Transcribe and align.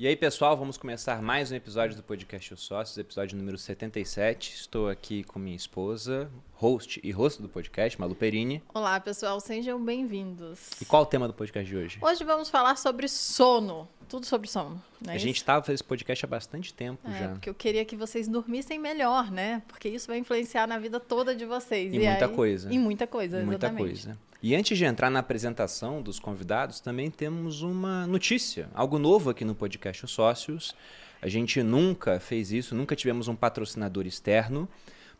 E 0.00 0.06
aí, 0.06 0.14
pessoal, 0.14 0.56
vamos 0.56 0.78
começar 0.78 1.20
mais 1.20 1.50
um 1.50 1.56
episódio 1.56 1.96
do 1.96 2.04
podcast 2.04 2.54
Os 2.54 2.60
Sócios, 2.60 2.96
episódio 2.96 3.36
número 3.36 3.58
77. 3.58 4.54
Estou 4.54 4.88
aqui 4.88 5.24
com 5.24 5.40
minha 5.40 5.56
esposa, 5.56 6.30
host 6.52 7.00
e 7.02 7.10
host 7.10 7.42
do 7.42 7.48
podcast, 7.48 8.00
Malu 8.00 8.14
Perini. 8.14 8.62
Olá, 8.72 9.00
pessoal, 9.00 9.40
sejam 9.40 9.84
bem-vindos. 9.84 10.70
E 10.80 10.84
qual 10.84 11.02
o 11.02 11.06
tema 11.06 11.26
do 11.26 11.34
podcast 11.34 11.68
de 11.68 11.76
hoje? 11.76 11.98
Hoje 12.00 12.22
vamos 12.22 12.48
falar 12.48 12.78
sobre 12.78 13.08
sono. 13.08 13.88
Tudo 14.08 14.24
sobre 14.24 14.48
sono. 14.48 14.82
a 15.06 15.14
isso? 15.14 15.26
gente 15.26 15.36
estava 15.36 15.62
fazendo 15.62 15.74
esse 15.74 15.84
podcast 15.84 16.24
há 16.24 16.28
bastante 16.28 16.72
tempo 16.72 17.08
é, 17.08 17.18
já. 17.18 17.28
Porque 17.28 17.50
eu 17.50 17.54
queria 17.54 17.84
que 17.84 17.94
vocês 17.94 18.26
dormissem 18.26 18.78
melhor, 18.78 19.30
né? 19.30 19.62
Porque 19.68 19.88
isso 19.88 20.06
vai 20.06 20.18
influenciar 20.18 20.66
na 20.66 20.78
vida 20.78 20.98
toda 20.98 21.34
de 21.34 21.44
vocês. 21.44 21.92
E, 21.92 21.96
e 21.96 22.00
muita 22.00 22.26
aí, 22.26 22.32
coisa. 22.34 22.72
E 22.72 22.78
muita 22.78 23.06
coisa, 23.06 23.40
e 23.40 23.44
muita 23.44 23.70
coisa. 23.70 24.18
E 24.40 24.54
antes 24.54 24.78
de 24.78 24.84
entrar 24.84 25.10
na 25.10 25.18
apresentação 25.18 26.00
dos 26.00 26.20
convidados, 26.20 26.78
também 26.78 27.10
temos 27.10 27.62
uma 27.62 28.06
notícia, 28.06 28.68
algo 28.72 28.96
novo 28.96 29.30
aqui 29.30 29.44
no 29.44 29.54
podcast 29.54 30.04
Os 30.04 30.12
Sócios. 30.12 30.76
A 31.20 31.28
gente 31.28 31.60
nunca 31.62 32.20
fez 32.20 32.52
isso, 32.52 32.74
nunca 32.74 32.94
tivemos 32.94 33.26
um 33.26 33.34
patrocinador 33.34 34.06
externo, 34.06 34.68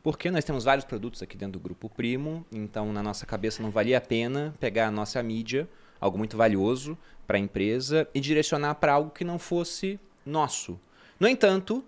porque 0.05 0.31
nós 0.31 0.45
temos 0.45 0.63
vários 0.63 0.85
produtos 0.85 1.21
aqui 1.21 1.37
dentro 1.37 1.59
do 1.59 1.61
Grupo 1.61 1.89
Primo, 1.89 2.47
então 2.53 2.93
na 2.93 3.03
nossa 3.03 3.27
cabeça 3.27 3.61
não 3.61 3.73
valia 3.73 3.99
a 3.99 4.01
pena 4.01 4.55
pegar 4.61 4.87
a 4.87 4.91
nossa 4.91 5.21
mídia, 5.21 5.69
algo 6.01 6.19
muito 6.19 6.37
valioso 6.37 6.97
para 7.27 7.37
a 7.37 7.41
empresa, 7.41 8.09
e 8.15 8.21
direcionar 8.21 8.75
para 8.77 8.93
algo 8.93 9.11
que 9.11 9.23
não 9.23 9.39
fosse 9.39 10.01
nosso. 10.25 10.81
No 11.21 11.29
entanto, 11.29 11.85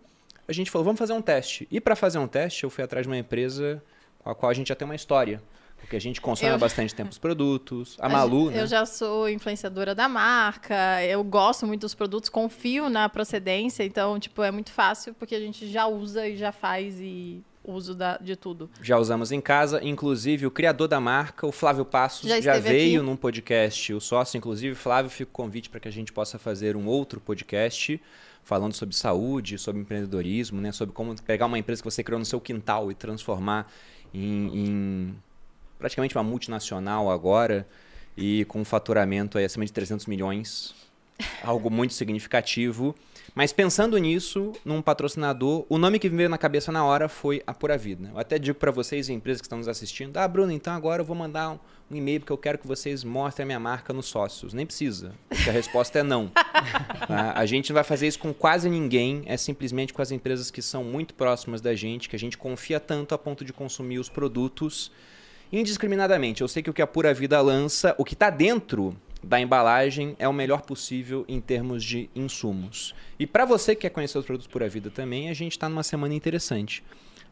a 0.46 0.52
gente 0.52 0.70
falou, 0.70 0.84
vamos 0.84 0.98
fazer 0.98 1.12
um 1.12 1.22
teste. 1.22 1.66
E 1.70 1.80
para 1.80 1.96
fazer 1.96 2.18
um 2.18 2.26
teste, 2.26 2.64
eu 2.64 2.70
fui 2.70 2.84
atrás 2.84 3.06
de 3.06 3.08
uma 3.08 3.16
empresa 3.16 3.82
com 4.18 4.28
a 4.28 4.34
qual 4.34 4.50
a 4.50 4.54
gente 4.54 4.68
já 4.68 4.74
tem 4.74 4.84
uma 4.84 4.94
história. 4.94 5.42
Porque 5.78 5.96
a 5.96 6.00
gente 6.00 6.20
consome 6.20 6.50
há 6.50 6.58
bastante 6.58 6.94
tempo 6.94 7.10
os 7.10 7.18
produtos. 7.18 7.96
A 8.00 8.08
Malu, 8.08 8.50
né? 8.50 8.60
Eu 8.60 8.66
já 8.66 8.84
sou 8.84 9.28
influenciadora 9.28 9.94
da 9.94 10.08
marca, 10.08 11.02
eu 11.04 11.24
gosto 11.24 11.66
muito 11.66 11.82
dos 11.82 11.94
produtos, 11.94 12.28
confio 12.28 12.90
na 12.90 13.08
procedência, 13.08 13.82
então, 13.82 14.18
tipo, 14.20 14.42
é 14.42 14.50
muito 14.50 14.72
fácil 14.72 15.14
porque 15.14 15.34
a 15.34 15.40
gente 15.40 15.66
já 15.70 15.86
usa 15.86 16.28
e 16.28 16.36
já 16.36 16.52
faz 16.52 17.00
e 17.00 17.42
uso 17.64 17.94
da, 17.94 18.16
de 18.18 18.36
tudo. 18.36 18.70
Já 18.82 18.98
usamos 18.98 19.32
em 19.32 19.40
casa, 19.40 19.82
inclusive 19.84 20.46
o 20.46 20.50
criador 20.50 20.88
da 20.88 21.00
marca, 21.00 21.46
o 21.46 21.52
Flávio 21.52 21.84
Passos, 21.84 22.28
já, 22.28 22.40
já 22.40 22.58
veio 22.58 23.00
aqui. 23.00 23.06
num 23.06 23.16
podcast, 23.16 23.92
o 23.92 24.00
sócio, 24.00 24.38
inclusive, 24.38 24.74
Flávio, 24.74 25.10
fica 25.10 25.30
o 25.30 25.32
convite 25.32 25.68
para 25.68 25.80
que 25.80 25.88
a 25.88 25.92
gente 25.92 26.12
possa 26.12 26.38
fazer 26.38 26.76
um 26.76 26.86
outro 26.86 27.20
podcast 27.20 28.00
falando 28.42 28.72
sobre 28.72 28.94
saúde, 28.96 29.58
sobre 29.58 29.82
empreendedorismo, 29.82 30.60
né, 30.60 30.72
sobre 30.72 30.94
como 30.94 31.14
pegar 31.22 31.46
uma 31.46 31.58
empresa 31.58 31.82
que 31.82 31.90
você 31.90 32.02
criou 32.02 32.18
no 32.18 32.24
seu 32.24 32.40
quintal 32.40 32.90
e 32.90 32.94
transformar 32.94 33.70
em, 34.12 34.50
em 34.52 35.14
praticamente 35.78 36.16
uma 36.16 36.24
multinacional 36.24 37.10
agora 37.10 37.66
e 38.16 38.44
com 38.46 38.60
um 38.60 38.64
faturamento 38.64 39.38
aí 39.38 39.44
acima 39.44 39.64
de 39.64 39.72
300 39.72 40.06
milhões, 40.06 40.74
algo 41.42 41.70
muito 41.70 41.94
significativo. 41.94 42.94
Mas 43.34 43.52
pensando 43.52 43.96
nisso, 43.98 44.52
num 44.64 44.82
patrocinador, 44.82 45.64
o 45.68 45.78
nome 45.78 45.98
que 45.98 46.10
me 46.10 46.16
veio 46.16 46.28
na 46.28 46.38
cabeça 46.38 46.72
na 46.72 46.84
hora 46.84 47.08
foi 47.08 47.42
a 47.46 47.54
Pura 47.54 47.78
Vida. 47.78 48.10
Eu 48.12 48.18
até 48.18 48.38
digo 48.38 48.58
para 48.58 48.70
vocês, 48.70 49.08
empresas 49.08 49.40
que 49.40 49.46
estão 49.46 49.58
nos 49.58 49.68
assistindo, 49.68 50.16
ah, 50.16 50.26
Bruno, 50.26 50.50
então 50.52 50.74
agora 50.74 51.02
eu 51.02 51.06
vou 51.06 51.14
mandar 51.14 51.50
um, 51.50 51.58
um 51.90 51.96
e-mail 51.96 52.20
porque 52.20 52.32
eu 52.32 52.38
quero 52.38 52.58
que 52.58 52.66
vocês 52.66 53.04
mostrem 53.04 53.44
a 53.44 53.46
minha 53.46 53.60
marca 53.60 53.92
nos 53.92 54.06
sócios. 54.06 54.52
Nem 54.52 54.66
precisa, 54.66 55.12
porque 55.28 55.48
a 55.48 55.52
resposta 55.52 56.00
é 56.00 56.02
não. 56.02 56.28
tá? 57.06 57.32
A 57.34 57.46
gente 57.46 57.70
não 57.70 57.74
vai 57.74 57.84
fazer 57.84 58.08
isso 58.08 58.18
com 58.18 58.34
quase 58.34 58.68
ninguém, 58.68 59.22
é 59.26 59.36
simplesmente 59.36 59.92
com 59.92 60.02
as 60.02 60.10
empresas 60.10 60.50
que 60.50 60.60
são 60.60 60.82
muito 60.82 61.14
próximas 61.14 61.60
da 61.60 61.74
gente, 61.74 62.08
que 62.08 62.16
a 62.16 62.18
gente 62.18 62.36
confia 62.36 62.80
tanto 62.80 63.14
a 63.14 63.18
ponto 63.18 63.44
de 63.44 63.52
consumir 63.52 63.98
os 63.98 64.08
produtos 64.08 64.90
indiscriminadamente. 65.52 66.42
Eu 66.42 66.48
sei 66.48 66.62
que 66.62 66.70
o 66.70 66.72
que 66.72 66.82
a 66.82 66.86
Pura 66.86 67.14
Vida 67.14 67.40
lança, 67.40 67.94
o 67.96 68.04
que 68.04 68.14
está 68.14 68.30
dentro 68.30 68.96
da 69.22 69.40
embalagem 69.40 70.16
é 70.18 70.26
o 70.26 70.32
melhor 70.32 70.62
possível 70.62 71.24
em 71.28 71.40
termos 71.40 71.84
de 71.84 72.08
insumos. 72.14 72.94
E 73.18 73.26
para 73.26 73.44
você 73.44 73.74
que 73.74 73.82
quer 73.82 73.90
conhecer 73.90 74.18
os 74.18 74.24
produtos 74.24 74.46
Pura 74.46 74.68
Vida 74.68 74.90
também, 74.90 75.28
a 75.28 75.34
gente 75.34 75.52
está 75.52 75.68
numa 75.68 75.82
semana 75.82 76.14
interessante. 76.14 76.82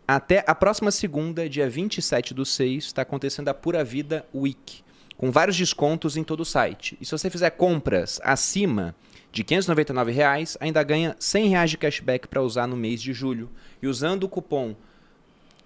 Até 0.06 0.44
a 0.46 0.54
próxima 0.54 0.90
segunda, 0.90 1.48
dia 1.48 1.68
27 1.68 2.32
do 2.32 2.44
6, 2.44 2.84
está 2.84 3.02
acontecendo 3.02 3.48
a 3.48 3.54
Pura 3.54 3.84
Vida 3.84 4.26
Week, 4.34 4.82
com 5.16 5.30
vários 5.30 5.56
descontos 5.56 6.16
em 6.16 6.24
todo 6.24 6.40
o 6.40 6.44
site. 6.44 6.96
E 7.00 7.04
se 7.04 7.12
você 7.12 7.28
fizer 7.28 7.50
compras 7.50 8.20
acima 8.22 8.94
de 9.30 9.44
599 9.44 10.12
reais, 10.12 10.56
ainda 10.60 10.82
ganha 10.82 11.14
100 11.18 11.48
reais 11.48 11.70
de 11.70 11.78
cashback 11.78 12.26
para 12.28 12.42
usar 12.42 12.66
no 12.66 12.76
mês 12.76 13.02
de 13.02 13.12
julho. 13.12 13.50
E 13.82 13.86
usando 13.86 14.24
o 14.24 14.28
cupom 14.28 14.74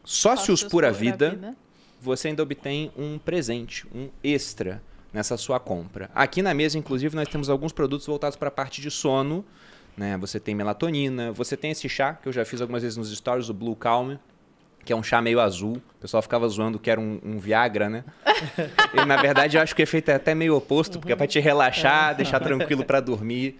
Sócios, 0.05 0.61
Sócios 0.61 0.62
Pura, 0.62 0.88
Pura 0.88 0.93
Vida, 0.93 1.31
Vida 1.31 1.56
você 2.00 2.28
ainda 2.28 2.43
obtém 2.43 2.91
um 2.97 3.16
presente, 3.16 3.87
um 3.94 4.11
extra 4.25 4.82
nessa 5.12 5.37
sua 5.37 5.61
compra. 5.61 6.11
Aqui 6.15 6.43
na 6.43 6.55
mesa, 6.55 6.78
inclusive, 6.78 7.15
nós 7.15 7.28
temos 7.28 7.50
alguns 7.50 7.73
produtos 7.73 8.06
voltados 8.06 8.37
para 8.37 8.49
a 8.49 8.50
parte 8.50 8.81
de 8.81 8.91
sono. 8.91 9.45
Né? 9.97 10.17
Você 10.19 10.41
tem 10.41 10.55
melatonina, 10.55 11.33
você 11.33 11.56
tem 11.56 11.71
esse 11.71 11.89
chá 11.89 12.15
que 12.15 12.28
eu 12.28 12.33
já 12.33 12.45
fiz 12.45 12.61
algumas 12.61 12.83
vezes 12.83 12.97
nos 12.97 13.15
stories, 13.15 13.49
o 13.49 13.55
Blue 13.55 13.77
Calm, 13.77 14.17
que 14.84 14.93
é 14.93 14.97
um 14.97 15.03
chá 15.03 15.21
meio 15.21 15.39
azul. 15.39 15.77
O 15.77 16.00
pessoal 16.00 16.23
ficava 16.23 16.49
zoando 16.49 16.78
que 16.78 16.91
era 16.91 17.00
um, 17.00 17.21
um 17.23 17.39
Viagra, 17.39 17.91
né? 17.91 18.05
e, 18.95 19.05
na 19.05 19.21
verdade, 19.21 19.56
eu 19.56 19.62
acho 19.62 19.77
que 19.77 19.83
o 19.83 19.84
efeito 19.84 20.11
é 20.11 20.15
até 20.15 20.34
meio 20.34 20.56
oposto, 20.56 20.99
porque 20.99 21.12
é 21.12 21.17
para 21.17 21.27
te 21.27 21.39
relaxar, 21.41 22.17
deixar 22.17 22.41
tranquilo 22.41 22.84
para 22.84 23.00
dormir. 23.00 23.59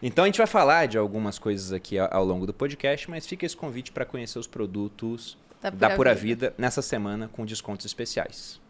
Então 0.00 0.24
a 0.24 0.28
gente 0.28 0.38
vai 0.38 0.46
falar 0.46 0.86
de 0.86 0.96
algumas 0.96 1.40
coisas 1.40 1.72
aqui 1.72 1.98
ao 1.98 2.24
longo 2.24 2.46
do 2.46 2.54
podcast, 2.54 3.10
mas 3.10 3.26
fica 3.26 3.44
esse 3.44 3.56
convite 3.56 3.90
para 3.90 4.04
conhecer 4.04 4.38
os 4.38 4.46
produtos 4.46 5.36
da 5.60 5.72
Pura, 5.72 5.88
da 5.88 5.96
Pura 5.96 6.14
vida. 6.14 6.50
vida 6.50 6.54
nessa 6.56 6.80
semana 6.80 7.28
com 7.32 7.44
descontos 7.44 7.84
especiais. 7.84 8.60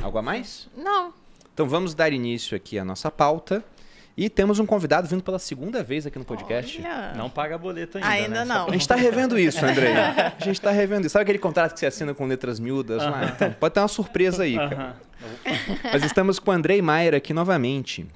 Algo 0.00 0.18
a 0.18 0.22
mais? 0.22 0.68
Não. 0.76 1.12
Então 1.58 1.68
vamos 1.68 1.92
dar 1.92 2.12
início 2.12 2.56
aqui 2.56 2.78
à 2.78 2.84
nossa 2.84 3.10
pauta. 3.10 3.64
E 4.16 4.30
temos 4.30 4.60
um 4.60 4.64
convidado 4.64 5.08
vindo 5.08 5.24
pela 5.24 5.40
segunda 5.40 5.82
vez 5.82 6.06
aqui 6.06 6.16
no 6.16 6.24
podcast. 6.24 6.80
Olha. 6.80 7.14
Não 7.16 7.28
paga 7.28 7.58
boleto 7.58 7.98
ainda. 7.98 8.08
Ainda 8.08 8.44
né? 8.44 8.44
não. 8.44 8.68
A 8.68 8.70
gente 8.70 8.82
está 8.82 8.94
revendo 8.94 9.36
isso, 9.36 9.66
André. 9.66 9.92
A 10.38 10.44
gente 10.44 10.52
está 10.52 10.70
revendo 10.70 11.04
isso. 11.04 11.14
Sabe 11.14 11.24
aquele 11.24 11.38
contrato 11.40 11.72
que 11.74 11.80
você 11.80 11.86
assina 11.86 12.14
com 12.14 12.26
letras 12.26 12.60
miúdas? 12.60 13.02
Uh 13.02 13.06
-huh. 13.06 13.32
então, 13.34 13.52
pode 13.58 13.74
ter 13.74 13.80
uma 13.80 13.88
surpresa 13.88 14.44
aí. 14.44 14.56
Uh 14.56 14.60
-huh. 14.60 14.92
Mas 15.92 16.04
estamos 16.04 16.38
com 16.38 16.52
o 16.52 16.54
Andrei 16.54 16.80
Maier 16.80 17.12
aqui 17.12 17.34
novamente. 17.34 18.06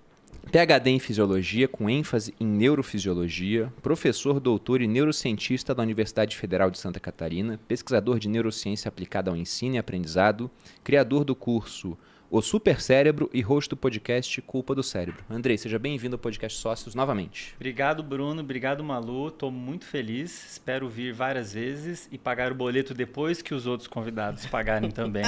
PhD 0.53 0.91
em 0.91 1.01
Fisiologia, 1.01 1.67
com 1.67 1.91
ênfase 1.91 2.33
em 2.39 2.47
Neurofisiologia, 2.47 3.73
professor, 3.83 4.39
doutor 4.39 4.81
e 4.83 4.87
neurocientista 4.87 5.75
da 5.75 5.83
Universidade 5.83 6.37
Federal 6.37 6.71
de 6.71 6.79
Santa 6.79 7.01
Catarina, 7.01 7.59
pesquisador 7.67 8.21
de 8.21 8.29
neurociência 8.29 8.89
aplicada 8.89 9.33
ao 9.33 9.37
ensino 9.37 9.75
e 9.75 9.79
aprendizado, 9.79 10.49
criador 10.85 11.25
do 11.25 11.35
curso 11.35 11.99
o 12.33 12.41
Supercérebro 12.41 13.29
e 13.31 13.43
host 13.43 13.69
do 13.69 13.77
podcast 13.77 14.41
Culpa 14.41 14.75
do 14.75 14.83
Cérebro. 14.83 15.23
Andrei, 15.29 15.59
seja 15.59 15.79
bem-vindo 15.79 16.15
ao 16.15 16.19
podcast 16.19 16.59
Sócios 16.59 16.95
novamente. 16.95 17.53
Obrigado, 17.57 18.03
Bruno. 18.03 18.41
Obrigado, 18.41 18.83
Malu. 18.83 19.29
Estou 19.29 19.51
muito 19.51 19.85
feliz. 19.85 20.53
Espero 20.53 20.89
vir 20.89 21.13
várias 21.13 21.53
vezes 21.53 22.09
e 22.11 22.17
pagar 22.17 22.51
o 22.51 22.55
boleto 22.55 22.95
depois 22.95 23.43
que 23.43 23.53
os 23.53 23.67
outros 23.67 23.87
convidados 23.87 24.47
pagarem 24.47 24.89
também. 24.91 25.23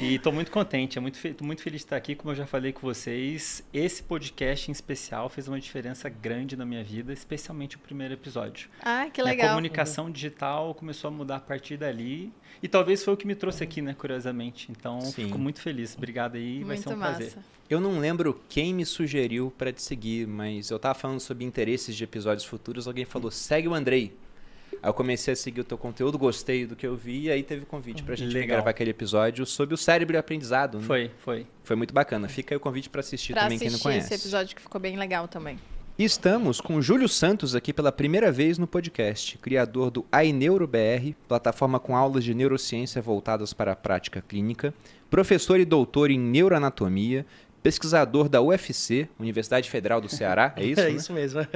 e 0.00 0.14
estou 0.14 0.32
muito 0.32 0.52
contente. 0.52 0.96
É 0.96 1.00
muito, 1.00 1.18
muito 1.42 1.60
feliz 1.60 1.80
de 1.80 1.86
estar 1.86 1.96
aqui. 1.96 2.14
Como 2.14 2.30
eu 2.30 2.36
já 2.36 2.46
falei 2.46 2.72
com 2.72 2.82
vocês, 2.82 3.66
esse 3.74 4.00
podcast 4.00 4.70
em 4.70 4.72
especial 4.72 5.28
fez 5.28 5.48
uma 5.48 5.58
diferença 5.58 6.08
grande 6.08 6.56
na 6.56 6.64
minha 6.64 6.84
vida, 6.84 7.12
especialmente 7.12 7.74
o 7.74 7.80
primeiro 7.80 8.14
episódio. 8.14 8.68
Ah, 8.80 9.10
que 9.12 9.20
legal. 9.20 9.46
A 9.46 9.50
comunicação 9.50 10.08
digital 10.08 10.72
começou 10.72 11.08
a 11.08 11.10
mudar 11.10 11.36
a 11.36 11.40
partir 11.40 11.76
dali. 11.76 12.32
E 12.60 12.68
talvez 12.68 13.04
foi 13.04 13.14
o 13.14 13.16
que 13.16 13.26
me 13.26 13.34
trouxe 13.34 13.62
aqui, 13.62 13.80
né, 13.82 13.94
curiosamente. 13.96 14.70
Então, 14.70 15.00
Sim. 15.00 15.24
fico 15.24 15.38
muito 15.38 15.60
feliz. 15.60 15.94
Obrigado 15.96 16.36
aí, 16.36 16.54
Muito 16.56 16.66
vai 16.66 16.76
ser 16.76 16.88
um 16.88 16.96
massa. 16.96 17.16
prazer. 17.18 17.38
Eu 17.70 17.80
não 17.80 17.98
lembro 17.98 18.40
quem 18.48 18.74
me 18.74 18.84
sugeriu 18.84 19.52
para 19.56 19.72
te 19.72 19.80
seguir, 19.82 20.26
mas 20.26 20.70
eu 20.70 20.78
tava 20.78 20.94
falando 20.94 21.20
sobre 21.20 21.44
interesses 21.44 21.96
de 21.96 22.04
episódios 22.04 22.44
futuros, 22.44 22.86
alguém 22.86 23.04
falou: 23.04 23.30
"Segue 23.30 23.66
o 23.68 23.74
Andrei". 23.74 24.12
Aí 24.82 24.88
eu 24.88 24.94
comecei 24.94 25.32
a 25.32 25.36
seguir 25.36 25.60
o 25.60 25.64
teu 25.64 25.78
conteúdo, 25.78 26.18
gostei 26.18 26.66
do 26.66 26.74
que 26.74 26.86
eu 26.86 26.96
vi, 26.96 27.24
e 27.24 27.30
aí 27.30 27.42
teve 27.42 27.64
convite 27.64 28.02
pra 28.02 28.16
gente 28.16 28.34
gravar 28.46 28.70
aquele 28.70 28.90
episódio 28.90 29.46
sobre 29.46 29.74
o 29.74 29.78
cérebro 29.78 30.16
e 30.16 30.18
aprendizado. 30.18 30.78
Né? 30.78 30.84
Foi, 30.84 31.10
foi. 31.18 31.46
Foi 31.62 31.76
muito 31.76 31.94
bacana. 31.94 32.28
Fica 32.28 32.54
aí 32.54 32.56
o 32.56 32.60
convite 32.60 32.90
para 32.90 33.00
assistir 33.00 33.32
pra 33.32 33.42
também 33.42 33.56
assistir 33.56 33.70
quem 33.70 33.78
não 33.78 33.82
conhece. 33.82 34.12
esse 34.12 34.22
episódio 34.22 34.56
que 34.56 34.62
ficou 34.62 34.80
bem 34.80 34.96
legal 34.96 35.28
também. 35.28 35.58
E 35.98 36.04
estamos 36.04 36.58
com 36.58 36.80
Júlio 36.80 37.06
Santos 37.06 37.54
aqui 37.54 37.70
pela 37.70 37.92
primeira 37.92 38.32
vez 38.32 38.56
no 38.56 38.66
podcast, 38.66 39.36
criador 39.36 39.90
do 39.90 40.06
iNeuroBR, 40.24 41.14
plataforma 41.28 41.78
com 41.78 41.94
aulas 41.94 42.24
de 42.24 42.32
neurociência 42.32 43.02
voltadas 43.02 43.52
para 43.52 43.72
a 43.72 43.76
prática 43.76 44.22
clínica, 44.26 44.72
professor 45.10 45.60
e 45.60 45.66
doutor 45.66 46.10
em 46.10 46.18
neuroanatomia, 46.18 47.26
pesquisador 47.62 48.30
da 48.30 48.40
UFC, 48.40 49.06
Universidade 49.20 49.68
Federal 49.68 50.00
do 50.00 50.08
Ceará, 50.08 50.54
é 50.56 50.64
isso? 50.64 50.80
É 50.80 50.84
né? 50.84 50.90
isso 50.92 51.12
mesmo. 51.12 51.46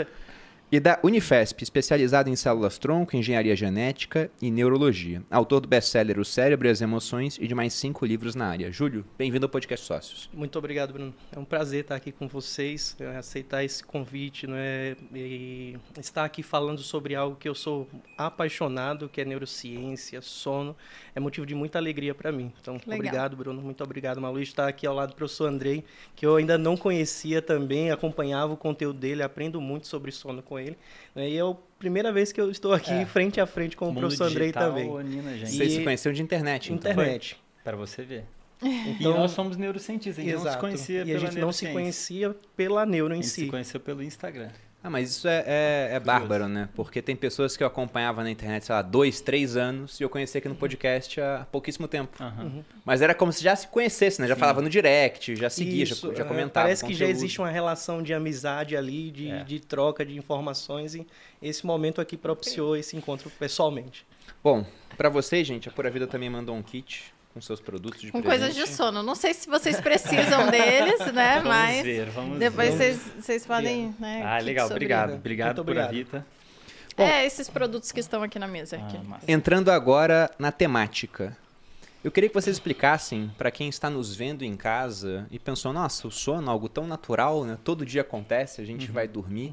E 0.70 0.80
da 0.80 0.98
Unifesp, 1.00 1.62
especializada 1.62 2.28
em 2.28 2.34
células-tronco, 2.34 3.16
engenharia 3.16 3.54
genética 3.54 4.28
e 4.42 4.50
neurologia. 4.50 5.22
Autor 5.30 5.60
do 5.60 5.68
best-seller 5.68 6.18
O 6.18 6.24
Cérebro 6.24 6.66
e 6.66 6.70
as 6.72 6.80
Emoções 6.80 7.38
e 7.40 7.46
de 7.46 7.54
mais 7.54 7.72
cinco 7.72 8.04
livros 8.04 8.34
na 8.34 8.48
área. 8.48 8.72
Júlio, 8.72 9.04
bem-vindo 9.16 9.46
ao 9.46 9.48
Podcast 9.48 9.86
Sócios. 9.86 10.28
Muito 10.34 10.58
obrigado, 10.58 10.92
Bruno. 10.92 11.14
É 11.30 11.38
um 11.38 11.44
prazer 11.44 11.82
estar 11.82 11.94
aqui 11.94 12.10
com 12.10 12.26
vocês, 12.26 12.96
é, 12.98 13.16
aceitar 13.16 13.62
esse 13.62 13.84
convite 13.84 14.48
né, 14.48 14.96
e 15.14 15.76
estar 16.00 16.24
aqui 16.24 16.42
falando 16.42 16.80
sobre 16.80 17.14
algo 17.14 17.36
que 17.36 17.48
eu 17.48 17.54
sou 17.54 17.88
apaixonado, 18.18 19.08
que 19.08 19.20
é 19.20 19.24
neurociência, 19.24 20.20
sono. 20.20 20.76
É 21.14 21.20
motivo 21.20 21.46
de 21.46 21.54
muita 21.54 21.78
alegria 21.78 22.12
para 22.12 22.32
mim. 22.32 22.52
Então, 22.60 22.74
Legal. 22.74 22.94
obrigado, 22.96 23.36
Bruno. 23.36 23.62
Muito 23.62 23.84
obrigado, 23.84 24.20
Malu, 24.20 24.40
estar 24.40 24.66
aqui 24.66 24.84
ao 24.84 24.96
lado 24.96 25.10
do 25.10 25.14
professor 25.14 25.46
Andrei, 25.46 25.84
que 26.16 26.26
eu 26.26 26.34
ainda 26.34 26.58
não 26.58 26.76
conhecia 26.76 27.40
também, 27.40 27.92
acompanhava 27.92 28.52
o 28.52 28.56
conteúdo 28.56 28.98
dele, 28.98 29.22
aprendo 29.22 29.60
muito 29.60 29.86
sobre 29.86 30.10
sono 30.10 30.42
com 30.42 30.55
com 30.56 30.58
ele. 30.58 30.78
Né? 31.14 31.30
E 31.30 31.36
é 31.36 31.42
a 31.42 31.54
primeira 31.78 32.10
vez 32.10 32.32
que 32.32 32.40
eu 32.40 32.50
estou 32.50 32.72
aqui 32.72 32.92
é. 32.92 33.04
frente 33.04 33.40
a 33.40 33.46
frente 33.46 33.76
com 33.76 33.90
o 33.90 33.94
professor 33.94 34.28
Andrei 34.28 34.52
também. 34.52 34.88
Nina, 35.04 35.36
gente. 35.36 35.52
Vocês 35.52 35.72
se 35.74 35.84
conheceram 35.84 36.14
de 36.14 36.22
internet, 36.22 36.72
então. 36.72 36.90
Internet. 36.90 37.36
Para 37.62 37.76
você 37.76 38.02
ver. 38.02 38.24
Então, 38.62 39.12
e 39.12 39.18
nós 39.18 39.32
somos 39.32 39.58
neurocientistas, 39.58 40.24
a 40.24 40.26
gente 40.26 40.34
exato. 40.34 40.46
não 40.46 40.52
se 40.54 40.60
conhecia 40.60 41.02
e 41.02 41.04
pela 41.04 41.16
a 41.16 41.20
gente 41.20 41.38
não 41.38 41.52
se 41.52 41.66
conhecia 41.66 42.36
pela 42.56 42.86
neuro 42.86 43.14
em 43.14 43.20
si. 43.20 43.22
A 43.22 43.26
gente 43.26 43.34
si. 43.34 43.44
se 43.44 43.50
conheceu 43.50 43.80
pelo 43.80 44.02
Instagram. 44.02 44.48
Ah, 44.82 44.90
mas 44.90 45.10
isso 45.10 45.26
é, 45.26 45.42
é, 45.46 45.88
é 45.94 46.00
bárbaro, 46.00 46.46
né? 46.46 46.68
Porque 46.76 47.02
tem 47.02 47.16
pessoas 47.16 47.56
que 47.56 47.62
eu 47.62 47.66
acompanhava 47.66 48.22
na 48.22 48.30
internet, 48.30 48.66
sei 48.66 48.74
lá, 48.74 48.82
dois, 48.82 49.20
três 49.20 49.56
anos, 49.56 49.98
e 49.98 50.04
eu 50.04 50.08
conheci 50.08 50.38
aqui 50.38 50.48
no 50.48 50.54
podcast 50.54 51.20
há 51.20 51.44
pouquíssimo 51.50 51.88
tempo. 51.88 52.16
Uhum. 52.22 52.62
Mas 52.84 53.02
era 53.02 53.12
como 53.12 53.32
se 53.32 53.42
já 53.42 53.56
se 53.56 53.66
conhecesse, 53.66 54.20
né? 54.20 54.28
Já 54.28 54.34
Sim. 54.34 54.40
falava 54.40 54.62
no 54.62 54.70
direct, 54.70 55.34
já 55.34 55.50
seguia, 55.50 55.82
isso, 55.82 56.08
já, 56.10 56.18
já, 56.18 56.24
é, 56.24 56.28
comentava. 56.28 56.66
Parece 56.66 56.84
que 56.84 56.94
já 56.94 57.06
existe 57.06 57.40
uma 57.40 57.50
relação 57.50 58.00
de 58.00 58.14
amizade 58.14 58.76
ali, 58.76 59.10
de, 59.10 59.28
é. 59.28 59.42
de 59.42 59.58
troca 59.58 60.06
de 60.06 60.16
informações, 60.16 60.94
e 60.94 61.04
esse 61.42 61.66
momento 61.66 62.00
aqui 62.00 62.16
propiciou 62.16 62.76
esse 62.76 62.96
encontro 62.96 63.28
pessoalmente. 63.28 64.06
Bom, 64.42 64.64
para 64.96 65.08
vocês, 65.08 65.44
gente, 65.44 65.68
a 65.68 65.72
Pura 65.72 65.90
Vida 65.90 66.06
também 66.06 66.30
mandou 66.30 66.54
um 66.54 66.62
kit 66.62 67.12
com 67.36 67.40
seus 67.42 67.60
produtos 67.60 68.00
de 68.00 68.10
Com 68.10 68.22
presente. 68.22 68.54
coisas 68.54 68.68
de 68.68 68.74
sono. 68.74 69.02
Não 69.02 69.14
sei 69.14 69.34
se 69.34 69.46
vocês 69.46 69.78
precisam 69.78 70.48
deles, 70.50 71.00
né? 71.12 71.34
Vamos 71.34 71.48
mas 71.48 71.82
ver, 71.84 72.06
vamos 72.08 72.38
depois 72.38 72.74
ver. 72.74 72.94
Vocês, 72.94 73.12
vocês 73.20 73.46
podem. 73.46 73.94
Né, 73.98 74.22
ah, 74.24 74.38
legal. 74.38 74.70
Obrigado. 74.70 75.12
Obrigado, 75.12 75.62
por 75.62 75.78
a 75.78 75.86
Vita. 75.86 76.26
Bom, 76.96 77.04
é, 77.04 77.26
esses 77.26 77.50
produtos 77.50 77.92
que 77.92 78.00
estão 78.00 78.22
aqui 78.22 78.38
na 78.38 78.48
mesa. 78.48 78.76
Aqui. 78.76 78.98
Ah, 79.12 79.18
entrando 79.28 79.70
agora 79.70 80.30
na 80.38 80.50
temática. 80.50 81.36
Eu 82.02 82.10
queria 82.10 82.30
que 82.30 82.34
vocês 82.34 82.56
explicassem 82.56 83.30
para 83.36 83.50
quem 83.50 83.68
está 83.68 83.90
nos 83.90 84.16
vendo 84.16 84.42
em 84.42 84.56
casa 84.56 85.26
e 85.30 85.38
pensou, 85.38 85.74
nossa, 85.74 86.08
o 86.08 86.10
sono 86.10 86.48
é 86.48 86.50
algo 86.50 86.70
tão 86.70 86.86
natural, 86.86 87.44
né? 87.44 87.58
Todo 87.62 87.84
dia 87.84 88.00
acontece, 88.00 88.62
a 88.62 88.64
gente 88.64 88.86
uhum. 88.86 88.94
vai 88.94 89.06
dormir. 89.06 89.52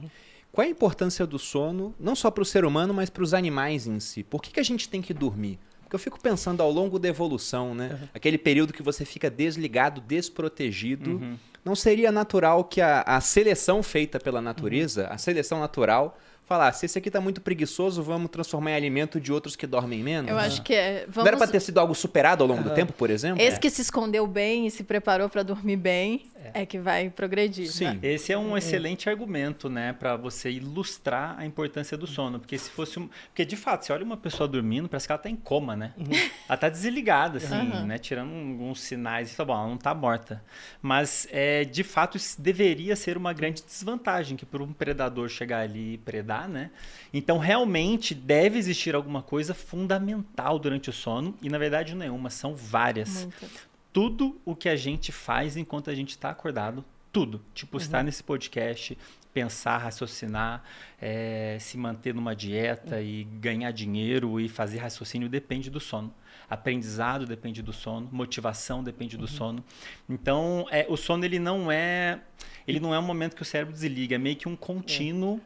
Qual 0.54 0.64
é 0.64 0.68
a 0.68 0.72
importância 0.72 1.26
do 1.28 1.38
sono, 1.40 1.94
não 2.00 2.16
só 2.16 2.32
para 2.32 2.44
o 2.44 2.46
ser 2.46 2.64
humano, 2.64 2.94
mas 2.94 3.10
para 3.10 3.24
os 3.24 3.34
animais 3.34 3.88
em 3.88 4.00
si? 4.00 4.24
Por 4.24 4.42
que, 4.42 4.52
que 4.52 4.60
a 4.60 4.64
gente 4.64 4.88
tem 4.88 5.02
que 5.02 5.14
dormir? 5.14 5.60
Porque 5.94 5.96
eu 5.96 6.00
fico 6.00 6.20
pensando 6.20 6.62
ao 6.62 6.72
longo 6.72 6.98
da 6.98 7.08
evolução, 7.08 7.76
né? 7.76 7.90
Uhum. 7.92 8.08
Aquele 8.16 8.40
período 8.40 8.74
que 8.74 8.82
você 8.82 9.06
fica 9.06 9.30
desligado, 9.30 10.02
desprotegido. 10.02 11.12
Uhum. 11.12 11.38
Não 11.64 11.76
seria 11.76 12.12
natural 12.12 12.64
que 12.64 12.82
a, 12.82 13.02
a 13.02 13.22
seleção 13.22 13.84
feita 13.84 14.20
pela 14.20 14.42
natureza, 14.42 15.06
uhum. 15.06 15.14
a 15.14 15.18
seleção 15.20 15.60
natural, 15.60 16.18
falar, 16.46 16.72
se 16.74 16.88
esse 16.88 16.98
aqui 16.98 17.12
tá 17.12 17.22
muito 17.22 17.42
preguiçoso, 17.42 18.02
vamos 18.02 18.32
transformar 18.32 18.72
em 18.72 18.76
alimento 18.76 19.22
de 19.22 19.32
outros 19.32 19.56
que 19.56 19.68
dormem 19.68 20.02
menos? 20.02 20.32
Eu 20.32 20.38
acho 20.40 20.64
que 20.64 20.74
é. 20.74 21.06
Vamos... 21.08 21.18
Não 21.18 21.28
era 21.28 21.38
para 21.38 21.48
ter 21.48 21.60
sido 21.60 21.78
algo 21.80 21.94
superado 21.94 22.44
ao 22.44 22.48
longo 22.48 22.64
uhum. 22.64 22.70
do 22.70 22.74
tempo, 22.74 22.92
por 22.94 23.12
exemplo? 23.12 23.40
Esse 23.40 23.58
é. 23.58 23.60
que 23.60 23.70
se 23.70 23.84
escondeu 23.84 24.26
bem 24.26 24.66
e 24.66 24.72
se 24.72 24.84
preparou 24.84 25.30
para 25.30 25.44
dormir 25.44 25.78
bem 25.78 26.26
é. 26.54 26.62
é. 26.62 26.66
que 26.66 26.80
vai 26.80 27.10
progredir. 27.10 27.72
Sim. 27.72 27.86
Né? 27.86 28.00
Esse 28.04 28.34
é 28.34 28.38
um 28.38 28.58
excelente 28.58 29.10
argumento, 29.10 29.70
né, 29.70 29.94
para 29.94 30.16
você 30.16 30.52
ilustrar 30.52 31.36
a 31.38 31.46
importância 31.46 31.98
do 31.98 32.08
sono, 32.08 32.40
porque 32.40 32.58
se 32.58 32.70
fosse 32.70 33.00
um... 33.00 33.10
porque 33.28 33.46
de 33.46 33.56
fato, 33.56 33.86
você 33.86 33.94
olha 33.94 34.04
uma 34.04 34.18
pessoa 34.18 34.48
dormindo, 34.48 34.90
parece 34.90 35.08
que 35.08 35.12
ela 35.12 35.22
tá 35.22 35.30
em 35.30 35.36
coma, 35.36 35.76
né? 35.76 35.94
Uhum. 35.98 36.06
Ela 36.48 36.58
tá 36.58 36.70
desligada 36.70 37.38
assim, 37.38 37.56
uhum. 37.56 37.86
né, 37.86 37.98
tirando 37.98 38.34
alguns 38.34 38.82
sinais 38.82 39.32
e 39.32 39.36
tá 39.36 39.46
bom, 39.46 39.54
ela 39.54 39.68
não 39.68 39.78
tá 39.78 39.94
morta. 39.94 40.44
Mas 40.82 41.28
é, 41.32 41.64
de 41.64 41.84
fato 41.84 42.18
isso 42.18 42.40
deveria 42.42 42.96
ser 42.96 43.18
uma 43.18 43.34
grande 43.34 43.64
desvantagem 43.64 44.36
que 44.36 44.46
por 44.46 44.62
um 44.62 44.74
predador 44.74 45.30
chegar 45.30 45.62
ali 45.62 45.94
e 45.94 45.98
predar, 45.98 46.48
né? 46.48 46.72
Então, 47.14 47.38
realmente 47.38 48.14
deve 48.14 48.58
existir 48.58 48.96
alguma 48.96 49.22
coisa 49.22 49.54
fundamental 49.54 50.58
durante 50.60 50.90
o 50.90 50.94
sono, 50.94 51.36
e 51.42 51.50
na 51.50 51.58
verdade 51.58 51.96
não 51.96 52.06
é 52.06 52.12
uma, 52.12 52.30
são 52.30 52.56
várias. 52.56 53.24
Muitas. 53.24 53.73
Tudo 53.94 54.42
o 54.44 54.56
que 54.56 54.68
a 54.68 54.76
gente 54.76 55.12
faz 55.12 55.56
enquanto 55.56 55.90
a 55.90 55.96
gente 55.96 56.10
está 56.10 56.30
acordado, 56.30 56.84
tudo. 57.12 57.42
Tipo, 57.54 57.78
uhum. 57.78 57.84
estar 57.84 58.04
nesse 58.04 58.24
podcast, 58.24 58.98
pensar, 59.34 59.78
raciocinar, 59.78 60.64
é, 61.00 61.58
se 61.60 61.78
manter 61.78 62.14
numa 62.14 62.36
dieta 62.36 62.96
uhum. 62.96 63.02
e 63.02 63.24
ganhar 63.24 63.72
dinheiro 63.72 64.40
e 64.40 64.50
fazer 64.50 64.80
raciocínio 64.80 65.30
depende 65.30 65.70
do 65.70 65.80
sono. 65.80 66.14
Aprendizado 66.50 67.26
depende 67.26 67.62
do 67.62 67.72
sono, 67.72 68.10
motivação 68.12 68.84
depende 68.84 69.16
do 69.16 69.22
uhum. 69.22 69.28
sono. 69.28 69.64
Então, 70.10 70.68
é, 70.72 70.86
o 70.90 70.98
sono 70.98 71.24
ele 71.24 71.40
não 71.40 71.72
é 71.72 72.20
ele 72.68 72.80
não 72.80 72.94
é 72.94 73.00
um 73.00 73.04
momento 73.04 73.36
que 73.36 73.42
o 73.42 73.46
cérebro 73.46 73.74
desliga, 73.74 74.16
é 74.16 74.18
meio 74.18 74.36
que 74.36 74.48
um 74.48 74.56
contínuo 74.56 75.40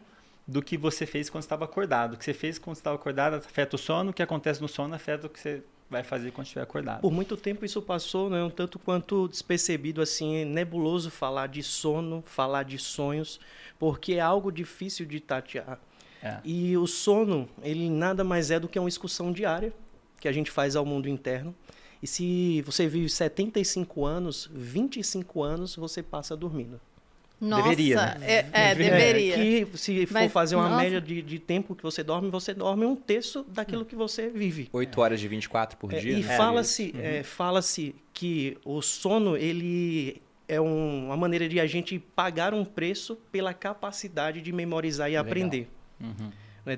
do 0.47 0.61
que 0.61 0.77
você 0.77 1.05
fez 1.05 1.29
quando 1.29 1.44
estava 1.44 1.65
acordado. 1.65 2.13
O 2.13 2.17
que 2.17 2.23
você 2.23 2.33
fez 2.33 2.57
quando 2.57 2.77
estava 2.77 2.95
acordado 2.95 3.35
afeta 3.35 3.75
o 3.75 3.79
sono, 3.79 4.11
o 4.11 4.13
que 4.13 4.23
acontece 4.23 4.61
no 4.61 4.67
sono 4.67 4.95
afeta 4.95 5.27
o 5.27 5.29
que 5.29 5.39
você 5.39 5.63
vai 5.89 6.03
fazer 6.03 6.31
quando 6.31 6.45
estiver 6.45 6.61
acordado. 6.61 7.01
Por 7.01 7.11
muito 7.11 7.37
tempo 7.37 7.63
isso 7.65 7.81
passou, 7.81 8.29
né, 8.29 8.43
um 8.43 8.49
tanto 8.49 8.77
quanto 8.77 9.27
despercebido, 9.27 10.01
assim, 10.01 10.45
nebuloso 10.45 11.09
falar 11.09 11.47
de 11.47 11.63
sono, 11.63 12.23
falar 12.25 12.63
de 12.63 12.77
sonhos, 12.77 13.39
porque 13.79 14.13
é 14.13 14.19
algo 14.19 14.51
difícil 14.51 15.05
de 15.05 15.19
tatear. 15.19 15.79
É. 16.21 16.39
E 16.43 16.75
o 16.77 16.87
sono, 16.87 17.47
ele 17.61 17.89
nada 17.89 18.23
mais 18.23 18.51
é 18.51 18.59
do 18.59 18.67
que 18.67 18.77
uma 18.77 18.89
excursão 18.89 19.31
diária 19.31 19.73
que 20.19 20.27
a 20.27 20.31
gente 20.31 20.51
faz 20.51 20.75
ao 20.75 20.85
mundo 20.85 21.07
interno. 21.07 21.55
E 22.01 22.07
se 22.07 22.61
você 22.63 22.87
vive 22.87 23.09
75 23.09 24.05
anos, 24.05 24.49
25 24.53 25.43
anos 25.43 25.75
você 25.75 26.03
passa 26.03 26.35
dormindo. 26.35 26.79
Nossa, 27.39 27.63
deveria, 27.63 27.95
né? 27.95 28.17
É, 28.21 28.45
é, 28.51 28.75
deveria. 28.75 29.35
Que 29.35 29.77
se 29.77 30.05
for 30.07 30.13
Mas, 30.13 30.31
fazer 30.31 30.55
uma 30.55 30.69
nossa. 30.69 30.83
média 30.83 30.99
de, 30.99 31.21
de 31.21 31.37
tempo 31.37 31.75
que 31.75 31.83
você 31.83 32.03
dorme, 32.03 32.29
você 32.31 32.53
dorme 32.53 32.85
um 32.85 32.95
terço 32.95 33.45
daquilo 33.47 33.85
que 33.85 33.95
você 33.95 34.29
vive. 34.29 34.69
8 34.73 35.01
horas 35.01 35.19
de 35.19 35.27
24 35.27 35.77
por 35.77 35.93
é, 35.93 35.99
dia. 35.99 36.17
E 36.17 36.23
né? 36.23 36.35
fala-se 36.35 36.91
uhum. 36.95 37.01
é, 37.01 37.23
fala 37.23 37.59
que 38.11 38.57
o 38.65 38.81
sono, 38.81 39.37
ele 39.37 40.19
é 40.47 40.59
um, 40.59 41.07
uma 41.07 41.17
maneira 41.17 41.47
de 41.47 41.59
a 41.59 41.67
gente 41.67 41.99
pagar 41.99 42.53
um 42.53 42.65
preço 42.65 43.15
pela 43.31 43.53
capacidade 43.53 44.41
de 44.41 44.51
memorizar 44.51 45.07
e 45.07 45.11
Legal. 45.11 45.25
aprender. 45.25 45.69
Uhum. 46.01 46.31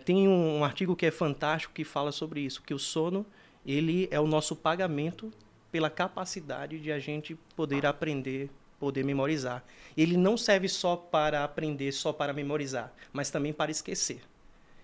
Tem 0.03 0.27
um, 0.27 0.59
um 0.59 0.63
artigo 0.63 0.95
que 0.95 1.06
é 1.06 1.11
fantástico 1.11 1.73
que 1.73 1.83
fala 1.83 2.11
sobre 2.11 2.41
isso, 2.41 2.61
que 2.61 2.73
o 2.73 2.79
sono 2.79 3.25
ele 3.65 4.07
é 4.11 4.19
o 4.19 4.27
nosso 4.27 4.56
pagamento 4.56 5.31
pela 5.71 5.89
capacidade 5.89 6.79
de 6.79 6.91
a 6.91 7.00
gente 7.00 7.35
poder 7.56 7.85
aprender 7.85 8.50
poder 8.80 9.04
memorizar. 9.04 9.64
Ele 9.96 10.16
não 10.16 10.38
serve 10.38 10.70
só 10.70 10.96
para 10.96 11.44
aprender, 11.44 11.92
só 11.92 12.14
para 12.14 12.34
memorizar, 12.34 12.92
mas 13.12 13.30
também 13.30 13.52
para 13.52 13.70
esquecer. 13.70 14.22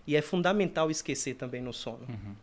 E 0.06 0.16
é 0.16 0.22
fundamental 0.22 0.92
esquecer 0.92 1.36
também 1.36 1.62
no 1.62 1.74
sono. 1.74 2.06
Uhum. 2.08 2.36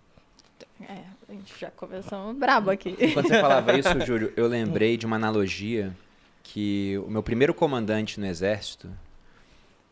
É, 0.89 1.03
a 1.29 1.33
gente 1.33 1.61
já 1.61 1.71
começou 1.71 2.33
brabo 2.35 2.71
aqui. 2.71 2.97
Quando 3.13 3.29
você 3.29 3.41
falava 3.41 3.73
isso, 3.79 4.01
Júlio, 4.01 4.33
eu 4.37 4.47
lembrei 4.47 4.97
de 4.97 5.07
uma 5.07 5.17
analogia 5.17 5.95
que 6.43 6.99
o 7.07 7.11
meu 7.11 7.23
primeiro 7.23 7.55
comandante 7.55 8.19
no 8.19 8.27
Exército, 8.27 8.91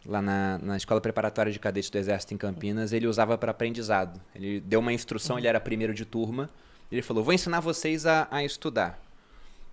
lá 0.05 0.21
na, 0.21 0.59
na 0.59 0.77
Escola 0.77 1.01
Preparatória 1.01 1.53
de 1.53 1.59
Cadetes 1.59 1.91
do 1.91 1.99
Exército 1.99 2.35
em 2.35 2.37
Campinas, 2.37 2.93
ele 2.93 3.07
usava 3.07 3.37
para 3.39 3.51
aprendizado. 3.51 4.21
Ele 4.35 4.61
deu 4.61 4.81
uma 4.81 4.93
instrução, 4.93 5.39
ele 5.39 5.47
era 5.47 5.61
primeiro 5.61 5.95
de 5.95 6.05
turma, 6.05 6.51
ele 6.91 7.03
falou, 7.03 7.23
vou 7.23 7.35
ensinar 7.35 7.61
vocês 7.61 8.07
a, 8.07 8.27
a 8.31 8.43
estudar 8.43 9.10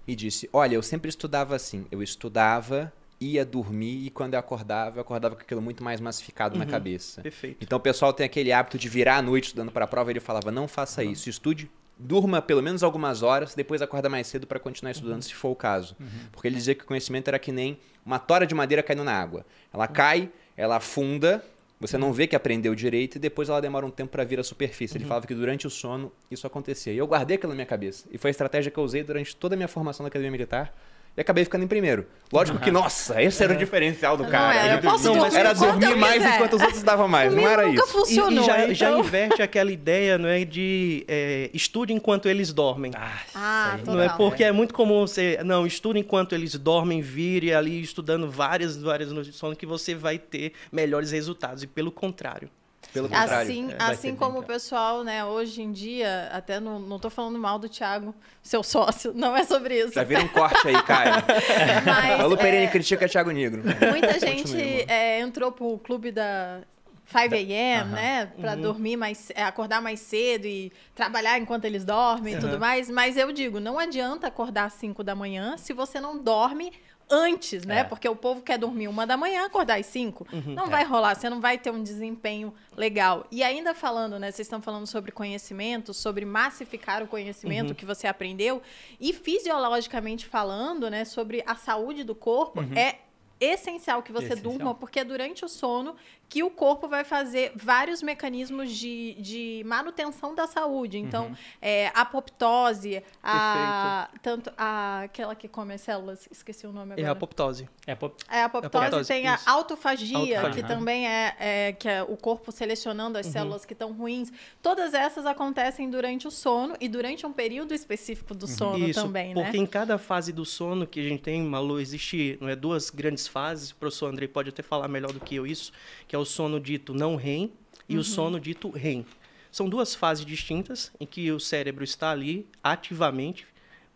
e 0.07 0.15
disse: 0.15 0.49
Olha, 0.53 0.75
eu 0.75 0.81
sempre 0.81 1.09
estudava 1.09 1.55
assim. 1.55 1.85
Eu 1.91 2.01
estudava, 2.01 2.91
ia 3.19 3.43
dormir 3.43 4.05
e 4.05 4.09
quando 4.09 4.35
eu 4.35 4.39
acordava, 4.39 4.97
eu 4.97 5.01
acordava 5.01 5.35
com 5.35 5.41
aquilo 5.41 5.61
muito 5.61 5.83
mais 5.83 5.99
massificado 5.99 6.53
uhum, 6.55 6.59
na 6.59 6.65
cabeça. 6.65 7.21
Perfeito. 7.21 7.57
Então 7.61 7.77
o 7.77 7.81
pessoal 7.81 8.13
tem 8.13 8.25
aquele 8.25 8.51
hábito 8.51 8.77
de 8.77 8.87
virar 8.87 9.17
à 9.17 9.21
noite 9.21 9.45
estudando 9.45 9.71
para 9.71 9.85
a 9.85 9.87
prova. 9.87 10.09
Ele 10.11 10.19
falava: 10.19 10.51
Não 10.51 10.67
faça 10.67 11.03
uhum. 11.03 11.11
isso. 11.11 11.29
Estude, 11.29 11.69
durma 11.97 12.41
pelo 12.41 12.63
menos 12.63 12.83
algumas 12.83 13.21
horas, 13.21 13.53
depois 13.53 13.81
acorda 13.81 14.07
mais 14.07 14.27
cedo 14.27 14.47
para 14.47 14.59
continuar 14.59 14.91
estudando, 14.91 15.15
uhum. 15.15 15.21
se 15.21 15.33
for 15.33 15.49
o 15.49 15.55
caso. 15.55 15.95
Uhum. 15.99 16.07
Porque 16.31 16.47
ele 16.47 16.55
dizia 16.55 16.73
que 16.73 16.83
o 16.83 16.87
conhecimento 16.87 17.27
era 17.27 17.37
que 17.37 17.51
nem 17.51 17.79
uma 18.05 18.19
tora 18.19 18.47
de 18.47 18.55
madeira 18.55 18.81
caindo 18.81 19.03
na 19.03 19.13
água. 19.13 19.45
Ela 19.73 19.87
cai, 19.87 20.31
ela 20.55 20.77
afunda 20.77 21.43
você 21.79 21.97
não 21.97 22.11
vê 22.11 22.25
que 22.25 22.35
aprendeu 22.35 22.73
direito 22.73 23.15
e 23.15 23.19
depois 23.19 23.49
ela 23.49 23.61
demora 23.61 23.85
um 23.85 23.91
tempo 23.91 24.11
para 24.11 24.23
vir 24.23 24.39
à 24.39 24.43
superfície. 24.43 24.97
Ele 24.97 25.03
uhum. 25.03 25.09
falava 25.09 25.27
que 25.27 25.35
durante 25.35 25.67
o 25.67 25.69
sono 25.69 26.11
isso 26.29 26.47
acontecia. 26.47 26.91
E 26.91 26.97
eu 26.97 27.05
guardei 27.05 27.35
aquilo 27.35 27.51
na 27.51 27.55
minha 27.55 27.67
cabeça. 27.67 28.07
E 28.11 28.17
foi 28.17 28.29
a 28.29 28.31
estratégia 28.31 28.71
que 28.71 28.77
eu 28.77 28.83
usei 28.83 29.03
durante 29.03 29.35
toda 29.35 29.53
a 29.53 29.57
minha 29.57 29.67
formação 29.67 30.03
na 30.03 30.07
Academia 30.07 30.31
Militar. 30.31 30.73
E 31.17 31.21
acabei 31.21 31.43
ficando 31.43 31.63
em 31.63 31.67
primeiro. 31.67 32.05
Lógico 32.31 32.59
que, 32.59 32.69
nossa, 32.69 33.19
esse 33.23 33.43
era 33.43 33.53
o 33.53 33.57
diferencial 33.57 34.15
do 34.15 34.27
cara. 34.27 34.53
Não, 34.53 34.69
era, 34.69 34.81
posso 34.81 35.15
não, 35.15 35.25
era 35.25 35.51
dormir 35.51 35.95
mais 35.95 36.23
enquanto 36.23 36.53
os 36.53 36.61
outros 36.61 36.83
davam 36.83 37.07
mais, 37.07 37.29
Comigo 37.29 37.47
não 37.47 37.53
era 37.53 37.65
nunca 37.65 37.83
isso. 37.83 37.91
funcionou. 37.91 38.31
E, 38.31 38.43
e 38.43 38.45
já, 38.45 38.63
então... 38.63 38.75
já, 38.75 38.99
inverte 38.99 39.41
aquela 39.41 39.71
ideia, 39.71 40.19
não 40.19 40.29
é, 40.29 40.45
de 40.45 41.03
é, 41.07 41.49
estude 41.55 41.91
enquanto 41.91 42.29
eles 42.29 42.53
dormem. 42.53 42.91
Ah, 42.95 43.17
Ah, 43.33 43.79
Não 43.83 43.99
é 43.99 44.09
porque 44.09 44.43
é 44.43 44.51
muito 44.51 44.75
comum 44.75 45.07
você, 45.07 45.39
não, 45.43 45.65
estude 45.65 45.97
enquanto 45.99 46.33
eles 46.35 46.53
dormem, 46.53 47.01
vire 47.01 47.51
ali 47.51 47.81
estudando 47.81 48.29
várias, 48.29 48.77
várias 48.77 49.11
noites 49.11 49.33
de 49.33 49.39
sono 49.39 49.55
que 49.55 49.65
você 49.65 49.95
vai 49.95 50.19
ter 50.19 50.53
melhores 50.71 51.11
resultados. 51.11 51.63
E 51.63 51.67
pelo 51.67 51.91
contrário. 51.91 52.47
Pelo 52.93 53.09
contrário. 53.09 53.49
Assim, 53.51 53.71
É, 53.71 53.83
assim 53.83 54.15
como 54.15 54.33
bem, 54.33 54.41
o 54.41 54.43
pessoal, 54.45 55.03
né, 55.03 55.23
hoje 55.25 55.61
em 55.61 55.71
dia, 55.71 56.29
até 56.31 56.59
não, 56.59 56.79
não 56.79 56.97
tô 56.99 57.09
falando 57.09 57.37
mal 57.37 57.59
do 57.59 57.67
Thiago, 57.69 58.15
seu 58.41 58.63
sócio, 58.63 59.13
não 59.13 59.35
é 59.35 59.43
sobre 59.43 59.77
isso. 59.79 59.93
Já 59.93 60.03
vira 60.03 60.21
um 60.23 60.27
corte 60.27 60.67
aí, 60.67 60.81
Caio. 60.83 61.13
Mas, 61.85 62.35
Pereira 62.37 62.65
é, 62.65 62.67
critica 62.67 63.07
Thiago 63.07 63.31
Negro. 63.31 63.63
muita 63.89 64.19
gente 64.19 64.57
é, 64.87 65.19
entrou 65.19 65.51
pro 65.51 65.77
clube 65.79 66.11
da 66.11 66.61
5 67.05 67.35
a.m., 67.35 67.91
né, 67.91 68.31
pra 68.39 68.53
Uhum. 68.53 68.61
dormir 68.61 68.97
mais, 68.97 69.29
é, 69.33 69.43
acordar 69.43 69.81
mais 69.81 69.99
cedo 69.99 70.45
e 70.45 70.71
trabalhar 70.93 71.37
enquanto 71.39 71.65
eles 71.65 71.85
dormem 71.85 72.35
e 72.35 72.39
tudo 72.39 72.53
Uhum. 72.53 72.59
mais. 72.59 72.89
Mas 72.89 73.15
eu 73.17 73.31
digo, 73.31 73.59
não 73.59 73.77
adianta 73.79 74.27
acordar 74.27 74.65
às 74.65 74.73
5 74.73 75.03
da 75.03 75.15
manhã 75.15 75.55
se 75.57 75.71
você 75.73 75.99
não 76.01 76.17
dorme 76.21 76.71
antes, 77.09 77.65
né? 77.65 77.79
É. 77.79 77.83
Porque 77.83 78.07
o 78.07 78.15
povo 78.15 78.41
quer 78.41 78.57
dormir 78.57 78.87
uma 78.87 79.05
da 79.07 79.15
manhã, 79.15 79.45
acordar 79.45 79.79
às 79.79 79.85
5. 79.85 80.27
Uhum. 80.31 80.53
Não 80.53 80.65
É. 80.65 80.69
vai 80.69 80.83
rolar, 80.83 81.15
você 81.15 81.29
não 81.29 81.39
vai 81.39 81.57
ter 81.57 81.71
um 81.71 81.81
desempenho 81.81 82.53
legal. 82.75 83.25
E 83.31 83.43
ainda 83.43 83.73
falando, 83.73 84.19
né? 84.19 84.31
Vocês 84.31 84.45
estão 84.45 84.61
falando 84.61 84.85
sobre 84.87 85.11
conhecimento, 85.11 85.93
sobre 85.93 86.25
massificar 86.25 87.01
o 87.03 87.07
conhecimento 87.07 87.73
que 87.73 87.85
você 87.85 88.07
aprendeu. 88.07 88.61
E 88.99 89.13
fisiologicamente 89.13 90.25
falando, 90.25 90.89
né? 90.89 91.05
Sobre 91.05 91.43
a 91.45 91.55
saúde 91.55 92.03
do 92.03 92.13
corpo, 92.15 92.61
é 92.75 92.95
essencial 93.39 94.01
que 94.01 94.11
você 94.11 94.33
Essencial. 94.33 94.51
durma, 94.53 94.73
porque 94.75 95.03
durante 95.03 95.45
o 95.45 95.47
sono 95.47 95.95
que 96.29 96.43
o 96.43 96.49
corpo 96.49 96.87
vai 96.87 97.03
fazer 97.03 97.51
vários 97.55 98.01
mecanismos 98.01 98.71
de, 98.71 99.15
de 99.19 99.63
manutenção 99.65 100.35
da 100.35 100.45
saúde. 100.45 100.97
Então, 100.97 101.35
é, 101.61 101.87
a 101.95 102.01
apoptose, 102.01 103.01
a, 103.23 104.09
tanto 104.21 104.51
a, 104.57 105.01
aquela 105.03 105.35
que 105.35 105.47
come 105.47 105.73
as 105.73 105.81
células, 105.81 106.27
esqueci 106.29 106.67
o 106.67 106.73
nome 106.73 106.91
É 106.91 106.93
agora. 106.95 107.09
a 107.09 107.11
apoptose. 107.13 107.69
é 107.85 107.95
pop... 107.95 108.15
É, 108.29 108.41
a 108.41 108.45
apoptose, 108.45 108.85
apoptose, 108.85 109.07
tem 109.07 109.27
a 109.27 109.39
autofagia, 109.45 110.17
Autofagia. 110.39 110.51
que 110.63 110.67
também 110.67 111.07
é, 111.07 111.35
é- 111.39 111.73
que 111.73 111.87
é 111.87 112.03
o 112.03 112.17
corpo 112.17 112.51
selecionando 112.51 113.17
as 113.17 113.25
células 113.27 113.65
que 113.65 113.73
estão 113.73 113.93
ruins. 113.93 114.31
Todas 114.61 114.93
essas 114.93 115.25
acontecem 115.25 115.89
durante 115.89 116.27
o 116.27 116.31
sono 116.31 116.75
e 116.81 116.89
durante 116.89 117.25
um 117.25 117.31
período 117.31 117.73
específico 117.73 118.33
do 118.33 118.47
sono 118.47 118.87
Isso, 118.87 119.01
também, 119.01 119.33
porque 119.33 119.57
né? 119.57 119.63
em 119.63 119.65
cada 119.65 119.97
fase 119.97 120.33
do 120.33 120.43
sono 120.45 120.85
que 120.85 120.99
a 120.99 121.03
gente 121.03 121.21
tem, 121.21 121.41
Malu, 121.41 121.79
existe 121.79 122.37
não 122.41 122.49
é, 122.49 122.55
duas 122.55 122.89
grandes 122.89 123.27
fases, 123.27 123.71
o 123.71 123.75
professor 123.75 124.07
Andrei 124.07 124.27
pode 124.27 124.49
até 124.49 124.61
falar 124.61 124.87
melhor 124.87 125.13
do 125.13 125.19
que 125.19 125.35
eu 125.35 125.47
isso, 125.47 125.71
que 126.07 126.16
é 126.17 126.19
o 126.19 126.25
sono 126.25 126.59
dito 126.59 126.93
não 126.93 127.15
REM 127.15 127.51
e 127.87 127.93
Uhum. 127.93 128.01
o 128.01 128.03
sono 128.03 128.39
dito 128.39 128.69
REM. 128.69 129.05
São 129.51 129.69
duas 129.69 129.95
fases 129.95 130.25
distintas 130.25 130.91
em 130.99 131.05
que 131.05 131.31
o 131.31 131.39
cérebro 131.39 131.83
está 131.83 132.11
ali 132.11 132.45
ativamente 132.63 133.47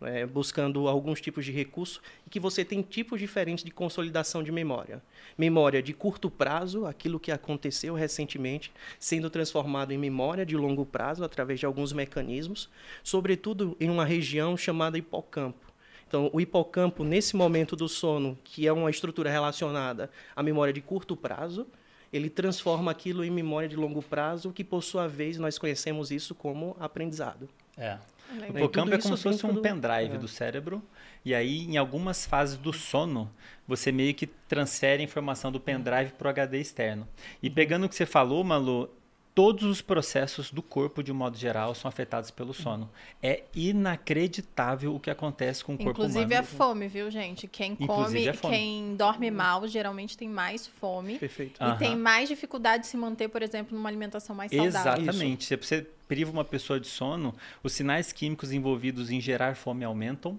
é, 0.01 0.25
buscando 0.25 0.87
alguns 0.87 1.21
tipos 1.21 1.45
de 1.45 1.51
recurso 1.51 2.01
e 2.25 2.29
que 2.29 2.39
você 2.39 2.65
tem 2.65 2.81
tipos 2.81 3.19
diferentes 3.19 3.63
de 3.63 3.69
consolidação 3.69 4.41
de 4.41 4.51
memória. 4.51 5.01
Memória 5.37 5.81
de 5.81 5.93
curto 5.93 6.29
prazo, 6.29 6.85
aquilo 6.85 7.19
que 7.19 7.31
aconteceu 7.31 7.93
recentemente, 7.93 8.71
sendo 8.99 9.29
transformado 9.29 9.91
em 9.91 9.97
memória 9.97 10.45
de 10.45 10.57
longo 10.57 10.85
prazo 10.85 11.23
através 11.23 11.59
de 11.59 11.65
alguns 11.67 11.93
mecanismos, 11.93 12.69
sobretudo 13.03 13.77
em 13.79 13.89
uma 13.89 14.05
região 14.05 14.57
chamada 14.57 14.97
hipocampo. 14.97 15.71
Então, 16.07 16.29
o 16.33 16.41
hipocampo, 16.41 17.03
nesse 17.03 17.35
momento 17.35 17.75
do 17.75 17.87
sono, 17.87 18.37
que 18.43 18.67
é 18.67 18.73
uma 18.73 18.89
estrutura 18.89 19.29
relacionada 19.29 20.09
à 20.35 20.41
memória 20.43 20.73
de 20.73 20.81
curto 20.81 21.15
prazo, 21.15 21.67
ele 22.11 22.29
transforma 22.29 22.91
aquilo 22.91 23.23
em 23.23 23.31
memória 23.31 23.69
de 23.69 23.75
longo 23.75 24.01
prazo, 24.01 24.51
que 24.51 24.63
por 24.63 24.83
sua 24.83 25.07
vez 25.07 25.37
nós 25.37 25.57
conhecemos 25.57 26.11
isso 26.11 26.35
como 26.35 26.75
aprendizado. 26.79 27.47
É. 27.77 27.97
O 28.31 28.35
Legal. 28.35 28.47
E 28.47 28.59
hipocampo 28.59 28.93
é 28.93 28.97
como 28.97 29.17
se 29.17 29.23
fosse 29.23 29.45
um 29.45 29.53
do- 29.53 29.61
pendrive 29.61 30.15
é. 30.15 30.17
do 30.17 30.27
cérebro. 30.27 30.81
E 31.23 31.35
aí, 31.35 31.65
em 31.65 31.77
algumas 31.77 32.25
fases 32.25 32.57
do 32.57 32.73
sono, 32.73 33.29
você 33.67 33.91
meio 33.91 34.13
que 34.13 34.25
transfere 34.25 35.01
a 35.01 35.05
informação 35.05 35.51
do 35.51 35.59
pendrive 35.59 36.11
para 36.11 36.27
o 36.27 36.29
HD 36.29 36.59
externo. 36.59 37.07
E 37.43 37.49
pegando 37.49 37.85
o 37.85 37.89
que 37.89 37.95
você 37.95 38.05
falou, 38.05 38.43
Malu, 38.43 38.89
todos 39.33 39.63
os 39.63 39.81
processos 39.81 40.51
do 40.51 40.61
corpo, 40.61 41.01
de 41.01 41.11
um 41.11 41.15
modo 41.15 41.37
geral, 41.37 41.73
são 41.73 41.87
afetados 41.89 42.29
pelo 42.31 42.53
sono. 42.53 42.89
É 43.23 43.43
inacreditável 43.55 44.93
o 44.95 44.99
que 44.99 45.09
acontece 45.09 45.63
com 45.63 45.73
o 45.73 45.77
corpo 45.77 45.91
Inclusive 45.91 46.25
humano. 46.25 46.39
a 46.39 46.43
fome, 46.43 46.87
viu, 46.87 47.09
gente? 47.09 47.47
Quem 47.47 47.77
Inclusive 47.79 48.25
come, 48.25 48.33
fome. 48.37 48.55
quem 48.55 48.95
dorme 48.95 49.31
mal, 49.31 49.67
geralmente 49.67 50.17
tem 50.17 50.27
mais 50.29 50.67
fome. 50.67 51.17
Perfeito. 51.17 51.61
Aham. 51.63 51.75
E 51.75 51.77
tem 51.79 51.95
mais 51.95 52.27
dificuldade 52.27 52.83
de 52.83 52.89
se 52.89 52.97
manter, 52.97 53.29
por 53.29 53.41
exemplo, 53.41 53.75
numa 53.77 53.87
alimentação 53.89 54.35
mais 54.35 54.51
saudável. 54.51 55.01
Exatamente. 55.03 55.45
Se 55.45 55.55
você 55.55 55.87
priva 56.07 56.31
uma 56.31 56.43
pessoa 56.43 56.79
de 56.79 56.87
sono, 56.87 57.33
os 57.63 57.71
sinais 57.73 58.11
químicos 58.11 58.51
envolvidos 58.51 59.09
em 59.11 59.21
gerar 59.21 59.55
fome 59.55 59.85
aumentam, 59.85 60.37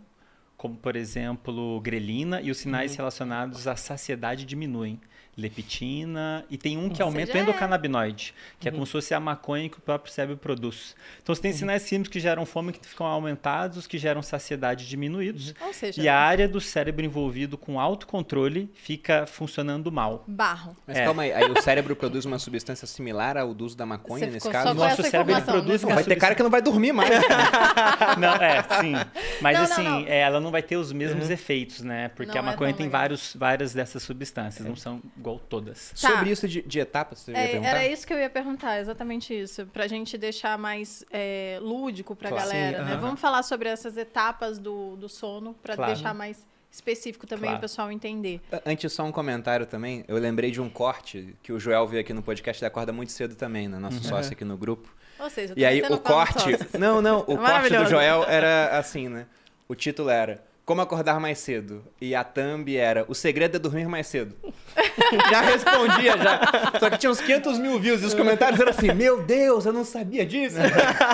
como 0.57 0.77
por 0.77 0.97
exemplo 0.97 1.81
grelina, 1.81 2.41
e 2.43 2.51
os 2.51 2.59
Uhum. 2.59 2.63
sinais 2.65 2.95
relacionados 2.95 3.67
à 3.67 3.75
saciedade 3.75 4.45
diminuem. 4.45 5.01
Leptina, 5.37 6.45
e 6.51 6.59
tem 6.59 6.77
um 6.77 6.89
que 6.91 7.03
Ou 7.03 7.09
aumenta 7.09 7.31
o 7.31 7.33
seja, 7.33 7.39
é- 7.39 7.43
endocannabinoide, 7.43 8.35
que 8.61 8.69
Uhum. 8.69 8.73
é 8.73 8.75
como 8.75 8.87
se 8.87 8.93
fosse 8.93 9.15
a 9.15 9.21
maconha 9.21 9.69
que 9.69 9.79
o 9.79 9.81
próprio 9.81 10.13
cérebro 10.13 10.37
produz. 10.37 10.95
Então 11.23 11.35
você 11.35 11.41
tem 11.41 11.53
sinais 11.53 11.89
químicos 11.89 12.11
que 12.13 12.21
geram 12.21 12.45
fome 12.45 12.73
que 12.73 12.87
ficam 12.87 13.07
aumentados, 13.07 13.79
os 13.79 13.87
que 13.87 13.97
geram 13.99 14.23
saciedade 14.23 14.87
diminuídos. 14.89 15.55
Ou 15.61 15.73
seja, 15.73 16.03
E 16.03 16.09
a 16.09 16.19
área 16.19 16.49
do 16.49 16.61
cérebro 16.61 17.05
envolvido 17.05 17.57
com 17.57 17.81
autocontrole 17.81 18.71
fica 18.75 19.27
funcionando 19.27 19.91
mal. 19.91 20.25
barro. 20.27 20.77
Mas 20.87 20.97
É. 20.99 21.05
calma 21.05 21.23
aí, 21.23 21.33
aí 21.33 21.51
o 21.51 21.61
cérebro 21.63 21.95
produz 21.97 22.25
uma 22.25 22.39
substância 22.39 22.87
similar 22.87 23.37
ao 23.37 23.55
do 23.55 23.65
uso 23.65 23.77
da 23.77 23.87
maconha, 23.87 24.21
Você 24.27 24.27
nesse 24.27 24.39
ficou 24.39 24.53
caso? 24.53 24.69
só 24.69 24.75
com 24.75 24.81
Nosso 24.81 25.01
essa 25.01 25.11
cérebro, 25.11 25.43
produz 25.43 25.83
não 25.83 25.89
uma 25.91 25.95
vai 25.97 26.05
ter 26.05 26.17
cara 26.17 26.35
que 26.35 26.43
não 26.43 26.51
vai 26.51 26.63
dormir 26.63 26.93
mais. 26.93 27.11
Não, 28.19 28.35
é, 28.35 28.63
sim. 28.81 28.93
Mas 29.41 29.57
Não, 29.57 29.65
assim, 29.65 29.83
não. 29.85 30.01
é, 30.07 30.21
ela 30.21 30.41
não 30.41 30.51
vai 30.51 30.63
ter 30.63 30.77
os 30.77 30.93
mesmos 30.93 31.31
efeitos, 31.31 31.81
né? 31.81 32.09
Porque 32.09 32.33
Não 32.39 32.41
a 32.41 32.49
é 32.49 32.51
maconha 32.53 32.75
tem 32.75 32.89
vários, 32.89 33.35
várias 33.37 33.73
dessas 33.73 34.03
substâncias, 34.03 34.67
não 34.67 34.77
são 34.77 35.01
igual 35.23 35.39
todas. 35.39 35.91
Tá. 36.01 36.09
Sobre 36.11 36.31
isso 36.31 36.47
de, 36.49 36.61
de 36.63 36.79
etapas, 36.81 37.21
você 37.21 37.33
ia 37.33 37.39
É, 37.39 37.47
perguntar? 37.49 37.69
era 37.69 37.87
isso 37.87 38.07
que 38.07 38.13
eu 38.13 38.19
ia 38.19 38.29
perguntar, 38.31 38.79
exatamente 38.81 39.33
isso. 39.33 39.65
Pra 39.67 39.87
gente 39.87 40.19
deixar 40.19 40.59
mais 40.59 41.05
é, 41.11 41.59
lúdico 41.63 42.15
pra 42.15 42.29
Claro. 42.29 42.45
galera, 42.49 42.79
Sim, 42.79 42.85
né? 42.85 42.93
aham. 42.93 43.01
Vamos 43.01 43.21
falar 43.21 43.43
sobre 43.43 43.69
essas 43.69 43.97
etapas 43.97 44.59
do, 44.59 44.97
do 44.97 45.09
sono 45.09 45.55
pra 45.63 45.77
Claro. 45.77 45.93
deixar 45.95 46.13
mais 46.13 46.45
específico 46.71 47.27
também 47.27 47.45
Claro. 47.51 47.59
o 47.59 47.61
pessoal 47.61 47.93
entender. 47.93 48.41
Antes, 48.65 48.93
só 48.93 49.05
um 49.05 49.13
comentário 49.13 49.67
também. 49.67 50.05
Eu 50.09 50.17
lembrei 50.17 50.51
de 50.51 50.61
um 50.61 50.69
corte 50.71 51.35
que 51.43 51.53
o 51.53 51.61
Joel 51.61 51.87
veio 51.87 52.01
aqui 52.01 52.13
no 52.15 52.23
podcast, 52.23 52.63
ele 52.63 52.67
acorda 52.69 52.93
muito 52.93 53.13
cedo 53.13 53.35
também, 53.35 53.69
né? 53.69 53.79
Nosso 53.79 54.03
sócio 54.03 54.33
aqui 54.33 54.45
no 54.45 54.57
grupo. 54.57 54.93
Ou 55.19 55.29
seja, 55.31 55.55
E 55.57 55.65
aí 55.65 55.83
o 55.83 55.99
corte. 55.99 56.49
Não, 56.79 57.01
não, 57.03 57.21
o 57.21 57.37
corte 57.37 57.77
do. 57.77 57.87
Joel 57.87 58.25
era 58.25 58.77
assim, 58.79 59.09
né? 59.09 59.27
O 59.69 59.75
título 59.75 60.09
era 60.11 60.43
Como 60.65 60.81
acordar 60.81 61.19
mais 61.19 61.39
cedo. 61.39 61.83
E 62.01 62.15
a 62.15 62.23
thumb 62.23 62.77
era 62.77 63.05
O 63.09 63.15
segredo 63.15 63.57
é 63.57 63.59
dormir 63.59 63.89
mais 63.89 64.07
cedo. 64.07 64.37
já 65.31 65.41
respondia, 65.41 66.17
já. 66.17 66.79
Só 66.79 66.89
que 66.89 66.99
tinha 66.99 67.11
uns 67.11 67.21
500 67.21 67.59
mil 67.59 67.79
views 67.81 68.03
e 68.03 68.07
os 68.07 68.15
comentários 68.15 68.61
eram 68.61 68.71
assim: 68.71 68.93
Meu 68.93 69.23
Deus, 69.25 69.67
eu 69.67 69.73
não 69.73 69.85
sabia 69.85 70.25
disso. 70.25 70.57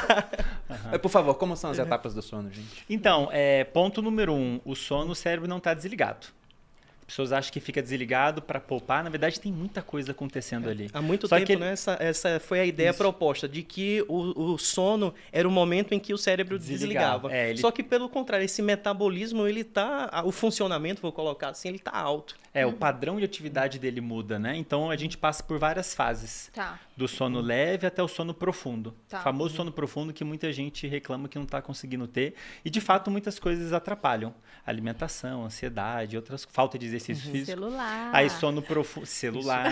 Mas, 0.90 1.00
Por 1.00 1.09
favor, 1.09 1.35
como 1.35 1.57
são 1.57 1.71
as 1.71 1.78
etapas 1.78 2.12
do 2.14 2.21
sono, 2.21 2.50
gente? 2.52 2.85
Então, 2.90 3.28
é, 3.33 3.64
ponto 3.64 4.02
número 4.02 4.35
um: 4.35 4.61
o 4.64 4.75
sono, 4.75 5.12
o 5.12 5.14
cérebro 5.14 5.49
não 5.49 5.59
está 5.59 5.73
desligado. 5.73 6.26
As 7.08 7.14
pessoas 7.14 7.32
acham 7.32 7.50
que 7.50 7.58
fica 7.58 7.80
desligado 7.80 8.42
para 8.42 8.60
poupar, 8.60 9.02
na 9.02 9.08
verdade 9.08 9.40
tem 9.40 9.50
muita 9.50 9.80
coisa 9.80 10.12
acontecendo 10.12 10.68
ali. 10.68 10.90
Há 10.92 11.00
muito 11.00 11.26
Só 11.26 11.36
tempo, 11.36 11.46
que- 11.46 11.56
né, 11.56 11.72
essa, 11.72 11.96
essa 11.98 12.38
foi 12.38 12.60
a 12.60 12.66
ideia 12.66 12.90
Isso. 12.90 12.98
proposta, 12.98 13.48
de 13.48 13.62
que 13.62 14.04
o, 14.06 14.52
o 14.52 14.58
sono 14.58 15.14
era 15.32 15.48
o 15.48 15.50
momento 15.50 15.94
em 15.94 15.98
que 15.98 16.12
o 16.12 16.18
cérebro 16.18 16.58
Desligava. 16.58 17.28
desligava. 17.30 17.32
É, 17.34 17.48
ele- 17.48 17.58
Só 17.60 17.70
que, 17.70 17.82
pelo 17.82 18.10
contrário, 18.10 18.44
esse 18.44 18.60
metabolismo, 18.60 19.46
ele 19.46 19.64
tá. 19.64 20.22
O 20.26 20.30
funcionamento, 20.30 21.00
vou 21.00 21.10
colocar 21.10 21.48
assim, 21.48 21.68
ele 21.70 21.78
tá 21.78 21.92
alto. 21.92 22.36
É, 22.52 22.67
o 22.67 22.73
padrão 22.73 23.19
de 23.19 23.25
atividade 23.25 23.78
dele 23.78 24.00
muda, 24.00 24.38
né? 24.38 24.57
Então 24.57 24.90
a 24.90 24.97
gente 24.97 25.17
passa 25.17 25.43
por 25.43 25.59
várias 25.59 25.95
fases. 25.95 26.50
Tá. 26.55 26.78
Do 26.97 27.07
sono 27.07 27.40
leve 27.40 27.87
até 27.87 28.02
o 28.02 28.09
sono 28.09 28.35
profundo. 28.35 28.95
Tá. 29.09 29.21
O 29.21 29.23
famoso 29.23 29.55
sono 29.55 29.71
profundo 29.71 30.12
que 30.12 30.25
muita 30.25 30.52
gente 30.52 30.87
reclama 30.87 31.28
que 31.28 31.38
não 31.38 31.45
está 31.45 31.62
conseguindo 31.62 32.07
ter. 32.07 32.35
E 32.64 32.71
de 32.71 32.81
fato 32.81 33.11
muitas 33.11 33.38
coisas 33.38 33.73
atrapalham. 33.73 34.35
Alimentação, 34.67 35.45
ansiedade, 35.45 36.17
outras 36.17 36.47
falta 36.50 36.78
de 36.78 36.87
exercício 36.87 37.26
uhum. 37.26 37.33
físico. 37.33 37.52
Celular. 37.52 38.11
Aí 38.12 38.28
sono 38.28 38.61
profundo, 38.61 39.07
celular, 39.07 39.71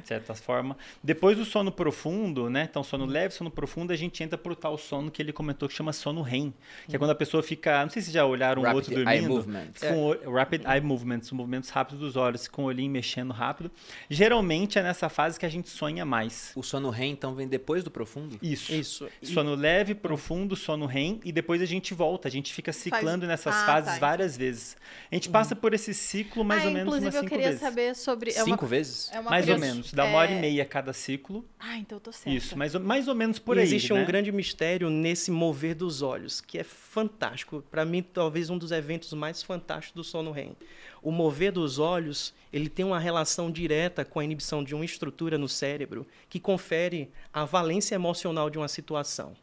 de 0.00 0.06
certa 0.06 0.34
forma. 0.34 0.76
Depois 1.02 1.36
do 1.36 1.44
sono 1.44 1.72
profundo, 1.72 2.50
né? 2.50 2.66
Então 2.68 2.82
sono 2.82 3.06
leve, 3.06 3.34
sono 3.34 3.50
profundo, 3.50 3.92
a 3.92 3.96
gente 3.96 4.22
entra 4.22 4.36
pro 4.36 4.54
tal 4.54 4.76
sono 4.76 5.10
que 5.10 5.22
ele 5.22 5.32
comentou 5.32 5.68
que 5.68 5.74
chama 5.74 5.92
sono 5.92 6.22
REM, 6.22 6.52
que 6.86 6.96
é 6.96 6.98
quando 6.98 7.10
a 7.10 7.14
pessoa 7.14 7.42
fica, 7.42 7.82
não 7.82 7.90
sei 7.90 8.02
se 8.02 8.10
já 8.10 8.24
olharam 8.24 8.62
um 8.62 8.74
outro 8.74 8.94
dormindo, 8.94 9.10
eye 9.10 9.20
movements. 9.22 9.82
com 9.82 10.06
o, 10.06 10.32
rapid 10.32 10.64
eye 10.64 10.80
movements, 10.80 11.30
movimentos 11.32 11.70
rápidos 11.70 12.00
dos 12.00 12.16
olhos, 12.18 12.46
com 12.46 12.62
o 12.62 12.64
olhinho 12.66 12.90
mexendo 12.90 13.32
rápido. 13.32 13.70
Geralmente 14.10 14.78
é 14.78 14.82
nessa 14.82 15.08
fase 15.08 15.38
que 15.38 15.46
a 15.46 15.48
gente 15.48 15.68
sonha 15.68 16.04
mais. 16.04 16.52
O 16.54 16.62
sono 16.62 16.90
REM 16.90 17.12
então 17.12 17.34
vem 17.34 17.48
depois 17.48 17.82
do 17.82 17.90
profundo? 17.90 18.38
Isso. 18.42 18.74
Isso. 18.74 19.08
Sono 19.22 19.54
leve, 19.54 19.94
profundo, 19.94 20.54
sono 20.56 20.86
REM 20.86 21.20
e 21.24 21.32
depois 21.32 21.62
a 21.62 21.66
gente 21.66 21.94
volta, 21.94 22.28
a 22.28 22.30
gente 22.30 22.52
fica 22.52 22.72
ciclando 22.72 23.26
Faz... 23.26 23.28
nessas 23.28 23.54
ah, 23.54 23.66
fases 23.66 23.94
tá. 23.94 23.98
várias 23.98 24.36
vezes. 24.36 24.76
A 25.10 25.14
gente 25.14 25.28
passa 25.28 25.56
por 25.56 25.72
esse 25.72 25.94
ciclo 25.94 26.44
mais 26.44 26.64
ah, 26.64 26.66
ou 26.66 26.72
menos 26.72 26.92
umas 26.92 27.02
inclusive 27.02 27.22
cinco 27.22 27.24
eu 27.24 27.30
queria 27.30 27.48
vezes. 27.48 27.60
saber 27.60 27.94
sobre 27.94 28.30
é 28.30 28.44
Cinco 28.44 28.64
uma... 28.64 28.68
vezes? 28.68 29.10
É 29.12 29.20
uma 29.20 29.30
mais 29.30 29.48
ou 29.48 29.58
menos, 29.58 29.92
dá 29.92 30.04
uma 30.04 30.18
hora 30.18 30.30
e 30.30 30.34
é- 30.34 30.40
meia 30.40 30.64
cada 30.64 30.92
ciclo. 30.92 31.44
Ah, 31.58 31.78
então 31.78 31.96
eu 31.96 32.00
tô 32.00 32.12
certa. 32.12 32.30
Isso, 32.30 32.56
mais 32.56 32.74
ou, 32.74 32.80
mais 32.80 33.08
ou 33.08 33.14
menos 33.14 33.38
por 33.38 33.56
e 33.56 33.60
aí. 33.60 33.66
existe 33.66 33.92
né? 33.92 34.00
um 34.00 34.04
grande 34.04 34.32
mistério 34.32 34.90
nesse 34.90 35.30
mover 35.30 35.74
dos 35.74 36.02
olhos, 36.02 36.40
que 36.40 36.58
é 36.58 36.64
fantástico. 36.64 37.62
Para 37.70 37.84
mim, 37.84 38.02
talvez 38.02 38.50
um 38.50 38.58
dos 38.58 38.72
eventos 38.72 39.12
mais 39.12 39.42
fantásticos 39.42 39.94
do 39.94 40.04
sono 40.04 40.30
REM. 40.30 40.56
O 41.02 41.10
mover 41.10 41.52
dos 41.52 41.78
olhos, 41.78 42.34
ele 42.52 42.68
tem 42.68 42.84
uma 42.84 42.98
relação 42.98 43.50
direta 43.50 44.04
com 44.04 44.20
a 44.20 44.24
inibição 44.24 44.62
de 44.64 44.74
uma 44.74 44.84
estrutura 44.84 45.38
no 45.38 45.48
cérebro 45.48 46.06
que 46.28 46.40
confere 46.40 47.10
a 47.32 47.44
valência 47.44 47.94
emocional 47.94 48.50
de 48.50 48.58
uma 48.58 48.68
situação. 48.68 49.36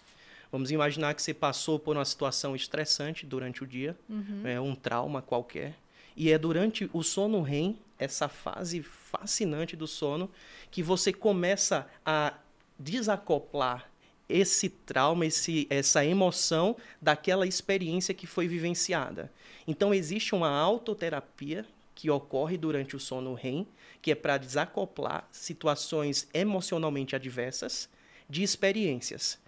Vamos 0.52 0.72
imaginar 0.72 1.14
que 1.14 1.22
você 1.22 1.34
passou 1.34 1.78
por 1.80 1.98
uma 1.98 2.06
situação 2.06 2.56
estressante 2.56 3.26
durante 3.26 3.64
o 3.64 3.68
dia, 3.68 3.98
é, 4.46 4.60
um 4.60 4.76
trauma 4.76 5.22
qualquer, 5.22 5.76
e 6.16 6.32
é 6.32 6.38
durante 6.38 6.90
o 6.94 7.04
sono 7.04 7.42
REM, 7.42 7.78
essa 8.00 8.28
fase 8.28 8.82
fascinante 8.82 9.76
do 9.76 9.88
sono, 9.88 10.30
que 10.72 10.82
você 10.82 11.12
começa 11.12 11.88
a 12.06 12.34
desacoplar 12.80 13.90
esse 14.28 14.70
trauma, 14.70 15.26
esse, 15.26 15.68
essa 15.70 16.04
emoção 16.06 16.76
daquela 17.02 17.46
experiência 17.46 18.14
que 18.14 18.26
foi 18.28 18.48
vivenciada. 18.48 19.32
Então, 19.68 19.94
existe 19.94 20.34
uma 20.34 20.50
autoterapia 20.50 21.66
que 21.94 22.10
ocorre 22.10 22.58
durante 22.58 22.96
o 22.96 23.00
sono 23.00 23.34
REM, 23.34 23.68
que 24.02 24.12
é 24.12 24.16
para 24.16 24.38
desacoplar 24.38 25.28
situações 25.32 26.28
emocionalmente 26.34 27.16
adversas 27.16 27.90
de 28.30 28.44
experiências. 28.44 29.40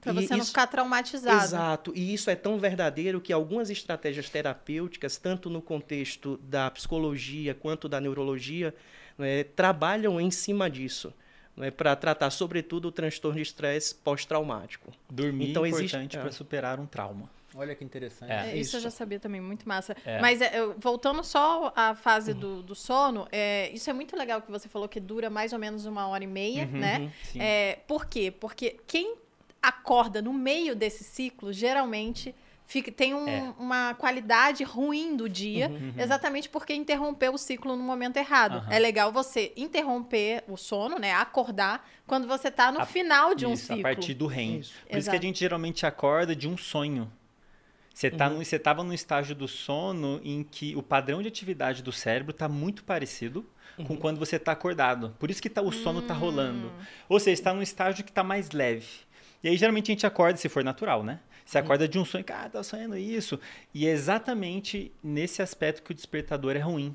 Pra 0.00 0.12
E 0.12 0.14
você 0.14 0.28
não 0.34 0.38
isso- 0.38 0.48
ficar 0.48 0.68
traumatizado. 0.68 1.44
Exato, 1.44 1.92
e 1.94 2.14
isso 2.14 2.30
é 2.30 2.36
tão 2.36 2.56
verdadeiro 2.58 3.20
que 3.20 3.32
algumas 3.32 3.68
estratégias 3.68 4.30
terapêuticas, 4.30 5.16
tanto 5.16 5.50
no 5.50 5.60
contexto 5.60 6.36
da 6.44 6.70
psicologia 6.70 7.52
quanto 7.54 7.88
da 7.88 8.00
neurologia, 8.00 8.72
né, 9.18 9.42
trabalham 9.42 10.20
em 10.20 10.30
cima 10.30 10.70
disso, 10.70 11.12
né, 11.58 11.70
para 11.70 11.94
tratar, 11.96 12.30
sobretudo, 12.30 12.88
o 12.88 12.92
transtorno 12.92 13.36
de 13.36 13.42
estresse 13.42 13.94
pós-traumático. 13.94 14.92
Dormir 15.10 15.50
Então, 15.50 15.64
é 15.64 15.68
importante 15.68 16.16
é. 16.16 16.20
para 16.20 16.30
superar 16.32 16.80
um 16.80 16.86
trauma. 16.86 17.28
Olha 17.54 17.74
que 17.74 17.82
interessante. 17.82 18.30
É. 18.30 18.34
É, 18.34 18.56
isso. 18.56 18.76
eu 18.76 18.78
Isso. 18.78 18.80
já 18.80 18.90
sabia 18.90 19.18
também, 19.18 19.40
muito 19.40 19.66
massa. 19.68 19.96
É. 20.04 20.20
Mas 20.20 20.40
é, 20.40 20.52
voltando 20.78 21.24
só 21.24 21.72
à 21.74 21.94
fase 21.94 22.32
do, 22.32 22.62
do 22.62 22.74
sono, 22.74 23.26
é, 23.32 23.70
isso 23.70 23.88
é 23.90 23.92
muito 23.92 24.16
legal 24.16 24.40
que 24.42 24.50
você 24.50 24.68
falou 24.68 24.88
que 24.88 25.00
dura 25.00 25.28
mais 25.28 25.52
ou 25.52 25.58
menos 25.58 25.84
uma 25.84 26.06
hora 26.06 26.22
e 26.22 26.26
meia, 26.26 26.66
né? 26.66 27.10
Sim. 27.24 27.40
É, 27.40 27.80
por 27.86 28.06
quê? 28.06 28.30
Porque 28.30 28.78
quem 28.86 29.16
acorda 29.62 30.22
no 30.22 30.32
meio 30.32 30.76
desse 30.76 31.02
ciclo, 31.02 31.52
geralmente 31.52 32.34
fica, 32.68 32.92
tem 32.92 33.14
um- 33.14 33.26
É. 33.28 33.52
uma 33.58 33.94
qualidade 33.94 34.62
ruim 34.62 35.16
do 35.16 35.26
dia, 35.28 35.70
exatamente 35.96 36.48
porque 36.48 36.74
interrompeu 36.74 37.32
o 37.32 37.38
ciclo 37.38 37.74
no 37.74 37.82
momento 37.82 38.18
errado. 38.18 38.58
Aham. 38.58 38.72
É 38.72 38.78
legal 38.78 39.10
você 39.10 39.52
interromper 39.56 40.44
o 40.46 40.56
sono, 40.56 40.98
né? 40.98 41.12
Acordar 41.14 41.88
quando 42.06 42.28
você 42.28 42.50
tá 42.50 42.70
no 42.70 42.80
A- 42.82 42.86
final 42.86 43.34
de 43.34 43.46
um 43.46 43.54
isso, 43.54 43.66
ciclo. 43.66 43.80
a 43.80 43.82
partir 43.82 44.12
do 44.14 44.26
REM. 44.26 44.58
Isso. 44.60 44.74
Por 44.74 44.80
isso 44.80 44.86
que 44.86 44.94
a 44.94 44.98
Exato. 44.98 45.22
gente 45.22 45.40
geralmente 45.40 45.84
acorda 45.86 46.36
de 46.36 46.46
um 46.46 46.56
sonho. 46.58 47.10
Você 47.94 48.10
tá 48.12 48.28
no, 48.30 48.36
você 48.44 48.54
estava 48.56 48.84
num 48.84 48.92
estágio 48.92 49.34
do 49.34 49.48
sono 49.48 50.20
em 50.22 50.44
que 50.44 50.76
o 50.76 50.82
padrão 50.82 51.20
de 51.20 51.26
atividade 51.26 51.82
do 51.82 51.90
cérebro 51.90 52.30
está 52.30 52.48
muito 52.48 52.84
parecido 52.84 53.44
com 53.86 53.96
quando 53.96 54.18
você 54.18 54.36
está 54.36 54.52
acordado. 54.52 55.16
Por 55.18 55.30
isso 55.30 55.42
que 55.42 55.48
tá, 55.50 55.62
o 55.62 55.72
sono 55.72 55.98
está 56.00 56.14
rolando. 56.14 56.70
Ou 57.08 57.18
seja, 57.18 57.32
está 57.34 57.52
num 57.52 57.62
estágio 57.62 58.04
que 58.04 58.10
está 58.10 58.22
mais 58.22 58.50
leve. 58.52 58.86
E 59.42 59.48
aí, 59.48 59.56
geralmente, 59.56 59.90
a 59.90 59.94
gente 59.94 60.06
acorda, 60.06 60.36
se 60.36 60.48
for 60.48 60.62
natural, 60.62 61.02
né? 61.02 61.18
Você 61.48 61.56
acorda 61.56 61.88
de 61.88 61.98
um 61.98 62.04
sonho, 62.04 62.22
cara, 62.22 62.50
tá 62.50 62.62
sonhando 62.62 62.94
isso. 62.94 63.40
E 63.72 63.86
é 63.86 63.90
exatamente 63.90 64.92
nesse 65.02 65.40
aspecto 65.40 65.82
que 65.82 65.92
o 65.92 65.94
despertador 65.94 66.54
é 66.54 66.58
ruim. 66.58 66.94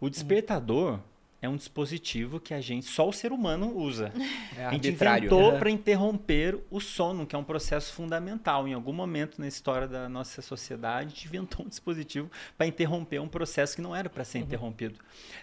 O 0.00 0.08
despertador 0.08 0.98
é 1.42 1.48
um 1.48 1.56
dispositivo 1.56 2.40
que 2.40 2.54
a 2.54 2.60
gente, 2.60 2.86
só 2.86 3.06
o 3.06 3.12
ser 3.12 3.32
humano 3.32 3.76
usa. 3.76 4.10
É 4.56 4.66
A 4.66 4.72
gente 4.72 4.88
inventou 4.88 5.52
né? 5.52 5.58
para 5.58 5.70
interromper 5.70 6.58
o 6.70 6.80
sono, 6.80 7.26
que 7.26 7.34
é 7.34 7.38
um 7.38 7.44
processo 7.44 7.92
fundamental. 7.92 8.66
Em 8.66 8.72
algum 8.72 8.94
momento 8.94 9.38
na 9.38 9.48
história 9.48 9.86
da 9.86 10.08
nossa 10.08 10.40
sociedade, 10.40 11.06
a 11.06 11.08
gente 11.10 11.26
inventou 11.26 11.66
um 11.66 11.68
dispositivo 11.68 12.30
para 12.56 12.66
interromper 12.66 13.20
um 13.20 13.28
processo 13.28 13.76
que 13.76 13.82
não 13.82 13.94
era 13.94 14.08
para 14.08 14.24
ser 14.24 14.38
interrompido. 14.38 14.98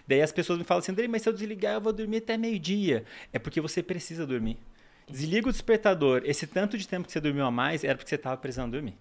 Daí 0.08 0.22
as 0.22 0.32
pessoas 0.32 0.58
me 0.58 0.64
falam 0.64 0.80
assim, 0.80 0.90
Andrei, 0.90 1.06
mas 1.06 1.22
se 1.22 1.28
eu 1.28 1.32
desligar, 1.32 1.74
eu 1.74 1.80
vou 1.80 1.92
dormir 1.92 2.16
até 2.16 2.36
meio-dia. 2.36 3.04
É 3.32 3.38
porque 3.38 3.60
você 3.60 3.80
precisa 3.80 4.26
dormir. 4.26 4.58
Desliga 5.10 5.48
o 5.48 5.52
despertador. 5.52 6.22
Esse 6.24 6.46
tanto 6.46 6.76
de 6.78 6.86
tempo 6.86 7.06
que 7.06 7.12
você 7.12 7.20
dormiu 7.20 7.44
a 7.44 7.50
mais 7.50 7.84
era 7.84 7.94
porque 7.96 8.08
você 8.08 8.14
estava 8.16 8.36
precisando 8.36 8.72
dormir. 8.72 8.94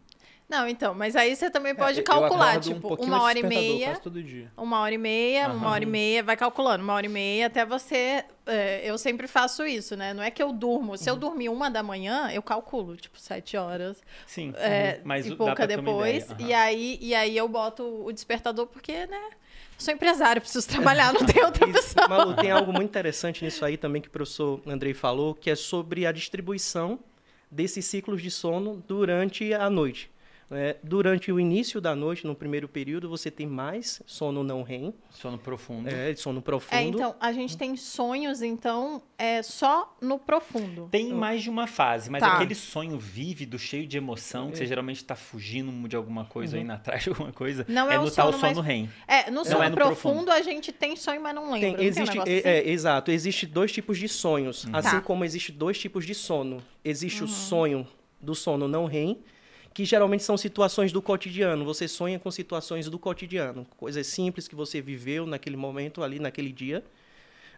Não, 0.50 0.68
então, 0.68 0.96
mas 0.96 1.16
aí 1.16 1.36
você 1.36 1.48
também 1.48 1.76
pode 1.76 2.00
É, 2.00 2.02
eu 2.02 2.06
calcular, 2.06 2.58
um 2.58 2.60
tipo, 2.60 2.82
pouquinho 2.82 3.14
uma 3.14 3.22
hora 3.24 3.40
do 3.40 3.46
e 3.46 3.50
meia. 3.50 3.86
Quase 3.90 4.02
todo 4.02 4.24
dia. 4.24 4.52
Uma 4.58 4.80
hora 4.80 4.96
e 4.96 4.98
meia, 4.98 5.48
uma 5.50 5.70
hora 5.70 5.84
e 5.84 5.88
meia, 5.88 6.24
vai 6.24 6.36
calculando, 6.36 6.84
uma 6.84 6.94
hora 6.94 7.06
e 7.06 7.10
meia 7.10 7.46
até 7.46 7.64
você. 7.64 8.26
é, 8.48 8.82
eu 8.84 8.98
sempre 8.98 9.28
faço 9.28 9.64
isso, 9.64 9.96
né? 9.96 10.12
Não 10.12 10.24
é 10.24 10.32
que 10.32 10.42
eu 10.42 10.52
durmo. 10.52 10.98
Se 10.98 11.08
eu 11.08 11.14
Uhum. 11.14 11.20
dormir 11.20 11.50
uma 11.50 11.70
da 11.70 11.84
manhã, 11.84 12.32
eu 12.32 12.42
calculo, 12.42 12.98
tipo, 12.98 13.20
sete 13.20 13.56
horas. 13.58 14.02
Sim, 14.26 14.52
É, 14.58 15.00
mas 15.04 15.28
e 15.28 15.30
dá 15.30 15.36
pouca 15.36 15.54
pra 15.56 15.68
ter 15.68 15.76
uma 15.76 15.84
depois. 15.84 16.34
E, 16.40 16.52
aí, 16.52 16.98
e 17.00 17.14
aí 17.14 17.38
eu 17.38 17.48
boto 17.48 17.84
o 18.04 18.12
despertador, 18.12 18.66
porque, 18.66 19.06
né? 19.06 19.22
Sou 19.80 19.94
empresário, 19.94 20.42
preciso 20.42 20.68
trabalhar, 20.68 21.14
não 21.14 21.26
tem 21.26 21.42
outra 21.44 21.66
E, 21.70 21.72
pessoa. 21.72 22.08
Malu, 22.08 22.36
tem 22.36 22.52
algo 22.52 22.74
muito 22.74 22.90
interessante 22.90 23.44
nisso 23.46 23.64
aí 23.64 23.78
também 23.78 24.02
que 24.02 24.10
o 24.10 24.12
professor 24.12 24.62
Andrei 24.68 24.94
falou, 24.94 25.34
que 25.34 25.50
é 25.50 25.56
sobre 25.56 26.06
a 26.06 26.12
distribuição 26.12 27.00
desses 27.50 27.86
ciclos 27.86 28.22
de 28.22 28.30
sono 28.30 28.84
durante 28.86 29.54
a 29.54 29.70
noite. 29.70 30.12
Né? 30.50 30.76
durante 30.84 31.32
o 31.32 31.40
início 31.40 31.80
da 31.80 31.96
noite, 31.96 32.26
no 32.26 32.34
primeiro 32.36 32.68
período, 32.68 33.08
você 33.10 33.30
tem 33.30 33.46
mais 33.48 34.02
sono 34.06 34.44
não 34.44 34.64
REM, 34.64 34.94
Sono 35.10 35.38
profundo. 35.38 35.88
é, 35.90 36.16
sono 36.16 36.42
profundo. 36.42 36.76
É, 36.76 36.84
então, 36.84 37.16
a 37.20 37.32
gente 37.32 37.58
tem 37.58 37.76
sonhos, 37.78 38.42
então, 38.42 39.02
é 39.18 39.44
só 39.44 39.96
no 40.02 40.18
profundo. 40.18 40.88
Tem 40.92 41.14
mais 41.14 41.44
de 41.44 41.50
uma 41.50 41.68
fase, 41.68 42.10
mas 42.10 42.22
Tá. 42.22 42.34
aquele 42.34 42.56
sonho 42.56 42.98
vívido, 42.98 43.60
cheio 43.60 43.86
de 43.86 43.98
emoção, 43.98 44.50
que 44.52 44.58
você 44.58 44.66
geralmente 44.66 44.98
está 44.98 45.16
fugindo 45.16 45.88
de 45.88 45.96
alguma 45.96 46.26
coisa 46.26 46.58
ou 46.58 46.64
indo 46.64 46.72
atrás 46.72 47.04
de 47.04 47.10
alguma 47.10 47.32
coisa, 47.32 47.66
Não 47.70 47.92
é 47.92 47.96
é 47.96 48.00
o 48.00 48.04
no 48.06 48.12
tal 48.12 48.32
sono 48.34 48.40
sono 48.40 48.56
mais- 48.56 48.66
REM. 48.66 48.90
É, 49.08 49.30
no 49.30 49.46
sono 49.46 49.64
é 49.64 49.70
no 49.70 49.76
profundo, 49.76 50.26
profundo. 50.26 50.32
a 50.32 50.42
gente 50.42 50.72
tem 50.72 50.96
sonho, 50.96 51.22
mas 51.22 51.36
não 51.36 51.52
lembra. 51.52 51.60
Tem, 51.60 51.72
não 51.72 51.78
tem 51.78 51.86
um 51.86 51.90
existe, 51.90 52.18
é, 52.18 52.22
assim? 52.22 52.32
é, 52.48 52.70
exato. 52.70 53.12
Existe 53.12 53.46
dois 53.46 53.72
tipos 53.72 53.98
de 53.98 54.08
sonhos. 54.08 54.66
Assim 54.74 54.90
Tá. 54.98 55.02
como 55.02 55.24
existe 55.24 55.52
dois 55.52 55.78
tipos 55.78 56.06
de 56.06 56.16
sono. 56.16 56.62
Existe 56.84 57.20
Uhum. 57.24 57.26
o 57.26 57.32
sonho 57.32 57.88
do 58.22 58.34
sono 58.36 58.68
não 58.68 58.86
REM, 58.86 59.20
que 59.74 59.86
geralmente 59.86 60.24
são 60.24 60.38
situações 60.38 60.92
do 60.92 61.02
cotidiano. 61.02 61.64
Você 61.66 61.88
sonha 61.88 62.20
com 62.20 62.32
situações 62.32 62.90
do 62.90 62.98
cotidiano, 63.00 63.66
coisas 63.78 64.08
simples 64.08 64.48
que 64.48 64.56
você 64.56 64.82
viveu 64.82 65.26
naquele 65.26 65.58
momento, 65.58 66.04
ali 66.04 66.20
naquele 66.20 66.52
dia, 66.52 66.84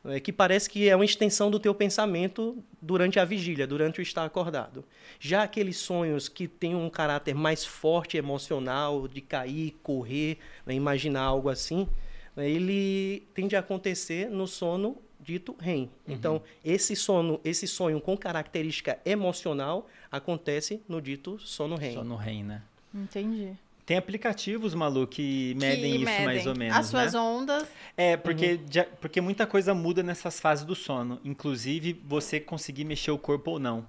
né, 0.03 0.19
que 0.19 0.31
parece 0.31 0.69
que 0.69 0.89
é 0.89 0.95
uma 0.95 1.05
extensão 1.05 1.49
do 1.49 1.59
teu 1.59 1.73
pensamento 1.73 2.63
durante 2.81 3.19
a 3.19 3.25
vigília, 3.25 3.67
durante 3.67 3.99
o 3.99 4.01
estar 4.01 4.25
acordado. 4.25 4.83
Já 5.19 5.43
aqueles 5.43 5.77
sonhos 5.77 6.27
que 6.27 6.47
têm 6.47 6.75
um 6.75 6.89
caráter 6.89 7.35
mais 7.35 7.65
forte 7.65 8.17
emocional, 8.17 9.07
de 9.07 9.21
cair, 9.21 9.79
correr, 9.83 10.37
né, 10.65 10.73
imaginar 10.73 11.21
algo 11.21 11.49
assim, 11.49 11.87
né, 12.35 12.49
ele 12.49 13.27
tende 13.33 13.55
a 13.55 13.59
acontecer 13.59 14.29
no 14.29 14.47
sono 14.47 14.97
dito 15.23 15.55
REM. 15.59 15.89
Então, 16.07 16.41
esse 16.63 16.95
sono, 16.95 17.39
esse 17.43 17.67
sonho 17.67 17.99
com 18.01 18.17
característica 18.17 18.99
emocional 19.05 19.87
acontece 20.11 20.81
no 20.87 21.01
dito 21.01 21.37
sono 21.39 21.75
REM. 21.75 21.93
Sono 21.93 22.15
REM, 22.15 22.43
né? 22.43 22.61
Entendi. 22.93 23.53
Tem 23.85 23.97
aplicativos, 23.97 24.73
Malu, 24.73 25.05
que 25.07 25.55
medem 25.59 25.91
que 25.91 25.95
isso 25.97 26.05
medem 26.05 26.25
mais 26.25 26.47
ou 26.47 26.55
menos, 26.55 26.77
As 26.77 26.85
suas 26.87 27.13
né? 27.13 27.19
ondas. 27.19 27.67
É, 27.97 28.15
porque, 28.15 28.59
já- 28.69 28.85
porque 28.85 29.19
muita 29.19 29.45
coisa 29.47 29.73
muda 29.73 30.01
nessas 30.03 30.39
fases 30.39 30.63
do 30.63 30.75
sono. 30.75 31.19
Inclusive, 31.25 31.99
você 32.05 32.39
conseguir 32.39 32.85
mexer 32.85 33.11
o 33.11 33.17
corpo 33.17 33.51
ou 33.51 33.59
não. 33.59 33.85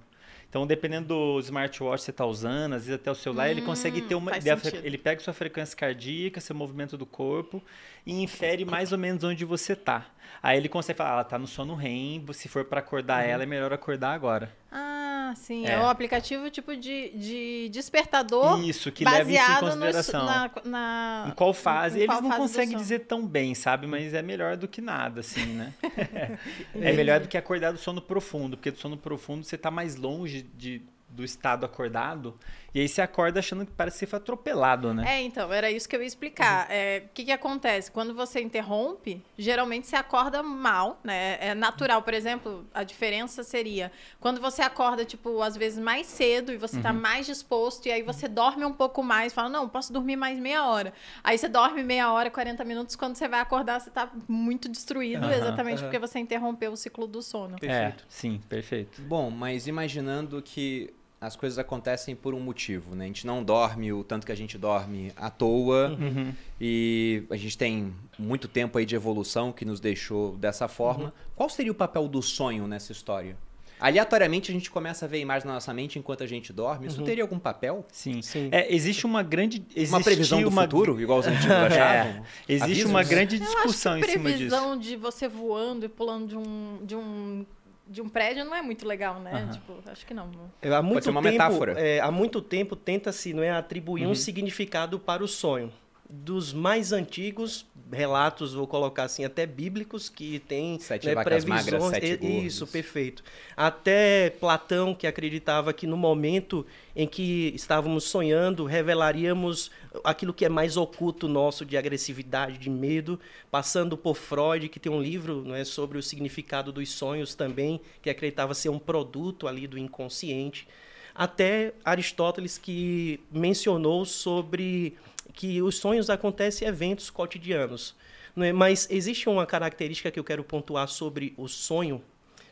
Então, 0.53 0.67
dependendo 0.67 1.07
do 1.07 1.39
smartwatch 1.39 2.01
que 2.01 2.05
você 2.05 2.11
está 2.11 2.27
usando, 2.27 2.73
às 2.73 2.85
vezes 2.85 3.01
até 3.01 3.09
o 3.09 3.15
celular, 3.15 3.49
ele 3.49 3.63
consegue 3.63 4.03
ter 4.03 4.13
uma 4.13 4.31
Hum, 4.33 4.35
ideia. 4.35 4.55
sentido. 4.59 4.85
Ele 4.85 4.99
pega 4.99 5.19
sua 5.19 5.33
frequência 5.33 5.75
cardíaca, 5.75 6.39
seu 6.39 6.55
movimento 6.55 6.95
do 6.95 7.07
corpo 7.07 7.59
e 8.05 8.21
infere 8.21 8.63
mais 8.63 8.91
ou 8.91 8.99
menos 8.99 9.23
onde 9.23 9.43
você 9.45 9.75
tá. 9.75 10.05
Aí 10.43 10.55
ele 10.55 10.69
consegue 10.69 10.95
falar, 10.95 11.13
ela 11.13 11.23
tá 11.23 11.39
no 11.39 11.47
sono 11.47 11.73
REM, 11.73 12.23
se 12.33 12.47
for 12.47 12.65
para 12.65 12.81
acordar 12.81 13.23
Uhum. 13.23 13.29
ela, 13.31 13.41
é 13.41 13.45
melhor 13.47 13.73
acordar 13.73 14.13
agora. 14.13 14.55
Ah, 14.71 14.92
Ah, 15.33 15.35
sim. 15.35 15.65
É, 15.65 15.71
é 15.71 15.79
um 15.79 15.89
aplicativo 15.89 16.49
tipo 16.49 16.75
de, 16.77 17.09
de 17.09 17.69
despertador. 17.69 18.63
Isso, 18.63 18.91
que 18.91 19.03
leva 19.03 19.31
isso 19.31 19.51
em 19.51 19.59
consideração. 19.59 20.21
No, 20.21 20.25
na, 20.27 20.51
na, 20.65 21.25
em 21.29 21.31
qual 21.31 21.53
fase? 21.53 21.97
Em 21.97 22.01
Eles 22.03 22.15
qual 22.15 22.21
não 22.21 22.37
conseguem 22.37 22.77
dizer 22.77 22.99
tão 22.99 23.25
bem, 23.27 23.55
sabe? 23.55 23.87
Mas 23.87 24.13
é 24.13 24.21
melhor 24.21 24.55
do 24.55 24.67
que 24.67 24.79
nada, 24.79 25.21
assim, 25.21 25.45
né? 25.45 25.73
é 26.75 26.93
melhor 26.93 27.19
do 27.19 27.27
que 27.27 27.37
acordar 27.37 27.71
do 27.71 27.79
sono 27.79 28.01
profundo, 28.01 28.55
porque 28.55 28.71
do 28.71 28.77
sono 28.77 28.95
profundo 28.95 29.43
você 29.43 29.55
está 29.55 29.71
mais 29.71 29.95
longe 29.95 30.43
de 30.55 30.81
do 31.09 31.23
estado 31.23 31.63
acordado, 31.63 32.35
e 32.73 32.79
aí 32.81 32.87
você 32.87 33.01
acorda 33.01 33.39
achando 33.39 33.65
que 33.65 33.71
parece 33.71 33.99
que 33.99 34.05
foi 34.05 34.17
atropelado, 34.17 34.93
né? 34.93 35.03
É, 35.17 35.21
então, 35.21 35.51
era 35.53 35.69
isso 35.69 35.87
que 35.87 35.95
eu 35.95 36.01
ia 36.01 36.07
explicar. 36.07 36.67
Uhum. 36.67 36.73
É, 36.73 37.03
o 37.05 37.09
que, 37.13 37.25
que 37.25 37.31
acontece? 37.31 37.91
Quando 37.91 38.15
você 38.15 38.41
interrompe, 38.41 39.21
geralmente 39.37 39.87
você 39.87 39.95
acorda 39.95 40.41
mal, 40.41 40.99
né? 41.03 41.37
É 41.39 41.53
natural, 41.53 42.01
por 42.01 42.13
exemplo, 42.13 42.65
a 42.73 42.83
diferença 42.83 43.43
seria 43.43 43.91
quando 44.19 44.41
você 44.41 44.61
acorda, 44.61 45.05
tipo, 45.05 45.41
às 45.41 45.55
vezes 45.55 45.77
mais 45.77 46.07
cedo 46.07 46.51
e 46.51 46.57
você 46.57 46.81
tá 46.81 46.89
uhum. 46.89 46.95
tá 46.95 47.01
mais 47.01 47.25
disposto, 47.25 47.85
e 47.85 47.91
aí 47.91 48.01
você 48.01 48.27
dorme 48.27 48.65
um 48.65 48.73
pouco 48.73 49.03
mais, 49.03 49.33
fala, 49.33 49.49
não, 49.49 49.69
posso 49.69 49.93
dormir 49.93 50.15
mais 50.15 50.39
meia 50.39 50.65
hora. 50.65 50.93
Aí 51.23 51.37
você 51.37 51.47
dorme 51.47 51.83
meia 51.83 52.11
hora, 52.11 52.31
40 52.31 52.63
minutos, 52.63 52.95
quando 52.95 53.15
você 53.15 53.27
vai 53.27 53.39
acordar, 53.39 53.79
você 53.79 53.91
tá 53.91 54.09
muito 54.27 54.67
destruído, 54.67 55.25
uhum. 55.25 55.31
exatamente 55.31 55.81
porque 55.81 55.99
você 55.99 56.19
interrompeu 56.19 56.71
o 56.71 56.77
ciclo 56.77 57.05
do 57.05 57.21
sono. 57.21 57.57
Perfeito. 57.59 58.03
É, 58.03 58.05
sim, 58.09 58.41
perfeito. 58.49 59.01
Bom, 59.03 59.29
mas 59.29 59.67
imaginando 59.67 60.41
que 60.41 60.93
as 61.23 61.37
coisas 61.37 61.57
acontecem 61.57 62.15
por 62.15 62.33
um 62.33 62.39
motivo, 62.41 62.93
né? 62.95 63.05
A 63.05 63.07
gente 63.07 63.25
não 63.25 63.41
dorme 63.41 63.93
o 63.93 64.03
tanto 64.03 64.25
que 64.25 64.31
a 64.31 64.35
gente 64.35 64.57
dorme 64.57 65.13
à 65.15 65.29
toa 65.29 65.97
uhum. 65.97 66.33
e 66.59 67.23
a 67.29 67.37
gente 67.37 67.57
tem 67.57 67.93
muito 68.19 68.45
tempo 68.45 68.77
aí 68.77 68.85
de 68.85 68.93
evolução 68.93 69.53
que 69.53 69.63
nos 69.63 69.79
deixou 69.79 70.35
dessa 70.35 70.67
forma. 70.67 71.05
Uhum. 71.05 71.11
Qual 71.33 71.49
seria 71.49 71.71
o 71.71 71.75
papel 71.75 72.09
do 72.09 72.21
sonho 72.21 72.67
nessa 72.67 72.91
história? 72.91 73.37
Aleatoriamente 73.79 74.51
a 74.51 74.53
gente 74.53 74.69
começa 74.69 75.05
a 75.05 75.07
ver 75.07 75.19
imagens 75.19 75.45
na 75.45 75.53
nossa 75.53 75.73
mente 75.73 75.97
enquanto 75.97 76.23
a 76.23 76.27
gente 76.27 76.51
dorme. 76.51 76.87
Isso 76.87 76.99
uhum. 76.99 77.05
teria 77.05 77.23
algum 77.23 77.39
papel? 77.39 77.85
Sim. 77.89 78.21
Sim. 78.21 78.49
É, 78.51 78.73
existe 78.73 79.05
uma 79.05 79.23
grande. 79.23 79.63
Existe 79.73 79.93
uma 79.93 80.03
previsão 80.03 80.41
do 80.41 80.49
uma... 80.49 80.63
futuro, 80.63 80.99
igual 80.99 81.19
os 81.19 81.27
antigos 81.27 81.47
é. 81.51 81.65
achavam? 81.67 82.11
É. 82.11 82.23
Existe 82.49 82.63
Avisos? 82.63 82.89
uma 82.89 83.03
grande 83.03 83.39
discussão 83.39 83.97
em 83.97 84.03
cima 84.03 84.29
disso. 84.29 84.49
previsão 84.49 84.77
de 84.77 84.97
você 84.97 85.29
voando 85.29 85.85
e 85.85 85.89
pulando 85.89 86.27
de 86.27 86.37
um, 86.37 86.79
de 86.85 86.95
um 86.95 87.45
de 87.87 88.01
um 88.01 88.09
prédio 88.09 88.45
não 88.45 88.55
é 88.55 88.61
muito 88.61 88.87
legal, 88.87 89.19
né? 89.19 89.43
Uhum. 89.43 89.51
Tipo, 89.51 89.91
acho 89.91 90.05
que 90.05 90.13
não. 90.13 90.29
Há 90.61 90.81
muito 90.81 90.93
Pode 90.93 91.05
ser 91.05 91.09
uma 91.11 91.21
tempo, 91.21 91.31
metáfora. 91.33 91.79
É, 91.79 91.99
há 91.99 92.11
muito 92.11 92.41
tempo 92.41 92.75
tenta-se 92.75 93.33
não 93.33 93.43
é, 93.43 93.51
atribuir 93.51 94.05
uhum. 94.05 94.11
um 94.11 94.15
significado 94.15 94.99
para 94.99 95.23
o 95.23 95.27
sonho. 95.27 95.71
Dos 96.09 96.53
mais 96.53 96.91
antigos 96.91 97.65
relatos, 97.93 98.53
vou 98.53 98.67
colocar 98.67 99.03
assim, 99.03 99.23
até 99.23 99.45
bíblicos, 99.45 100.09
que 100.09 100.39
tem 100.39 100.79
sete 100.79 101.07
né, 101.07 101.23
previsões. 101.23 101.65
Magras, 101.65 101.83
sete 101.85 102.25
Isso, 102.25 102.67
perfeito. 102.67 103.23
Até 103.55 104.31
Platão, 104.31 104.93
que 104.93 105.07
acreditava 105.07 105.71
que 105.73 105.87
no 105.87 105.95
momento 105.95 106.65
em 106.95 107.07
que 107.07 107.51
estávamos 107.55 108.03
sonhando, 108.05 108.65
revelaríamos 108.65 109.71
aquilo 110.03 110.33
que 110.33 110.45
é 110.45 110.49
mais 110.49 110.77
oculto 110.77 111.27
nosso 111.27 111.65
de 111.65 111.77
agressividade, 111.77 112.57
de 112.57 112.69
medo, 112.69 113.19
passando 113.49 113.97
por 113.97 114.15
Freud, 114.15 114.69
que 114.69 114.79
tem 114.79 114.91
um 114.91 115.01
livro 115.01 115.43
não 115.45 115.55
é, 115.55 115.63
sobre 115.63 115.97
o 115.97 116.03
significado 116.03 116.71
dos 116.71 116.89
sonhos 116.89 117.35
também, 117.35 117.79
que 118.01 118.09
acreditava 118.09 118.53
ser 118.53 118.69
um 118.69 118.79
produto 118.79 119.47
ali 119.47 119.67
do 119.67 119.77
inconsciente, 119.77 120.67
até 121.15 121.73
Aristóteles 121.85 122.57
que 122.57 123.19
mencionou 123.31 124.05
sobre 124.05 124.97
que 125.33 125.61
os 125.61 125.77
sonhos 125.77 126.09
acontecem 126.09 126.67
em 126.67 126.69
eventos 126.69 127.09
cotidianos. 127.09 127.95
É? 128.37 128.53
Mas 128.53 128.87
existe 128.89 129.27
uma 129.29 129.45
característica 129.45 130.09
que 130.11 130.19
eu 130.19 130.23
quero 130.23 130.43
pontuar 130.43 130.87
sobre 130.87 131.33
o 131.37 131.47
sonho, 131.47 132.01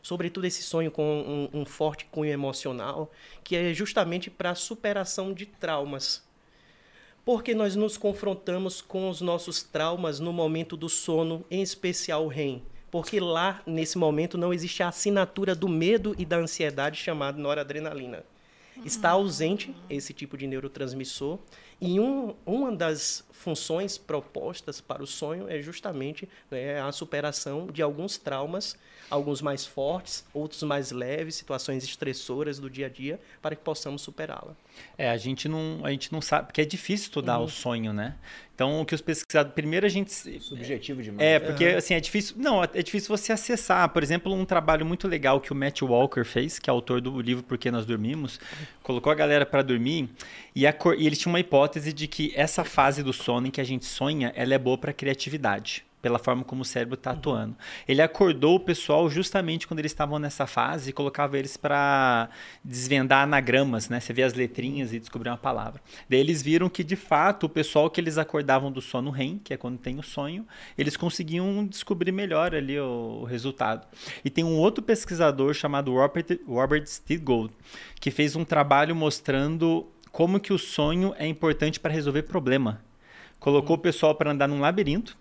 sobretudo 0.01 0.45
esse 0.45 0.63
sonho 0.63 0.91
com 0.91 1.49
um, 1.53 1.61
um 1.61 1.65
forte 1.65 2.05
cunho 2.05 2.31
emocional, 2.31 3.11
que 3.43 3.55
é 3.55 3.73
justamente 3.73 4.29
para 4.29 4.51
a 4.51 4.55
superação 4.55 5.33
de 5.33 5.45
traumas. 5.45 6.23
Porque 7.23 7.53
nós 7.53 7.75
nos 7.75 7.97
confrontamos 7.97 8.81
com 8.81 9.09
os 9.09 9.21
nossos 9.21 9.61
traumas 9.61 10.19
no 10.19 10.33
momento 10.33 10.75
do 10.75 10.89
sono, 10.89 11.45
em 11.51 11.61
especial 11.61 12.25
o 12.25 12.27
REM. 12.27 12.63
Porque 12.89 13.19
lá, 13.19 13.61
nesse 13.65 13.97
momento, 13.97 14.37
não 14.37 14.53
existe 14.53 14.83
a 14.83 14.89
assinatura 14.89 15.55
do 15.55 15.69
medo 15.69 16.15
e 16.17 16.25
da 16.25 16.37
ansiedade 16.37 16.97
chamada 16.97 17.39
noradrenalina. 17.39 18.23
Está 18.83 19.11
ausente 19.11 19.73
esse 19.89 20.13
tipo 20.13 20.35
de 20.35 20.47
neurotransmissor 20.47 21.37
e 21.81 21.99
um, 21.99 22.35
uma 22.45 22.71
das 22.71 23.25
funções 23.31 23.97
propostas 23.97 24.79
para 24.79 25.01
o 25.01 25.07
sonho 25.07 25.49
é 25.49 25.59
justamente 25.59 26.29
né, 26.51 26.79
a 26.79 26.91
superação 26.91 27.65
de 27.65 27.81
alguns 27.81 28.19
traumas, 28.19 28.77
alguns 29.09 29.41
mais 29.41 29.65
fortes, 29.65 30.23
outros 30.31 30.61
mais 30.61 30.91
leves, 30.91 31.35
situações 31.35 31.83
estressoras 31.83 32.59
do 32.59 32.69
dia 32.69 32.85
a 32.85 32.89
dia, 32.89 33.19
para 33.41 33.55
que 33.55 33.63
possamos 33.63 34.03
superá-la. 34.03 34.55
É, 34.95 35.09
a 35.09 35.17
gente 35.17 35.49
não, 35.49 35.79
a 35.83 35.89
gente 35.89 36.13
não 36.13 36.21
sabe, 36.21 36.47
porque 36.47 36.61
é 36.61 36.65
difícil 36.65 37.05
estudar 37.05 37.39
uhum. 37.39 37.45
o 37.45 37.49
sonho, 37.49 37.91
né? 37.91 38.15
Então, 38.53 38.79
o 38.79 38.85
que 38.85 38.93
os 38.93 39.01
pesquisadores. 39.01 39.55
Primeiro 39.55 39.87
a 39.87 39.89
gente. 39.89 40.13
Subjetivo 40.39 41.01
demais. 41.01 41.27
É, 41.27 41.39
porque 41.39 41.67
uhum. 41.67 41.77
assim, 41.77 41.95
é 41.95 41.99
difícil. 41.99 42.35
Não, 42.37 42.63
é 42.63 42.83
difícil 42.83 43.07
você 43.07 43.33
acessar. 43.33 43.89
Por 43.89 44.03
exemplo, 44.03 44.31
um 44.31 44.45
trabalho 44.45 44.85
muito 44.85 45.07
legal 45.07 45.41
que 45.41 45.51
o 45.51 45.55
Matt 45.55 45.81
Walker 45.81 46.23
fez, 46.23 46.59
que 46.59 46.69
é 46.69 46.71
autor 46.71 47.01
do 47.01 47.19
livro 47.19 47.43
Por 47.43 47.57
que 47.57 47.71
Nós 47.71 47.87
Dormimos, 47.87 48.39
colocou 48.83 49.11
a 49.11 49.15
galera 49.15 49.45
para 49.45 49.61
dormir 49.61 50.09
e, 50.55 50.65
e 50.65 51.05
ele 51.05 51.15
tinha 51.15 51.31
uma 51.31 51.39
hipótese 51.39 51.93
de 51.93 52.07
que 52.07 52.33
essa 52.35 52.63
fase 52.63 53.03
do 53.03 53.13
sono 53.13 53.47
em 53.47 53.51
que 53.51 53.61
a 53.61 53.65
gente 53.65 53.85
sonha, 53.85 54.31
ela 54.35 54.53
é 54.53 54.57
boa 54.57 54.77
para 54.77 54.93
criatividade 54.93 55.85
pela 56.01 56.17
forma 56.17 56.43
como 56.43 56.63
o 56.63 56.65
cérebro 56.65 56.95
está 56.95 57.11
atuando. 57.11 57.55
Ele 57.87 58.01
acordou 58.01 58.55
o 58.55 58.59
pessoal 58.59 59.09
justamente 59.09 59.67
quando 59.67 59.79
eles 59.79 59.91
estavam 59.91 60.17
nessa 60.17 60.47
fase 60.47 60.89
e 60.89 60.93
colocava 60.93 61.37
eles 61.37 61.55
para 61.55 62.29
desvendar 62.63 63.23
anagramas, 63.23 63.87
né? 63.87 63.99
Você 63.99 64.11
vê 64.11 64.23
as 64.23 64.33
letrinhas 64.33 64.93
e 64.93 64.99
descobrir 64.99 65.29
uma 65.29 65.37
palavra. 65.37 65.81
Daí 66.09 66.19
eles 66.19 66.41
viram 66.41 66.69
que, 66.69 66.83
de 66.83 66.95
fato, 66.95 67.45
o 67.45 67.49
pessoal 67.49 67.89
que 67.89 68.01
eles 68.01 68.17
acordavam 68.17 68.71
do 68.71 68.81
sono 68.81 69.11
REM, 69.11 69.39
que 69.43 69.53
é 69.53 69.57
quando 69.57 69.77
tem 69.77 69.99
o 69.99 70.03
sonho, 70.03 70.45
eles 70.77 70.97
conseguiam 70.97 71.65
descobrir 71.65 72.11
melhor 72.11 72.55
ali 72.55 72.79
o, 72.79 73.19
o 73.21 73.23
resultado. 73.23 73.85
E 74.25 74.29
tem 74.29 74.43
um 74.43 74.57
outro 74.57 74.83
pesquisador 74.83 75.53
chamado 75.53 75.93
Robert, 75.93 76.39
Robert 76.47 76.85
Stiggold, 76.87 77.53
que 77.99 78.09
fez 78.09 78.35
um 78.35 78.43
trabalho 78.43 78.95
mostrando 78.95 79.87
como 80.11 80.39
que 80.39 80.51
o 80.51 80.57
sonho 80.57 81.13
é 81.17 81.27
importante 81.27 81.79
para 81.79 81.93
resolver 81.93 82.23
problema. 82.23 82.81
Colocou 83.39 83.75
o 83.75 83.79
pessoal 83.79 84.13
para 84.13 84.31
andar 84.31 84.47
num 84.47 84.59
labirinto, 84.59 85.17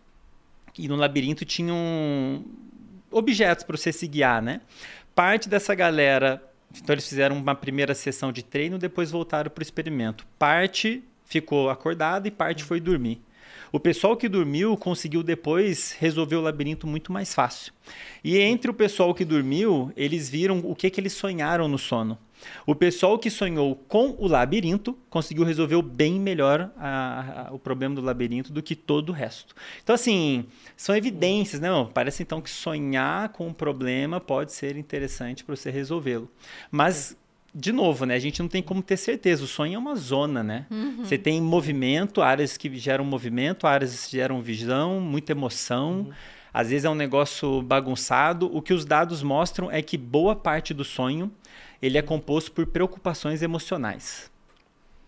e 0.78 0.88
no 0.88 0.96
labirinto 0.96 1.44
tinham 1.44 2.44
objetos 3.10 3.64
para 3.64 3.76
você 3.76 3.92
se 3.92 4.06
guiar, 4.06 4.40
né? 4.40 4.60
Parte 5.14 5.48
dessa 5.48 5.74
galera, 5.74 6.42
então 6.76 6.94
eles 6.94 7.08
fizeram 7.08 7.36
uma 7.36 7.54
primeira 7.54 7.94
sessão 7.94 8.32
de 8.32 8.42
treino, 8.42 8.78
depois 8.78 9.10
voltaram 9.10 9.50
para 9.50 9.60
o 9.60 9.62
experimento. 9.62 10.26
Parte 10.38 11.02
ficou 11.24 11.70
acordada 11.70 12.28
e 12.28 12.30
parte 12.30 12.64
foi 12.64 12.80
dormir. 12.80 13.20
O 13.72 13.78
pessoal 13.78 14.16
que 14.16 14.28
dormiu 14.28 14.76
conseguiu 14.76 15.22
depois 15.22 15.92
resolver 15.92 16.34
o 16.36 16.40
labirinto 16.40 16.86
muito 16.88 17.12
mais 17.12 17.32
fácil. 17.32 17.72
E 18.22 18.36
entre 18.36 18.68
o 18.70 18.74
pessoal 18.74 19.14
que 19.14 19.24
dormiu, 19.24 19.92
eles 19.96 20.28
viram 20.28 20.58
o 20.64 20.74
que, 20.74 20.90
que 20.90 21.00
eles 21.00 21.12
sonharam 21.12 21.68
no 21.68 21.78
sono. 21.78 22.18
O 22.66 22.74
pessoal 22.74 23.18
que 23.18 23.30
sonhou 23.30 23.76
com 23.88 24.16
o 24.18 24.26
labirinto 24.26 24.96
conseguiu 25.08 25.44
resolver 25.44 25.80
bem 25.82 26.18
melhor 26.18 26.70
a, 26.76 27.48
a, 27.48 27.54
o 27.54 27.58
problema 27.58 27.94
do 27.94 28.00
labirinto 28.00 28.52
do 28.52 28.62
que 28.62 28.74
todo 28.74 29.10
o 29.10 29.12
resto. 29.12 29.54
Então, 29.82 29.94
assim, 29.94 30.46
são 30.76 30.96
evidências, 30.96 31.60
né? 31.60 31.68
Parece 31.92 32.22
então 32.22 32.40
que 32.40 32.50
sonhar 32.50 33.30
com 33.30 33.48
um 33.48 33.52
problema 33.52 34.20
pode 34.20 34.52
ser 34.52 34.76
interessante 34.76 35.44
para 35.44 35.56
você 35.56 35.70
resolvê-lo. 35.70 36.30
Mas 36.70 37.16
de 37.54 37.72
novo, 37.72 38.04
né? 38.06 38.14
A 38.14 38.18
gente 38.18 38.40
não 38.40 38.48
tem 38.48 38.62
como 38.62 38.82
ter 38.82 38.96
certeza. 38.96 39.44
O 39.44 39.46
sonho 39.46 39.74
é 39.74 39.78
uma 39.78 39.96
zona, 39.96 40.42
né? 40.42 40.66
Uhum. 40.70 41.04
Você 41.04 41.18
tem 41.18 41.40
movimento, 41.40 42.22
áreas 42.22 42.56
que 42.56 42.74
geram 42.76 43.04
movimento, 43.04 43.66
áreas 43.66 44.06
que 44.06 44.12
geram 44.12 44.40
visão, 44.40 45.00
muita 45.00 45.32
emoção. 45.32 46.00
Uhum. 46.00 46.12
Às 46.52 46.70
vezes 46.70 46.84
é 46.84 46.90
um 46.90 46.94
negócio 46.94 47.62
bagunçado. 47.62 48.54
O 48.54 48.62
que 48.62 48.72
os 48.72 48.84
dados 48.84 49.22
mostram 49.22 49.70
é 49.70 49.82
que 49.82 49.96
boa 49.96 50.34
parte 50.34 50.72
do 50.74 50.84
sonho 50.84 51.30
ele 51.80 51.98
é 51.98 52.02
composto 52.02 52.52
por 52.52 52.66
preocupações 52.66 53.42
emocionais. 53.42 54.30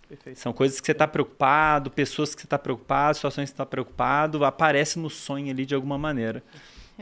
Perfeito. 0.09 0.39
São 0.39 0.53
coisas 0.53 0.81
que 0.81 0.87
você 0.87 0.93
está 0.93 1.09
preocupado, 1.09 1.91
pessoas 1.91 2.35
que 2.35 2.43
você 2.43 2.47
está 2.47 2.59
preocupado, 2.59 3.15
situações 3.15 3.51
que 3.51 3.51
você 3.51 3.55
está 3.55 3.67
preocupado, 3.67 4.45
aparece 4.45 4.99
no 4.99 5.09
sonho 5.09 5.51
ali 5.51 5.65
de 5.65 5.75
alguma 5.75 5.97
maneira. 5.97 6.43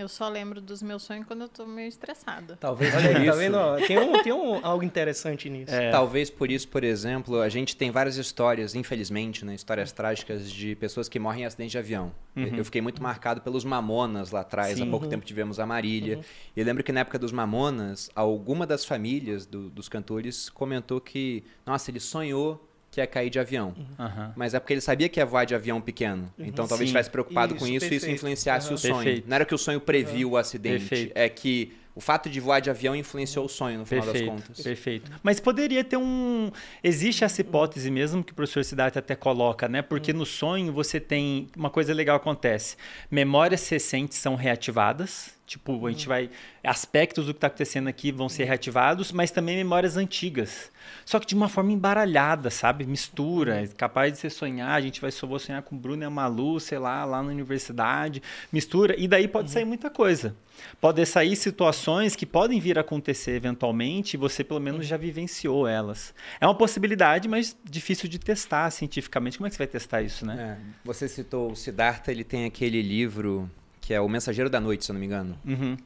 Eu 0.00 0.08
só 0.08 0.30
lembro 0.30 0.62
dos 0.62 0.82
meus 0.82 1.02
sonhos 1.02 1.26
quando 1.26 1.42
eu 1.42 1.48
tô 1.48 1.66
meio 1.66 1.86
estressada. 1.88 2.56
Talvez 2.58 2.94
Olha 2.94 3.18
aí, 3.18 3.26
tá 3.26 3.32
vendo? 3.32 3.58
Tem, 3.86 3.98
um, 3.98 4.22
tem 4.22 4.32
um, 4.32 4.64
algo 4.64 4.82
interessante 4.82 5.50
nisso. 5.50 5.74
É. 5.74 5.90
Talvez 5.90 6.30
por 6.30 6.50
isso, 6.50 6.66
por 6.68 6.82
exemplo, 6.82 7.38
a 7.38 7.50
gente 7.50 7.76
tem 7.76 7.90
várias 7.90 8.16
histórias, 8.16 8.74
infelizmente, 8.74 9.44
né, 9.44 9.54
histórias 9.54 9.92
trágicas 9.92 10.50
de 10.50 10.74
pessoas 10.76 11.06
que 11.06 11.18
morrem 11.18 11.42
em 11.42 11.46
acidente 11.46 11.72
de 11.72 11.78
avião. 11.78 12.12
Uhum. 12.34 12.56
Eu 12.56 12.64
fiquei 12.64 12.80
muito 12.80 13.02
marcado 13.02 13.42
pelos 13.42 13.62
Mamonas 13.62 14.30
lá 14.30 14.40
atrás. 14.40 14.78
Sim. 14.78 14.84
Há 14.84 14.90
pouco 14.90 15.04
uhum. 15.04 15.10
tempo 15.10 15.26
tivemos 15.26 15.60
a 15.60 15.66
Marília. 15.66 16.16
Uhum. 16.16 16.24
E 16.56 16.60
eu 16.60 16.64
lembro 16.64 16.82
que 16.82 16.92
na 16.92 17.00
época 17.00 17.18
dos 17.18 17.30
Mamonas, 17.30 18.08
alguma 18.14 18.66
das 18.66 18.86
famílias 18.86 19.44
do, 19.44 19.68
dos 19.68 19.86
cantores 19.86 20.48
comentou 20.48 20.98
que, 20.98 21.44
nossa, 21.66 21.90
ele 21.90 22.00
sonhou 22.00 22.69
que 22.90 23.00
ia 23.00 23.06
cair 23.06 23.30
de 23.30 23.38
avião. 23.38 23.74
Uhum. 23.98 24.32
Mas 24.34 24.52
é 24.52 24.60
porque 24.60 24.74
ele 24.74 24.80
sabia 24.80 25.08
que 25.08 25.20
ia 25.20 25.26
voar 25.26 25.44
de 25.44 25.54
avião 25.54 25.80
pequeno. 25.80 26.32
Uhum. 26.36 26.46
Então 26.46 26.66
talvez 26.66 26.88
Sim. 26.88 26.92
estivesse 26.92 27.10
preocupado 27.10 27.54
isso, 27.54 27.64
com 27.64 27.70
isso 27.70 27.80
perfeito. 27.80 27.92
e 27.92 28.06
isso 28.06 28.10
influenciasse 28.10 28.68
uhum. 28.68 28.74
o 28.74 28.78
sonho. 28.78 28.94
Perfeito. 28.94 29.28
Não 29.28 29.34
era 29.34 29.44
que 29.44 29.54
o 29.54 29.58
sonho 29.58 29.80
previu 29.80 30.32
o 30.32 30.36
acidente, 30.36 30.88
perfeito. 30.88 31.12
é 31.14 31.28
que 31.28 31.72
o 31.94 32.00
fato 32.00 32.30
de 32.30 32.40
voar 32.40 32.60
de 32.60 32.70
avião 32.70 32.94
influenciou 32.94 33.44
o 33.44 33.48
sonho, 33.48 33.80
no 33.80 33.86
final 33.86 34.04
perfeito, 34.04 34.30
das 34.30 34.34
contas. 34.34 34.64
Perfeito. 34.64 35.10
Mas 35.22 35.40
poderia 35.40 35.84
ter 35.84 35.96
um. 35.96 36.50
Existe 36.82 37.24
essa 37.24 37.40
hipótese 37.40 37.90
mesmo 37.90 38.22
que 38.22 38.32
o 38.32 38.34
professor 38.34 38.64
Siddhartha 38.64 39.00
até 39.00 39.14
coloca, 39.14 39.68
né? 39.68 39.82
Porque 39.82 40.12
no 40.12 40.24
sonho 40.24 40.72
você 40.72 41.00
tem. 41.00 41.48
Uma 41.56 41.70
coisa 41.70 41.92
legal 41.92 42.16
acontece. 42.16 42.76
Memórias 43.10 43.68
recentes 43.68 44.18
são 44.18 44.34
reativadas. 44.34 45.38
Tipo, 45.50 45.84
a 45.84 45.90
gente 45.90 46.06
vai. 46.06 46.30
Aspectos 46.62 47.26
do 47.26 47.34
que 47.34 47.38
está 47.38 47.48
acontecendo 47.48 47.88
aqui 47.88 48.12
vão 48.12 48.28
ser 48.28 48.44
reativados, 48.44 49.10
mas 49.10 49.32
também 49.32 49.56
memórias 49.56 49.96
antigas. 49.96 50.70
Só 51.04 51.18
que 51.18 51.26
de 51.26 51.34
uma 51.34 51.48
forma 51.48 51.72
embaralhada, 51.72 52.50
sabe? 52.50 52.86
Mistura, 52.86 53.68
capaz 53.76 54.12
de 54.12 54.20
você 54.20 54.30
sonhar. 54.30 54.70
A 54.70 54.80
gente 54.80 55.00
vai 55.00 55.10
só 55.10 55.26
vou 55.26 55.40
sonhar 55.40 55.60
com 55.62 55.74
o 55.74 55.78
Bruno 55.78 56.04
e 56.04 56.06
a 56.06 56.10
Malu, 56.10 56.60
sei 56.60 56.78
lá, 56.78 57.04
lá 57.04 57.20
na 57.20 57.30
universidade. 57.30 58.22
Mistura, 58.52 58.94
e 58.96 59.08
daí 59.08 59.26
pode 59.26 59.50
sair 59.50 59.64
muita 59.64 59.90
coisa. 59.90 60.36
Pode 60.80 61.04
sair 61.04 61.34
situações 61.34 62.14
que 62.14 62.24
podem 62.24 62.60
vir 62.60 62.78
a 62.78 62.82
acontecer 62.82 63.32
eventualmente 63.32 64.14
e 64.14 64.16
você 64.16 64.44
pelo 64.44 64.60
menos 64.60 64.86
já 64.86 64.96
vivenciou 64.96 65.66
elas. 65.66 66.14
É 66.40 66.46
uma 66.46 66.54
possibilidade, 66.54 67.26
mas 67.26 67.56
difícil 67.64 68.08
de 68.08 68.20
testar 68.20 68.70
cientificamente. 68.70 69.36
Como 69.36 69.48
é 69.48 69.50
que 69.50 69.56
você 69.56 69.64
vai 69.64 69.66
testar 69.66 70.00
isso, 70.00 70.24
né? 70.24 70.58
É, 70.60 70.74
você 70.84 71.08
citou 71.08 71.50
o 71.50 71.56
Siddhartha, 71.56 72.12
ele 72.12 72.22
tem 72.22 72.44
aquele 72.44 72.80
livro 72.82 73.50
que 73.90 73.94
é 73.94 74.00
O 74.00 74.08
Mensageiro 74.08 74.48
da 74.48 74.60
Noite, 74.60 74.84
se 74.84 74.92
eu 74.92 74.94
não 74.94 75.00
me 75.00 75.06
engano. 75.06 75.36
Uhum. 75.44 75.76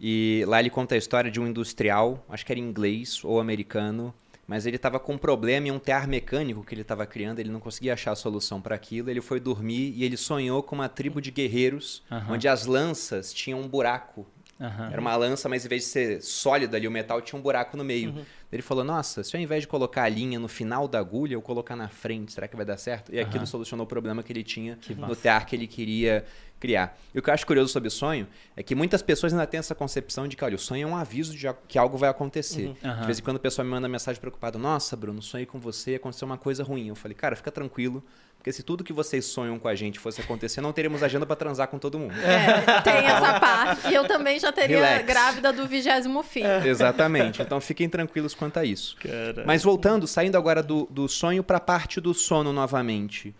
E 0.00 0.42
lá 0.48 0.58
ele 0.58 0.68
conta 0.68 0.96
a 0.96 0.98
história 0.98 1.30
de 1.30 1.38
um 1.38 1.46
industrial, 1.46 2.26
acho 2.28 2.44
que 2.44 2.50
era 2.50 2.58
inglês 2.58 3.22
ou 3.22 3.38
americano, 3.38 4.12
mas 4.44 4.66
ele 4.66 4.74
estava 4.74 4.98
com 4.98 5.12
um 5.12 5.18
problema 5.18 5.68
em 5.68 5.70
um 5.70 5.78
tear 5.78 6.08
mecânico 6.08 6.64
que 6.64 6.74
ele 6.74 6.82
estava 6.82 7.06
criando, 7.06 7.38
ele 7.38 7.48
não 7.48 7.60
conseguia 7.60 7.92
achar 7.92 8.10
a 8.10 8.16
solução 8.16 8.60
para 8.60 8.74
aquilo. 8.74 9.08
Ele 9.08 9.20
foi 9.20 9.38
dormir 9.38 9.92
e 9.94 10.02
ele 10.02 10.16
sonhou 10.16 10.64
com 10.64 10.74
uma 10.74 10.88
tribo 10.88 11.20
de 11.20 11.30
guerreiros, 11.30 12.02
uhum. 12.10 12.32
onde 12.34 12.48
as 12.48 12.66
lanças 12.66 13.32
tinham 13.32 13.60
um 13.60 13.68
buraco. 13.68 14.26
Uhum. 14.58 14.90
Era 14.90 15.00
uma 15.00 15.14
lança, 15.14 15.48
mas 15.48 15.64
em 15.64 15.68
vez 15.68 15.82
de 15.82 15.88
ser 15.90 16.20
sólida 16.20 16.76
ali, 16.76 16.88
o 16.88 16.90
metal 16.90 17.22
tinha 17.22 17.38
um 17.38 17.42
buraco 17.42 17.76
no 17.76 17.84
meio. 17.84 18.10
Uhum. 18.10 18.24
Ele 18.50 18.62
falou: 18.62 18.82
Nossa, 18.82 19.22
se 19.22 19.36
ao 19.36 19.40
invés 19.40 19.62
de 19.62 19.68
colocar 19.68 20.02
a 20.02 20.08
linha 20.08 20.38
no 20.38 20.48
final 20.48 20.88
da 20.88 20.98
agulha, 20.98 21.34
eu 21.34 21.42
colocar 21.42 21.76
na 21.76 21.86
frente, 21.86 22.32
será 22.32 22.48
que 22.48 22.56
vai 22.56 22.66
dar 22.66 22.76
certo? 22.76 23.14
E 23.14 23.20
aquilo 23.20 23.46
solucionou 23.46 23.84
o 23.84 23.88
problema 23.88 24.22
que 24.22 24.32
ele 24.32 24.42
tinha 24.42 24.76
que 24.76 24.94
no 24.94 25.14
tear 25.14 25.46
que 25.46 25.54
ele 25.54 25.68
queria 25.68 26.24
criar. 26.58 26.98
E 27.14 27.18
o 27.18 27.22
que 27.22 27.30
eu 27.30 27.34
acho 27.34 27.46
curioso 27.46 27.72
sobre 27.72 27.88
o 27.88 27.90
sonho 27.90 28.26
é 28.56 28.62
que 28.62 28.74
muitas 28.74 29.02
pessoas 29.02 29.32
ainda 29.32 29.46
têm 29.46 29.58
essa 29.58 29.74
concepção 29.74 30.26
de 30.26 30.36
que, 30.36 30.44
olha, 30.44 30.56
o 30.56 30.58
sonho 30.58 30.86
é 30.86 30.90
um 30.90 30.96
aviso 30.96 31.36
de 31.36 31.48
que 31.66 31.78
algo 31.78 31.96
vai 31.96 32.08
acontecer. 32.08 32.66
Uhum. 32.66 32.90
Uhum. 32.90 33.00
De 33.00 33.06
vez 33.06 33.18
em 33.18 33.22
quando 33.22 33.36
a 33.36 33.40
pessoa 33.40 33.64
me 33.64 33.70
manda 33.70 33.88
mensagem 33.88 34.20
preocupada: 34.20 34.58
Nossa, 34.58 34.96
Bruno, 34.96 35.22
sonhei 35.22 35.46
com 35.46 35.58
você, 35.58 35.94
aconteceu 35.94 36.26
uma 36.26 36.38
coisa 36.38 36.62
ruim. 36.62 36.88
Eu 36.88 36.94
falei: 36.94 37.14
Cara, 37.14 37.36
fica 37.36 37.50
tranquilo. 37.50 38.02
Porque 38.38 38.52
se 38.52 38.62
tudo 38.62 38.84
que 38.84 38.92
vocês 38.92 39.24
sonham 39.24 39.58
com 39.58 39.66
a 39.66 39.74
gente 39.74 39.98
fosse 39.98 40.20
acontecer, 40.20 40.60
não 40.60 40.72
teríamos 40.72 41.02
agenda 41.02 41.26
para 41.26 41.34
transar 41.34 41.66
com 41.66 41.76
todo 41.76 41.98
mundo. 41.98 42.14
É, 42.20 42.80
tem 42.82 43.04
essa 43.04 43.40
parte. 43.40 43.88
E 43.88 43.94
eu 43.94 44.06
também 44.06 44.38
já 44.38 44.52
teria 44.52 44.78
Relax. 44.78 45.06
grávida 45.06 45.52
do 45.52 45.66
vigésimo 45.66 46.22
filho. 46.22 46.46
É. 46.46 46.68
Exatamente. 46.68 47.42
Então 47.42 47.60
fiquem 47.60 47.88
tranquilos 47.88 48.34
quanto 48.34 48.58
a 48.58 48.64
isso. 48.64 48.96
Mas 49.44 49.64
voltando, 49.64 50.06
saindo 50.06 50.38
agora 50.38 50.62
do, 50.62 50.86
do 50.88 51.08
sonho 51.08 51.42
para 51.42 51.56
a 51.56 51.60
parte 51.60 52.00
do 52.00 52.14
sono 52.14 52.52
novamente 52.52 53.34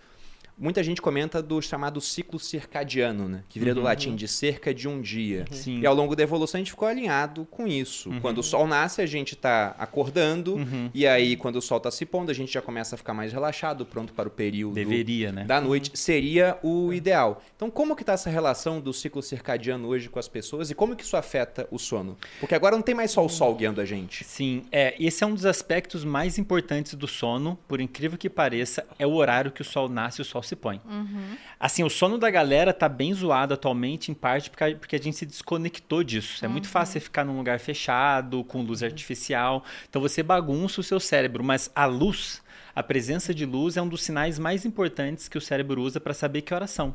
muita 0.58 0.82
gente 0.82 1.00
comenta 1.00 1.42
do 1.42 1.60
chamado 1.62 2.00
ciclo 2.00 2.38
circadiano, 2.38 3.28
né? 3.28 3.44
Que 3.48 3.58
viria 3.58 3.74
uhum. 3.74 3.80
do 3.80 3.84
latim 3.84 4.16
de 4.16 4.26
cerca 4.26 4.74
de 4.74 4.88
um 4.88 5.00
dia. 5.00 5.44
Uhum. 5.66 5.78
E 5.80 5.86
ao 5.86 5.94
longo 5.94 6.16
da 6.16 6.22
evolução 6.22 6.58
a 6.58 6.60
gente 6.60 6.72
ficou 6.72 6.88
alinhado 6.88 7.46
com 7.50 7.66
isso. 7.66 8.10
Uhum. 8.10 8.20
Quando 8.20 8.38
o 8.38 8.42
sol 8.42 8.66
nasce, 8.66 9.00
a 9.00 9.06
gente 9.06 9.34
está 9.34 9.74
acordando, 9.78 10.56
uhum. 10.56 10.90
e 10.92 11.06
aí 11.06 11.36
quando 11.36 11.56
o 11.56 11.62
sol 11.62 11.78
está 11.78 11.90
se 11.90 12.04
pondo, 12.04 12.30
a 12.30 12.34
gente 12.34 12.52
já 12.52 12.60
começa 12.60 12.94
a 12.94 12.98
ficar 12.98 13.14
mais 13.14 13.32
relaxado, 13.32 13.86
pronto 13.86 14.12
para 14.12 14.28
o 14.28 14.30
período 14.30 14.74
Deveria, 14.74 15.30
né? 15.30 15.44
da 15.44 15.60
noite. 15.60 15.90
Seria 15.94 16.58
o 16.62 16.92
ideal. 16.92 17.42
Então, 17.56 17.70
como 17.70 17.94
que 17.94 18.02
está 18.02 18.14
essa 18.14 18.30
relação 18.30 18.80
do 18.80 18.92
ciclo 18.92 19.22
circadiano 19.22 19.88
hoje 19.88 20.08
com 20.08 20.18
as 20.18 20.28
pessoas 20.28 20.70
e 20.70 20.74
como 20.74 20.96
que 20.96 21.04
isso 21.04 21.16
afeta 21.16 21.68
o 21.70 21.78
sono? 21.78 22.16
Porque 22.40 22.54
agora 22.54 22.74
não 22.74 22.82
tem 22.82 22.94
mais 22.94 23.10
só 23.10 23.24
o 23.24 23.28
sol 23.28 23.54
guiando 23.54 23.80
a 23.80 23.84
gente. 23.84 24.24
Sim, 24.24 24.64
é, 24.72 24.94
esse 24.98 25.22
é 25.22 25.26
um 25.26 25.34
dos 25.34 25.46
aspectos 25.46 26.04
mais 26.04 26.38
importantes 26.38 26.94
do 26.94 27.06
sono, 27.06 27.58
por 27.68 27.80
incrível 27.80 28.18
que 28.18 28.28
pareça, 28.28 28.86
é 28.98 29.06
o 29.06 29.12
horário 29.12 29.52
que 29.52 29.62
o 29.62 29.64
sol 29.64 29.88
nasce 29.88 30.20
e 30.20 30.22
o 30.22 30.24
sol 30.24 30.42
se 30.48 30.56
põe. 30.56 30.80
Uhum. 30.84 31.36
Assim, 31.58 31.84
o 31.84 31.90
sono 31.90 32.18
da 32.18 32.30
galera 32.30 32.72
tá 32.72 32.88
bem 32.88 33.12
zoado 33.14 33.54
atualmente, 33.54 34.10
em 34.10 34.14
parte 34.14 34.50
porque, 34.50 34.74
porque 34.74 34.96
a 34.96 34.98
gente 34.98 35.16
se 35.16 35.26
desconectou 35.26 36.02
disso. 36.02 36.44
É 36.44 36.48
muito 36.48 36.66
uhum. 36.66 36.72
fácil 36.72 36.94
você 36.94 37.00
ficar 37.00 37.24
num 37.24 37.36
lugar 37.36 37.60
fechado, 37.60 38.42
com 38.44 38.62
luz 38.62 38.80
uhum. 38.80 38.88
artificial. 38.88 39.64
Então 39.88 40.00
você 40.02 40.22
bagunça 40.22 40.80
o 40.80 40.84
seu 40.84 40.98
cérebro, 40.98 41.44
mas 41.44 41.70
a 41.74 41.84
luz, 41.84 42.42
a 42.74 42.82
presença 42.82 43.34
de 43.34 43.44
luz 43.44 43.76
é 43.76 43.82
um 43.82 43.88
dos 43.88 44.02
sinais 44.02 44.38
mais 44.38 44.64
importantes 44.64 45.28
que 45.28 45.38
o 45.38 45.40
cérebro 45.40 45.80
usa 45.82 46.00
para 46.00 46.14
saber 46.14 46.42
que 46.42 46.54
horas 46.54 46.70
são. 46.70 46.94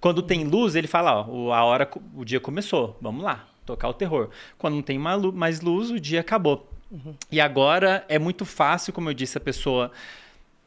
Quando 0.00 0.22
tem 0.22 0.44
luz, 0.44 0.74
ele 0.74 0.88
fala, 0.88 1.26
ó, 1.28 1.52
a 1.52 1.62
hora, 1.64 1.88
o 2.14 2.24
dia 2.24 2.40
começou, 2.40 2.96
vamos 3.02 3.22
lá, 3.22 3.46
tocar 3.66 3.88
o 3.88 3.94
terror. 3.94 4.30
Quando 4.56 4.74
não 4.74 4.82
tem 4.82 4.98
mais 4.98 5.60
luz, 5.60 5.90
o 5.90 6.00
dia 6.00 6.20
acabou. 6.20 6.70
Uhum. 6.90 7.14
E 7.30 7.40
agora 7.40 8.04
é 8.08 8.18
muito 8.18 8.44
fácil, 8.44 8.92
como 8.92 9.10
eu 9.10 9.14
disse, 9.14 9.38
a 9.38 9.40
pessoa 9.40 9.92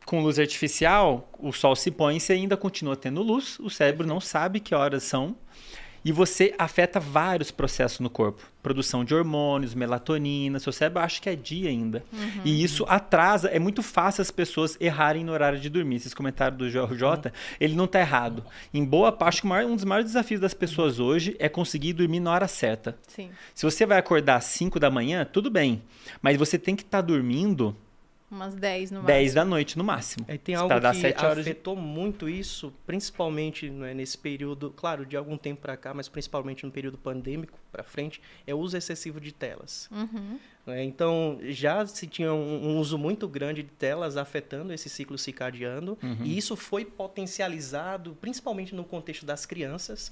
com 0.06 0.22
luz 0.22 0.38
artificial, 0.40 1.30
o 1.40 1.52
sol 1.52 1.76
se 1.76 1.92
põe 1.92 2.18
e 2.18 2.20
você 2.20 2.34
ainda 2.34 2.58
continua 2.58 2.96
tendo 2.96 3.22
luz, 3.22 3.58
o 3.60 3.70
cérebro 3.70 4.06
não 4.06 4.20
sabe 4.20 4.60
que 4.60 4.76
horas 4.76 5.04
são 5.04 5.36
e 6.06 6.12
você 6.12 6.54
afeta 6.58 7.00
vários 7.00 7.50
processos 7.50 8.00
no 8.00 8.10
corpo. 8.10 8.46
Produção 8.62 9.06
de 9.06 9.16
hormônios, 9.16 9.74
melatonina, 9.74 10.60
seu 10.60 10.72
cérebro 10.72 11.02
acha 11.02 11.22
que 11.22 11.30
é 11.30 11.36
dia 11.36 11.70
ainda. 11.70 12.04
Uhum. 12.12 12.42
E 12.44 12.64
isso 12.64 12.86
atrasa, 12.88 13.48
é 13.50 13.60
muito 13.60 13.82
fácil 13.82 14.22
as 14.22 14.32
pessoas 14.32 14.78
errarem 14.80 15.24
no 15.24 15.32
horário 15.32 15.60
de 15.60 15.70
dormir. 15.70 15.98
Esses 15.98 16.14
comentários 16.14 16.58
do 16.58 16.70
JJ, 16.70 17.04
uhum. 17.04 17.32
ele 17.60 17.76
não 17.76 17.86
está 17.86 18.00
errado. 18.00 18.44
Em 18.74 18.84
boa 18.84 19.12
parte, 19.12 19.46
um 19.46 19.76
dos 19.76 19.86
maiores 19.86 20.12
desafios 20.12 20.42
das 20.42 20.54
pessoas 20.54 21.00
hoje 21.00 21.36
é 21.40 21.48
conseguir 21.48 21.94
dormir 21.94 22.20
na 22.20 22.32
hora 22.32 22.48
certa. 22.48 22.98
Sim. 23.08 23.30
Se 23.56 23.66
você 23.66 23.86
vai 23.86 23.98
acordar 23.98 24.38
às 24.38 24.46
5 24.46 24.80
da 24.80 24.92
manhã, 24.92 25.26
tudo 25.26 25.50
bem. 25.50 25.82
Mas 26.22 26.38
você 26.38 26.58
tem 26.58 26.76
que 26.76 26.84
estar 26.84 27.02
tá 27.02 27.08
dormindo 27.08 27.76
Umas 28.34 28.56
10 28.56 28.90
no 28.90 29.04
máximo. 29.04 29.08
10 29.08 29.34
da 29.36 29.46
noite 29.46 29.78
no 29.78 29.84
máximo. 29.84 30.26
É, 30.28 30.38
tem 30.38 30.56
algo 30.56 30.74
que 30.80 31.08
afetou 31.24 31.76
de... 31.76 31.82
muito 31.82 32.28
isso, 32.28 32.74
principalmente 32.86 33.70
né, 33.70 33.94
nesse 33.94 34.18
período, 34.18 34.72
claro, 34.72 35.06
de 35.06 35.16
algum 35.16 35.38
tempo 35.38 35.62
para 35.62 35.78
cá, 35.78 35.94
mas 35.94 36.10
principalmente 36.10 36.66
no 36.66 36.72
período 36.72 36.98
pandêmico 36.98 37.60
para 37.72 37.84
frente, 37.84 38.20
é 38.48 38.54
o 38.54 38.58
uso 38.58 38.76
excessivo 38.76 39.22
de 39.22 39.32
telas. 39.32 39.88
Uhum. 39.92 40.40
Né, 40.66 40.84
então, 40.84 41.38
já 41.44 41.86
se 41.86 42.08
tinha 42.08 42.34
um, 42.34 42.70
um, 42.70 42.80
uso 42.80 42.98
muito 42.98 43.28
grande 43.28 43.62
de 43.62 43.70
telas 43.70 44.18
afetando 44.18 44.74
esse 44.74 44.90
ciclo 44.90 45.18
circadiano, 45.18 45.96
uhum. 46.02 46.18
e 46.24 46.36
isso 46.36 46.56
foi 46.56 46.84
potencializado, 46.84 48.18
principalmente 48.20 48.74
no 48.74 48.84
contexto 48.84 49.28
das 49.28 49.46
crianças, 49.46 50.12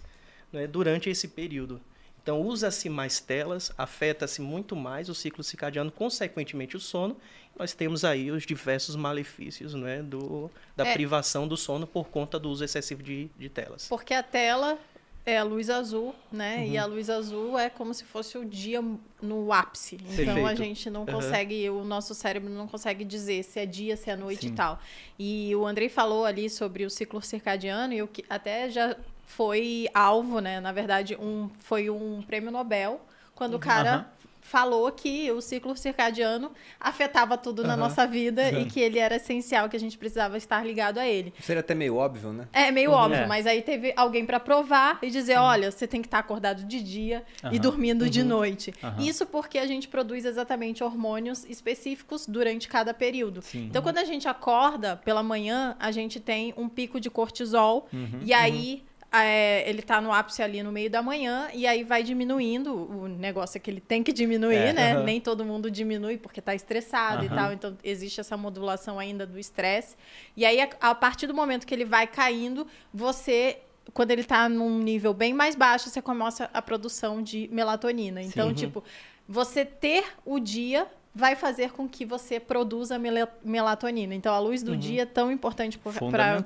né, 0.54 0.68
durante 0.68 1.10
esse 1.10 1.28
período. 1.28 1.82
Então, 2.24 2.42
usa-se 2.42 2.88
mais 2.88 3.20
telas, 3.20 3.72
afeta-se 3.78 4.42
muito 4.42 4.76
mais 4.76 5.10
o 5.10 5.16
ciclo 5.16 5.44
circadiano, 5.44 5.92
consequentemente 5.92 6.76
o 6.76 6.80
sono. 6.80 7.18
Nós 7.58 7.74
temos 7.74 8.06
aí 8.06 8.32
os 8.32 8.46
diversos 8.46 8.96
malefícios 8.96 9.74
né, 9.74 10.02
do, 10.02 10.50
da 10.76 10.88
é. 10.88 10.94
privação 10.94 11.48
do 11.48 11.58
sono 11.58 11.88
por 11.88 12.10
conta 12.10 12.40
do 12.40 12.50
uso 12.50 12.64
excessivo 12.64 13.02
de, 13.04 13.30
de 13.38 13.50
telas. 13.50 13.88
Porque 13.88 14.14
a 14.14 14.24
tela 14.24 14.80
é 15.26 15.38
a 15.38 15.44
luz 15.44 15.70
azul, 15.70 16.16
né? 16.32 16.58
Uhum. 16.58 16.72
E 16.72 16.78
a 16.78 16.86
luz 16.86 17.10
azul 17.10 17.58
é 17.58 17.70
como 17.70 17.94
se 17.94 18.04
fosse 18.04 18.38
o 18.38 18.46
dia 18.46 18.84
no 19.22 19.54
ápice. 19.54 19.96
Então 19.96 20.16
Perfeito. 20.16 20.48
a 20.48 20.56
gente 20.56 20.90
não 20.90 21.06
consegue, 21.06 21.70
uhum. 21.70 21.82
o 21.82 21.86
nosso 21.86 22.16
cérebro 22.16 22.50
não 22.50 22.68
consegue 22.68 23.06
dizer 23.06 23.44
se 23.44 23.60
é 23.60 23.66
dia, 23.66 23.96
se 23.96 24.10
é 24.10 24.16
noite 24.16 24.48
Sim. 24.48 24.54
e 24.54 24.56
tal. 24.56 24.80
E 25.20 25.56
o 25.56 25.66
Andrei 25.66 25.90
falou 25.90 26.26
ali 26.26 26.50
sobre 26.50 26.86
o 26.86 26.90
ciclo 26.90 27.22
circadiano 27.22 27.94
e 27.94 28.02
o 28.02 28.08
que 28.08 28.26
até 28.30 28.70
já 28.70 28.96
foi 29.36 29.88
alvo, 29.94 30.40
né? 30.40 30.60
Na 30.60 30.72
verdade, 30.72 31.16
um, 31.16 31.50
foi 31.60 31.90
um 31.90 32.22
prêmio 32.22 32.52
Nobel, 32.52 33.02
quando 33.34 33.54
uhum. 33.54 33.58
o 33.58 33.62
cara 33.62 34.08
falou 34.42 34.92
que 34.92 35.32
o 35.32 35.40
ciclo 35.40 35.78
circadiano 35.78 36.52
afetava 36.80 37.38
tudo 37.38 37.62
uhum. 37.62 37.68
na 37.70 37.78
nossa 37.78 38.06
vida 38.06 38.50
Sim. 38.50 38.62
e 38.62 38.66
que 38.66 38.80
ele 38.80 39.00
era 39.00 39.16
essencial, 39.16 39.70
que 39.70 39.78
a 39.78 39.80
gente 39.80 39.98
precisava 39.98 40.36
estar 40.36 40.66
ligado 40.66 40.98
a 40.98 41.08
ele. 41.08 41.34
Seria 41.40 41.62
até 41.62 41.74
meio 41.74 41.96
óbvio, 41.96 42.34
né? 42.34 42.48
É, 42.52 42.70
meio 42.72 42.92
uhum. 42.92 42.98
óbvio, 42.98 43.22
é. 43.22 43.28
mas 43.28 43.48
aí 43.48 43.62
teve 43.62 43.94
alguém 43.96 44.26
para 44.26 44.40
provar 44.40 45.00
e 45.02 45.10
dizer, 45.10 45.38
uhum. 45.38 45.46
olha, 45.46 45.72
você 45.72 45.88
tem 45.88 46.02
que 46.02 46.08
estar 46.08 46.20
acordado 46.20 46.66
de 46.66 46.84
dia 46.84 47.24
e 47.52 47.60
dormindo 47.60 48.10
de 48.10 48.22
uhum. 48.22 48.28
noite. 48.28 48.74
Isso 49.00 49.26
porque 49.26 49.58
a 49.58 49.66
gente 49.66 49.88
produz 49.88 50.26
exatamente 50.26 50.84
hormônios 50.84 51.46
específicos 51.46 52.26
durante 52.26 52.68
cada 52.68 52.94
período. 52.94 53.42
Sim. 53.42 53.68
Então, 53.70 53.82
quando 53.82 54.00
a 54.00 54.04
gente 54.04 54.28
acorda 54.28 54.98
pela 54.98 55.24
manhã, 55.24 55.76
a 55.80 55.92
gente 55.92 56.20
tem 56.20 56.54
um 56.58 56.68
pico 56.68 57.00
de 57.00 57.10
cortisol 57.10 57.88
uhum. 57.94 58.20
e 58.24 58.34
aí 58.34 58.84
é, 59.14 59.70
ele 59.70 59.82
tá 59.82 60.00
no 60.00 60.14
ápice 60.14 60.42
ali 60.42 60.64
no 60.64 60.72
meio 60.72 60.90
da 60.90 61.02
manhã 61.02 61.50
e 61.54 61.68
aí 61.68 61.84
vai 61.84 62.02
diminuindo. 62.02 62.74
O 62.74 63.10
negócio 63.10 63.58
é 63.58 63.60
que 63.60 63.70
ele 63.70 63.82
tem 63.82 64.02
que 64.02 64.14
diminuir, 64.14 64.56
é, 64.56 64.74
né? 64.74 65.04
Nem 65.04 65.20
todo 65.20 65.44
mundo 65.44 65.70
diminui 65.70 66.18
porque 66.18 66.40
tá 66.40 66.56
estressado 66.56 67.26
e 67.26 67.30
tal. 67.30 67.52
Então 67.52 67.78
existe 67.84 68.22
essa 68.22 68.38
modulação 68.38 68.98
ainda 68.98 69.26
do 69.26 69.38
estresse. 69.38 69.98
E 70.36 70.46
aí, 70.46 70.62
a, 70.62 70.70
a, 70.80 70.96
partir 70.96 71.28
do 71.28 71.34
momento 71.34 71.68
que 71.68 71.74
ele 71.74 71.86
vai 71.86 72.08
caindo, 72.08 72.66
você. 72.94 73.60
Quando 73.94 74.12
ele 74.12 74.24
tá 74.24 74.48
num 74.48 74.80
nível 74.80 75.14
bem 75.14 75.34
mais 75.34 75.56
baixo, 75.56 75.90
você 75.90 76.02
começa 76.02 76.50
a 76.54 76.62
produção 76.62 77.22
de 77.22 77.50
melatonina. 77.52 78.22
Então, 78.22 78.50
Sim. 78.50 78.54
tipo, 78.54 78.84
você 79.28 79.66
ter 79.66 80.06
o 80.24 80.40
dia 80.40 80.88
vai 81.14 81.36
fazer 81.36 81.72
com 81.72 81.90
que 81.90 82.06
você 82.06 82.40
produza 82.40 82.98
melatonina. 83.44 84.16
Então, 84.16 84.34
a 84.34 84.40
luz 84.40 84.64
do 84.64 84.72
uhum. 84.72 84.78
dia 84.78 85.02
é 85.02 85.06
tão 85.06 85.30
importante 85.30 85.78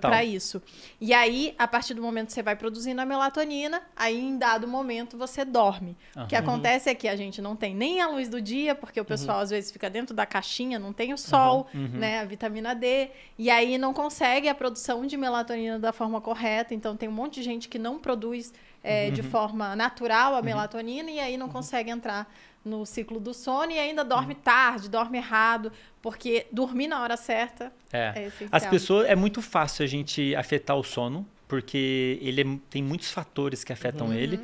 para 0.01 0.23
isso. 0.23 0.61
E 0.99 1.13
aí, 1.13 1.53
a 1.57 1.67
partir 1.67 1.93
do 1.93 2.01
momento 2.01 2.27
que 2.27 2.33
você 2.33 2.41
vai 2.41 2.55
produzindo 2.55 2.99
a 2.99 3.05
melatonina, 3.05 3.81
aí 3.95 4.19
em 4.19 4.37
dado 4.37 4.67
momento 4.67 5.17
você 5.17 5.45
dorme. 5.45 5.95
Uhum. 6.15 6.23
O 6.23 6.27
que 6.27 6.35
acontece 6.35 6.89
é 6.89 6.95
que 6.95 7.07
a 7.07 7.15
gente 7.15 7.43
não 7.43 7.55
tem 7.55 7.75
nem 7.75 8.01
a 8.01 8.07
luz 8.07 8.27
do 8.27 8.41
dia, 8.41 8.73
porque 8.73 8.99
o 8.99 9.05
pessoal 9.05 9.37
uhum. 9.37 9.43
às 9.43 9.49
vezes 9.51 9.71
fica 9.71 9.87
dentro 9.87 10.15
da 10.15 10.25
caixinha, 10.25 10.79
não 10.79 10.91
tem 10.91 11.13
o 11.13 11.17
sol, 11.17 11.67
uhum. 11.71 11.81
Uhum. 11.81 11.99
né, 11.99 12.19
a 12.21 12.25
vitamina 12.25 12.73
D, 12.73 13.11
e 13.37 13.51
aí 13.51 13.77
não 13.77 13.93
consegue 13.93 14.49
a 14.49 14.55
produção 14.55 15.05
de 15.05 15.15
melatonina 15.15 15.77
da 15.77 15.93
forma 15.93 16.19
correta. 16.19 16.73
Então, 16.73 16.97
tem 16.97 17.07
um 17.07 17.11
monte 17.11 17.35
de 17.35 17.43
gente 17.43 17.69
que 17.69 17.77
não 17.77 17.99
produz 17.99 18.51
é, 18.83 19.11
de 19.11 19.21
uhum. 19.21 19.29
forma 19.29 19.75
natural 19.75 20.35
a 20.35 20.41
melatonina 20.41 21.09
e 21.09 21.19
aí 21.19 21.37
não 21.37 21.49
consegue 21.49 21.89
entrar 21.89 22.31
no 22.65 22.85
ciclo 22.85 23.19
do 23.19 23.33
sono 23.33 23.71
e 23.71 23.79
ainda 23.79 24.03
dorme 24.03 24.33
uhum. 24.33 24.39
tarde, 24.41 24.89
dorme 24.89 25.19
errado, 25.19 25.71
porque 26.01 26.47
dormir 26.51 26.87
na 26.87 27.01
hora 27.01 27.15
certa 27.15 27.71
é, 27.93 28.13
é 28.15 28.27
essencial. 28.27 28.49
As 28.51 28.65
pessoas 28.65 29.07
é 29.07 29.15
muito 29.15 29.41
fácil 29.41 29.83
a 29.83 29.87
gente 29.87 30.35
afetar 30.35 30.75
o 30.75 30.83
sono, 30.83 31.25
porque 31.47 32.17
ele 32.21 32.41
é, 32.41 32.45
tem 32.69 32.83
muitos 32.83 33.11
fatores 33.11 33.63
que 33.63 33.71
afetam 33.71 34.07
uhum. 34.07 34.13
ele. 34.13 34.39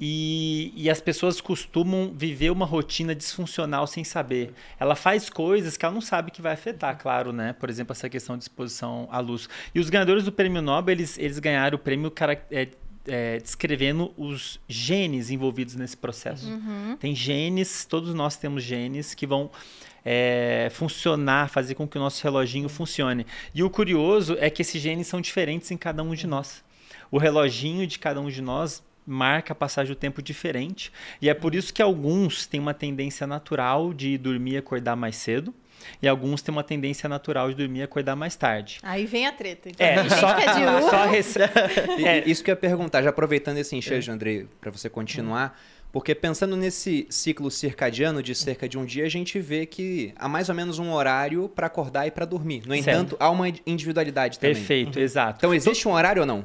E, 0.00 0.72
e, 0.76 0.88
as 0.88 1.00
pessoas 1.00 1.40
costumam 1.40 2.12
viver 2.14 2.50
uma 2.50 2.64
rotina 2.64 3.16
disfuncional 3.16 3.84
sem 3.84 4.04
saber. 4.04 4.54
Ela 4.78 4.94
faz 4.94 5.28
coisas 5.28 5.76
que 5.76 5.84
ela 5.84 5.92
não 5.92 6.00
sabe 6.00 6.30
que 6.30 6.40
vai 6.40 6.52
afetar, 6.52 6.96
claro, 6.96 7.32
né? 7.32 7.52
Por 7.52 7.68
exemplo, 7.68 7.90
essa 7.92 8.08
questão 8.08 8.36
de 8.38 8.44
exposição 8.44 9.08
à 9.10 9.18
luz. 9.18 9.48
E 9.74 9.80
os 9.80 9.90
ganhadores 9.90 10.22
do 10.22 10.30
prêmio 10.30 10.62
Nobel, 10.62 10.92
eles, 10.92 11.18
eles 11.18 11.40
ganharam 11.40 11.74
o 11.74 11.80
prêmio 11.80 12.12
cara, 12.12 12.40
é, 12.48 12.68
é, 13.08 13.38
descrevendo 13.38 14.12
os 14.16 14.60
genes 14.68 15.30
envolvidos 15.30 15.74
nesse 15.74 15.96
processo. 15.96 16.48
Uhum. 16.48 16.96
Tem 16.98 17.14
genes, 17.14 17.84
todos 17.84 18.14
nós 18.14 18.36
temos 18.36 18.62
genes 18.62 19.14
que 19.14 19.26
vão 19.26 19.50
é, 20.04 20.68
funcionar, 20.72 21.48
fazer 21.48 21.74
com 21.74 21.86
que 21.86 21.98
o 21.98 22.00
nosso 22.00 22.22
reloginho 22.22 22.68
funcione. 22.68 23.26
E 23.54 23.62
o 23.62 23.70
curioso 23.70 24.36
é 24.38 24.48
que 24.48 24.62
esses 24.62 24.80
genes 24.80 25.06
são 25.06 25.20
diferentes 25.20 25.70
em 25.70 25.76
cada 25.76 26.02
um 26.02 26.14
de 26.14 26.26
nós. 26.26 26.62
O 27.10 27.18
reloginho 27.18 27.86
de 27.86 27.98
cada 27.98 28.20
um 28.20 28.28
de 28.28 28.42
nós 28.42 28.82
marca 29.06 29.52
a 29.52 29.56
passagem 29.56 29.94
do 29.94 29.98
tempo 29.98 30.20
diferente. 30.20 30.92
E 31.20 31.28
é 31.28 31.34
por 31.34 31.54
isso 31.54 31.72
que 31.72 31.80
alguns 31.80 32.46
têm 32.46 32.60
uma 32.60 32.74
tendência 32.74 33.26
natural 33.26 33.94
de 33.94 34.18
dormir 34.18 34.52
e 34.52 34.56
acordar 34.58 34.94
mais 34.94 35.16
cedo 35.16 35.54
e 36.02 36.08
alguns 36.08 36.42
têm 36.42 36.52
uma 36.52 36.64
tendência 36.64 37.08
natural 37.08 37.48
de 37.48 37.56
dormir 37.56 37.80
e 37.80 37.82
acordar 37.82 38.16
mais 38.16 38.36
tarde. 38.36 38.78
Aí 38.82 39.06
vem 39.06 39.26
a 39.26 39.32
treta. 39.32 39.68
Então, 39.68 39.86
é, 39.86 40.08
só, 40.08 40.34
que 40.34 40.42
é 40.42 40.54
de 40.54 40.82
só 40.90 41.06
rece... 41.06 41.40
é. 41.42 42.22
Isso 42.26 42.42
que 42.42 42.50
eu 42.50 42.52
ia 42.52 42.56
perguntar, 42.56 43.02
já 43.02 43.10
aproveitando 43.10 43.58
esse 43.58 43.74
enxergo, 43.76 44.10
é. 44.10 44.14
André, 44.14 44.46
para 44.60 44.70
você 44.70 44.88
continuar, 44.88 45.58
porque 45.90 46.14
pensando 46.14 46.56
nesse 46.56 47.06
ciclo 47.08 47.50
circadiano 47.50 48.22
de 48.22 48.34
cerca 48.34 48.68
de 48.68 48.76
um 48.76 48.84
dia, 48.84 49.06
a 49.06 49.08
gente 49.08 49.40
vê 49.40 49.64
que 49.64 50.12
há 50.16 50.28
mais 50.28 50.48
ou 50.48 50.54
menos 50.54 50.78
um 50.78 50.92
horário 50.92 51.48
para 51.48 51.66
acordar 51.66 52.06
e 52.06 52.10
para 52.10 52.26
dormir. 52.26 52.62
No 52.66 52.74
entanto, 52.74 53.16
há 53.18 53.30
uma 53.30 53.48
individualidade 53.66 54.38
também. 54.38 54.54
Perfeito, 54.54 54.98
uhum. 54.98 55.02
exato. 55.02 55.38
Então, 55.38 55.54
existe 55.54 55.88
um 55.88 55.92
horário 55.92 56.20
ou 56.20 56.26
não? 56.26 56.44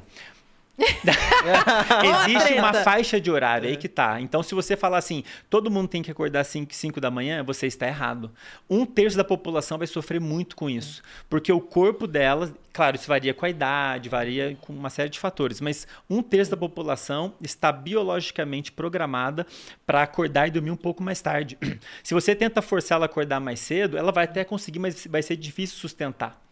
Existe 2.25 2.53
uma 2.55 2.73
faixa 2.73 3.21
de 3.21 3.29
horário, 3.29 3.69
aí 3.69 3.77
que 3.77 3.88
tá. 3.88 4.19
Então, 4.19 4.41
se 4.41 4.55
você 4.55 4.75
falar 4.75 4.97
assim, 4.97 5.23
todo 5.49 5.69
mundo 5.69 5.88
tem 5.88 6.01
que 6.01 6.09
acordar 6.09 6.43
5, 6.43 6.73
5 6.73 6.99
da 6.99 7.12
manhã, 7.12 7.43
você 7.43 7.67
está 7.67 7.88
errado. 7.88 8.31
Um 8.67 8.86
terço 8.86 9.15
da 9.15 9.23
população 9.23 9.77
vai 9.77 9.86
sofrer 9.86 10.19
muito 10.19 10.55
com 10.55 10.69
isso. 10.69 11.03
Porque 11.29 11.51
o 11.51 11.62
corpo 11.62 12.07
dela, 12.07 12.51
claro, 12.71 12.95
isso 12.95 13.07
varia 13.07 13.33
com 13.36 13.45
a 13.45 13.49
idade, 13.49 14.09
varia 14.09 14.57
com 14.62 14.73
uma 14.73 14.89
série 14.89 15.09
de 15.09 15.19
fatores, 15.19 15.62
mas 15.62 15.88
um 16.09 16.23
terço 16.23 16.49
da 16.51 16.57
população 16.57 17.36
está 17.39 17.71
biologicamente 17.71 18.71
programada 18.71 19.45
para 19.86 20.01
acordar 20.01 20.47
e 20.47 20.51
dormir 20.51 20.71
um 20.71 20.75
pouco 20.75 21.03
mais 21.03 21.21
tarde. 21.21 21.57
Se 22.03 22.15
você 22.15 22.36
tenta 22.36 22.62
forçar 22.62 22.95
ela 22.95 23.05
a 23.05 23.07
acordar 23.07 23.39
mais 23.39 23.59
cedo, 23.59 23.97
ela 23.97 24.12
vai 24.12 24.25
até 24.25 24.43
conseguir, 24.43 24.79
mas 24.79 25.05
vai 25.05 25.21
ser 25.21 25.36
difícil 25.36 25.77
sustentar. 25.77 26.42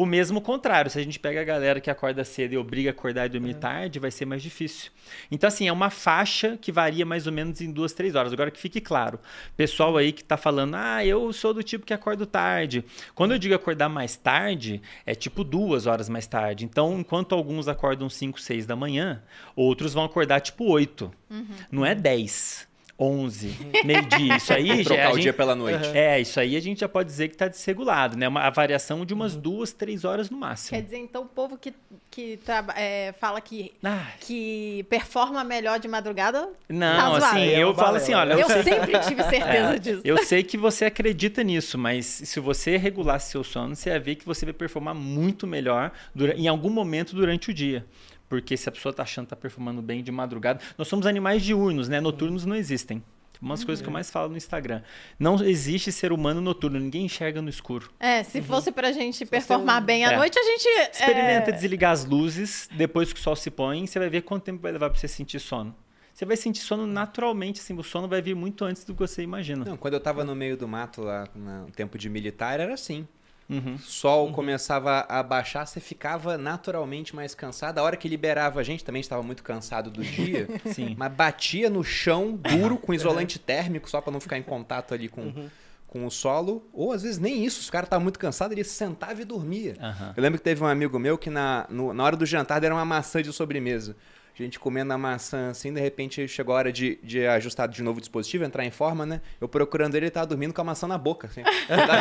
O 0.00 0.06
mesmo 0.06 0.40
contrário, 0.40 0.90
se 0.90 0.98
a 0.98 1.02
gente 1.02 1.20
pega 1.20 1.42
a 1.42 1.44
galera 1.44 1.78
que 1.78 1.90
acorda 1.90 2.24
cedo 2.24 2.54
e 2.54 2.56
obriga 2.56 2.88
a 2.88 2.92
acordar 2.92 3.26
e 3.26 3.28
dormir 3.28 3.50
é. 3.50 3.58
tarde, 3.58 3.98
vai 3.98 4.10
ser 4.10 4.24
mais 4.24 4.42
difícil. 4.42 4.90
Então, 5.30 5.46
assim, 5.46 5.68
é 5.68 5.72
uma 5.72 5.90
faixa 5.90 6.56
que 6.56 6.72
varia 6.72 7.04
mais 7.04 7.26
ou 7.26 7.32
menos 7.34 7.60
em 7.60 7.70
duas, 7.70 7.92
três 7.92 8.14
horas. 8.14 8.32
Agora 8.32 8.50
que 8.50 8.58
fique 8.58 8.80
claro, 8.80 9.20
pessoal 9.58 9.98
aí 9.98 10.10
que 10.10 10.22
está 10.22 10.38
falando, 10.38 10.74
ah, 10.74 11.04
eu 11.04 11.30
sou 11.34 11.52
do 11.52 11.62
tipo 11.62 11.84
que 11.84 11.92
acordo 11.92 12.24
tarde. 12.24 12.82
Quando 13.14 13.32
eu 13.32 13.38
digo 13.38 13.54
acordar 13.54 13.90
mais 13.90 14.16
tarde, 14.16 14.80
é 15.04 15.14
tipo 15.14 15.44
duas 15.44 15.86
horas 15.86 16.08
mais 16.08 16.26
tarde. 16.26 16.64
Então, 16.64 16.98
enquanto 16.98 17.34
alguns 17.34 17.68
acordam 17.68 18.08
5, 18.08 18.40
6 18.40 18.64
da 18.64 18.74
manhã, 18.74 19.22
outros 19.54 19.92
vão 19.92 20.04
acordar 20.04 20.40
tipo 20.40 20.64
8. 20.64 21.12
Uhum. 21.28 21.46
Não 21.70 21.84
é 21.84 21.94
10. 21.94 22.69
11, 23.00 23.56
meio-dia. 23.82 24.36
Isso 24.36 24.52
aí 24.52 24.82
já. 24.84 24.90
Trocar 24.90 25.10
o 25.10 25.14
gente, 25.14 25.22
dia 25.22 25.32
pela 25.32 25.54
noite. 25.56 25.88
É, 25.96 26.20
isso 26.20 26.38
aí 26.38 26.54
a 26.54 26.60
gente 26.60 26.80
já 26.80 26.88
pode 26.88 27.08
dizer 27.08 27.28
que 27.28 27.34
está 27.34 27.48
desregulado, 27.48 28.16
né? 28.16 28.28
Uma, 28.28 28.42
a 28.42 28.50
variação 28.50 29.06
de 29.06 29.14
umas 29.14 29.34
uhum. 29.34 29.40
duas, 29.40 29.72
três 29.72 30.04
horas 30.04 30.28
no 30.28 30.36
máximo. 30.36 30.76
Quer 30.76 30.84
dizer, 30.84 30.98
então, 30.98 31.22
o 31.22 31.26
povo 31.26 31.56
que, 31.56 31.72
que 32.10 32.38
é, 32.76 33.14
fala 33.18 33.40
que, 33.40 33.72
ah. 33.82 34.06
que 34.20 34.84
performa 34.90 35.42
melhor 35.42 35.80
de 35.80 35.88
madrugada. 35.88 36.50
Não, 36.68 37.18
tá 37.18 37.30
assim, 37.30 37.46
eu, 37.46 37.68
eu 37.68 37.74
falo 37.74 37.96
assim, 37.96 38.12
olha. 38.12 38.34
Eu, 38.34 38.40
eu 38.40 38.48
sempre 38.62 38.98
tive 39.00 39.22
certeza 39.22 39.74
é, 39.74 39.78
disso. 39.78 40.02
Eu 40.04 40.18
sei 40.24 40.42
que 40.42 40.58
você 40.58 40.84
acredita 40.84 41.42
nisso, 41.42 41.78
mas 41.78 42.04
se 42.04 42.38
você 42.38 42.76
regular 42.76 43.18
seu 43.18 43.42
sono, 43.42 43.74
você 43.74 43.90
vai 43.90 44.00
ver 44.00 44.14
que 44.16 44.26
você 44.26 44.44
vai 44.44 44.52
performar 44.52 44.94
muito 44.94 45.46
melhor 45.46 45.90
em 46.36 46.48
algum 46.48 46.70
momento 46.70 47.16
durante 47.16 47.50
o 47.50 47.54
dia 47.54 47.86
porque 48.30 48.56
se 48.56 48.68
a 48.68 48.72
pessoa 48.72 48.92
está 48.92 49.02
achando 49.02 49.26
que 49.26 49.34
está 49.34 49.36
performando 49.36 49.82
bem 49.82 50.04
de 50.04 50.12
madrugada. 50.12 50.60
Nós 50.78 50.86
somos 50.86 51.04
animais 51.04 51.42
diurnos, 51.42 51.88
né? 51.88 52.00
Noturnos 52.00 52.46
não 52.46 52.54
existem. 52.54 53.02
Umas 53.42 53.64
coisas 53.64 53.82
que 53.82 53.88
eu 53.88 53.92
mais 53.92 54.10
falo 54.10 54.28
no 54.28 54.36
Instagram. 54.36 54.82
Não 55.18 55.42
existe 55.42 55.90
ser 55.90 56.12
humano 56.12 56.42
noturno, 56.42 56.78
ninguém 56.78 57.06
enxerga 57.06 57.40
no 57.40 57.48
escuro. 57.48 57.90
É, 57.98 58.22
se 58.22 58.38
uhum. 58.38 58.44
fosse 58.44 58.70
pra 58.70 58.92
gente 58.92 59.24
performar 59.24 59.82
bem 59.82 60.04
à 60.04 60.12
é. 60.12 60.16
noite, 60.16 60.38
a 60.38 60.42
gente. 60.42 60.68
Experimenta 60.92 61.50
é... 61.50 61.52
desligar 61.52 61.92
as 61.92 62.04
luzes 62.04 62.68
depois 62.72 63.12
que 63.12 63.18
o 63.18 63.22
sol 63.22 63.34
se 63.34 63.50
põe, 63.50 63.86
você 63.86 63.98
vai 63.98 64.10
ver 64.10 64.20
quanto 64.22 64.44
tempo 64.44 64.60
vai 64.60 64.70
levar 64.70 64.90
pra 64.90 64.98
você 64.98 65.08
sentir 65.08 65.40
sono. 65.40 65.74
Você 66.12 66.26
vai 66.26 66.36
sentir 66.36 66.60
sono 66.60 66.86
naturalmente, 66.86 67.60
assim, 67.60 67.74
o 67.74 67.82
sono 67.82 68.06
vai 68.06 68.20
vir 68.20 68.36
muito 68.36 68.62
antes 68.64 68.84
do 68.84 68.92
que 68.92 69.00
você 69.00 69.22
imagina. 69.22 69.64
Não, 69.64 69.76
quando 69.76 69.94
eu 69.94 70.00
tava 70.00 70.22
no 70.22 70.36
meio 70.36 70.56
do 70.56 70.68
mato 70.68 71.00
lá, 71.00 71.26
no 71.34 71.70
tempo 71.70 71.96
de 71.96 72.10
militar, 72.10 72.60
era 72.60 72.74
assim. 72.74 73.08
Uhum. 73.50 73.76
Sol 73.78 74.26
uhum. 74.26 74.32
começava 74.32 75.04
a 75.08 75.22
baixar, 75.22 75.66
você 75.66 75.80
ficava 75.80 76.38
naturalmente 76.38 77.14
mais 77.16 77.34
cansado. 77.34 77.78
A 77.78 77.82
hora 77.82 77.96
que 77.96 78.08
liberava 78.08 78.60
a 78.60 78.62
gente, 78.62 78.84
também 78.84 79.00
estava 79.00 79.22
muito 79.22 79.42
cansado 79.42 79.90
do 79.90 80.02
dia. 80.02 80.46
Sim. 80.72 80.94
Mas 80.96 81.12
batia 81.12 81.68
no 81.68 81.82
chão 81.82 82.32
duro 82.32 82.78
com 82.78 82.94
isolante 82.94 83.38
térmico, 83.38 83.90
só 83.90 84.00
para 84.00 84.12
não 84.12 84.20
ficar 84.20 84.38
em 84.38 84.42
contato 84.42 84.94
ali 84.94 85.08
com, 85.08 85.22
uhum. 85.22 85.50
com 85.88 86.06
o 86.06 86.10
solo. 86.10 86.64
Ou 86.72 86.92
às 86.92 87.02
vezes 87.02 87.18
nem 87.18 87.44
isso, 87.44 87.68
o 87.68 87.72
cara 87.72 87.84
estava 87.84 88.02
muito 88.02 88.18
cansado, 88.18 88.52
ele 88.52 88.62
sentava 88.62 89.20
e 89.20 89.24
dormia. 89.24 89.74
Eu 90.16 90.22
lembro 90.22 90.38
que 90.38 90.44
teve 90.44 90.62
um 90.62 90.66
amigo 90.66 90.98
meu 90.98 91.18
que 91.18 91.28
na, 91.28 91.66
no, 91.68 91.92
na 91.92 92.04
hora 92.04 92.16
do 92.16 92.24
jantar 92.24 92.60
deram 92.60 92.76
uma 92.76 92.84
maçã 92.84 93.20
de 93.20 93.32
sobremesa 93.32 93.96
a 94.42 94.46
gente 94.46 94.58
comendo 94.58 94.92
a 94.92 94.98
maçã 94.98 95.50
assim, 95.50 95.72
de 95.72 95.80
repente 95.80 96.26
chegou 96.28 96.54
a 96.54 96.58
hora 96.58 96.72
de, 96.72 96.98
de 97.02 97.26
ajustar 97.26 97.68
de 97.68 97.82
novo 97.82 97.98
o 97.98 98.00
dispositivo, 98.00 98.44
entrar 98.44 98.64
em 98.64 98.70
forma, 98.70 99.06
né? 99.06 99.20
Eu 99.40 99.48
procurando 99.48 99.94
ele, 99.94 100.06
ele 100.06 100.10
tava 100.10 100.26
dormindo 100.26 100.52
com 100.52 100.60
a 100.60 100.64
maçã 100.64 100.86
na 100.86 100.98
boca, 100.98 101.26
assim. 101.28 101.42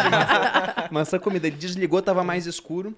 maçã, 0.09 0.89
maçã 0.91 1.19
comida. 1.19 1.47
Ele 1.47 1.57
desligou, 1.57 2.01
tava 2.01 2.23
mais 2.23 2.45
escuro. 2.45 2.95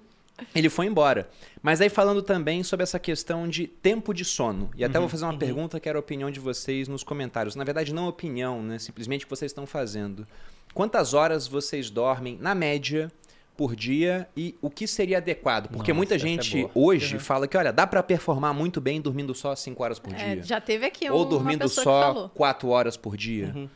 Ele 0.54 0.68
foi 0.68 0.86
embora. 0.86 1.28
Mas 1.62 1.80
aí 1.80 1.88
falando 1.88 2.22
também 2.22 2.62
sobre 2.62 2.82
essa 2.82 2.98
questão 2.98 3.48
de 3.48 3.66
tempo 3.66 4.12
de 4.12 4.24
sono. 4.24 4.70
E 4.74 4.84
até 4.84 4.98
uhum, 4.98 5.02
vou 5.02 5.08
fazer 5.08 5.24
uma 5.24 5.32
uhum. 5.32 5.38
pergunta 5.38 5.78
que 5.78 5.88
era 5.88 5.98
a 5.98 6.00
opinião 6.00 6.30
de 6.30 6.40
vocês 6.40 6.88
nos 6.88 7.04
comentários. 7.04 7.54
Na 7.54 7.64
verdade, 7.64 7.92
não 7.92 8.08
opinião, 8.08 8.62
né? 8.62 8.78
Simplesmente 8.78 9.24
o 9.24 9.26
que 9.26 9.30
vocês 9.30 9.50
estão 9.50 9.66
fazendo. 9.66 10.26
Quantas 10.74 11.12
horas 11.12 11.46
vocês 11.46 11.90
dormem, 11.90 12.38
na 12.40 12.54
média, 12.54 13.12
por 13.56 13.76
dia 13.76 14.28
e 14.36 14.54
o 14.60 14.70
que 14.70 14.86
seria 14.86 15.18
adequado? 15.18 15.68
Porque 15.68 15.92
Nossa, 15.92 15.94
muita 15.94 16.14
é 16.14 16.18
gente 16.18 16.64
é 16.64 16.70
hoje 16.74 17.14
uhum. 17.14 17.20
fala 17.20 17.46
que, 17.46 17.56
olha, 17.56 17.72
dá 17.72 17.86
para 17.86 18.02
performar 18.02 18.54
muito 18.54 18.80
bem 18.80 19.00
dormindo 19.00 19.34
só 19.34 19.54
5 19.54 19.82
horas 19.82 19.98
por 19.98 20.12
é, 20.14 20.34
dia. 20.34 20.42
Já 20.42 20.60
teve 20.60 20.86
aqui 20.86 21.10
um, 21.10 21.14
Ou 21.14 21.24
dormindo 21.24 21.68
só 21.68 22.28
4 22.34 22.68
horas 22.68 22.96
por 22.96 23.16
dia. 23.16 23.52
Uhum. 23.54 23.68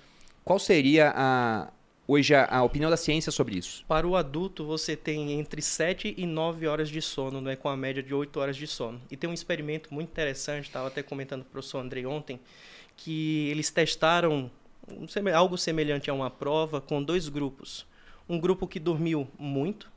Qual 0.45 0.59
seria 0.59 1.12
a, 1.15 1.69
hoje 2.07 2.35
a, 2.35 2.47
a, 2.47 2.62
opinião 2.62 2.91
da 2.91 2.97
ciência 2.97 3.31
sobre 3.31 3.57
isso? 3.57 3.85
Para 3.87 4.07
o 4.07 4.17
adulto, 4.17 4.65
você 4.65 4.97
tem 4.97 5.33
entre 5.33 5.61
7 5.61 6.15
e 6.17 6.27
9 6.27 6.67
horas 6.67 6.89
de 6.89 7.03
sono, 7.03 7.41
né, 7.41 7.57
com 7.57 7.69
a 7.69 7.77
média 7.77 8.03
de 8.03 8.15
8 8.15 8.41
horas 8.41 8.57
de 8.57 8.67
sono. 8.67 9.01
E 9.11 9.17
tem 9.17 9.29
um 9.29 9.35
experimento 9.35 9.93
muito 9.93 10.09
interessante, 10.09 10.67
estava 10.67 10.89
até 10.89 11.03
comentando 11.03 11.43
com 11.43 11.49
o 11.49 11.53
professor 11.53 11.81
Andrei 11.81 12.07
ontem, 12.07 12.41
que 12.97 13.49
eles 13.51 13.71
testaram 13.71 14.51
algo 15.35 15.59
semelhante 15.59 16.09
a 16.09 16.15
uma 16.15 16.31
prova 16.31 16.81
com 16.81 17.03
dois 17.03 17.29
grupos 17.29 17.85
um 18.29 18.39
grupo 18.39 18.67
que 18.67 18.81
dormiu 18.81 19.29
muito 19.39 19.91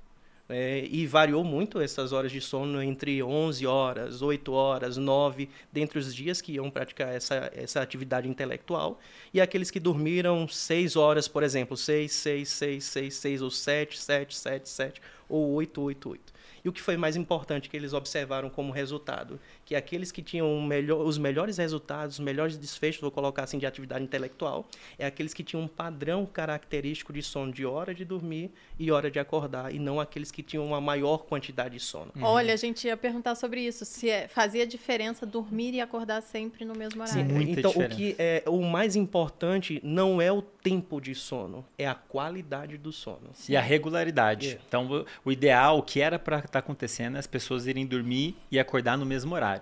é, 0.50 0.84
e 0.90 1.06
variou 1.06 1.44
muito 1.44 1.80
essas 1.80 2.12
horas 2.12 2.32
de 2.32 2.42
sono 2.42 2.82
entre 2.82 3.22
11 3.22 3.68
horas, 3.68 4.22
8 4.24 4.52
horas, 4.52 4.98
9, 4.98 5.48
dentre 5.72 6.00
os 6.00 6.14
dias 6.14 6.42
que 6.42 6.54
iam 6.54 6.72
praticar 6.72 7.14
essa, 7.14 7.52
essa 7.54 7.82
atividade 7.82 8.28
intelectual. 8.28 9.00
E 9.32 9.40
aqueles 9.40 9.70
que 9.70 9.80
dormiram 9.80 10.48
6 10.48 10.96
horas, 10.96 11.28
por 11.28 11.44
exemplo, 11.44 11.78
6, 11.78 12.12
6, 12.12 12.50
6, 12.50 12.84
6, 12.84 13.14
6, 13.14 13.42
ou 13.44 13.52
7, 13.52 14.02
7, 14.02 14.36
7, 14.36 14.70
7, 14.70 15.02
ou 15.30 15.52
8, 15.52 15.82
8, 15.82 16.10
8. 16.10 16.34
E 16.66 16.70
o 16.70 16.74
que 16.74 16.82
foi 16.82 16.98
mais 16.98 17.16
importante 17.16 17.70
que 17.70 17.78
eles 17.78 17.94
observaram 17.94 18.50
como 18.50 18.74
resultado? 18.74 19.40
Que 19.70 19.76
aqueles 19.76 20.12
que 20.12 20.24
tinham 20.24 20.60
melhor, 20.64 21.06
os 21.06 21.20
melhores 21.20 21.58
resultados, 21.58 22.16
os 22.16 22.26
melhores 22.26 22.58
desfechos, 22.58 23.00
vou 23.00 23.12
colocar 23.12 23.44
assim, 23.44 23.60
de 23.60 23.68
atividade 23.68 24.04
intelectual, 24.04 24.68
é 24.98 25.06
aqueles 25.06 25.32
que 25.32 25.44
tinham 25.44 25.62
um 25.62 25.68
padrão 25.68 26.26
característico 26.26 27.14
de 27.14 27.22
sono 27.22 27.54
de 27.54 27.68
hora 27.68 27.94
de 27.94 28.04
dormir 28.04 28.50
e 28.80 28.92
hora 28.92 29.12
de 29.12 29.20
acordar, 29.20 29.72
e 29.72 29.78
não 29.78 30.00
aqueles 30.00 30.32
que 30.32 30.42
tinham 30.42 30.66
uma 30.66 30.82
maior 30.82 31.20
quantidade 31.20 31.76
de 31.76 31.80
sono. 31.80 32.12
Uhum. 32.16 32.24
Olha, 32.24 32.52
a 32.52 32.58
gente 32.58 32.88
ia 32.88 32.98
perguntar 32.98 33.36
sobre 33.36 33.62
isso, 33.62 33.86
se 33.86 34.10
é, 34.10 34.28
fazia 34.28 34.66
diferença 34.66 35.24
dormir 35.24 35.76
e 35.76 35.82
acordar 35.82 36.24
sempre 36.24 36.66
no 36.66 36.74
mesmo 36.74 37.04
horário. 37.04 37.22
Sim, 37.22 37.32
Muita 37.32 37.60
então 37.60 37.70
diferença. 37.70 37.94
o 37.94 37.98
que 37.98 38.16
é 38.18 38.44
o 38.48 38.64
mais 38.64 38.96
importante 38.96 39.80
não 39.84 40.20
é 40.20 40.32
o 40.32 40.42
tempo 40.42 41.00
de 41.00 41.14
sono, 41.14 41.64
é 41.78 41.88
a 41.88 41.94
qualidade 41.94 42.76
do 42.76 42.92
sono. 42.92 43.30
E 43.48 43.56
a 43.56 43.62
regularidade. 43.62 44.48
Yeah. 44.48 44.66
Então, 44.68 45.06
o 45.24 45.32
ideal, 45.32 45.78
o 45.78 45.84
que 45.84 46.02
era 46.02 46.18
para 46.18 46.38
estar 46.38 46.50
tá 46.50 46.60
acontecendo 46.60 47.18
é 47.18 47.20
as 47.20 47.28
pessoas 47.28 47.68
irem 47.68 47.86
dormir 47.86 48.36
e 48.52 48.60
acordar 48.60 48.98
no 48.98 49.06
mesmo 49.06 49.36
horário. 49.36 49.59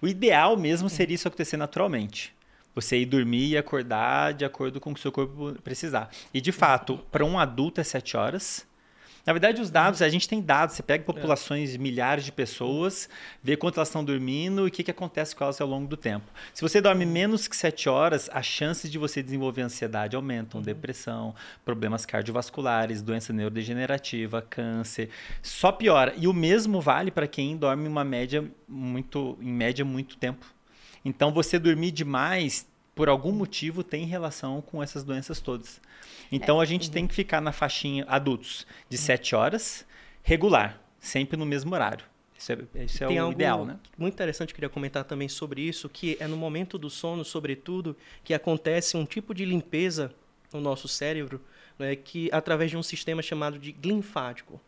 O 0.00 0.06
ideal 0.06 0.56
mesmo 0.56 0.88
seria 0.88 1.14
isso 1.14 1.26
acontecer 1.26 1.56
naturalmente. 1.56 2.34
Você 2.74 2.98
ir 2.98 3.06
dormir 3.06 3.48
e 3.48 3.58
acordar 3.58 4.34
de 4.34 4.44
acordo 4.44 4.80
com 4.80 4.90
o 4.90 4.94
que 4.94 5.00
o 5.00 5.02
seu 5.02 5.10
corpo 5.10 5.56
precisar. 5.64 6.10
E 6.32 6.40
de 6.40 6.52
fato, 6.52 6.98
para 7.10 7.24
um 7.24 7.38
adulto 7.38 7.80
é 7.80 7.84
7 7.84 8.16
horas, 8.16 8.64
na 9.28 9.34
verdade, 9.34 9.60
os 9.60 9.68
dados, 9.68 10.00
a 10.00 10.08
gente 10.08 10.26
tem 10.26 10.40
dados, 10.40 10.74
você 10.74 10.82
pega 10.82 11.04
populações 11.04 11.72
de 11.72 11.78
milhares 11.78 12.24
de 12.24 12.32
pessoas, 12.32 13.10
vê 13.42 13.58
quanto 13.58 13.76
elas 13.76 13.88
estão 13.88 14.02
dormindo 14.02 14.66
e 14.66 14.68
o 14.68 14.70
que, 14.70 14.82
que 14.82 14.90
acontece 14.90 15.36
com 15.36 15.44
elas 15.44 15.60
ao 15.60 15.68
longo 15.68 15.86
do 15.86 15.98
tempo. 15.98 16.24
Se 16.54 16.62
você 16.62 16.80
dorme 16.80 17.04
menos 17.04 17.46
que 17.46 17.54
7 17.54 17.90
horas, 17.90 18.30
as 18.32 18.46
chances 18.46 18.90
de 18.90 18.96
você 18.96 19.22
desenvolver 19.22 19.60
ansiedade 19.60 20.16
aumentam, 20.16 20.60
uhum. 20.60 20.64
depressão, 20.64 21.34
problemas 21.62 22.06
cardiovasculares, 22.06 23.02
doença 23.02 23.30
neurodegenerativa, 23.30 24.40
câncer, 24.40 25.10
só 25.42 25.70
piora. 25.72 26.14
E 26.16 26.26
o 26.26 26.32
mesmo 26.32 26.80
vale 26.80 27.10
para 27.10 27.26
quem 27.26 27.54
dorme 27.54 27.86
uma 27.86 28.04
média 28.04 28.42
muito, 28.66 29.36
em 29.42 29.52
média 29.52 29.84
muito 29.84 30.16
tempo. 30.16 30.46
Então, 31.04 31.34
você 31.34 31.58
dormir 31.58 31.90
demais 31.90 32.66
por 32.98 33.08
algum 33.08 33.30
motivo 33.30 33.84
tem 33.84 34.06
relação 34.06 34.60
com 34.60 34.82
essas 34.82 35.04
doenças 35.04 35.40
todas. 35.40 35.80
Então 36.32 36.58
é. 36.58 36.64
a 36.64 36.66
gente 36.66 36.88
uhum. 36.88 36.92
tem 36.94 37.06
que 37.06 37.14
ficar 37.14 37.40
na 37.40 37.52
faixinha 37.52 38.04
adultos 38.08 38.66
de 38.88 38.96
uhum. 38.96 39.02
7 39.04 39.36
horas, 39.36 39.86
regular, 40.20 40.82
sempre 40.98 41.36
no 41.36 41.46
mesmo 41.46 41.72
horário. 41.72 42.04
Isso 42.36 42.50
é, 42.50 42.58
isso 42.84 43.04
é 43.04 43.06
o 43.06 43.20
algo 43.20 43.34
ideal, 43.34 43.64
né? 43.64 43.78
Muito 43.96 44.14
interessante, 44.14 44.52
queria 44.52 44.68
comentar 44.68 45.04
também 45.04 45.28
sobre 45.28 45.60
isso, 45.60 45.88
que 45.88 46.16
é 46.18 46.26
no 46.26 46.36
momento 46.36 46.76
do 46.76 46.90
sono, 46.90 47.24
sobretudo, 47.24 47.96
que 48.24 48.34
acontece 48.34 48.96
um 48.96 49.06
tipo 49.06 49.32
de 49.32 49.44
limpeza 49.44 50.12
no 50.52 50.60
nosso 50.60 50.88
cérebro, 50.88 51.40
né, 51.78 51.94
que 51.94 52.28
através 52.32 52.68
de 52.68 52.76
um 52.76 52.82
sistema 52.82 53.22
chamado 53.22 53.60
de 53.60 53.76
linfático. 53.80 54.60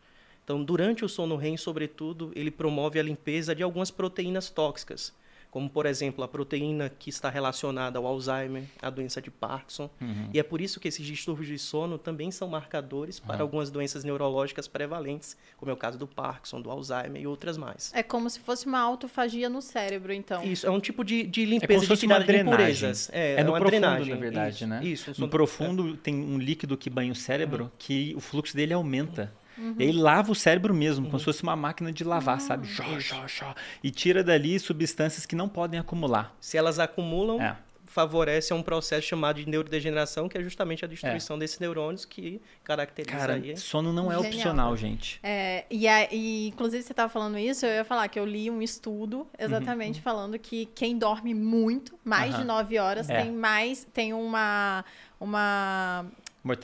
Então, 0.44 0.62
durante 0.62 1.04
o 1.04 1.08
sono 1.08 1.34
REM, 1.34 1.56
sobretudo, 1.56 2.30
ele 2.36 2.52
promove 2.52 3.00
a 3.00 3.02
limpeza 3.02 3.56
de 3.56 3.64
algumas 3.64 3.90
proteínas 3.90 4.50
tóxicas 4.50 5.12
como 5.50 5.68
por 5.68 5.86
exemplo 5.86 6.22
a 6.22 6.28
proteína 6.28 6.88
que 6.88 7.10
está 7.10 7.28
relacionada 7.28 7.98
ao 7.98 8.06
Alzheimer, 8.06 8.64
à 8.80 8.88
doença 8.88 9.20
de 9.20 9.30
Parkinson. 9.30 9.90
Uhum. 10.00 10.30
E 10.32 10.38
é 10.38 10.42
por 10.42 10.60
isso 10.60 10.78
que 10.78 10.88
esses 10.88 11.04
distúrbios 11.04 11.48
de 11.48 11.58
sono 11.58 11.98
também 11.98 12.30
são 12.30 12.48
marcadores 12.48 13.18
para 13.18 13.36
uhum. 13.36 13.42
algumas 13.42 13.70
doenças 13.70 14.04
neurológicas 14.04 14.68
prevalentes, 14.68 15.36
como 15.56 15.70
é 15.70 15.74
o 15.74 15.76
caso 15.76 15.98
do 15.98 16.06
Parkinson, 16.06 16.60
do 16.60 16.70
Alzheimer 16.70 17.20
e 17.20 17.26
outras 17.26 17.56
mais. 17.56 17.92
É 17.94 18.02
como 18.02 18.30
se 18.30 18.40
fosse 18.40 18.66
uma 18.66 18.78
autofagia 18.78 19.48
no 19.48 19.60
cérebro, 19.60 20.12
então. 20.12 20.44
Isso, 20.44 20.66
é 20.66 20.70
um 20.70 20.80
tipo 20.80 21.04
de, 21.04 21.24
de 21.24 21.44
limpeza, 21.44 21.84
é 21.84 21.86
como 21.86 21.96
de 21.96 22.06
uma 22.06 22.20
drenagem. 22.20 22.92
É, 23.12 23.40
é 23.40 23.44
no 23.44 23.50
uma 23.50 23.58
profundo, 23.58 23.80
drenagem. 23.80 24.14
na 24.14 24.20
verdade, 24.20 24.54
isso, 24.54 24.66
né? 24.66 24.80
Isso. 24.84 25.20
No 25.20 25.28
profundo 25.28 25.94
é. 25.94 25.96
tem 26.02 26.14
um 26.14 26.38
líquido 26.38 26.76
que 26.76 26.88
banha 26.88 27.12
o 27.12 27.14
cérebro 27.14 27.64
uhum. 27.64 27.70
que 27.78 28.14
o 28.16 28.20
fluxo 28.20 28.56
dele 28.56 28.72
aumenta. 28.72 29.32
Uhum. 29.60 29.74
E 29.78 29.84
aí 29.84 29.92
lava 29.92 30.32
o 30.32 30.34
cérebro 30.34 30.74
mesmo, 30.74 31.04
uhum. 31.04 31.10
como 31.10 31.18
se 31.18 31.24
fosse 31.24 31.42
uma 31.42 31.54
máquina 31.54 31.92
de 31.92 32.02
lavar, 32.02 32.36
uhum. 32.36 32.46
sabe? 32.46 32.66
Jó, 32.66 32.98
jó, 32.98 33.26
jó. 33.26 33.54
E 33.84 33.90
tira 33.90 34.24
dali 34.24 34.58
substâncias 34.58 35.26
que 35.26 35.36
não 35.36 35.48
podem 35.48 35.78
acumular. 35.78 36.34
Se 36.40 36.56
elas 36.56 36.78
acumulam, 36.78 37.40
é. 37.40 37.56
favorece 37.84 38.54
um 38.54 38.62
processo 38.62 39.06
chamado 39.06 39.36
de 39.36 39.48
neurodegeneração, 39.48 40.28
que 40.28 40.38
é 40.38 40.42
justamente 40.42 40.84
a 40.84 40.88
destruição 40.88 41.36
é. 41.36 41.40
desses 41.40 41.58
neurônios 41.58 42.06
que 42.06 42.40
caracteriza 42.64 43.16
Cara, 43.16 43.34
aí. 43.34 43.56
sono 43.56 43.92
não 43.92 44.10
é 44.10 44.14
Genial. 44.14 44.32
opcional, 44.32 44.76
gente. 44.76 45.20
É, 45.22 45.66
e, 45.70 45.86
a, 45.86 46.08
e, 46.10 46.48
inclusive, 46.48 46.82
você 46.82 46.92
estava 46.92 47.12
falando 47.12 47.38
isso, 47.38 47.66
eu 47.66 47.72
ia 47.72 47.84
falar 47.84 48.08
que 48.08 48.18
eu 48.18 48.24
li 48.24 48.50
um 48.50 48.62
estudo 48.62 49.26
exatamente 49.38 49.96
uhum. 49.96 50.02
falando 50.02 50.38
que 50.38 50.66
quem 50.74 50.96
dorme 50.96 51.34
muito, 51.34 51.98
mais 52.02 52.34
de 52.34 52.44
nove 52.44 52.78
horas, 52.78 53.10
é. 53.10 53.22
tem 53.22 53.32
mais, 53.32 53.86
tem 53.92 54.14
uma 54.14 54.84
uma 55.20 56.06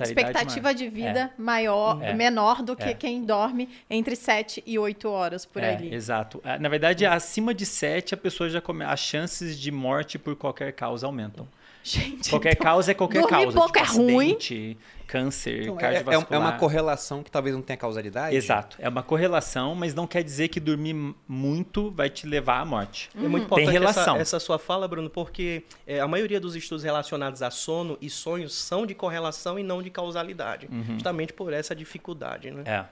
expectativa 0.00 0.62
maior. 0.62 0.74
de 0.74 0.88
vida 0.88 1.20
é. 1.20 1.30
maior, 1.40 2.02
é. 2.02 2.14
menor 2.14 2.62
do 2.62 2.74
que 2.74 2.90
é. 2.90 2.94
quem 2.94 3.24
dorme 3.24 3.68
entre 3.90 4.16
7 4.16 4.62
e 4.66 4.78
8 4.78 5.08
horas 5.08 5.44
por 5.44 5.62
é, 5.62 5.74
ali. 5.74 5.94
Exato. 5.94 6.40
É, 6.44 6.58
na 6.58 6.68
verdade, 6.68 7.04
acima 7.04 7.52
de 7.52 7.66
7, 7.66 8.14
a 8.14 8.16
pessoa 8.16 8.48
já 8.48 8.60
come... 8.60 8.84
as 8.84 9.00
chances 9.00 9.58
de 9.58 9.70
morte 9.70 10.18
por 10.18 10.34
qualquer 10.34 10.72
causa 10.72 11.06
aumentam. 11.06 11.46
Gente, 11.88 12.30
qualquer 12.30 12.54
então, 12.54 12.64
causa 12.64 12.90
é 12.90 12.94
qualquer 12.94 13.24
causa. 13.28 13.52
pouco 13.52 13.66
tipo, 13.68 13.78
é 13.78 13.82
acidente, 13.82 14.54
ruim. 14.54 14.78
câncer, 15.06 15.62
então, 15.62 15.76
é, 15.76 15.78
cardiovascular. 15.78 16.32
É, 16.32 16.36
uma 16.36 16.58
correlação 16.58 17.22
que 17.22 17.30
talvez 17.30 17.54
não 17.54 17.62
tenha 17.62 17.76
causalidade? 17.76 18.34
Exato. 18.34 18.76
É 18.80 18.88
uma 18.88 19.04
correlação, 19.04 19.72
mas 19.76 19.94
não 19.94 20.04
quer 20.04 20.24
dizer 20.24 20.48
que 20.48 20.58
dormir 20.58 21.14
muito 21.28 21.92
vai 21.92 22.10
te 22.10 22.26
levar 22.26 22.58
à 22.58 22.64
morte. 22.64 23.08
Uhum. 23.14 23.26
É 23.26 23.28
muito 23.28 23.44
importante 23.44 23.66
Tem 23.66 23.72
relação. 23.72 24.14
Essa, 24.16 24.22
essa 24.22 24.40
sua 24.40 24.58
fala, 24.58 24.88
Bruno, 24.88 25.08
porque 25.08 25.62
é, 25.86 26.00
a 26.00 26.08
maioria 26.08 26.40
dos 26.40 26.56
estudos 26.56 26.82
relacionados 26.82 27.40
a 27.40 27.52
sono 27.52 27.96
e 28.00 28.10
sonhos 28.10 28.52
são 28.52 28.84
de 28.84 28.92
correlação 28.92 29.56
e 29.56 29.62
não 29.62 29.80
de 29.80 29.88
causalidade. 29.88 30.66
Uhum. 30.68 30.94
Justamente 30.94 31.32
por 31.32 31.52
essa 31.52 31.72
dificuldade, 31.72 32.50
né? 32.50 32.64
É. 32.66 32.84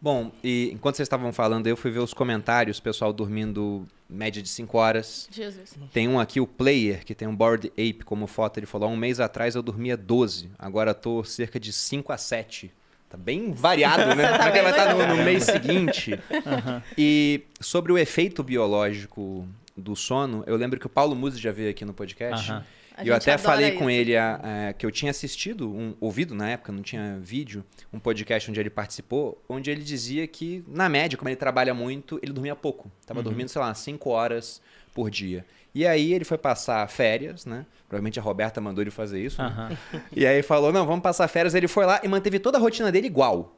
Bom, 0.00 0.32
e 0.42 0.70
enquanto 0.72 0.96
vocês 0.96 1.06
estavam 1.06 1.32
falando, 1.32 1.68
eu 1.68 1.76
fui 1.76 1.92
ver 1.92 2.00
os 2.00 2.12
comentários, 2.12 2.78
o 2.78 2.82
pessoal 2.82 3.12
dormindo 3.12 3.86
média 4.10 4.42
de 4.42 4.48
5 4.48 4.76
horas. 4.76 5.28
Jesus. 5.30 5.74
Tem 5.92 6.08
um 6.08 6.18
aqui, 6.18 6.40
o 6.40 6.46
Player, 6.46 7.04
que 7.04 7.14
tem 7.14 7.28
um 7.28 7.34
Board 7.34 7.68
Ape 7.72 8.02
como 8.04 8.26
foto. 8.26 8.58
Ele 8.58 8.66
falou: 8.66 8.90
um 8.90 8.96
mês 8.96 9.20
atrás 9.20 9.54
eu 9.54 9.62
dormia 9.62 9.96
12, 9.96 10.50
agora 10.58 10.92
tô 10.92 11.22
cerca 11.22 11.60
de 11.60 11.72
5 11.72 12.12
a 12.12 12.18
7. 12.18 12.72
Tá 13.08 13.16
bem 13.16 13.52
variado, 13.52 14.14
né? 14.14 14.28
Como 14.38 14.48
é 14.48 14.52
que 14.52 14.62
vai 14.62 14.70
estar 14.70 14.94
no, 14.94 15.16
no 15.16 15.24
mês 15.24 15.44
seguinte? 15.44 16.18
Uhum. 16.30 16.82
E 16.96 17.42
sobre 17.60 17.92
o 17.92 17.98
efeito 17.98 18.42
biológico 18.42 19.46
do 19.76 19.94
sono, 19.94 20.42
eu 20.46 20.56
lembro 20.56 20.80
que 20.80 20.86
o 20.86 20.88
Paulo 20.88 21.14
Musi 21.14 21.38
já 21.38 21.52
veio 21.52 21.70
aqui 21.70 21.84
no 21.84 21.92
podcast. 21.92 22.50
Uhum. 22.50 22.62
E 23.04 23.08
eu 23.08 23.14
até 23.14 23.36
falei 23.38 23.72
com 23.72 23.88
ele 23.88 24.16
a, 24.16 24.68
a, 24.68 24.72
que 24.72 24.84
eu 24.84 24.90
tinha 24.90 25.10
assistido, 25.10 25.68
um, 25.70 25.94
ouvido 26.00 26.34
na 26.34 26.50
época, 26.50 26.72
não 26.72 26.82
tinha 26.82 27.18
vídeo, 27.20 27.64
um 27.92 27.98
podcast 27.98 28.50
onde 28.50 28.60
ele 28.60 28.70
participou, 28.70 29.42
onde 29.48 29.70
ele 29.70 29.82
dizia 29.82 30.26
que, 30.26 30.64
na 30.68 30.88
média, 30.88 31.16
como 31.16 31.28
ele 31.28 31.36
trabalha 31.36 31.74
muito, 31.74 32.18
ele 32.22 32.32
dormia 32.32 32.56
pouco. 32.56 32.90
Tava 33.06 33.20
uhum. 33.20 33.24
dormindo, 33.24 33.48
sei 33.48 33.60
lá, 33.60 33.74
5 33.74 34.10
horas 34.10 34.60
por 34.94 35.10
dia. 35.10 35.44
E 35.74 35.86
aí 35.86 36.12
ele 36.12 36.24
foi 36.24 36.36
passar 36.36 36.88
férias, 36.88 37.46
né? 37.46 37.64
Provavelmente 37.88 38.20
a 38.20 38.22
Roberta 38.22 38.60
mandou 38.60 38.82
ele 38.82 38.90
fazer 38.90 39.20
isso. 39.20 39.42
Né? 39.42 39.76
E 40.14 40.26
aí 40.26 40.42
falou: 40.42 40.72
não, 40.72 40.86
vamos 40.86 41.02
passar 41.02 41.26
férias. 41.28 41.54
Ele 41.54 41.66
foi 41.66 41.84
lá 41.86 42.00
e 42.02 42.08
manteve 42.08 42.38
toda 42.38 42.58
a 42.58 42.60
rotina 42.60 42.90
dele 42.90 43.06
igual. 43.06 43.56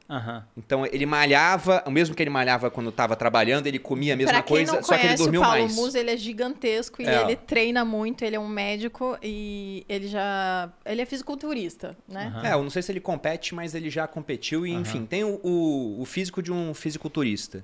Então 0.56 0.86
ele 0.86 1.06
malhava, 1.06 1.82
o 1.86 1.90
mesmo 1.90 2.14
que 2.14 2.22
ele 2.22 2.30
malhava 2.30 2.70
quando 2.70 2.90
estava 2.90 3.16
trabalhando, 3.16 3.66
ele 3.66 3.78
comia 3.78 4.14
a 4.14 4.16
mesma 4.16 4.32
pra 4.32 4.42
coisa, 4.42 4.82
só 4.82 4.96
que 4.96 5.06
ele 5.06 5.16
dormiu 5.16 5.40
o 5.40 5.44
Paulo 5.44 5.60
mais. 5.60 5.74
Musa, 5.74 5.98
ele 5.98 6.10
é 6.10 6.16
gigantesco 6.16 7.02
e 7.02 7.06
é. 7.06 7.22
ele 7.22 7.36
treina 7.36 7.84
muito, 7.84 8.24
ele 8.24 8.36
é 8.36 8.40
um 8.40 8.48
médico 8.48 9.18
e 9.22 9.84
ele 9.88 10.08
já. 10.08 10.70
Ele 10.84 11.00
é 11.00 11.06
fisiculturista, 11.06 11.96
né? 12.06 12.40
É, 12.44 12.52
eu 12.52 12.62
não 12.62 12.70
sei 12.70 12.82
se 12.82 12.92
ele 12.92 13.00
compete, 13.00 13.54
mas 13.54 13.74
ele 13.74 13.88
já 13.90 14.06
competiu 14.06 14.66
e, 14.66 14.72
enfim, 14.72 15.06
tem 15.06 15.24
o, 15.24 15.40
o, 15.42 16.00
o 16.00 16.04
físico 16.04 16.42
de 16.42 16.52
um 16.52 16.74
fisiculturista. 16.74 17.62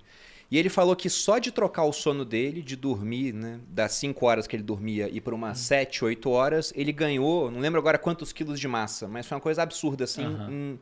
E 0.50 0.56
ele 0.56 0.70
falou 0.70 0.96
que 0.96 1.10
só 1.10 1.38
de 1.38 1.52
trocar 1.52 1.84
o 1.84 1.92
sono 1.92 2.24
dele, 2.24 2.62
de 2.62 2.74
dormir, 2.74 3.34
né, 3.34 3.60
das 3.68 3.92
5 3.92 4.24
horas 4.24 4.46
que 4.46 4.56
ele 4.56 4.62
dormia 4.62 5.08
e 5.12 5.20
para 5.20 5.34
umas 5.34 5.58
7, 5.58 6.02
uhum. 6.02 6.08
8 6.08 6.30
horas, 6.30 6.72
ele 6.74 6.90
ganhou, 6.90 7.50
não 7.50 7.60
lembro 7.60 7.78
agora 7.78 7.98
quantos 7.98 8.32
quilos 8.32 8.58
de 8.58 8.66
massa, 8.66 9.06
mas 9.06 9.26
foi 9.26 9.36
uma 9.36 9.42
coisa 9.42 9.62
absurda, 9.62 10.04
assim, 10.04 10.24
uhum. 10.24 10.50
em 10.50 10.80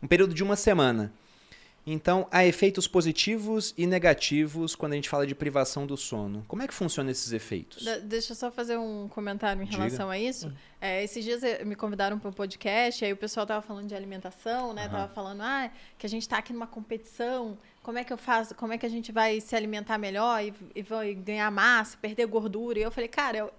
um 0.00 0.06
período 0.06 0.32
de 0.32 0.42
uma 0.42 0.54
semana. 0.54 1.12
Então, 1.84 2.28
há 2.30 2.46
efeitos 2.46 2.86
positivos 2.86 3.74
e 3.76 3.88
negativos 3.88 4.76
quando 4.76 4.92
a 4.92 4.94
gente 4.94 5.08
fala 5.08 5.26
de 5.26 5.34
privação 5.34 5.84
do 5.84 5.96
sono. 5.96 6.44
Como 6.46 6.62
é 6.62 6.68
que 6.68 6.74
funcionam 6.74 7.10
esses 7.10 7.32
efeitos? 7.32 7.82
De 7.82 8.00
deixa 8.02 8.32
eu 8.32 8.36
só 8.36 8.52
fazer 8.52 8.76
um 8.76 9.08
comentário 9.08 9.60
em 9.60 9.64
Diga. 9.64 9.78
relação 9.78 10.08
a 10.08 10.16
isso. 10.16 10.46
Hum. 10.46 10.52
É, 10.80 11.02
esses 11.02 11.24
dias 11.24 11.42
eh, 11.42 11.64
me 11.64 11.74
convidaram 11.74 12.20
para 12.20 12.30
um 12.30 12.32
podcast, 12.32 13.04
aí 13.04 13.12
o 13.12 13.16
pessoal 13.16 13.42
estava 13.42 13.60
falando 13.62 13.88
de 13.88 13.96
alimentação, 13.96 14.72
né? 14.72 14.84
Uhum. 14.84 14.90
Tava 14.90 15.12
falando 15.12 15.40
ah, 15.40 15.70
que 15.98 16.06
a 16.06 16.08
gente 16.08 16.22
está 16.22 16.38
aqui 16.38 16.52
numa 16.52 16.68
competição, 16.68 17.58
como 17.82 17.98
é 17.98 18.04
que 18.04 18.12
eu 18.12 18.16
faço, 18.16 18.54
como 18.54 18.72
é 18.72 18.78
que 18.78 18.86
a 18.86 18.88
gente 18.88 19.10
vai 19.10 19.40
se 19.40 19.56
alimentar 19.56 19.98
melhor 19.98 20.42
e, 20.42 20.54
e 20.74 20.82
vai 20.82 21.14
ganhar 21.14 21.50
massa, 21.50 21.96
perder 22.00 22.26
gordura. 22.26 22.78
E 22.78 22.82
eu 22.82 22.90
falei, 22.90 23.08
cara, 23.08 23.38
eu, 23.38 23.52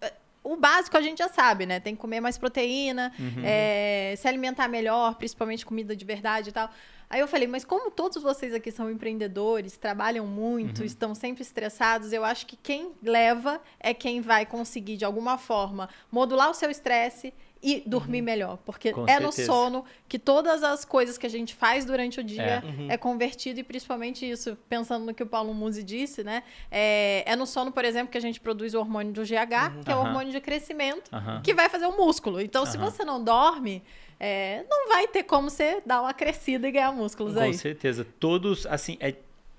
eh, 0.00 0.12
o 0.42 0.56
básico 0.56 0.96
a 0.96 1.00
gente 1.00 1.18
já 1.18 1.28
sabe, 1.28 1.64
né? 1.64 1.78
Tem 1.78 1.94
que 1.94 2.00
comer 2.00 2.20
mais 2.20 2.36
proteína, 2.36 3.12
uhum. 3.18 3.42
é, 3.44 4.14
se 4.16 4.26
alimentar 4.26 4.66
melhor, 4.66 5.14
principalmente 5.14 5.64
comida 5.64 5.94
de 5.94 6.04
verdade 6.04 6.50
e 6.50 6.52
tal. 6.52 6.68
Aí 7.10 7.20
eu 7.20 7.28
falei, 7.28 7.48
mas 7.48 7.64
como 7.64 7.90
todos 7.90 8.22
vocês 8.22 8.52
aqui 8.52 8.70
são 8.70 8.90
empreendedores, 8.90 9.78
trabalham 9.78 10.26
muito, 10.26 10.80
uhum. 10.80 10.84
estão 10.84 11.14
sempre 11.14 11.42
estressados, 11.42 12.12
eu 12.12 12.22
acho 12.22 12.46
que 12.46 12.56
quem 12.56 12.92
leva 13.02 13.62
é 13.80 13.94
quem 13.94 14.20
vai 14.20 14.44
conseguir, 14.44 14.96
de 14.98 15.06
alguma 15.06 15.38
forma, 15.38 15.88
modular 16.10 16.50
o 16.50 16.54
seu 16.54 16.70
estresse 16.70 17.32
e 17.62 17.82
dormir 17.86 18.18
uhum. 18.18 18.24
melhor. 18.24 18.58
Porque 18.64 18.92
Com 18.92 19.04
é 19.04 19.18
certeza. 19.18 19.26
no 19.26 19.46
sono 19.46 19.84
que 20.08 20.18
todas 20.18 20.62
as 20.62 20.84
coisas 20.84 21.18
que 21.18 21.26
a 21.26 21.30
gente 21.30 21.54
faz 21.54 21.84
durante 21.84 22.20
o 22.20 22.24
dia 22.24 22.42
é, 22.42 22.62
uhum. 22.64 22.86
é 22.90 22.96
convertido, 22.96 23.60
e 23.60 23.62
principalmente 23.62 24.28
isso, 24.28 24.56
pensando 24.68 25.04
no 25.04 25.14
que 25.14 25.22
o 25.22 25.26
Paulo 25.26 25.52
Musi 25.52 25.82
disse, 25.82 26.22
né? 26.22 26.42
É, 26.70 27.24
é 27.26 27.36
no 27.36 27.46
sono, 27.46 27.72
por 27.72 27.84
exemplo, 27.84 28.10
que 28.10 28.18
a 28.18 28.20
gente 28.20 28.40
produz 28.40 28.74
o 28.74 28.78
hormônio 28.78 29.12
do 29.12 29.22
GH, 29.22 29.28
uhum. 29.30 29.82
que 29.84 29.90
é 29.90 29.96
o 29.96 30.00
hormônio 30.00 30.32
de 30.32 30.40
crescimento, 30.40 31.10
uhum. 31.12 31.42
que 31.42 31.52
vai 31.54 31.68
fazer 31.68 31.86
o 31.86 31.96
músculo. 31.96 32.40
Então, 32.40 32.64
se 32.66 32.76
você 32.76 33.04
não 33.04 33.22
dorme. 33.22 33.82
É, 34.20 34.64
não 34.68 34.88
vai 34.88 35.06
ter 35.06 35.22
como 35.22 35.48
você 35.48 35.80
dar 35.86 36.00
uma 36.00 36.12
crescida 36.12 36.66
e 36.66 36.72
ganhar 36.72 36.90
músculos 36.90 37.34
Com 37.34 37.40
aí. 37.40 37.52
Com 37.52 37.58
certeza. 37.58 38.04
Todos, 38.18 38.66
assim, 38.66 38.96
é 38.98 39.14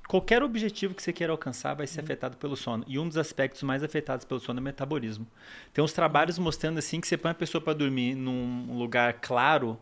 qualquer 0.09 0.41
objetivo 0.41 0.95
que 0.95 1.03
você 1.03 1.13
queira 1.13 1.31
alcançar 1.31 1.75
vai 1.75 1.85
ser 1.85 1.99
uhum. 1.99 2.05
afetado 2.05 2.35
pelo 2.37 2.57
sono. 2.57 2.83
E 2.87 2.97
um 2.97 3.07
dos 3.07 3.15
aspectos 3.15 3.61
mais 3.61 3.83
afetados 3.83 4.25
pelo 4.25 4.39
sono 4.39 4.59
é 4.59 4.61
o 4.61 4.63
metabolismo. 4.63 5.27
Tem 5.71 5.83
uns 5.83 5.93
trabalhos 5.93 6.39
mostrando 6.39 6.79
assim 6.79 6.99
que 6.99 7.07
você 7.07 7.15
põe 7.15 7.29
a 7.29 7.35
pessoa 7.35 7.61
para 7.61 7.73
dormir 7.73 8.15
num 8.15 8.75
lugar 8.75 9.19
claro, 9.21 9.79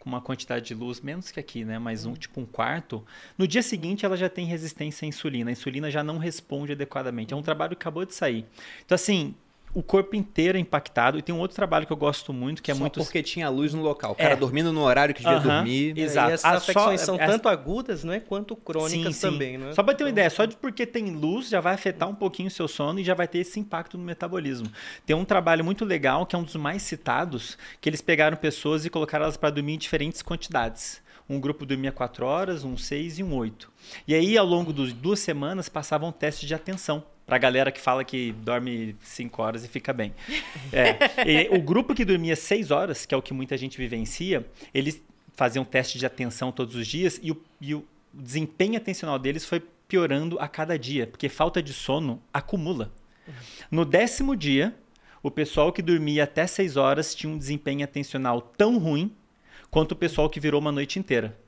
com 0.00 0.10
uma 0.10 0.20
quantidade 0.20 0.66
de 0.66 0.74
luz 0.74 1.00
menos 1.00 1.30
que 1.30 1.38
aqui, 1.38 1.64
né? 1.64 1.78
Mas 1.78 2.04
um 2.04 2.14
tipo 2.14 2.40
um 2.40 2.46
quarto. 2.46 3.06
No 3.38 3.46
dia 3.46 3.62
seguinte 3.62 4.04
ela 4.04 4.16
já 4.16 4.28
tem 4.28 4.44
resistência 4.44 5.06
à 5.06 5.08
insulina. 5.08 5.50
A 5.50 5.52
insulina 5.52 5.88
já 5.88 6.02
não 6.02 6.18
responde 6.18 6.72
adequadamente. 6.72 7.32
É 7.32 7.36
um 7.36 7.42
trabalho 7.42 7.76
que 7.76 7.82
acabou 7.82 8.04
de 8.04 8.12
sair. 8.12 8.44
Então 8.84 8.96
assim, 8.96 9.36
o 9.72 9.82
corpo 9.82 10.16
inteiro 10.16 10.58
é 10.58 10.60
impactado. 10.60 11.18
E 11.18 11.22
tem 11.22 11.34
um 11.34 11.38
outro 11.38 11.54
trabalho 11.54 11.86
que 11.86 11.92
eu 11.92 11.96
gosto 11.96 12.32
muito, 12.32 12.62
que 12.62 12.70
é 12.70 12.74
só 12.74 12.80
muito. 12.80 13.00
porque 13.00 13.22
tinha 13.22 13.48
luz 13.48 13.72
no 13.72 13.82
local. 13.82 14.12
O 14.12 14.14
cara 14.14 14.32
é. 14.32 14.36
dormindo 14.36 14.72
no 14.72 14.82
horário 14.82 15.14
que 15.14 15.22
devia 15.22 15.38
uh 15.38 15.40
-huh. 15.40 15.56
dormir. 15.56 15.98
Exato. 15.98 16.30
E 16.30 16.32
essas 16.34 16.52
afecções 16.52 17.00
só... 17.00 17.06
são 17.06 17.18
tanto 17.18 17.48
agudas, 17.48 18.04
né? 18.04 18.20
Quanto 18.20 18.56
crônicas 18.56 19.16
sim, 19.16 19.20
sim. 19.20 19.30
também, 19.30 19.58
né? 19.58 19.72
Só 19.72 19.82
para 19.82 19.94
ter 19.94 20.04
uma 20.04 20.10
então... 20.10 20.18
ideia, 20.18 20.30
só 20.30 20.44
de 20.44 20.56
porque 20.56 20.84
tem 20.86 21.10
luz 21.10 21.48
já 21.48 21.60
vai 21.60 21.74
afetar 21.74 22.08
um 22.08 22.14
pouquinho 22.14 22.48
o 22.48 22.50
seu 22.50 22.68
sono 22.68 22.98
e 23.00 23.04
já 23.04 23.14
vai 23.14 23.28
ter 23.28 23.38
esse 23.38 23.58
impacto 23.60 23.96
no 23.96 24.04
metabolismo. 24.04 24.70
Tem 25.06 25.14
um 25.14 25.24
trabalho 25.24 25.64
muito 25.64 25.84
legal, 25.84 26.26
que 26.26 26.34
é 26.34 26.38
um 26.38 26.42
dos 26.44 26.56
mais 26.56 26.82
citados, 26.82 27.56
que 27.80 27.88
eles 27.88 28.00
pegaram 28.00 28.36
pessoas 28.36 28.84
e 28.84 28.90
colocaram 28.90 29.24
elas 29.24 29.36
para 29.36 29.50
dormir 29.50 29.74
em 29.74 29.78
diferentes 29.78 30.22
quantidades. 30.22 31.00
Um 31.28 31.38
grupo 31.38 31.64
dormia 31.64 31.92
4 31.92 32.26
horas, 32.26 32.64
um 32.64 32.76
6 32.76 33.20
e 33.20 33.22
um 33.22 33.32
8. 33.36 33.70
E 34.08 34.14
aí, 34.14 34.36
ao 34.36 34.44
longo 34.44 34.72
de 34.72 34.92
duas 34.92 35.20
semanas, 35.20 35.68
passavam 35.68 36.10
testes 36.10 36.48
de 36.48 36.54
atenção 36.54 37.04
Pra 37.30 37.38
galera 37.38 37.70
que 37.70 37.80
fala 37.80 38.02
que 38.02 38.32
dorme 38.32 38.96
5 39.02 39.40
horas 39.40 39.64
e 39.64 39.68
fica 39.68 39.92
bem. 39.92 40.12
É, 40.72 41.48
o 41.52 41.62
grupo 41.62 41.94
que 41.94 42.04
dormia 42.04 42.34
6 42.34 42.72
horas, 42.72 43.06
que 43.06 43.14
é 43.14 43.16
o 43.16 43.22
que 43.22 43.32
muita 43.32 43.56
gente 43.56 43.78
vivencia, 43.78 44.44
eles 44.74 45.00
faziam 45.34 45.64
teste 45.64 45.96
de 45.96 46.04
atenção 46.04 46.50
todos 46.50 46.74
os 46.74 46.88
dias 46.88 47.20
e 47.22 47.30
o, 47.30 47.40
e 47.60 47.72
o 47.72 47.86
desempenho 48.12 48.76
atencional 48.76 49.16
deles 49.16 49.44
foi 49.44 49.62
piorando 49.86 50.40
a 50.40 50.48
cada 50.48 50.76
dia, 50.76 51.06
porque 51.06 51.28
falta 51.28 51.62
de 51.62 51.72
sono 51.72 52.20
acumula. 52.32 52.92
No 53.70 53.84
décimo 53.84 54.34
dia, 54.34 54.74
o 55.22 55.30
pessoal 55.30 55.72
que 55.72 55.82
dormia 55.82 56.24
até 56.24 56.48
6 56.48 56.76
horas 56.76 57.14
tinha 57.14 57.32
um 57.32 57.38
desempenho 57.38 57.84
atencional 57.84 58.40
tão 58.40 58.76
ruim 58.76 59.14
quanto 59.70 59.92
o 59.92 59.96
pessoal 59.96 60.28
que 60.28 60.40
virou 60.40 60.60
uma 60.60 60.72
noite 60.72 60.98
inteira. 60.98 61.38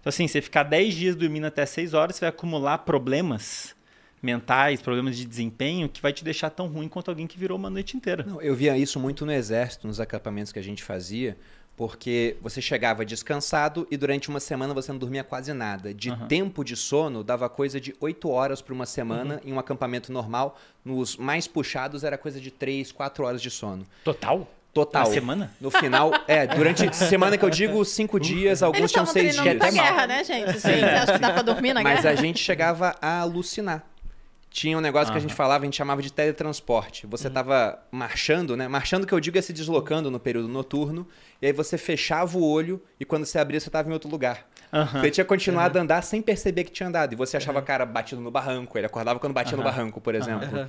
Então, 0.00 0.10
assim, 0.10 0.28
você 0.28 0.42
ficar 0.42 0.64
10 0.64 0.94
dias 0.94 1.16
dormindo 1.16 1.46
até 1.46 1.64
6 1.64 1.94
horas, 1.94 2.16
você 2.16 2.20
vai 2.20 2.28
acumular 2.28 2.78
problemas 2.78 3.74
mentais, 4.22 4.82
problemas 4.82 5.16
de 5.16 5.24
desempenho, 5.24 5.88
que 5.88 6.00
vai 6.00 6.12
te 6.12 6.22
deixar 6.22 6.50
tão 6.50 6.66
ruim 6.66 6.88
quanto 6.88 7.08
alguém 7.08 7.26
que 7.26 7.38
virou 7.38 7.56
uma 7.56 7.70
noite 7.70 7.96
inteira. 7.96 8.24
Não, 8.26 8.40
eu 8.40 8.54
via 8.54 8.76
isso 8.76 9.00
muito 9.00 9.24
no 9.24 9.32
exército, 9.32 9.86
nos 9.86 10.00
acampamentos 10.00 10.52
que 10.52 10.58
a 10.58 10.62
gente 10.62 10.82
fazia, 10.82 11.36
porque 11.76 12.36
você 12.42 12.60
chegava 12.60 13.04
descansado 13.06 13.86
e 13.90 13.96
durante 13.96 14.28
uma 14.28 14.40
semana 14.40 14.74
você 14.74 14.92
não 14.92 14.98
dormia 14.98 15.24
quase 15.24 15.52
nada. 15.54 15.94
De 15.94 16.10
uhum. 16.10 16.26
tempo 16.26 16.62
de 16.62 16.76
sono, 16.76 17.24
dava 17.24 17.48
coisa 17.48 17.80
de 17.80 17.94
8 17.98 18.28
horas 18.28 18.60
para 18.60 18.74
uma 18.74 18.84
semana 18.84 19.36
uhum. 19.36 19.50
em 19.50 19.52
um 19.54 19.58
acampamento 19.58 20.12
normal. 20.12 20.58
Nos 20.84 21.16
mais 21.16 21.46
puxados 21.46 22.04
era 22.04 22.18
coisa 22.18 22.38
de 22.38 22.50
3, 22.50 22.92
4 22.92 23.24
horas 23.24 23.40
de 23.40 23.50
sono. 23.50 23.86
Total? 24.04 24.46
Total. 24.74 25.06
Uma 25.06 25.12
semana? 25.14 25.54
No 25.60 25.70
final, 25.70 26.12
é, 26.28 26.46
durante 26.46 26.88
semana 26.94 27.36
que 27.36 27.44
eu 27.44 27.50
digo 27.50 27.84
cinco 27.84 28.20
dias, 28.20 28.62
alguns 28.62 28.78
Eles 28.78 28.92
tinham 28.92 29.06
seis 29.06 29.34
dias. 29.34 29.46
Eles 29.46 29.74
guerra, 29.74 30.06
né, 30.06 30.22
gente? 30.22 30.52
Sim. 30.52 30.60
Você 30.60 30.84
acha 30.84 31.12
que 31.14 31.18
dá 31.18 31.32
pra 31.32 31.42
dormir 31.42 31.72
na 31.72 31.82
Mas 31.82 32.02
guerra? 32.02 32.10
Mas 32.10 32.18
a 32.18 32.22
gente 32.22 32.38
chegava 32.38 32.94
a 33.00 33.20
alucinar 33.20 33.84
tinha 34.50 34.76
um 34.76 34.80
negócio 34.80 35.06
uhum. 35.06 35.12
que 35.12 35.18
a 35.18 35.20
gente 35.20 35.34
falava, 35.34 35.62
a 35.62 35.66
gente 35.66 35.76
chamava 35.76 36.02
de 36.02 36.12
teletransporte. 36.12 37.06
Você 37.06 37.28
estava 37.28 37.78
uhum. 37.92 37.98
marchando, 37.98 38.56
né? 38.56 38.66
Marchando 38.66 39.06
que 39.06 39.14
eu 39.14 39.20
digo 39.20 39.38
é 39.38 39.42
se 39.42 39.52
deslocando 39.52 40.10
no 40.10 40.18
período 40.18 40.48
noturno, 40.48 41.06
e 41.40 41.46
aí 41.46 41.52
você 41.52 41.78
fechava 41.78 42.36
o 42.36 42.44
olho 42.44 42.82
e 42.98 43.04
quando 43.04 43.24
você 43.24 43.38
abria 43.38 43.60
você 43.60 43.68
estava 43.68 43.88
em 43.88 43.92
outro 43.92 44.10
lugar. 44.10 44.46
Uhum. 44.72 45.00
Você 45.00 45.10
tinha 45.12 45.24
continuado 45.24 45.78
a 45.78 45.82
andar 45.82 46.02
sem 46.02 46.20
perceber 46.20 46.64
que 46.64 46.72
tinha 46.72 46.88
andado. 46.88 47.12
E 47.12 47.16
você 47.16 47.36
achava, 47.36 47.62
cara, 47.62 47.86
batido 47.86 48.20
no 48.20 48.30
barranco. 48.30 48.76
Ele 48.76 48.86
acordava 48.86 49.18
quando 49.20 49.32
batia 49.32 49.56
no 49.56 49.62
barranco, 49.62 50.00
por 50.00 50.14
exemplo. 50.14 50.68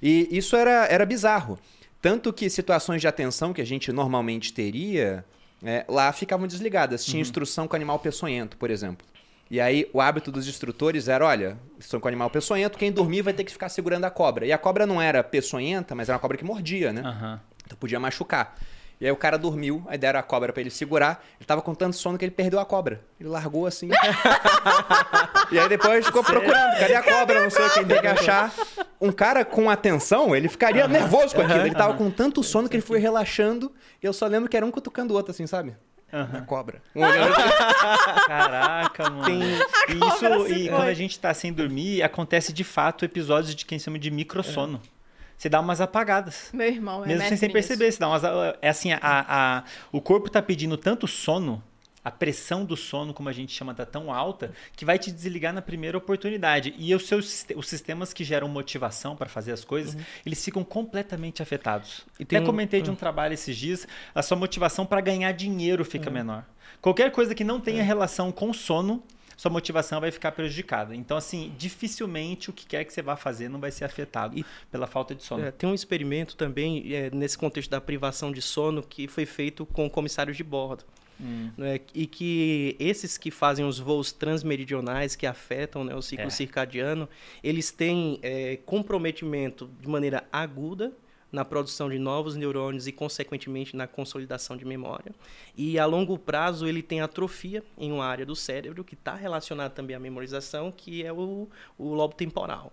E 0.00 0.28
isso 0.30 0.56
era, 0.56 0.86
era 0.86 1.04
bizarro. 1.04 1.58
Tanto 2.00 2.32
que 2.32 2.48
situações 2.48 3.00
de 3.00 3.08
atenção 3.08 3.52
que 3.52 3.60
a 3.60 3.66
gente 3.66 3.90
normalmente 3.90 4.52
teria, 4.52 5.24
é, 5.64 5.84
lá 5.88 6.12
ficavam 6.12 6.46
desligadas. 6.46 7.04
Tinha 7.04 7.16
uhum. 7.16 7.22
instrução 7.22 7.66
com 7.66 7.74
animal 7.74 7.98
peçonhento, 7.98 8.56
por 8.56 8.70
exemplo. 8.70 9.06
E 9.50 9.60
aí 9.60 9.88
o 9.92 10.00
hábito 10.00 10.32
dos 10.32 10.48
instrutores 10.48 11.08
era, 11.08 11.24
olha, 11.24 11.56
estão 11.78 12.00
com 12.00 12.08
animal 12.08 12.28
peçonhento, 12.30 12.76
quem 12.76 12.90
dormir 12.90 13.22
vai 13.22 13.32
ter 13.32 13.44
que 13.44 13.52
ficar 13.52 13.68
segurando 13.68 14.04
a 14.04 14.10
cobra. 14.10 14.44
E 14.44 14.52
a 14.52 14.58
cobra 14.58 14.86
não 14.86 15.00
era 15.00 15.22
peçonhenta, 15.22 15.94
mas 15.94 16.08
era 16.08 16.16
uma 16.16 16.20
cobra 16.20 16.36
que 16.36 16.44
mordia, 16.44 16.92
né? 16.92 17.02
Uhum. 17.02 17.38
Então 17.64 17.78
podia 17.78 18.00
machucar. 18.00 18.56
E 18.98 19.04
aí 19.04 19.12
o 19.12 19.16
cara 19.16 19.36
dormiu, 19.36 19.84
aí 19.88 19.98
deram 19.98 20.18
a 20.18 20.22
cobra 20.22 20.52
para 20.52 20.62
ele 20.62 20.70
segurar. 20.70 21.22
Ele 21.38 21.46
tava 21.46 21.60
com 21.60 21.74
tanto 21.74 21.96
sono 21.96 22.16
que 22.16 22.24
ele 22.24 22.32
perdeu 22.32 22.58
a 22.58 22.64
cobra. 22.64 23.02
Ele 23.20 23.28
largou 23.28 23.66
assim. 23.66 23.90
e 25.52 25.58
aí 25.58 25.68
depois 25.68 26.06
ficou 26.06 26.24
Sério? 26.24 26.40
procurando. 26.40 26.78
Cadê 26.78 26.94
a 26.94 27.02
cobra? 27.02 27.42
Não 27.42 27.50
sei 27.50 27.68
quem 27.70 27.84
tem 27.84 28.00
que 28.00 28.06
achar. 28.06 28.52
Um 28.98 29.12
cara 29.12 29.44
com 29.44 29.68
atenção, 29.68 30.34
ele 30.34 30.48
ficaria 30.48 30.88
nervoso 30.88 31.34
com 31.34 31.42
aquilo. 31.42 31.60
Ele 31.60 31.74
tava 31.74 31.92
com 31.94 32.10
tanto 32.10 32.42
sono 32.42 32.70
que 32.70 32.76
ele 32.76 32.82
foi 32.82 32.98
relaxando. 32.98 33.70
E 34.02 34.06
eu 34.06 34.14
só 34.14 34.26
lembro 34.26 34.48
que 34.48 34.56
era 34.56 34.64
um 34.64 34.70
cutucando 34.70 35.12
o 35.12 35.16
outro, 35.16 35.30
assim, 35.30 35.46
sabe? 35.46 35.76
Uhum. 36.12 36.38
A 36.38 36.40
cobra. 36.42 36.82
Caraca, 38.26 39.10
mano. 39.10 39.24
Tem, 39.24 39.40
isso, 39.42 40.52
e 40.52 40.68
quando 40.68 40.88
a 40.88 40.94
gente 40.94 41.18
tá 41.18 41.34
sem 41.34 41.52
dormir, 41.52 42.02
acontece 42.02 42.52
de 42.52 42.64
fato 42.64 43.04
episódios 43.04 43.54
de 43.54 43.66
quem 43.66 43.78
chama 43.78 43.98
de 43.98 44.10
microsono. 44.10 44.80
É. 44.84 44.96
Você 45.36 45.48
dá 45.48 45.60
umas 45.60 45.80
apagadas. 45.80 46.48
Meu 46.52 46.68
irmão, 46.68 47.04
é 47.04 47.08
Mesmo 47.08 47.28
sem, 47.28 47.36
sem 47.36 47.50
perceber, 47.50 47.92
você 47.92 47.98
dá 47.98 48.08
umas. 48.08 48.22
É 48.62 48.68
assim, 48.68 48.92
a, 48.92 49.00
a, 49.02 49.64
o 49.92 50.00
corpo 50.00 50.30
tá 50.30 50.40
pedindo 50.40 50.76
tanto 50.76 51.06
sono 51.06 51.62
a 52.06 52.10
pressão 52.12 52.64
do 52.64 52.76
sono, 52.76 53.12
como 53.12 53.28
a 53.28 53.32
gente 53.32 53.52
chama, 53.52 53.74
tá 53.74 53.84
tão 53.84 54.14
alta 54.14 54.52
que 54.76 54.84
vai 54.84 54.96
te 54.96 55.10
desligar 55.10 55.52
na 55.52 55.60
primeira 55.60 55.98
oportunidade. 55.98 56.72
E 56.78 56.94
os 56.94 57.04
seus 57.04 57.44
os 57.56 57.66
sistemas 57.66 58.12
que 58.12 58.22
geram 58.22 58.46
motivação 58.46 59.16
para 59.16 59.28
fazer 59.28 59.50
as 59.50 59.64
coisas, 59.64 59.94
uhum. 59.96 60.00
eles 60.24 60.44
ficam 60.44 60.62
completamente 60.62 61.42
afetados. 61.42 62.06
E 62.20 62.22
Até 62.22 62.38
um... 62.38 62.44
comentei 62.44 62.80
de 62.80 62.90
um 62.90 62.92
uhum. 62.92 62.96
trabalho 62.96 63.34
esses 63.34 63.56
dias, 63.56 63.88
a 64.14 64.22
sua 64.22 64.36
motivação 64.36 64.86
para 64.86 65.00
ganhar 65.00 65.32
dinheiro 65.32 65.84
fica 65.84 66.06
uhum. 66.06 66.14
menor. 66.14 66.44
Qualquer 66.80 67.10
coisa 67.10 67.34
que 67.34 67.42
não 67.42 67.60
tenha 67.60 67.80
é. 67.80 67.84
relação 67.84 68.30
com 68.30 68.52
sono, 68.52 69.02
sua 69.36 69.50
motivação 69.50 70.00
vai 70.00 70.12
ficar 70.12 70.30
prejudicada. 70.30 70.94
Então, 70.94 71.16
assim, 71.16 71.52
dificilmente 71.58 72.50
o 72.50 72.52
que 72.52 72.66
quer 72.66 72.84
que 72.84 72.92
você 72.92 73.02
vá 73.02 73.16
fazer 73.16 73.48
não 73.48 73.58
vai 73.58 73.72
ser 73.72 73.84
afetado 73.84 74.38
e, 74.38 74.46
pela 74.70 74.86
falta 74.86 75.12
de 75.12 75.24
sono. 75.24 75.44
É, 75.44 75.50
tem 75.50 75.68
um 75.68 75.74
experimento 75.74 76.36
também, 76.36 76.94
é, 76.94 77.10
nesse 77.10 77.36
contexto 77.36 77.68
da 77.68 77.80
privação 77.80 78.30
de 78.30 78.40
sono, 78.40 78.80
que 78.80 79.08
foi 79.08 79.26
feito 79.26 79.66
com 79.66 79.90
comissários 79.90 80.36
de 80.36 80.44
bordo. 80.44 80.84
Hum. 81.20 81.50
Né? 81.56 81.80
E 81.94 82.06
que 82.06 82.76
esses 82.78 83.16
que 83.16 83.30
fazem 83.30 83.64
os 83.64 83.78
voos 83.78 84.12
transmeridionais, 84.12 85.16
que 85.16 85.26
afetam 85.26 85.84
né, 85.84 85.94
o 85.94 86.02
ciclo 86.02 86.26
é. 86.26 86.30
circadiano, 86.30 87.08
eles 87.42 87.70
têm 87.70 88.18
é, 88.22 88.56
comprometimento 88.64 89.70
de 89.80 89.88
maneira 89.88 90.24
aguda 90.32 90.92
na 91.30 91.44
produção 91.44 91.90
de 91.90 91.98
novos 91.98 92.36
neurônios 92.36 92.86
e, 92.86 92.92
consequentemente, 92.92 93.76
na 93.76 93.86
consolidação 93.86 94.56
de 94.56 94.64
memória. 94.64 95.12
E, 95.56 95.78
a 95.78 95.84
longo 95.84 96.18
prazo, 96.18 96.66
ele 96.66 96.82
tem 96.82 97.00
atrofia 97.00 97.62
em 97.76 97.92
uma 97.92 98.06
área 98.06 98.24
do 98.24 98.36
cérebro 98.36 98.84
que 98.84 98.94
está 98.94 99.14
relacionada 99.14 99.70
também 99.70 99.96
à 99.96 99.98
memorização, 99.98 100.70
que 100.70 101.04
é 101.04 101.12
o, 101.12 101.48
o 101.76 101.94
lobo 101.94 102.14
temporal. 102.14 102.72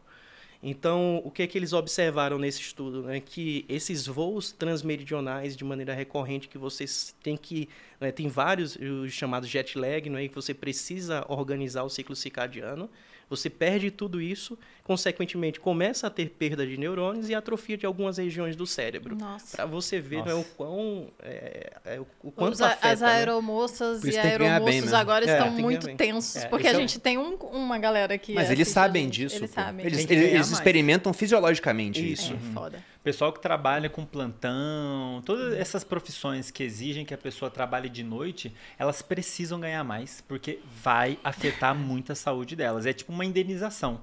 Então, 0.65 1.21
o 1.25 1.29
que 1.29 1.43
é 1.43 1.47
que 1.47 1.57
eles 1.57 1.73
observaram 1.73 2.39
nesse 2.39 2.61
estudo? 2.61 3.03
Né? 3.03 3.19
Que 3.19 3.65
esses 3.67 4.07
voos 4.07 4.53
transmeridionais, 4.53 5.57
de 5.57 5.63
maneira 5.65 5.93
recorrente, 5.93 6.47
que 6.47 6.57
vocês 6.57 7.13
têm 7.21 7.35
que... 7.35 7.67
Né? 7.99 8.13
Tem 8.13 8.29
vários 8.29 8.77
os 8.77 9.11
chamados 9.11 9.49
jet 9.49 9.77
lag, 9.77 10.09
né? 10.09 10.25
que 10.29 10.35
você 10.35 10.53
precisa 10.53 11.25
organizar 11.27 11.83
o 11.83 11.89
ciclo 11.89 12.15
circadiano. 12.15 12.89
Você 13.29 13.49
perde 13.49 13.91
tudo 13.91 14.21
isso, 14.21 14.57
consequentemente 14.83 15.59
começa 15.59 16.07
a 16.07 16.09
ter 16.09 16.29
perda 16.29 16.67
de 16.67 16.77
neurônios 16.77 17.29
e 17.29 17.35
atrofia 17.35 17.77
de 17.77 17.85
algumas 17.85 18.17
regiões 18.17 18.55
do 18.55 18.67
cérebro. 18.67 19.17
Para 19.51 19.65
você 19.65 19.99
ver 19.99 20.25
né, 20.25 20.33
o 20.33 20.43
quão 20.43 21.07
é, 21.21 21.73
é, 21.85 21.99
o 22.21 22.31
quanto 22.31 22.55
Os, 22.55 22.61
afeta, 22.61 22.89
As 22.89 23.01
né? 23.01 23.07
aeromoças 23.07 24.03
né? 24.03 24.11
e 24.11 24.17
aeromoços 24.17 24.93
agora 24.93 25.25
é, 25.25 25.31
estão 25.31 25.51
muito 25.51 25.95
tensos, 25.95 26.43
é, 26.43 26.47
porque 26.47 26.67
a 26.67 26.71
é 26.71 26.75
gente 26.75 26.99
tem 26.99 27.17
um, 27.17 27.35
uma 27.35 27.79
galera 27.79 28.17
que... 28.17 28.33
Mas 28.33 28.51
eles 28.51 28.67
sabem 28.67 29.07
disso. 29.07 29.37
Eles, 29.37 29.51
sabem. 29.51 29.85
eles, 29.85 30.09
eles 30.09 30.51
experimentam 30.51 31.13
fisiologicamente 31.13 32.11
isso. 32.11 32.33
É, 32.33 32.53
foda. 32.53 32.83
Pessoal 33.03 33.33
que 33.33 33.41
trabalha 33.41 33.89
com 33.89 34.05
plantão, 34.05 35.21
todas 35.25 35.53
essas 35.53 35.83
profissões 35.83 36.49
que 36.49 36.63
exigem 36.63 37.05
que 37.05 37.13
a 37.13 37.17
pessoa 37.17 37.51
trabalhe 37.51 37.89
de 37.89 38.01
noite, 38.01 38.53
elas 38.79 39.01
precisam 39.01 39.59
ganhar 39.59 39.83
mais, 39.83 40.23
porque 40.25 40.59
vai 40.81 41.17
afetar 41.21 41.75
muito 41.75 42.13
a 42.13 42.15
saúde 42.15 42.55
delas. 42.55 42.85
É 42.85 42.93
tipo 42.93 43.11
uma 43.11 43.25
indenização. 43.25 43.99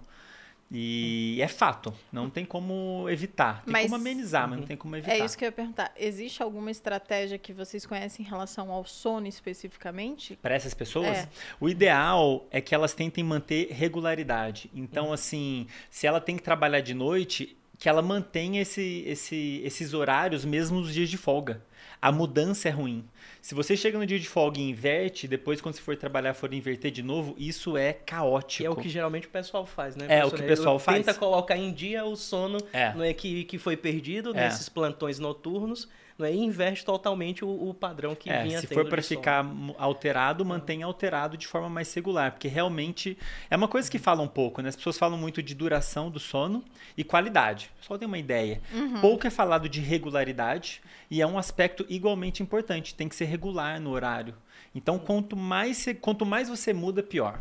E 0.72 1.38
é 1.42 1.48
fato, 1.48 1.92
não 2.12 2.30
tem 2.30 2.44
como 2.44 3.08
evitar. 3.08 3.64
Tem 3.64 3.72
mas, 3.72 3.82
como 3.84 3.96
amenizar, 3.96 4.48
mas 4.48 4.60
não 4.60 4.66
tem 4.66 4.76
como 4.76 4.94
evitar. 4.94 5.14
É 5.14 5.24
isso 5.24 5.36
que 5.36 5.44
eu 5.44 5.48
ia 5.48 5.52
perguntar. 5.52 5.92
Existe 5.98 6.42
alguma 6.42 6.70
estratégia 6.70 7.36
que 7.38 7.52
vocês 7.52 7.84
conhecem 7.84 8.24
em 8.24 8.28
relação 8.28 8.70
ao 8.70 8.84
sono 8.84 9.26
especificamente? 9.26 10.38
Para 10.40 10.54
essas 10.54 10.72
pessoas? 10.72 11.18
É. 11.18 11.28
O 11.58 11.68
ideal 11.68 12.46
é 12.52 12.60
que 12.60 12.72
elas 12.72 12.94
tentem 12.94 13.24
manter 13.24 13.68
regularidade. 13.72 14.70
Então, 14.72 15.06
uhum. 15.06 15.12
assim, 15.12 15.66
se 15.90 16.06
ela 16.06 16.20
tem 16.20 16.36
que 16.36 16.42
trabalhar 16.42 16.80
de 16.80 16.94
noite, 16.94 17.56
que 17.80 17.88
ela 17.88 18.02
mantenha 18.02 18.60
esse, 18.60 19.02
esse, 19.06 19.62
esses 19.64 19.94
horários 19.94 20.44
mesmo 20.44 20.80
nos 20.80 20.92
dias 20.92 21.08
de 21.08 21.16
folga. 21.16 21.64
A 22.00 22.12
mudança 22.12 22.68
é 22.68 22.70
ruim. 22.70 23.08
Se 23.40 23.54
você 23.54 23.74
chega 23.74 23.98
no 23.98 24.04
dia 24.04 24.20
de 24.20 24.28
folga 24.28 24.60
e 24.60 24.68
inverte, 24.68 25.26
depois 25.26 25.62
quando 25.62 25.76
você 25.76 25.80
for 25.80 25.96
trabalhar 25.96 26.34
for 26.34 26.52
inverter 26.52 26.90
de 26.90 27.02
novo, 27.02 27.34
isso 27.38 27.78
é 27.78 27.94
caótico. 27.94 28.66
é 28.66 28.70
o 28.70 28.76
que 28.76 28.88
geralmente 28.90 29.26
o 29.26 29.30
pessoal 29.30 29.64
faz, 29.64 29.96
né? 29.96 30.06
É 30.10 30.22
o 30.22 30.30
que 30.30 30.42
o 30.42 30.46
pessoal 30.46 30.74
Ele 30.74 30.84
faz. 30.84 31.06
Tenta 31.06 31.18
colocar 31.18 31.56
em 31.56 31.72
dia 31.72 32.04
o 32.04 32.14
sono 32.16 32.58
é. 32.70 32.92
Não 32.92 33.02
é, 33.02 33.14
que, 33.14 33.44
que 33.44 33.56
foi 33.56 33.78
perdido 33.78 34.36
é. 34.36 34.44
nesses 34.44 34.68
plantões 34.68 35.18
noturnos 35.18 35.88
não 36.20 36.26
é? 36.26 36.32
e 36.32 36.38
inverte 36.38 36.84
totalmente 36.84 37.44
o, 37.44 37.68
o 37.68 37.74
padrão 37.74 38.14
que 38.14 38.30
é, 38.30 38.42
vinha 38.42 38.60
Se 38.60 38.66
for 38.66 38.88
para 38.88 39.02
ficar 39.02 39.44
alterado, 39.78 40.44
mantém 40.44 40.82
alterado 40.82 41.36
de 41.36 41.46
forma 41.46 41.68
mais 41.68 41.92
regular, 41.92 42.32
porque 42.32 42.48
realmente 42.48 43.18
é 43.50 43.56
uma 43.56 43.68
coisa 43.68 43.90
que 43.90 43.98
fala 43.98 44.22
um 44.22 44.28
pouco, 44.28 44.62
né? 44.62 44.68
As 44.68 44.76
pessoas 44.76 44.98
falam 44.98 45.18
muito 45.18 45.42
de 45.42 45.54
duração 45.54 46.10
do 46.10 46.20
sono 46.20 46.64
e 46.96 47.02
qualidade. 47.02 47.70
Só 47.80 47.98
tem 47.98 48.06
uma 48.06 48.18
ideia. 48.18 48.60
Uhum. 48.72 49.00
Pouco 49.00 49.26
é 49.26 49.30
falado 49.30 49.68
de 49.68 49.80
regularidade 49.80 50.80
e 51.10 51.20
é 51.20 51.26
um 51.26 51.38
aspecto 51.38 51.84
igualmente 51.88 52.42
importante. 52.42 52.94
Tem 52.94 53.08
que 53.08 53.16
ser 53.16 53.24
regular 53.24 53.80
no 53.80 53.90
horário. 53.90 54.34
Então, 54.74 54.98
quanto 54.98 55.36
mais, 55.36 55.86
quanto 56.00 56.24
mais 56.24 56.48
você 56.48 56.72
muda, 56.72 57.02
pior. 57.02 57.40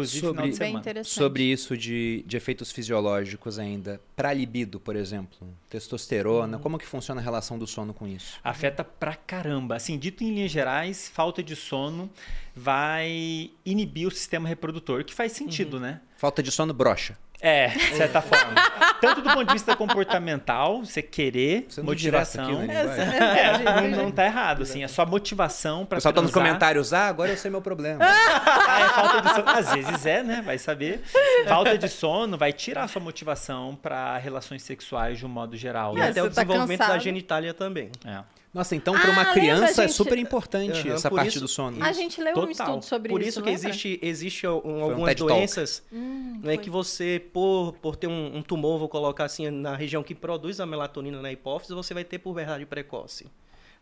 Inclusive 0.00 0.26
sobre, 0.26 0.52
final 0.52 0.82
de 0.82 1.04
Sobre 1.04 1.42
isso 1.44 1.76
de, 1.76 2.24
de 2.26 2.36
efeitos 2.36 2.70
fisiológicos 2.70 3.58
ainda. 3.58 4.00
Para 4.14 4.32
libido, 4.32 4.78
por 4.78 4.96
exemplo, 4.96 5.48
testosterona, 5.68 6.56
hum. 6.56 6.60
como 6.60 6.78
que 6.78 6.86
funciona 6.86 7.20
a 7.20 7.24
relação 7.24 7.58
do 7.58 7.66
sono 7.66 7.94
com 7.94 8.06
isso? 8.06 8.38
Afeta 8.42 8.84
pra 8.84 9.14
caramba. 9.14 9.76
Assim, 9.76 9.98
dito 9.98 10.22
em 10.22 10.34
linhas 10.34 10.50
gerais, 10.50 11.08
falta 11.08 11.42
de 11.42 11.56
sono 11.56 12.10
vai 12.54 13.50
inibir 13.64 14.08
o 14.08 14.10
sistema 14.10 14.48
reprodutor, 14.48 15.04
que 15.04 15.12
faz 15.12 15.32
sentido, 15.32 15.74
uhum. 15.74 15.82
né? 15.82 16.00
Falta 16.16 16.42
de 16.42 16.50
sono 16.50 16.72
brocha. 16.72 17.18
É, 17.40 17.68
de 17.68 17.94
certa 17.96 18.20
forma. 18.22 18.54
Tanto 19.00 19.20
do 19.20 19.30
ponto 19.30 19.44
de 19.44 19.52
vista 19.52 19.76
comportamental, 19.76 20.84
você 20.84 21.02
querer, 21.02 21.66
você 21.68 21.82
motivação. 21.82 22.60
Aqui, 22.62 22.70
é, 22.70 23.90
não, 23.90 24.04
não 24.04 24.10
tá 24.10 24.24
errado, 24.24 24.62
assim. 24.62 24.82
A 24.82 24.88
sua 24.88 25.04
motivação 25.04 25.84
para. 25.84 25.96
Pessoal 25.96 26.14
tá 26.14 26.22
nos 26.22 26.32
comentários, 26.32 26.92
ah, 26.92 27.06
agora 27.06 27.30
eu 27.30 27.36
sei 27.36 27.50
meu 27.50 27.60
problema. 27.60 28.04
ah, 28.04 28.80
é 28.80 28.88
falta 28.88 29.20
de 29.22 29.34
sono. 29.34 29.48
Às 29.48 29.74
vezes 29.74 30.06
é, 30.06 30.22
né? 30.22 30.42
Vai 30.44 30.58
saber. 30.58 31.02
Falta 31.46 31.76
de 31.76 31.88
sono 31.88 32.38
vai 32.38 32.52
tirar 32.52 32.84
a 32.84 32.88
sua 32.88 33.00
motivação 33.00 33.76
para 33.80 34.16
relações 34.18 34.62
sexuais 34.62 35.18
de 35.18 35.26
um 35.26 35.28
modo 35.28 35.56
geral. 35.56 35.96
E 35.96 36.00
né? 36.00 36.08
até 36.08 36.22
o 36.22 36.24
tá 36.24 36.42
desenvolvimento 36.42 36.78
cansado. 36.78 36.96
da 36.96 36.98
genitália 36.98 37.54
também. 37.54 37.90
É. 38.04 38.20
Nossa, 38.56 38.74
então 38.74 38.98
para 38.98 39.10
uma 39.10 39.20
ah, 39.20 39.32
criança 39.34 39.84
é 39.84 39.88
super 39.88 40.16
importante 40.16 40.88
uhum, 40.88 40.94
essa 40.94 41.10
parte 41.10 41.28
isso, 41.28 41.40
do 41.40 41.46
sono. 41.46 41.84
A 41.84 41.92
gente 41.92 42.18
leu 42.22 42.32
Total. 42.32 42.48
um 42.48 42.50
estudo 42.50 42.82
sobre 42.86 43.10
por 43.10 43.20
isso. 43.20 43.42
Por 43.42 43.50
isso 43.50 43.60
que 43.62 43.68
existe, 43.68 44.00
existe 44.00 44.46
um, 44.46 44.82
algumas 44.82 45.20
um 45.20 45.26
doenças 45.26 45.82
hum, 45.92 46.40
né, 46.42 46.56
que 46.56 46.70
você, 46.70 47.22
por, 47.34 47.74
por 47.74 47.96
ter 47.96 48.06
um, 48.06 48.38
um, 48.38 48.42
tumor, 48.42 48.78
vou 48.78 48.88
colocar 48.88 49.24
assim, 49.24 49.50
na 49.50 49.76
região 49.76 50.02
que 50.02 50.14
produz 50.14 50.58
a 50.58 50.64
melatonina 50.64 51.20
na 51.20 51.30
hipófise, 51.30 51.74
você 51.74 51.92
vai 51.92 52.02
ter 52.02 52.18
puberdade 52.18 52.64
precoce. 52.64 53.26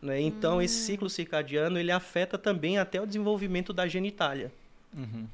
Né? 0.01 0.19
Então, 0.19 0.57
hum. 0.57 0.61
esse 0.61 0.75
ciclo 0.75 1.09
circadiano 1.09 1.79
ele 1.79 1.93
afeta 1.93 2.37
também 2.37 2.77
até 2.77 2.99
o 2.99 3.05
desenvolvimento 3.05 3.71
da 3.71 3.87
genitália. 3.87 4.51
Uhum. 4.93 5.25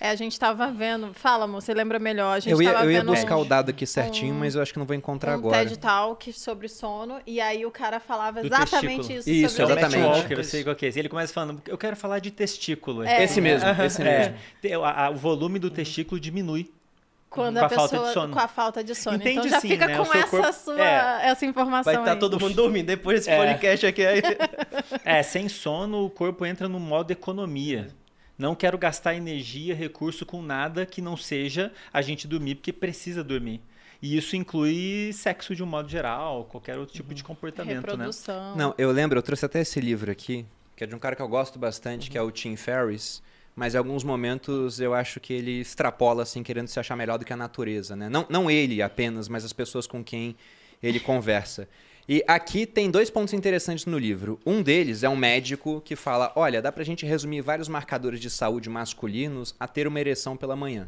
É, 0.00 0.10
a 0.10 0.14
gente 0.14 0.32
estava 0.32 0.70
vendo. 0.70 1.12
Fala, 1.14 1.44
amor, 1.44 1.60
você 1.60 1.72
lembra 1.72 1.98
melhor. 1.98 2.36
A 2.36 2.40
gente 2.40 2.52
eu 2.52 2.62
ia, 2.62 2.70
eu 2.70 2.90
ia 2.90 3.04
buscar 3.04 3.36
um, 3.36 3.40
o 3.40 3.44
dado 3.44 3.70
aqui 3.70 3.86
certinho, 3.86 4.34
um, 4.34 4.38
mas 4.38 4.54
eu 4.54 4.62
acho 4.62 4.72
que 4.72 4.78
não 4.78 4.86
vou 4.86 4.96
encontrar 4.96 5.32
um 5.32 5.34
agora. 5.34 5.58
TED 5.58 5.78
Talk 5.78 6.32
sobre 6.32 6.68
sono, 6.68 7.20
e 7.26 7.40
aí 7.40 7.64
o 7.64 7.70
cara 7.70 8.00
falava 8.00 8.40
Do 8.40 8.46
exatamente 8.46 9.08
testículo. 9.08 9.18
isso. 9.18 9.30
Isso, 9.30 9.56
sobre 9.56 9.72
exatamente. 9.72 10.04
O 10.04 10.10
Walker, 10.10 10.34
eu 10.34 10.44
sei 10.44 10.64
qual 10.64 10.76
que 10.76 10.86
é. 10.86 10.92
Ele 10.94 11.08
começa 11.08 11.32
falando, 11.32 11.62
eu 11.66 11.78
quero 11.78 11.96
falar 11.96 12.18
de 12.18 12.30
testículo. 12.30 13.02
É. 13.04 13.24
Esse 13.24 13.40
mesmo, 13.40 13.68
esse 13.68 14.02
mesmo. 14.02 14.34
É, 14.62 14.74
a, 14.74 15.06
a, 15.06 15.10
o 15.10 15.16
volume 15.16 15.58
do 15.58 15.70
testículo 15.70 16.20
diminui 16.20 16.70
quando 17.34 17.56
com 17.56 17.62
a, 17.62 17.66
a 17.66 17.68
pessoa 17.68 17.88
falta 17.88 18.06
de 18.06 18.14
sono. 18.14 18.32
com 18.32 18.38
a 18.38 18.48
falta 18.48 18.84
de 18.84 18.94
sono. 18.94 19.16
Entende 19.16 19.38
então 19.38 19.48
já 19.48 19.60
sim, 19.60 19.68
fica 19.68 19.86
né? 19.88 19.96
com 19.96 20.02
essa 20.02 20.26
corpo... 20.28 20.52
sua 20.52 20.80
é. 20.80 21.26
essa 21.26 21.44
informação 21.44 21.92
Vai 21.92 22.02
estar 22.02 22.14
tá 22.14 22.20
todo 22.20 22.38
mundo 22.38 22.54
dormindo 22.54 22.86
depois 22.86 23.20
desse 23.20 23.30
é. 23.30 23.36
podcast 23.36 23.86
aqui 23.86 24.06
aí. 24.06 24.22
É, 25.04 25.22
sem 25.22 25.48
sono 25.48 26.04
o 26.04 26.10
corpo 26.10 26.46
entra 26.46 26.68
no 26.68 26.78
modo 26.78 27.10
economia. 27.10 27.88
Não 28.36 28.54
quero 28.54 28.76
gastar 28.76 29.14
energia, 29.14 29.74
recurso 29.74 30.26
com 30.26 30.42
nada 30.42 30.84
que 30.84 31.00
não 31.00 31.16
seja 31.16 31.72
a 31.92 32.02
gente 32.02 32.26
dormir, 32.26 32.56
porque 32.56 32.72
precisa 32.72 33.22
dormir. 33.22 33.60
E 34.02 34.16
isso 34.16 34.36
inclui 34.36 35.12
sexo 35.12 35.54
de 35.54 35.62
um 35.62 35.66
modo 35.66 35.88
geral, 35.88 36.44
qualquer 36.44 36.76
outro 36.76 36.94
tipo 36.94 37.10
uhum. 37.10 37.14
de 37.14 37.24
comportamento, 37.24 37.86
né? 37.86 37.92
Reprodução. 37.92 38.50
né? 38.50 38.62
Não, 38.62 38.74
eu 38.76 38.90
lembro, 38.90 39.18
eu 39.18 39.22
trouxe 39.22 39.46
até 39.46 39.60
esse 39.60 39.80
livro 39.80 40.10
aqui, 40.10 40.44
que 40.76 40.84
é 40.84 40.86
de 40.86 40.94
um 40.94 40.98
cara 40.98 41.16
que 41.16 41.22
eu 41.22 41.28
gosto 41.28 41.58
bastante, 41.58 42.08
uhum. 42.08 42.12
que 42.12 42.18
é 42.18 42.22
o 42.22 42.30
Tim 42.30 42.56
Ferriss. 42.56 43.22
Mas 43.56 43.74
em 43.74 43.78
alguns 43.78 44.02
momentos 44.02 44.80
eu 44.80 44.92
acho 44.92 45.20
que 45.20 45.32
ele 45.32 45.60
extrapola, 45.60 46.24
assim, 46.24 46.42
querendo 46.42 46.66
se 46.66 46.78
achar 46.80 46.96
melhor 46.96 47.18
do 47.18 47.24
que 47.24 47.32
a 47.32 47.36
natureza, 47.36 47.94
né? 47.94 48.08
Não, 48.08 48.26
não 48.28 48.50
ele 48.50 48.82
apenas, 48.82 49.28
mas 49.28 49.44
as 49.44 49.52
pessoas 49.52 49.86
com 49.86 50.02
quem 50.02 50.36
ele 50.82 50.98
conversa. 50.98 51.68
E 52.06 52.22
aqui 52.28 52.66
tem 52.66 52.90
dois 52.90 53.08
pontos 53.08 53.32
interessantes 53.32 53.86
no 53.86 53.98
livro. 53.98 54.38
Um 54.44 54.62
deles 54.62 55.02
é 55.02 55.08
um 55.08 55.16
médico 55.16 55.80
que 55.80 55.96
fala: 55.96 56.30
olha, 56.36 56.60
dá 56.60 56.70
pra 56.70 56.84
gente 56.84 57.06
resumir 57.06 57.40
vários 57.40 57.66
marcadores 57.66 58.20
de 58.20 58.28
saúde 58.28 58.68
masculinos 58.68 59.54
a 59.58 59.66
ter 59.66 59.86
uma 59.86 59.98
ereção 59.98 60.36
pela 60.36 60.54
manhã. 60.54 60.86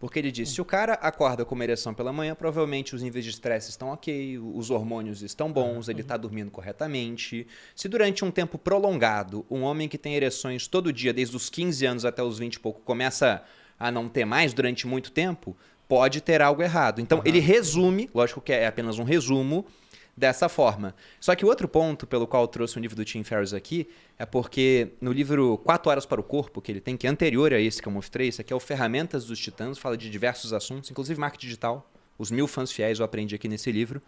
Porque 0.00 0.18
ele 0.18 0.32
diz: 0.32 0.48
se 0.48 0.62
o 0.62 0.64
cara 0.64 0.94
acorda 0.94 1.44
com 1.44 1.54
uma 1.54 1.64
ereção 1.64 1.92
pela 1.92 2.14
manhã, 2.14 2.34
provavelmente 2.34 2.94
os 2.94 3.02
níveis 3.02 3.26
de 3.26 3.30
estresse 3.30 3.68
estão 3.68 3.88
ok, 3.88 4.38
os 4.38 4.70
hormônios 4.70 5.22
estão 5.22 5.52
bons, 5.52 5.90
ele 5.90 6.00
está 6.00 6.16
dormindo 6.16 6.50
corretamente. 6.50 7.46
Se 7.76 7.86
durante 7.86 8.24
um 8.24 8.30
tempo 8.30 8.56
prolongado, 8.56 9.44
um 9.50 9.62
homem 9.64 9.86
que 9.86 9.98
tem 9.98 10.14
ereções 10.14 10.66
todo 10.66 10.90
dia, 10.90 11.12
desde 11.12 11.36
os 11.36 11.50
15 11.50 11.84
anos 11.84 12.04
até 12.06 12.22
os 12.22 12.38
20 12.38 12.54
e 12.54 12.60
pouco, 12.60 12.80
começa 12.80 13.42
a 13.78 13.90
não 13.90 14.08
ter 14.08 14.24
mais 14.24 14.54
durante 14.54 14.86
muito 14.86 15.10
tempo, 15.10 15.54
pode 15.86 16.22
ter 16.22 16.40
algo 16.40 16.62
errado. 16.62 17.02
Então, 17.02 17.18
uhum. 17.18 17.24
ele 17.26 17.38
resume, 17.38 18.08
lógico 18.14 18.40
que 18.40 18.52
é 18.52 18.66
apenas 18.66 18.98
um 18.98 19.04
resumo, 19.04 19.66
dessa 20.16 20.48
forma. 20.48 20.94
Só 21.20 21.34
que 21.34 21.44
o 21.44 21.48
outro 21.48 21.66
ponto 21.66 22.06
pelo 22.06 22.26
qual 22.26 22.44
eu 22.44 22.48
trouxe 22.48 22.78
o 22.78 22.80
livro 22.80 22.96
do 22.96 23.04
Tim 23.04 23.22
Ferriss 23.22 23.52
aqui 23.52 23.88
é 24.18 24.24
porque 24.24 24.92
no 25.00 25.12
livro 25.12 25.58
Quatro 25.58 25.90
Horas 25.90 26.06
para 26.06 26.20
o 26.20 26.24
Corpo, 26.24 26.60
que 26.60 26.70
ele 26.70 26.80
tem, 26.80 26.96
que 26.96 27.06
é 27.06 27.10
anterior 27.10 27.52
a 27.52 27.60
esse 27.60 27.82
que 27.82 27.88
eu 27.88 27.92
mostrei, 27.92 28.28
esse 28.28 28.40
aqui 28.40 28.52
é 28.52 28.56
o 28.56 28.60
Ferramentas 28.60 29.24
dos 29.24 29.38
Titãs, 29.38 29.78
fala 29.78 29.96
de 29.96 30.08
diversos 30.08 30.52
assuntos, 30.52 30.90
inclusive 30.90 31.18
marketing 31.18 31.46
digital. 31.46 31.90
Os 32.16 32.30
mil 32.30 32.46
fãs 32.46 32.70
fiéis 32.70 33.00
eu 33.00 33.04
aprendi 33.04 33.34
aqui 33.34 33.48
nesse 33.48 33.72
livro. 33.72 34.00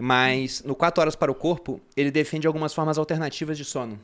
Mas 0.00 0.62
no 0.62 0.76
Quatro 0.76 1.00
Horas 1.00 1.16
para 1.16 1.30
o 1.32 1.34
Corpo, 1.34 1.80
ele 1.96 2.12
defende 2.12 2.46
algumas 2.46 2.72
formas 2.72 2.98
alternativas 2.98 3.58
de 3.58 3.64
sono. 3.64 3.98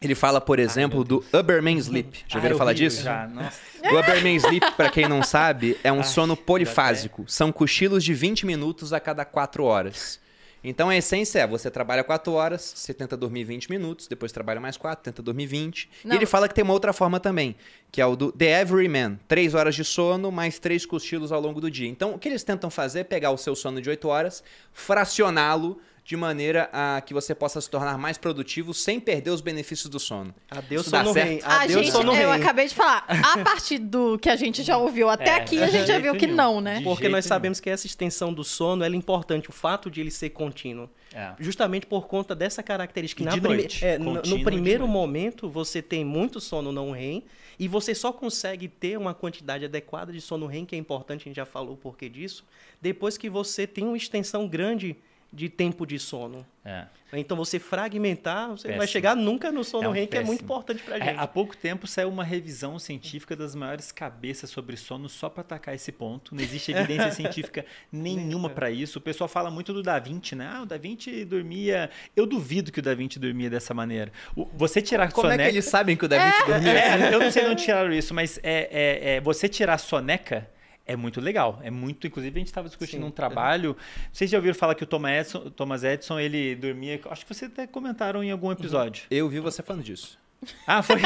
Ele 0.00 0.14
fala, 0.14 0.40
por 0.40 0.58
exemplo, 0.58 1.00
Ai, 1.00 1.04
do 1.04 1.24
Uberman 1.32 1.78
Sleep. 1.78 2.24
Já 2.28 2.36
ouviram 2.36 2.54
ah, 2.54 2.58
falar 2.58 2.72
disso? 2.74 3.02
Já, 3.02 3.26
nossa. 3.26 3.58
O 3.90 3.98
Uberman 3.98 4.36
Sleep, 4.36 4.72
para 4.76 4.90
quem 4.90 5.08
não 5.08 5.22
sabe, 5.22 5.78
é 5.82 5.90
um 5.90 5.98
Ai, 6.00 6.04
sono 6.04 6.36
polifásico. 6.36 7.24
São 7.26 7.50
cochilos 7.50 8.04
de 8.04 8.12
20 8.12 8.46
minutos 8.46 8.92
a 8.92 9.00
cada 9.00 9.24
4 9.24 9.64
horas. 9.64 10.20
Então 10.64 10.88
a 10.88 10.96
essência 10.96 11.40
é: 11.40 11.46
você 11.46 11.70
trabalha 11.70 12.02
4 12.02 12.32
horas, 12.32 12.72
você 12.74 12.94
tenta 12.94 13.16
dormir 13.16 13.44
20 13.44 13.70
minutos, 13.70 14.08
depois 14.08 14.32
trabalha 14.32 14.60
mais 14.60 14.78
4, 14.78 15.04
tenta 15.04 15.22
dormir 15.22 15.46
20. 15.46 15.90
Não. 16.04 16.14
E 16.14 16.18
ele 16.18 16.26
fala 16.26 16.48
que 16.48 16.54
tem 16.54 16.64
uma 16.64 16.72
outra 16.72 16.92
forma 16.92 17.20
também, 17.20 17.54
que 17.92 18.00
é 18.00 18.06
o 18.06 18.16
do 18.16 18.32
The 18.32 18.62
Everyman: 18.62 19.18
3 19.28 19.54
horas 19.54 19.74
de 19.74 19.84
sono 19.84 20.32
mais 20.32 20.58
3 20.58 20.86
cochilos 20.86 21.30
ao 21.30 21.40
longo 21.40 21.60
do 21.60 21.70
dia. 21.70 21.88
Então 21.88 22.14
o 22.14 22.18
que 22.18 22.28
eles 22.28 22.42
tentam 22.42 22.70
fazer 22.70 23.00
é 23.00 23.04
pegar 23.04 23.30
o 23.30 23.36
seu 23.36 23.54
sono 23.54 23.80
de 23.80 23.90
8 23.90 24.08
horas, 24.08 24.42
fracioná-lo 24.72 25.78
de 26.04 26.16
maneira 26.16 26.68
a 26.70 27.00
que 27.00 27.14
você 27.14 27.34
possa 27.34 27.58
se 27.60 27.70
tornar 27.70 27.96
mais 27.96 28.18
produtivo 28.18 28.74
sem 28.74 29.00
perder 29.00 29.30
os 29.30 29.40
benefícios 29.40 29.88
do 29.88 29.98
sono. 29.98 30.34
Adeus 30.50 30.86
sono 30.86 31.12
rei. 31.12 31.40
Adeus 31.42 31.46
a 31.46 31.66
gente, 31.66 31.90
sono 31.90 32.14
eu 32.14 32.30
acabei 32.30 32.68
de 32.68 32.74
falar, 32.74 33.06
a 33.08 33.38
partir 33.38 33.78
do 33.78 34.18
que 34.18 34.28
a 34.28 34.36
gente 34.36 34.62
já 34.62 34.76
ouviu 34.76 35.08
até 35.08 35.30
é, 35.30 35.34
aqui, 35.36 35.62
a 35.62 35.68
gente 35.68 35.86
já 35.86 35.98
viu 35.98 36.14
que 36.14 36.26
não, 36.26 36.60
né? 36.60 36.82
Porque 36.84 37.08
nós 37.08 37.24
sabemos 37.24 37.58
que 37.58 37.70
essa 37.70 37.86
extensão 37.86 38.34
do 38.34 38.44
sono 38.44 38.84
é 38.84 38.88
importante, 38.88 39.48
o 39.48 39.52
fato 39.52 39.90
de 39.90 40.02
ele 40.02 40.10
ser 40.10 40.30
contínuo. 40.30 40.90
É. 41.14 41.32
Justamente 41.38 41.86
por 41.86 42.06
conta 42.06 42.34
dessa 42.34 42.62
característica. 42.62 43.24
Na 43.24 43.40
prime... 43.40 43.66
é, 43.80 43.96
no, 43.98 44.14
no 44.14 44.44
primeiro 44.44 44.86
momento, 44.86 45.48
você 45.48 45.80
tem 45.80 46.04
muito 46.04 46.38
sono 46.38 46.70
não 46.70 46.90
REM 46.90 47.24
e 47.58 47.66
você 47.66 47.94
só 47.94 48.12
consegue 48.12 48.68
ter 48.68 48.98
uma 48.98 49.14
quantidade 49.14 49.64
adequada 49.64 50.12
de 50.12 50.20
sono 50.20 50.46
REM, 50.46 50.66
que 50.66 50.74
é 50.74 50.78
importante, 50.78 51.22
a 51.22 51.24
gente 51.24 51.36
já 51.36 51.46
falou 51.46 51.74
o 51.74 51.76
porquê 51.78 52.10
disso, 52.10 52.44
depois 52.82 53.16
que 53.16 53.30
você 53.30 53.66
tem 53.66 53.84
uma 53.84 53.96
extensão 53.96 54.46
grande 54.46 54.96
de 55.34 55.48
tempo 55.48 55.84
de 55.84 55.98
sono. 55.98 56.46
É. 56.64 56.86
Então 57.12 57.36
você 57.36 57.58
fragmentar, 57.58 58.48
você 58.48 58.68
péssimo. 58.68 58.78
vai 58.78 58.86
chegar 58.86 59.14
nunca 59.14 59.52
no 59.52 59.62
sono 59.62 59.84
é 59.84 59.88
um 59.88 59.92
REM, 59.92 60.06
que 60.06 60.16
é 60.16 60.24
muito 60.24 60.42
importante 60.42 60.82
para 60.82 60.94
a 60.94 60.98
é, 60.98 61.04
gente. 61.04 61.16
É, 61.16 61.20
há 61.20 61.26
pouco 61.26 61.56
tempo 61.56 61.86
saiu 61.86 62.08
uma 62.08 62.24
revisão 62.24 62.78
científica 62.78 63.36
das 63.36 63.54
maiores 63.54 63.92
cabeças 63.92 64.50
sobre 64.50 64.76
sono 64.76 65.08
só 65.08 65.28
para 65.28 65.42
atacar 65.42 65.74
esse 65.74 65.92
ponto. 65.92 66.34
Não 66.34 66.42
existe 66.42 66.72
evidência 66.72 67.10
científica 67.12 67.64
nenhuma 67.92 68.48
para 68.48 68.70
isso. 68.70 68.98
O 68.98 69.02
pessoal 69.02 69.28
fala 69.28 69.50
muito 69.50 69.72
do 69.72 69.82
Da 69.82 69.98
Vinci, 69.98 70.34
né? 70.34 70.50
Ah, 70.52 70.62
o 70.62 70.66
Da 70.66 70.78
Vinci 70.78 71.24
dormia. 71.24 71.90
Eu 72.16 72.26
duvido 72.26 72.72
que 72.72 72.78
o 72.78 72.82
Da 72.82 72.94
Vinci 72.94 73.18
dormia 73.18 73.50
dessa 73.50 73.74
maneira. 73.74 74.10
O, 74.34 74.46
você 74.54 74.80
tirar 74.80 75.12
Como 75.12 75.28
soneca... 75.28 75.42
é 75.42 75.46
que 75.46 75.52
eles 75.52 75.66
sabem 75.66 75.96
que 75.96 76.04
o 76.04 76.08
Da 76.08 76.24
Vinci 76.24 76.46
dormia? 76.46 76.72
É, 76.72 77.14
eu 77.14 77.20
não 77.20 77.30
sei 77.30 77.44
não 77.44 77.54
tiraram 77.54 77.92
isso, 77.92 78.14
mas 78.14 78.38
é, 78.42 78.68
é, 78.70 79.14
é, 79.16 79.20
você 79.20 79.48
tirar 79.48 79.78
soneca 79.78 80.48
é 80.86 80.96
muito 80.96 81.20
legal. 81.20 81.60
É 81.62 81.70
muito. 81.70 82.06
Inclusive, 82.06 82.36
a 82.36 82.38
gente 82.38 82.48
estava 82.48 82.68
discutindo 82.68 83.02
Sim. 83.02 83.08
um 83.08 83.10
trabalho. 83.10 83.76
Vocês 84.12 84.30
já 84.30 84.38
ouviram 84.38 84.54
falar 84.54 84.74
que 84.74 84.84
o 84.84 84.86
Thomas 84.86 85.12
Edison, 85.12 85.50
Thomas 85.50 85.84
Edison 85.84 86.18
ele 86.18 86.54
dormia. 86.54 87.00
Acho 87.10 87.24
que 87.24 87.34
vocês 87.34 87.50
até 87.50 87.66
comentaram 87.66 88.22
em 88.22 88.30
algum 88.30 88.52
episódio. 88.52 89.06
Eu 89.10 89.28
vi 89.28 89.40
você 89.40 89.62
falando 89.62 89.82
disso. 89.82 90.18
Ah, 90.66 90.82
foi? 90.82 90.96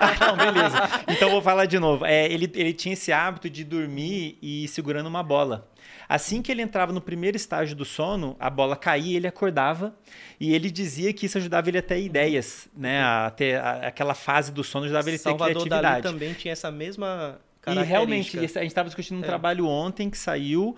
ah, 0.00 0.16
não, 0.26 0.36
beleza. 0.36 0.78
Então 1.08 1.30
vou 1.30 1.42
falar 1.42 1.66
de 1.66 1.78
novo. 1.78 2.06
É, 2.06 2.24
ele, 2.32 2.50
ele 2.54 2.72
tinha 2.72 2.94
esse 2.94 3.12
hábito 3.12 3.50
de 3.50 3.62
dormir 3.62 4.38
e 4.40 4.66
segurando 4.68 5.06
uma 5.06 5.22
bola. 5.22 5.68
Assim 6.08 6.40
que 6.40 6.52
ele 6.52 6.62
entrava 6.62 6.92
no 6.92 7.00
primeiro 7.00 7.36
estágio 7.36 7.74
do 7.74 7.84
sono, 7.84 8.36
a 8.38 8.48
bola 8.48 8.76
caía, 8.76 9.16
ele 9.16 9.26
acordava 9.26 9.94
e 10.38 10.54
ele 10.54 10.70
dizia 10.70 11.12
que 11.12 11.26
isso 11.26 11.36
ajudava 11.36 11.68
ele 11.68 11.78
a 11.78 11.82
ter 11.82 12.00
ideias, 12.00 12.68
né? 12.76 13.02
A 13.02 13.30
ter 13.30 13.56
a, 13.56 13.88
aquela 13.88 14.14
fase 14.14 14.52
do 14.52 14.62
sono 14.62 14.84
ajudava 14.84 15.10
ele 15.10 15.16
a 15.16 15.20
ter 15.20 15.34
criatividade. 15.34 15.82
Dali 15.82 16.02
também 16.02 16.32
tinha 16.32 16.52
essa 16.52 16.70
mesma 16.70 17.40
e 17.66 17.82
realmente, 17.82 18.38
a 18.38 18.42
gente 18.42 18.66
estava 18.66 18.88
discutindo 18.88 19.18
um 19.18 19.24
é. 19.24 19.26
trabalho 19.26 19.66
ontem 19.66 20.08
que 20.08 20.18
saiu. 20.18 20.76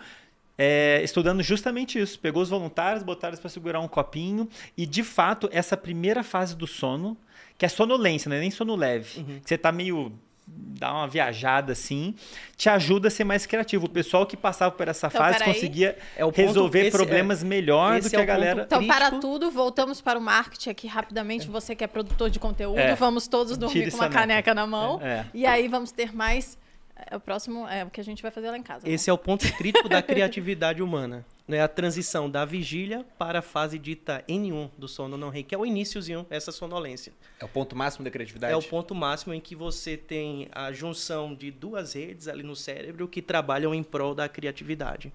É, 0.60 1.00
estudando 1.04 1.40
justamente 1.40 2.00
isso. 2.00 2.18
Pegou 2.18 2.42
os 2.42 2.48
voluntários, 2.48 3.04
botaram 3.04 3.30
eles 3.30 3.40
para 3.40 3.48
segurar 3.48 3.78
um 3.78 3.86
copinho. 3.86 4.48
E, 4.76 4.86
de 4.86 5.04
fato, 5.04 5.48
essa 5.52 5.76
primeira 5.76 6.24
fase 6.24 6.56
do 6.56 6.66
sono, 6.66 7.16
que 7.56 7.64
é 7.64 7.68
sonolência, 7.68 8.28
não 8.28 8.36
é 8.36 8.40
nem 8.40 8.50
sono 8.50 8.74
leve. 8.74 9.20
Uhum. 9.20 9.40
Que 9.40 9.48
você 9.48 9.54
está 9.54 9.70
meio 9.70 10.12
dá 10.50 10.92
uma 10.92 11.08
viajada 11.08 11.72
assim, 11.72 12.14
te 12.56 12.68
ajuda 12.68 13.08
a 13.08 13.10
ser 13.10 13.24
mais 13.24 13.44
criativo. 13.44 13.86
O 13.86 13.88
pessoal 13.88 14.24
que 14.26 14.36
passava 14.36 14.72
por 14.72 14.88
essa 14.88 15.08
então, 15.08 15.20
fase 15.20 15.44
conseguia 15.44 15.96
é 16.16 16.24
resolver 16.24 16.84
ponto, 16.84 16.96
problemas 16.96 17.42
é, 17.42 17.46
melhor 17.46 18.00
do 18.00 18.08
que 18.08 18.16
é 18.16 18.20
a 18.20 18.24
galera. 18.24 18.62
Então, 18.62 18.78
crítico. 18.78 18.98
para 18.98 19.10
tudo, 19.18 19.50
voltamos 19.50 20.00
para 20.00 20.18
o 20.18 20.22
marketing 20.22 20.70
aqui 20.70 20.86
rapidamente. 20.86 21.46
É. 21.46 21.50
Você 21.50 21.74
que 21.74 21.84
é 21.84 21.86
produtor 21.86 22.30
de 22.30 22.38
conteúdo, 22.38 22.78
é. 22.78 22.94
vamos 22.94 23.28
todos 23.28 23.56
dormir 23.56 23.90
com 23.90 23.98
uma 23.98 24.08
caneca 24.08 24.54
na 24.54 24.66
mão. 24.66 25.00
É. 25.02 25.26
E 25.34 25.44
aí 25.44 25.68
vamos 25.68 25.92
ter 25.92 26.14
mais 26.14 26.56
é 26.56 26.67
o 27.12 27.20
próximo 27.20 27.66
é 27.68 27.84
o 27.84 27.90
que 27.90 28.00
a 28.00 28.04
gente 28.04 28.22
vai 28.22 28.30
fazer 28.30 28.50
lá 28.50 28.56
em 28.56 28.62
casa. 28.62 28.86
Né? 28.86 28.92
Esse 28.92 29.10
é 29.10 29.12
o 29.12 29.18
ponto 29.18 29.50
crítico 29.56 29.88
da 29.88 30.02
criatividade 30.02 30.82
humana. 30.82 31.24
Né? 31.46 31.62
A 31.62 31.68
transição 31.68 32.28
da 32.28 32.44
vigília 32.44 33.06
para 33.16 33.38
a 33.38 33.42
fase 33.42 33.78
dita 33.78 34.22
N1 34.28 34.70
do 34.76 34.86
sono 34.86 35.16
não 35.16 35.30
REM, 35.30 35.44
que 35.44 35.54
é 35.54 35.58
o 35.58 35.64
iníciozinho, 35.64 36.26
essa 36.28 36.52
sonolência. 36.52 37.12
É 37.40 37.44
o 37.44 37.48
ponto 37.48 37.74
máximo 37.74 38.04
da 38.04 38.10
criatividade? 38.10 38.52
É 38.52 38.56
o 38.56 38.62
ponto 38.62 38.94
máximo 38.94 39.32
em 39.32 39.40
que 39.40 39.56
você 39.56 39.96
tem 39.96 40.48
a 40.52 40.70
junção 40.72 41.34
de 41.34 41.50
duas 41.50 41.94
redes 41.94 42.28
ali 42.28 42.42
no 42.42 42.54
cérebro 42.54 43.08
que 43.08 43.22
trabalham 43.22 43.74
em 43.74 43.82
prol 43.82 44.14
da 44.14 44.28
criatividade. 44.28 45.12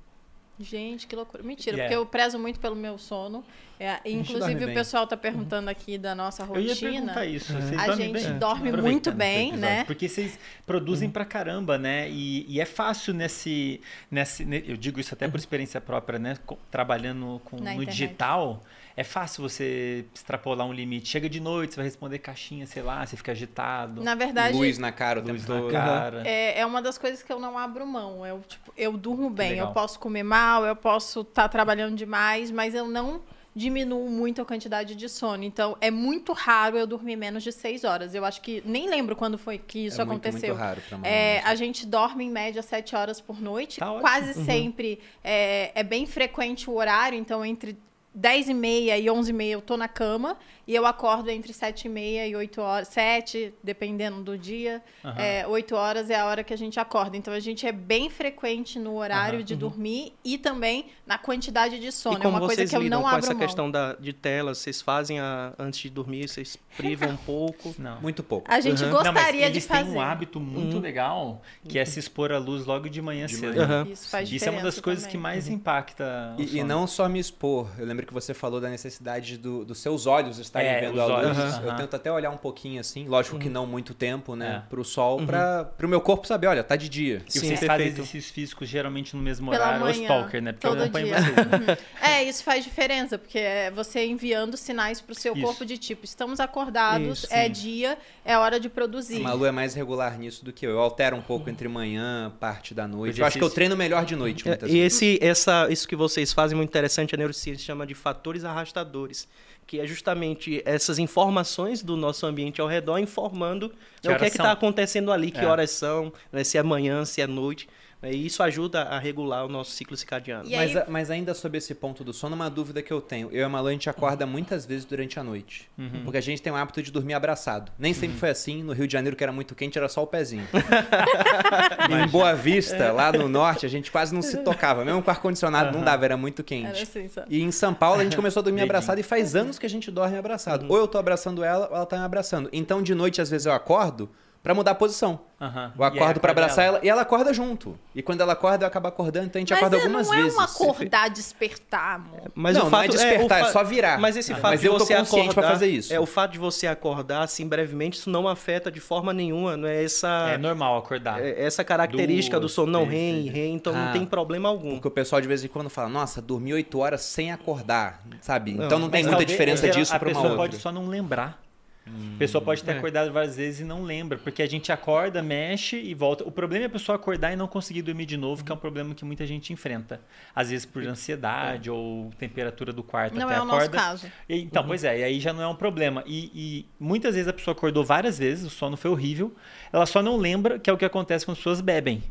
Gente, 0.59 1.07
que 1.07 1.15
loucura. 1.15 1.41
Mentira, 1.41 1.75
yeah. 1.75 1.95
porque 1.95 1.95
eu 1.95 2.05
prezo 2.05 2.37
muito 2.37 2.59
pelo 2.59 2.75
meu 2.75 2.97
sono. 2.97 3.43
É, 3.79 3.99
inclusive, 4.05 4.65
o 4.65 4.73
pessoal 4.73 5.03
está 5.03 5.17
perguntando 5.17 5.69
aqui 5.69 5.97
da 5.97 6.13
nossa 6.13 6.43
rotina. 6.43 6.71
Eu 6.71 6.75
ia 6.75 6.75
perguntar 6.75 7.25
isso. 7.25 7.53
Vocês 7.53 7.79
a 7.79 7.95
gente 7.95 8.23
bem? 8.23 8.37
dorme 8.37 8.71
muito 8.71 9.11
bem, 9.11 9.53
né? 9.53 9.83
Porque 9.83 10.07
vocês 10.07 10.37
produzem 10.65 11.09
pra 11.09 11.25
caramba, 11.25 11.77
né? 11.77 12.07
E, 12.09 12.45
e, 12.47 12.61
é 12.61 12.65
fácil 12.65 13.13
nesse, 13.13 13.81
nesse. 14.11 14.43
Eu 14.67 14.77
digo 14.77 14.99
isso 14.99 15.13
até 15.13 15.27
por 15.27 15.37
experiência 15.37 15.81
própria, 15.81 16.19
né? 16.19 16.37
Trabalhando 16.69 17.41
com, 17.45 17.57
no 17.57 17.85
digital 17.85 18.63
é 18.95 19.03
fácil 19.03 19.41
você 19.41 20.05
extrapolar 20.13 20.67
um 20.67 20.73
limite. 20.73 21.09
Chega 21.09 21.27
de 21.27 21.39
noite, 21.39 21.73
você 21.73 21.77
vai 21.77 21.85
responder 21.85 22.19
caixinha, 22.19 22.67
sei 22.67 22.83
lá, 22.83 23.05
você 23.05 23.17
fica 23.17 23.31
agitado. 23.31 24.03
Na 24.03 24.15
verdade. 24.15 24.55
Luz 24.55 24.77
na 24.77 24.91
cara 24.91 25.19
o 25.19 25.27
luz 25.27 25.45
tempo 25.45 25.65
na 25.65 25.71
cara. 25.71 26.23
É, 26.27 26.59
é 26.59 26.65
uma 26.65 26.81
das 26.81 26.97
coisas 26.97 27.23
que 27.23 27.31
eu 27.31 27.39
não 27.39 27.57
abro 27.57 27.85
mão. 27.85 28.25
Eu, 28.25 28.41
tipo, 28.47 28.71
eu 28.77 28.93
durmo 28.93 29.29
bem. 29.29 29.57
Eu 29.57 29.71
posso 29.71 29.99
comer 29.99 30.23
mal, 30.23 30.65
eu 30.65 30.75
posso 30.75 31.21
estar 31.21 31.43
tá 31.43 31.49
trabalhando 31.49 31.95
demais, 31.95 32.51
mas 32.51 32.75
eu 32.75 32.87
não 32.87 33.21
diminuo 33.55 34.09
muito 34.09 34.41
a 34.41 34.45
quantidade 34.45 34.95
de 34.95 35.07
sono. 35.07 35.43
Então, 35.43 35.77
é 35.79 35.91
muito 35.91 36.33
raro 36.33 36.77
eu 36.77 36.87
dormir 36.87 37.15
menos 37.15 37.43
de 37.43 37.51
seis 37.51 37.83
horas. 37.83 38.15
Eu 38.15 38.25
acho 38.25 38.41
que 38.41 38.63
nem 38.65 38.89
lembro 38.89 39.15
quando 39.15 39.37
foi 39.37 39.57
que 39.57 39.85
isso 39.85 40.01
é 40.01 40.05
muito, 40.05 40.27
aconteceu. 40.27 40.49
Muito 40.49 40.61
raro 40.61 40.81
pra 40.87 41.07
é, 41.07 41.39
a 41.43 41.53
gente 41.55 41.85
dorme 41.85 42.25
em 42.25 42.29
média 42.29 42.61
sete 42.61 42.95
horas 42.95 43.21
por 43.21 43.39
noite. 43.39 43.79
Tá 43.79 43.99
Quase 43.99 44.39
uhum. 44.39 44.45
sempre 44.45 44.99
é, 45.23 45.71
é 45.75 45.83
bem 45.83 46.05
frequente 46.05 46.69
o 46.69 46.73
horário, 46.73 47.17
então 47.17 47.45
entre 47.45 47.77
10 48.13 48.49
e 48.49 48.53
meia 48.53 48.97
e 48.97 49.09
11 49.09 49.29
e 49.29 49.33
meia 49.33 49.53
eu 49.53 49.61
tô 49.61 49.75
na 49.75 49.87
cama 49.87 50.37
e 50.65 50.73
eu 50.73 50.85
acordo 50.85 51.29
entre 51.29 51.51
7 51.51 51.85
e 51.85 51.89
meia 51.89 52.27
e 52.27 52.35
8 52.35 52.61
horas, 52.61 52.87
7, 52.87 53.53
dependendo 53.61 54.23
do 54.23 54.37
dia. 54.37 54.81
Uhum. 55.03 55.11
É, 55.11 55.45
8 55.45 55.75
horas 55.75 56.09
é 56.09 56.15
a 56.15 56.25
hora 56.25 56.43
que 56.43 56.53
a 56.53 56.57
gente 56.57 56.79
acorda. 56.79 57.17
Então 57.17 57.33
a 57.33 57.39
gente 57.39 57.67
é 57.67 57.71
bem 57.71 58.09
frequente 58.09 58.79
no 58.79 58.95
horário 58.95 59.39
uhum. 59.39 59.45
de 59.45 59.55
dormir 59.55 60.13
e 60.23 60.37
também 60.37 60.85
na 61.05 61.17
quantidade 61.17 61.79
de 61.79 61.91
sono. 61.91 62.17
E 62.17 62.21
como 62.21 62.37
é 62.37 62.39
uma 62.39 62.47
coisa 62.47 62.65
que 62.65 62.75
eu 62.75 62.83
não 62.83 63.01
com 63.01 63.07
abro 63.07 63.19
essa 63.19 63.33
mão. 63.33 63.41
questão 63.41 63.69
da, 63.69 63.93
de 63.93 64.13
tela, 64.13 64.55
vocês 64.55 64.81
fazem 64.81 65.19
a, 65.19 65.53
antes 65.59 65.81
de 65.81 65.89
dormir, 65.89 66.29
vocês 66.29 66.57
privam 66.77 67.09
um 67.09 67.17
pouco? 67.17 67.75
Não. 67.83 67.99
Muito 67.99 68.23
pouco. 68.23 68.49
A 68.49 68.61
gente 68.61 68.83
uhum. 68.83 68.91
gostaria 68.91 69.47
não, 69.47 69.51
de 69.51 69.61
fazer. 69.61 69.81
Eles 69.81 69.91
têm 69.91 69.97
um 69.97 69.99
hábito 69.99 70.39
muito 70.39 70.75
uhum. 70.75 70.81
legal, 70.81 71.41
que 71.67 71.77
é 71.77 71.83
se 71.83 71.99
expor 71.99 72.31
à 72.31 72.37
luz 72.37 72.65
logo 72.65 72.87
de 72.87 73.01
manhã 73.01 73.25
de 73.25 73.35
cedo. 73.35 73.55
Manhã. 73.55 73.87
Isso 73.89 74.07
faz 74.09 74.31
Isso 74.31 74.45
é 74.45 74.51
uma 74.51 74.61
das 74.61 74.79
coisas 74.79 75.03
também. 75.03 75.11
que 75.11 75.17
mais 75.17 75.47
uhum. 75.47 75.55
impacta. 75.55 76.35
E, 76.37 76.59
e, 76.59 76.63
não 76.63 76.87
só 76.87 77.09
me 77.09 77.19
expor. 77.19 77.67
Eu 77.77 77.85
lembro 77.85 78.05
que 78.05 78.13
você 78.13 78.33
falou 78.33 78.61
da 78.61 78.69
necessidade 78.69 79.37
do, 79.37 79.65
dos 79.65 79.79
seus 79.79 80.05
olhos 80.05 80.39
estarem 80.53 80.69
é, 80.69 80.81
vendo 80.81 81.01
a 81.01 81.05
luz. 81.05 81.37
Uhum. 81.37 81.65
Eu 81.65 81.75
tento 81.75 81.95
até 81.95 82.11
olhar 82.11 82.29
um 82.29 82.37
pouquinho 82.37 82.79
assim, 82.79 83.07
lógico 83.07 83.39
que 83.39 83.47
uhum. 83.47 83.53
não 83.53 83.65
muito 83.65 83.93
tempo, 83.93 84.35
né, 84.35 84.63
é. 84.63 84.69
pro 84.69 84.83
sol, 84.85 85.19
uhum. 85.19 85.25
para 85.25 85.65
pro 85.65 85.87
meu 85.87 85.99
corpo 85.99 86.27
saber, 86.27 86.47
olha, 86.47 86.63
tá 86.63 86.75
de 86.75 86.87
dia. 86.87 87.21
E 87.27 87.31
Sim, 87.31 87.39
vocês 87.39 87.59
perfeito. 87.59 87.71
fazem 87.71 87.87
exercícios 87.87 88.31
físicos 88.31 88.69
geralmente 88.69 89.15
no 89.15 89.21
mesmo 89.21 89.49
Pela 89.49 89.65
horário, 89.65 89.85
manhã, 89.85 89.99
o 89.99 90.01
stalker, 90.01 90.41
né? 90.41 90.51
Porque 90.51 90.67
todo 90.67 90.77
eu 90.77 90.83
acompanho 90.83 91.07
dia. 91.07 91.21
vocês. 91.21 91.37
Uhum. 91.37 91.77
É, 92.01 92.23
isso 92.23 92.43
faz 92.43 92.63
diferença, 92.63 93.17
porque 93.17 93.39
é 93.39 93.71
você 93.71 94.05
enviando 94.05 94.55
sinais 94.55 95.01
pro 95.01 95.15
seu 95.15 95.33
isso. 95.33 95.41
corpo 95.41 95.65
de 95.65 95.77
tipo, 95.77 96.05
estamos 96.05 96.39
acordados, 96.39 97.23
isso, 97.23 97.33
é 97.33 97.49
dia, 97.49 97.97
é 98.23 98.37
hora 98.37 98.59
de 98.59 98.69
produzir. 98.69 99.17
A 99.17 99.23
Malu 99.23 99.45
é 99.45 99.51
mais 99.51 99.73
regular 99.73 100.17
nisso 100.17 100.45
do 100.45 100.53
que 100.53 100.65
eu. 100.65 100.71
Eu 100.71 100.79
altero 100.79 101.15
um 101.15 101.21
pouco 101.21 101.49
entre 101.49 101.67
manhã, 101.67 102.31
parte 102.39 102.73
da 102.73 102.87
noite. 102.87 103.19
Eu 103.19 103.25
acho 103.25 103.37
que 103.37 103.43
eu 103.43 103.49
treino 103.49 103.75
melhor 103.75 104.05
de 104.05 104.15
noite, 104.15 104.45
muitas 104.47 104.69
é, 104.69 104.73
E 104.73 104.79
esse, 104.79 105.17
essa, 105.21 105.67
isso 105.69 105.87
que 105.87 105.95
vocês 105.95 106.31
fazem 106.33 106.55
muito 106.55 106.69
interessante, 106.69 107.15
a 107.15 107.17
neurociência 107.17 107.65
chama 107.65 107.85
de 107.87 107.95
fatores 107.95 108.43
arrastadores 108.43 109.27
que 109.65 109.79
é 109.79 109.87
justamente 109.87 110.61
essas 110.65 110.99
informações 110.99 111.81
do 111.81 111.95
nosso 111.95 112.25
ambiente 112.25 112.61
ao 112.61 112.67
redor 112.67 112.97
informando 112.99 113.73
né, 114.03 114.13
o 114.13 114.17
que 114.17 114.25
é 114.25 114.29
que 114.29 114.37
está 114.37 114.51
acontecendo 114.51 115.11
ali, 115.11 115.31
que 115.31 115.39
é. 115.39 115.45
horas 115.45 115.71
são, 115.71 116.11
né, 116.31 116.43
se 116.43 116.57
é 116.57 116.63
manhã, 116.63 117.05
se 117.05 117.21
é 117.21 117.27
noite. 117.27 117.67
Né, 118.03 118.11
e 118.11 118.25
isso 118.25 118.43
ajuda 118.43 118.83
a 118.83 118.99
regular 118.99 119.45
o 119.45 119.49
nosso 119.49 119.71
ciclo 119.71 119.95
circadiano. 119.95 120.49
Mas, 120.49 120.87
mas, 120.89 121.09
ainda 121.09 121.33
sobre 121.33 121.57
esse 121.57 121.73
ponto 121.73 122.03
do 122.03 122.13
sono, 122.13 122.35
uma 122.35 122.49
dúvida 122.49 122.81
que 122.81 122.91
eu 122.91 122.99
tenho. 122.99 123.29
Eu 123.31 123.39
e 123.39 123.43
a 123.43 123.49
Malu, 123.49 123.69
a 123.69 123.71
gente 123.71 123.89
acorda 123.89 124.25
muitas 124.25 124.65
vezes 124.65 124.83
durante 124.83 125.19
a 125.19 125.23
noite. 125.23 125.69
Uhum. 125.77 126.03
Porque 126.03 126.17
a 126.17 126.21
gente 126.21 126.41
tem 126.41 126.51
o 126.51 126.55
hábito 126.55 126.83
de 126.83 126.91
dormir 126.91 127.13
abraçado. 127.13 127.71
Nem 127.79 127.93
sempre 127.93 128.15
uhum. 128.15 128.19
foi 128.19 128.29
assim. 128.29 128.61
No 128.61 128.73
Rio 128.73 128.85
de 128.85 128.93
Janeiro, 128.93 129.15
que 129.15 129.23
era 129.23 129.31
muito 129.31 129.55
quente, 129.55 129.77
era 129.77 129.87
só 129.87 130.03
o 130.03 130.07
pezinho. 130.07 130.47
em 131.89 132.07
Boa 132.09 132.33
Vista, 132.33 132.91
lá 132.91 133.11
no 133.11 133.29
norte, 133.29 133.65
a 133.65 133.69
gente 133.69 133.91
quase 133.91 134.13
não 134.13 134.21
se 134.21 134.37
tocava. 134.37 134.83
Mesmo 134.83 135.01
com 135.01 135.09
ar-condicionado 135.09 135.69
uhum. 135.69 135.77
não 135.77 135.85
dava, 135.85 136.03
era 136.03 136.17
muito 136.17 136.43
quente. 136.43 136.67
Era 136.67 136.81
assim, 136.81 137.09
e 137.29 137.41
em 137.41 137.51
São 137.51 137.73
Paulo, 137.73 138.01
a 138.01 138.03
gente 138.03 138.15
começou 138.15 138.41
a 138.41 138.43
dormir 138.43 138.61
abraçado 138.61 138.99
e 138.99 139.03
faz 139.03 139.35
anos 139.35 139.57
que 139.57 139.65
a 139.65 139.69
gente 139.69 139.89
dorme 139.89 140.17
abraçado. 140.17 140.65
Uhum. 140.65 140.71
Ou 140.71 140.77
eu 140.77 140.87
tô 140.87 140.97
abraçando 140.97 141.43
ela, 141.43 141.69
ou 141.69 141.75
ela 141.75 141.85
tá 141.85 141.97
me 141.97 142.03
abraçando. 142.03 142.49
Então, 142.51 142.81
de 142.81 142.93
noite, 142.93 143.21
às 143.21 143.29
vezes 143.29 143.45
eu 143.45 143.53
acordo 143.53 144.09
para 144.43 144.53
mudar 144.53 144.71
a 144.71 144.75
posição. 144.75 145.21
Uhum. 145.39 145.71
Eu 145.77 145.83
acordo 145.85 146.19
para 146.19 146.31
abraçar 146.31 146.65
ela. 146.65 146.77
ela. 146.77 146.85
e 146.85 146.89
ela 146.89 147.01
acorda 147.03 147.33
junto. 147.33 147.79
E 147.95 148.01
quando 148.01 148.19
ela 148.19 148.33
acorda, 148.33 148.65
eu 148.65 148.67
acabo 148.67 148.89
acordando, 148.89 149.27
então 149.27 149.39
a 149.39 149.41
gente 149.41 149.51
mas 149.51 149.59
acorda 149.59 149.77
algumas 149.77 150.09
vezes. 150.09 150.35
Mas 150.35 150.35
não 150.35 150.41
é 150.41 150.67
um 150.67 150.71
acordar, 150.71 151.09
despertar, 151.09 151.95
amor. 151.95 152.31
Mas 152.35 152.57
não, 152.57 152.67
o 152.67 152.69
fato, 152.69 152.93
não 152.93 153.01
é 153.01 153.07
despertar, 153.07 153.39
é, 153.39 153.41
é, 153.41 153.51
só 153.51 153.63
virar. 153.63 153.97
Mas 153.99 154.17
esse 154.17 154.33
ah, 154.33 154.35
fato 154.35 154.51
mas 154.51 154.61
de 154.61 154.67
você 154.67 154.93
acordar, 154.93 155.33
pra 155.33 155.43
fazer 155.43 155.67
isso. 155.67 155.93
É, 155.93 155.99
o 155.99 156.05
fato 156.05 156.31
de 156.31 156.39
você 156.39 156.67
acordar 156.67 157.23
assim 157.23 157.47
brevemente, 157.47 157.97
isso 157.97 158.09
não 158.09 158.27
afeta 158.27 158.69
de 158.69 158.81
forma 158.81 159.13
nenhuma, 159.13 159.55
não 159.55 159.67
é 159.67 159.81
essa... 159.81 160.31
É 160.33 160.37
normal 160.37 160.77
acordar. 160.77 161.21
É, 161.21 161.41
essa 161.41 161.63
característica 161.63 162.37
Duas, 162.37 162.51
do 162.51 162.53
sono, 162.53 162.71
não 162.71 162.85
rem, 162.85 163.29
rem, 163.29 163.55
então 163.55 163.73
ah, 163.73 163.85
não 163.85 163.91
tem 163.93 164.05
problema 164.05 164.49
algum. 164.49 164.71
Porque 164.71 164.89
o 164.89 164.91
pessoal 164.91 165.21
de 165.21 165.27
vez 165.27 165.41
em 165.43 165.47
quando 165.47 165.69
fala, 165.69 165.87
nossa, 165.87 166.21
dormi 166.21 166.53
oito 166.53 166.79
horas 166.79 167.01
sem 167.01 167.31
acordar, 167.31 168.01
sabe? 168.19 168.53
Não, 168.53 168.65
então 168.65 168.77
não 168.77 168.89
tem 168.89 169.05
muita 169.05 169.25
diferença 169.25 169.69
disso 169.69 169.97
para 169.97 170.09
uma 170.09 170.17
outra. 170.17 170.19
A 170.19 170.31
pessoa 170.31 170.49
pode 170.49 170.57
só 170.57 170.69
não 170.69 170.87
lembrar. 170.87 171.41
Hum, 171.85 172.13
a 172.15 172.19
pessoa 172.19 172.41
pode 172.41 172.63
ter 172.63 172.71
é. 172.71 172.77
acordado 172.77 173.11
várias 173.11 173.35
vezes 173.35 173.59
e 173.59 173.63
não 173.63 173.83
lembra, 173.83 174.17
porque 174.17 174.41
a 174.41 174.47
gente 174.47 174.71
acorda, 174.71 175.21
mexe 175.21 175.77
e 175.77 175.93
volta. 175.93 176.23
O 176.23 176.31
problema 176.31 176.65
é 176.65 176.67
a 176.67 176.69
pessoa 176.69 176.95
acordar 176.95 177.33
e 177.33 177.35
não 177.35 177.47
conseguir 177.47 177.81
dormir 177.81 178.05
de 178.05 178.15
novo, 178.15 178.43
que 178.43 178.51
é 178.51 178.55
um 178.55 178.57
problema 178.57 178.95
que 178.95 179.03
muita 179.03 179.25
gente 179.25 179.51
enfrenta. 179.51 179.99
Às 180.33 180.49
vezes 180.49 180.65
por 180.65 180.85
ansiedade 180.87 181.69
é. 181.69 181.71
ou 181.71 182.11
temperatura 182.17 182.71
do 182.71 182.83
quarto. 182.83 183.15
Não 183.15 183.27
até 183.27 183.35
é 183.35 183.39
o 183.39 183.43
acorda. 183.43 183.57
nosso 183.57 183.71
caso. 183.71 184.11
E, 184.29 184.41
então, 184.41 184.61
uhum. 184.61 184.69
pois 184.69 184.83
é, 184.83 184.99
e 184.99 185.03
aí 185.03 185.19
já 185.19 185.33
não 185.33 185.41
é 185.41 185.47
um 185.47 185.55
problema. 185.55 186.03
E, 186.05 186.31
e, 186.33 186.65
muitas 186.79 187.15
vezes 187.15 187.27
a 187.27 187.33
pessoa 187.33 187.53
acordou 187.53 187.83
várias 187.83 188.17
vezes, 188.17 188.45
o 188.45 188.49
sono 188.49 188.77
foi 188.77 188.89
horrível, 188.89 189.35
ela 189.71 189.85
só 189.85 190.01
não 190.01 190.17
lembra 190.17 190.59
que 190.59 190.69
é 190.69 190.73
o 190.73 190.77
que 190.77 190.85
acontece 190.85 191.25
quando 191.25 191.35
as 191.35 191.39
pessoas 191.39 191.59
bebem. 191.59 192.01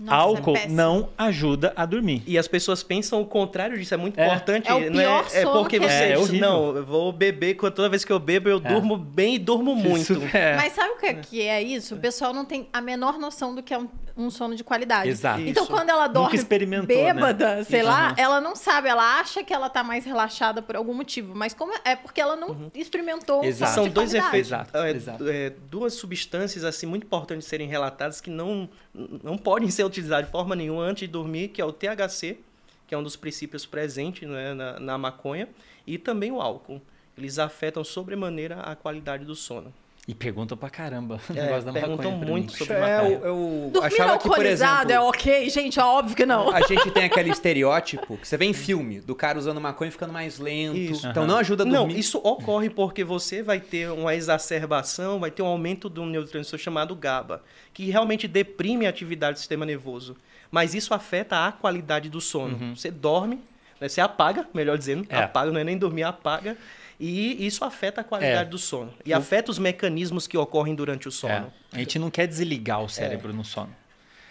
Nossa, 0.00 0.16
Álcool 0.16 0.56
é 0.56 0.68
não 0.68 1.10
ajuda 1.16 1.72
a 1.76 1.84
dormir. 1.84 2.22
E 2.26 2.38
as 2.38 2.48
pessoas 2.48 2.82
pensam 2.82 3.20
o 3.20 3.26
contrário 3.26 3.78
disso, 3.78 3.94
é 3.94 3.96
muito 3.96 4.18
é. 4.18 4.26
importante. 4.26 4.68
É, 4.68 4.74
o 4.74 4.78
é? 4.78 4.90
pior 4.90 5.26
é, 5.32 5.42
é 5.42 5.46
porque 5.46 5.78
você 5.78 5.92
é, 5.92 6.16
diz, 6.16 6.32
não, 6.32 6.76
eu 6.76 6.84
vou 6.84 7.12
beber, 7.12 7.56
toda 7.56 7.88
vez 7.88 8.04
que 8.04 8.12
eu 8.12 8.18
bebo 8.18 8.48
eu 8.48 8.58
é. 8.58 8.60
durmo 8.60 8.96
bem 8.96 9.34
e 9.34 9.38
durmo 9.38 9.74
muito. 9.74 10.20
É. 10.32 10.54
Mas 10.54 10.74
sabe 10.74 10.90
o 10.90 10.96
que 10.96 11.06
é, 11.06 11.14
que 11.14 11.42
é 11.42 11.62
isso? 11.62 11.96
O 11.96 11.98
pessoal 11.98 12.32
não 12.32 12.44
tem 12.44 12.68
a 12.72 12.80
menor 12.80 13.18
noção 13.18 13.54
do 13.54 13.62
que 13.62 13.74
é 13.74 13.78
um, 13.78 13.88
um 14.16 14.30
sono 14.30 14.54
de 14.54 14.62
qualidade. 14.62 15.08
Exato. 15.08 15.40
Então, 15.40 15.64
Isso. 15.64 15.72
quando 15.72 15.90
ela 15.90 16.06
dorme 16.06 16.38
né? 16.38 16.82
bêbada, 16.82 17.56
né? 17.56 17.64
sei 17.64 17.82
lá, 17.82 18.14
ela 18.16 18.40
não 18.40 18.54
sabe, 18.54 18.88
ela 18.88 19.20
acha 19.20 19.42
que 19.42 19.52
ela 19.52 19.68
tá 19.68 19.82
mais 19.82 20.04
relaxada 20.04 20.62
por 20.62 20.76
algum 20.76 20.94
motivo, 20.94 21.34
mas 21.34 21.54
como 21.54 21.72
é 21.84 21.96
porque 21.96 22.20
ela 22.20 22.36
não 22.36 22.48
uhum. 22.50 22.70
experimentou 22.74 23.44
Exato. 23.44 23.72
São 23.72 23.88
dois 23.88 24.10
qualidade. 24.10 24.28
efeitos, 24.28 24.50
Exato. 24.50 24.76
É, 24.76 24.90
Exato. 24.90 25.28
É, 25.28 25.50
duas 25.70 25.94
substâncias 25.94 26.64
assim 26.64 26.86
muito 26.86 27.04
importantes 27.04 27.44
de 27.44 27.50
serem 27.50 27.68
relatadas 27.68 28.20
que 28.20 28.30
não 28.30 28.68
não 28.94 29.38
podem 29.38 29.70
ser 29.70 29.84
utilizadas 29.84 30.26
de 30.26 30.32
forma 30.32 30.56
nenhuma 30.56 30.82
antes 30.82 31.02
de 31.02 31.12
dormir, 31.12 31.48
que 31.48 31.60
é 31.60 31.64
o 31.64 31.72
THC, 31.72 32.38
que 32.86 32.94
é 32.94 32.98
um 32.98 33.02
dos 33.02 33.16
princípios 33.16 33.64
presentes 33.64 34.28
né, 34.28 34.52
na, 34.52 34.80
na 34.80 34.98
maconha, 34.98 35.48
e 35.86 35.96
também 35.96 36.32
o 36.32 36.40
álcool. 36.40 36.80
Eles 37.16 37.38
afetam 37.38 37.84
sobremaneira 37.84 38.60
a 38.60 38.74
qualidade 38.74 39.24
do 39.24 39.34
sono. 39.34 39.72
E 40.10 40.14
perguntam 40.14 40.58
pra 40.58 40.68
caramba. 40.68 41.20
É, 41.40 41.72
perguntam 41.72 42.10
muito 42.10 42.52
sobre 42.56 42.74
é, 42.74 42.80
maconha. 42.80 43.18
Eu, 43.18 43.24
eu 43.24 43.70
Dormir 43.72 43.86
achava 43.86 44.18
que, 44.18 44.28
por 44.28 44.44
exemplo... 44.44 44.92
é 44.92 45.00
ok? 45.00 45.48
Gente, 45.48 45.78
é 45.78 45.84
óbvio 45.84 46.16
que 46.16 46.26
não. 46.26 46.50
A 46.50 46.60
gente 46.62 46.90
tem 46.90 47.04
aquele 47.04 47.30
estereótipo 47.30 48.18
que 48.18 48.26
você 48.26 48.36
vê 48.36 48.44
em 48.44 48.52
filme, 48.52 49.00
do 49.00 49.14
cara 49.14 49.38
usando 49.38 49.60
maconha 49.60 49.88
e 49.88 49.92
ficando 49.92 50.12
mais 50.12 50.38
lento. 50.38 50.76
Isso. 50.76 51.06
Então 51.06 51.22
uhum. 51.22 51.28
não 51.28 51.36
ajuda 51.36 51.62
a 51.62 51.66
dormir. 51.66 51.94
Não, 51.94 51.98
isso 51.98 52.18
ocorre 52.18 52.68
porque 52.68 53.04
você 53.04 53.42
vai 53.42 53.60
ter 53.60 53.90
uma 53.90 54.14
exacerbação, 54.14 55.20
vai 55.20 55.30
ter 55.30 55.42
um 55.42 55.46
aumento 55.46 55.88
de 55.88 56.00
um 56.00 56.06
neurotransmissor 56.06 56.58
chamado 56.58 56.94
GABA, 56.96 57.42
que 57.72 57.88
realmente 57.88 58.26
deprime 58.26 58.86
a 58.86 58.90
atividade 58.90 59.34
do 59.34 59.38
sistema 59.38 59.64
nervoso. 59.64 60.16
Mas 60.50 60.74
isso 60.74 60.92
afeta 60.92 61.46
a 61.46 61.52
qualidade 61.52 62.10
do 62.10 62.20
sono. 62.20 62.58
Uhum. 62.60 62.74
Você 62.74 62.90
dorme, 62.90 63.38
né, 63.80 63.88
você 63.88 64.00
apaga, 64.00 64.46
melhor 64.52 64.76
dizendo, 64.76 65.06
é. 65.08 65.22
apaga, 65.22 65.52
não 65.52 65.60
é 65.60 65.64
nem 65.64 65.78
dormir, 65.78 66.02
apaga 66.02 66.56
e 67.00 67.46
isso 67.46 67.64
afeta 67.64 68.02
a 68.02 68.04
qualidade 68.04 68.48
é. 68.48 68.50
do 68.50 68.58
sono. 68.58 68.92
E 69.04 69.12
o... 69.12 69.16
afeta 69.16 69.50
os 69.50 69.58
mecanismos 69.58 70.26
que 70.26 70.36
ocorrem 70.36 70.74
durante 70.74 71.08
o 71.08 71.10
sono. 71.10 71.52
É. 71.72 71.76
A 71.76 71.78
gente 71.78 71.98
não 71.98 72.10
quer 72.10 72.26
desligar 72.26 72.82
o 72.82 72.88
cérebro 72.88 73.30
é. 73.30 73.32
no 73.32 73.44
sono. 73.44 73.74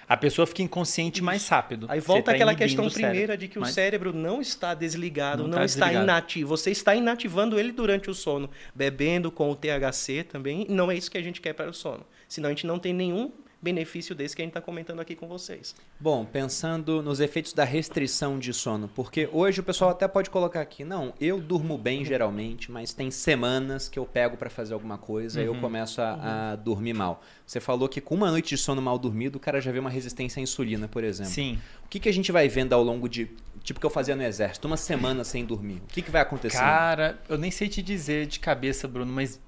A 0.08 0.18
pessoa 0.18 0.48
fica 0.48 0.64
inconsciente 0.64 1.22
mais 1.22 1.48
rápido. 1.48 1.86
Aí 1.88 2.00
volta 2.00 2.24
tá 2.24 2.32
aquela 2.32 2.56
questão 2.56 2.90
primeira 2.90 3.38
de 3.38 3.48
que 3.48 3.60
Mas... 3.60 3.70
o 3.70 3.74
cérebro 3.74 4.12
não 4.12 4.42
está 4.42 4.74
desligado, 4.74 5.44
não, 5.44 5.50
não 5.50 5.58
tá 5.60 5.66
está 5.66 5.86
desligado. 5.86 6.04
inativo. 6.04 6.50
Você 6.50 6.72
está 6.72 6.96
inativando 6.96 7.60
ele 7.60 7.72
durante 7.72 8.10
o 8.10 8.14
sono, 8.16 8.50
bebendo 8.74 9.32
com 9.32 9.52
o 9.52 9.56
THC 9.56 10.24
também. 10.24 10.66
Não 10.68 10.90
é 10.90 10.96
isso 10.96 11.12
que 11.12 11.18
a 11.18 11.22
gente 11.22 11.40
quer 11.40 11.54
para 11.54 11.70
o 11.70 11.74
sono. 11.74 12.04
Senão 12.28 12.48
a 12.48 12.52
gente 12.52 12.66
não 12.66 12.80
tem 12.80 12.92
nenhum 12.92 13.32
benefício 13.62 14.16
desse 14.16 14.36
que 14.36 14.42
a 14.42 14.46
gente 14.46 14.52
está 14.52 14.62
comentando 14.62 15.00
aqui 15.00 15.16
com 15.16 15.28
vocês. 15.28 15.76
Bom, 16.00 16.26
pensando 16.26 17.02
nos 17.02 17.20
efeitos 17.20 17.54
da 17.54 17.64
restrição 17.64 18.40
de 18.40 18.54
sono, 18.54 18.88
porque 18.88 19.30
hoje 19.32 19.60
o 19.60 19.64
pessoal 19.64 19.92
até 19.92 20.08
pode 20.08 20.30
colocar 20.30 20.62
aqui, 20.62 20.84
não, 20.84 21.14
eu 21.20 21.40
durmo 21.40 21.78
bem 21.78 22.06
geralmente, 22.06 22.72
mas 22.72 22.94
tem 22.94 23.12
semanas 23.12 23.90
que 23.90 24.00
eu 24.00 24.06
pego 24.06 24.38
para 24.38 24.50
fazer 24.50 24.74
alguma 24.74 24.98
coisa 24.98 25.42
e 25.42 25.48
uhum. 25.48 25.56
eu 25.56 25.62
começo 25.62 26.02
a, 26.02 26.14
uhum. 26.14 26.22
a, 26.22 26.56
dormir 26.56 26.94
mal. 26.94 27.22
Você 27.46 27.60
falou 27.60 27.90
que 27.90 28.00
com 28.00 28.16
uma 28.16 28.32
noite 28.32 28.50
de 28.50 28.58
sono 28.58 28.82
mal 28.82 28.98
dormido, 28.98 29.38
o 29.38 29.40
cara 29.40 29.60
já 29.60 29.72
vê 29.72 29.80
uma 29.80 29.90
resistência 29.90 30.40
à 30.40 30.44
insulina, 30.44 30.88
por 30.88 31.04
exemplo. 31.04 31.32
Sim. 31.32 31.60
O 31.84 31.90
que, 31.90 32.00
que 32.00 32.08
a 32.08 32.14
gente 32.14 32.32
vai 32.32 32.48
vendo 32.48 32.74
ao 32.74 32.84
longo 32.84 33.10
de 33.10 33.30
tipo 33.64 33.80
que 33.80 33.86
eu 33.86 33.90
fazia 33.90 34.16
no 34.16 34.24
exército, 34.24 34.68
uma 34.68 34.78
semana 34.78 35.24
sem 35.24 35.46
dormir. 35.46 35.82
O 35.84 35.88
que, 35.88 36.02
que 36.02 36.10
vai 36.10 36.22
acontecer? 36.22 36.58
Cara, 36.58 37.20
eu 37.28 37.38
nem 37.38 37.52
sei 37.52 37.68
te 37.68 37.82
dizer 37.82 38.26
de 38.26 38.40
cabeça, 38.40 38.88
Bruno, 38.88 39.12
mas 39.12 39.40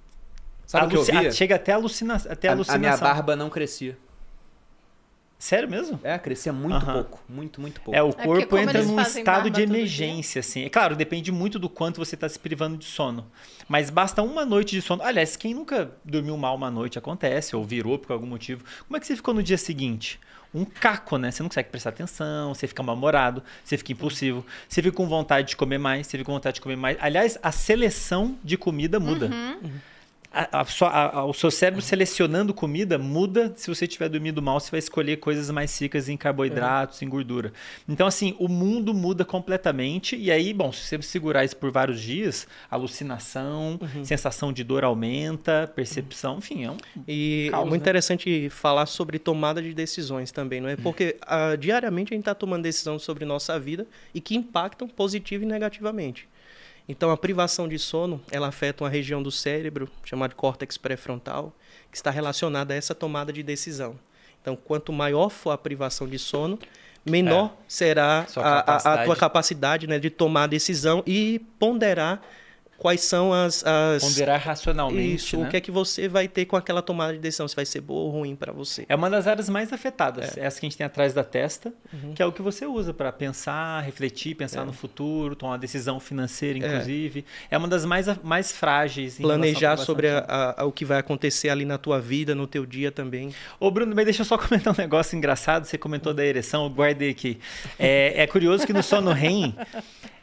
Sabe 0.65 0.85
o 0.85 0.89
que 0.89 0.97
eu 0.97 1.03
via? 1.03 1.31
Chega 1.31 1.55
até, 1.55 1.73
alucina 1.73 2.15
até 2.15 2.47
a, 2.47 2.51
alucinação. 2.51 2.75
A 2.75 2.79
minha 2.79 2.97
barba 2.97 3.35
não 3.35 3.49
crescia. 3.49 3.97
Sério 5.41 5.67
mesmo? 5.67 5.99
É, 6.03 6.19
crescia 6.19 6.53
muito 6.53 6.85
pouco. 6.85 7.19
Muito, 7.27 7.59
muito 7.59 7.81
pouco. 7.81 7.97
É, 7.97 8.03
o 8.03 8.09
é 8.09 8.13
corpo 8.13 8.57
é 8.57 8.61
entra 8.61 8.83
num 8.83 9.01
estado 9.01 9.49
de 9.49 9.63
emergência, 9.63 10.39
assim. 10.39 10.65
É 10.65 10.69
claro, 10.69 10.95
depende 10.95 11.31
muito 11.31 11.57
do 11.57 11.67
quanto 11.67 11.97
você 11.97 12.13
está 12.13 12.29
se 12.29 12.37
privando 12.37 12.77
de 12.77 12.85
sono. 12.85 13.25
Mas 13.67 13.89
basta 13.89 14.21
uma 14.21 14.45
noite 14.45 14.75
de 14.75 14.83
sono. 14.83 15.01
Aliás, 15.01 15.35
quem 15.35 15.55
nunca 15.55 15.89
dormiu 16.05 16.37
mal 16.37 16.55
uma 16.55 16.69
noite 16.69 16.99
acontece, 16.99 17.55
ou 17.55 17.63
virou 17.63 17.97
por 17.97 18.13
algum 18.13 18.27
motivo. 18.27 18.63
Como 18.85 18.95
é 18.95 18.99
que 18.99 19.07
você 19.07 19.15
ficou 19.15 19.33
no 19.33 19.41
dia 19.41 19.57
seguinte? 19.57 20.19
um 20.53 20.65
caco, 20.65 21.17
né? 21.17 21.31
Você 21.31 21.41
não 21.41 21.49
consegue 21.49 21.69
prestar 21.69 21.91
atenção, 21.91 22.53
você 22.53 22.67
fica 22.67 22.83
mal-humorado, 22.83 23.41
você 23.63 23.77
fica 23.77 23.93
impulsivo, 23.93 24.45
você 24.67 24.81
fica 24.81 24.95
com 24.95 25.07
vontade 25.07 25.47
de 25.47 25.55
comer 25.55 25.77
mais, 25.77 26.07
você 26.07 26.17
fica 26.17 26.25
com 26.25 26.33
vontade 26.33 26.55
de 26.55 26.61
comer 26.61 26.75
mais. 26.75 26.97
Aliás, 26.99 27.39
a 27.41 27.53
seleção 27.53 28.37
de 28.43 28.57
comida 28.57 28.99
muda. 28.99 29.27
Uhum 29.27 29.79
a, 30.31 30.61
a, 30.61 31.19
a, 31.19 31.25
o 31.25 31.33
seu 31.33 31.51
cérebro 31.51 31.81
selecionando 31.81 32.53
comida 32.53 32.97
muda 32.97 33.53
se 33.57 33.67
você 33.67 33.85
estiver 33.85 34.07
dormindo 34.07 34.41
mal, 34.41 34.59
você 34.59 34.71
vai 34.71 34.79
escolher 34.79 35.17
coisas 35.17 35.49
mais 35.49 35.77
ricas 35.79 36.07
em 36.07 36.15
carboidratos, 36.15 37.01
em 37.01 37.09
gordura. 37.09 37.51
Então, 37.87 38.07
assim, 38.07 38.33
o 38.39 38.47
mundo 38.47 38.93
muda 38.93 39.25
completamente. 39.25 40.15
E 40.15 40.31
aí, 40.31 40.53
bom, 40.53 40.71
se 40.71 40.81
você 40.83 41.01
segurar 41.01 41.43
isso 41.43 41.57
por 41.57 41.69
vários 41.69 41.99
dias, 41.99 42.47
alucinação, 42.69 43.77
uhum. 43.81 44.05
sensação 44.05 44.53
de 44.53 44.63
dor 44.63 44.85
aumenta, 44.85 45.69
percepção, 45.75 46.37
enfim, 46.37 46.63
é 46.63 46.71
um. 46.71 46.77
E 47.07 47.49
caos, 47.51 47.65
é 47.65 47.69
muito 47.69 47.81
né? 47.81 47.83
interessante 47.83 48.49
falar 48.49 48.85
sobre 48.85 49.19
tomada 49.19 49.61
de 49.61 49.73
decisões 49.73 50.31
também, 50.31 50.61
não 50.61 50.69
é? 50.69 50.77
Porque 50.77 51.17
uh, 51.23 51.57
diariamente 51.57 52.13
a 52.13 52.15
gente 52.15 52.21
está 52.21 52.33
tomando 52.33 52.63
decisões 52.63 53.01
sobre 53.01 53.25
nossa 53.25 53.59
vida 53.59 53.85
e 54.13 54.21
que 54.21 54.35
impactam 54.35 54.87
positivo 54.87 55.43
e 55.43 55.47
negativamente. 55.47 56.27
Então, 56.87 57.11
a 57.11 57.17
privação 57.17 57.67
de 57.67 57.79
sono, 57.79 58.21
ela 58.31 58.47
afeta 58.47 58.83
uma 58.83 58.89
região 58.89 59.21
do 59.21 59.31
cérebro 59.31 59.89
chamada 60.03 60.33
córtex 60.33 60.77
pré-frontal, 60.77 61.53
que 61.89 61.97
está 61.97 62.09
relacionada 62.09 62.73
a 62.73 62.77
essa 62.77 62.95
tomada 62.95 63.31
de 63.31 63.43
decisão. 63.43 63.97
Então, 64.41 64.55
quanto 64.55 64.91
maior 64.91 65.29
for 65.29 65.51
a 65.51 65.57
privação 65.57 66.07
de 66.07 66.17
sono, 66.17 66.57
menor 67.05 67.45
é. 67.45 67.63
será 67.67 68.25
a, 68.35 68.73
a, 68.73 68.93
a, 68.93 69.05
tua 69.05 69.15
capacidade 69.15 69.87
né, 69.87 69.99
de 69.99 70.09
tomar 70.09 70.47
decisão 70.47 71.03
e 71.05 71.39
ponderar 71.59 72.21
quais 72.81 73.01
são 73.01 73.31
as, 73.31 73.63
as... 73.63 74.01
ponderar 74.01 74.41
racionalmente 74.41 75.13
isso 75.13 75.37
né? 75.37 75.45
o 75.45 75.49
que 75.51 75.55
é 75.55 75.61
que 75.61 75.69
você 75.69 76.07
vai 76.07 76.27
ter 76.27 76.45
com 76.45 76.55
aquela 76.55 76.81
tomada 76.81 77.13
de 77.13 77.19
decisão 77.19 77.47
se 77.47 77.55
vai 77.55 77.63
ser 77.63 77.79
boa 77.79 78.05
ou 78.05 78.09
ruim 78.09 78.35
para 78.35 78.51
você 78.51 78.87
é 78.89 78.95
uma 78.95 79.07
das 79.07 79.27
áreas 79.27 79.47
mais 79.49 79.71
afetadas 79.71 80.35
é. 80.35 80.45
essa 80.45 80.59
que 80.59 80.65
a 80.65 80.67
gente 80.67 80.77
tem 80.79 80.85
atrás 80.87 81.13
da 81.13 81.23
testa 81.23 81.71
uhum. 81.93 82.15
que 82.15 82.23
é 82.23 82.25
o 82.25 82.31
que 82.31 82.41
você 82.41 82.65
usa 82.65 82.91
para 82.91 83.11
pensar 83.11 83.81
refletir 83.81 84.33
pensar 84.33 84.63
é. 84.63 84.65
no 84.65 84.73
futuro 84.73 85.35
tomar 85.35 85.51
uma 85.51 85.59
decisão 85.59 85.99
financeira 85.99 86.57
é. 86.57 86.67
inclusive 86.67 87.23
é, 87.51 87.53
é 87.53 87.57
uma 87.59 87.67
das 87.67 87.85
mais 87.85 88.07
mais 88.23 88.51
frágeis 88.51 89.19
planejar 89.19 89.77
sobre 89.77 90.07
a, 90.09 90.55
a, 90.57 90.65
o 90.65 90.71
que 90.71 90.83
vai 90.83 90.97
acontecer 90.97 91.49
ali 91.49 91.65
na 91.65 91.77
tua 91.77 92.01
vida 92.01 92.33
no 92.33 92.47
teu 92.47 92.65
dia 92.65 92.91
também 92.91 93.31
ô 93.59 93.69
Bruno 93.69 93.93
mas 93.95 94.05
deixa 94.05 94.23
eu 94.23 94.25
só 94.25 94.39
comentar 94.41 94.73
um 94.73 94.77
negócio 94.77 95.15
engraçado 95.15 95.65
você 95.65 95.77
comentou 95.77 96.15
da 96.15 96.25
ereção 96.25 96.63
eu 96.63 96.69
guardei 96.71 97.11
aqui 97.11 97.39
é, 97.77 98.23
é 98.23 98.25
curioso 98.25 98.65
que 98.65 98.73
no 98.73 98.81
sono 98.81 99.11
REM 99.11 99.53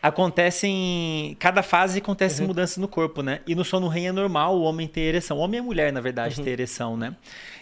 acontecem. 0.02 1.36
Cada 1.38 1.62
fase 1.62 1.98
acontece 1.98 2.40
uhum. 2.40 2.47
Mudanças 2.48 2.78
no 2.78 2.88
corpo, 2.88 3.22
né? 3.22 3.40
E 3.46 3.54
no 3.54 3.64
sono 3.64 3.86
REM 3.86 4.08
é 4.08 4.12
normal 4.12 4.56
o 4.56 4.62
homem 4.62 4.88
ter 4.88 5.02
ereção. 5.02 5.38
O 5.38 5.40
homem 5.40 5.58
e 5.58 5.60
a 5.60 5.62
mulher, 5.62 5.92
na 5.92 6.00
verdade, 6.00 6.38
uhum. 6.38 6.44
ter 6.44 6.50
ereção, 6.50 6.96
né? 6.96 7.14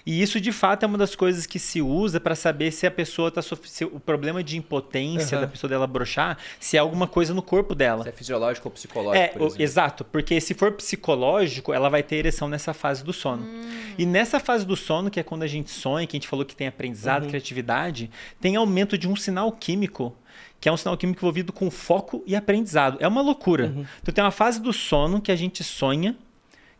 E 0.06 0.22
isso, 0.22 0.40
de 0.40 0.52
fato, 0.52 0.84
é 0.84 0.86
uma 0.86 0.96
das 0.96 1.16
coisas 1.16 1.46
que 1.46 1.58
se 1.58 1.82
usa 1.82 2.20
para 2.20 2.36
saber 2.36 2.70
se 2.70 2.86
a 2.86 2.90
pessoa 2.90 3.28
está 3.28 3.42
sofrendo. 3.42 3.96
O 3.96 4.00
problema 4.00 4.42
de 4.42 4.56
impotência 4.56 5.36
uhum. 5.36 5.42
da 5.42 5.48
pessoa 5.48 5.68
dela 5.68 5.86
brochar, 5.86 6.38
se 6.60 6.76
é 6.76 6.80
alguma 6.80 7.08
coisa 7.08 7.34
no 7.34 7.42
corpo 7.42 7.74
dela. 7.74 8.04
Se 8.04 8.08
é 8.08 8.12
fisiológico 8.12 8.68
ou 8.68 8.72
psicológico. 8.72 9.16
É, 9.16 9.28
por 9.28 9.60
exato. 9.60 10.04
Porque 10.04 10.40
se 10.40 10.54
for 10.54 10.72
psicológico, 10.72 11.72
ela 11.72 11.88
vai 11.88 12.04
ter 12.04 12.16
ereção 12.16 12.48
nessa 12.48 12.72
fase 12.72 13.02
do 13.02 13.12
sono. 13.12 13.42
Hum. 13.42 13.68
E 13.98 14.06
nessa 14.06 14.38
fase 14.38 14.64
do 14.64 14.76
sono, 14.76 15.10
que 15.10 15.18
é 15.18 15.22
quando 15.24 15.42
a 15.42 15.48
gente 15.48 15.70
sonha, 15.70 16.06
que 16.06 16.16
a 16.16 16.18
gente 16.18 16.28
falou 16.28 16.44
que 16.44 16.54
tem 16.54 16.68
aprendizado, 16.68 17.24
uhum. 17.24 17.28
criatividade, 17.28 18.08
tem 18.40 18.54
aumento 18.54 18.96
de 18.96 19.08
um 19.08 19.16
sinal 19.16 19.50
químico 19.50 20.16
que 20.60 20.68
é 20.68 20.72
um 20.72 20.76
sinal 20.76 20.96
químico 20.96 21.20
envolvido 21.20 21.52
com 21.52 21.70
foco 21.70 22.22
e 22.26 22.34
aprendizado. 22.34 22.98
É 23.00 23.06
uma 23.06 23.20
loucura. 23.20 23.66
Uhum. 23.66 23.86
Então 24.02 24.14
tem 24.14 24.24
uma 24.24 24.30
fase 24.30 24.60
do 24.60 24.72
sono 24.72 25.20
que 25.20 25.30
a 25.30 25.36
gente 25.36 25.62
sonha, 25.62 26.16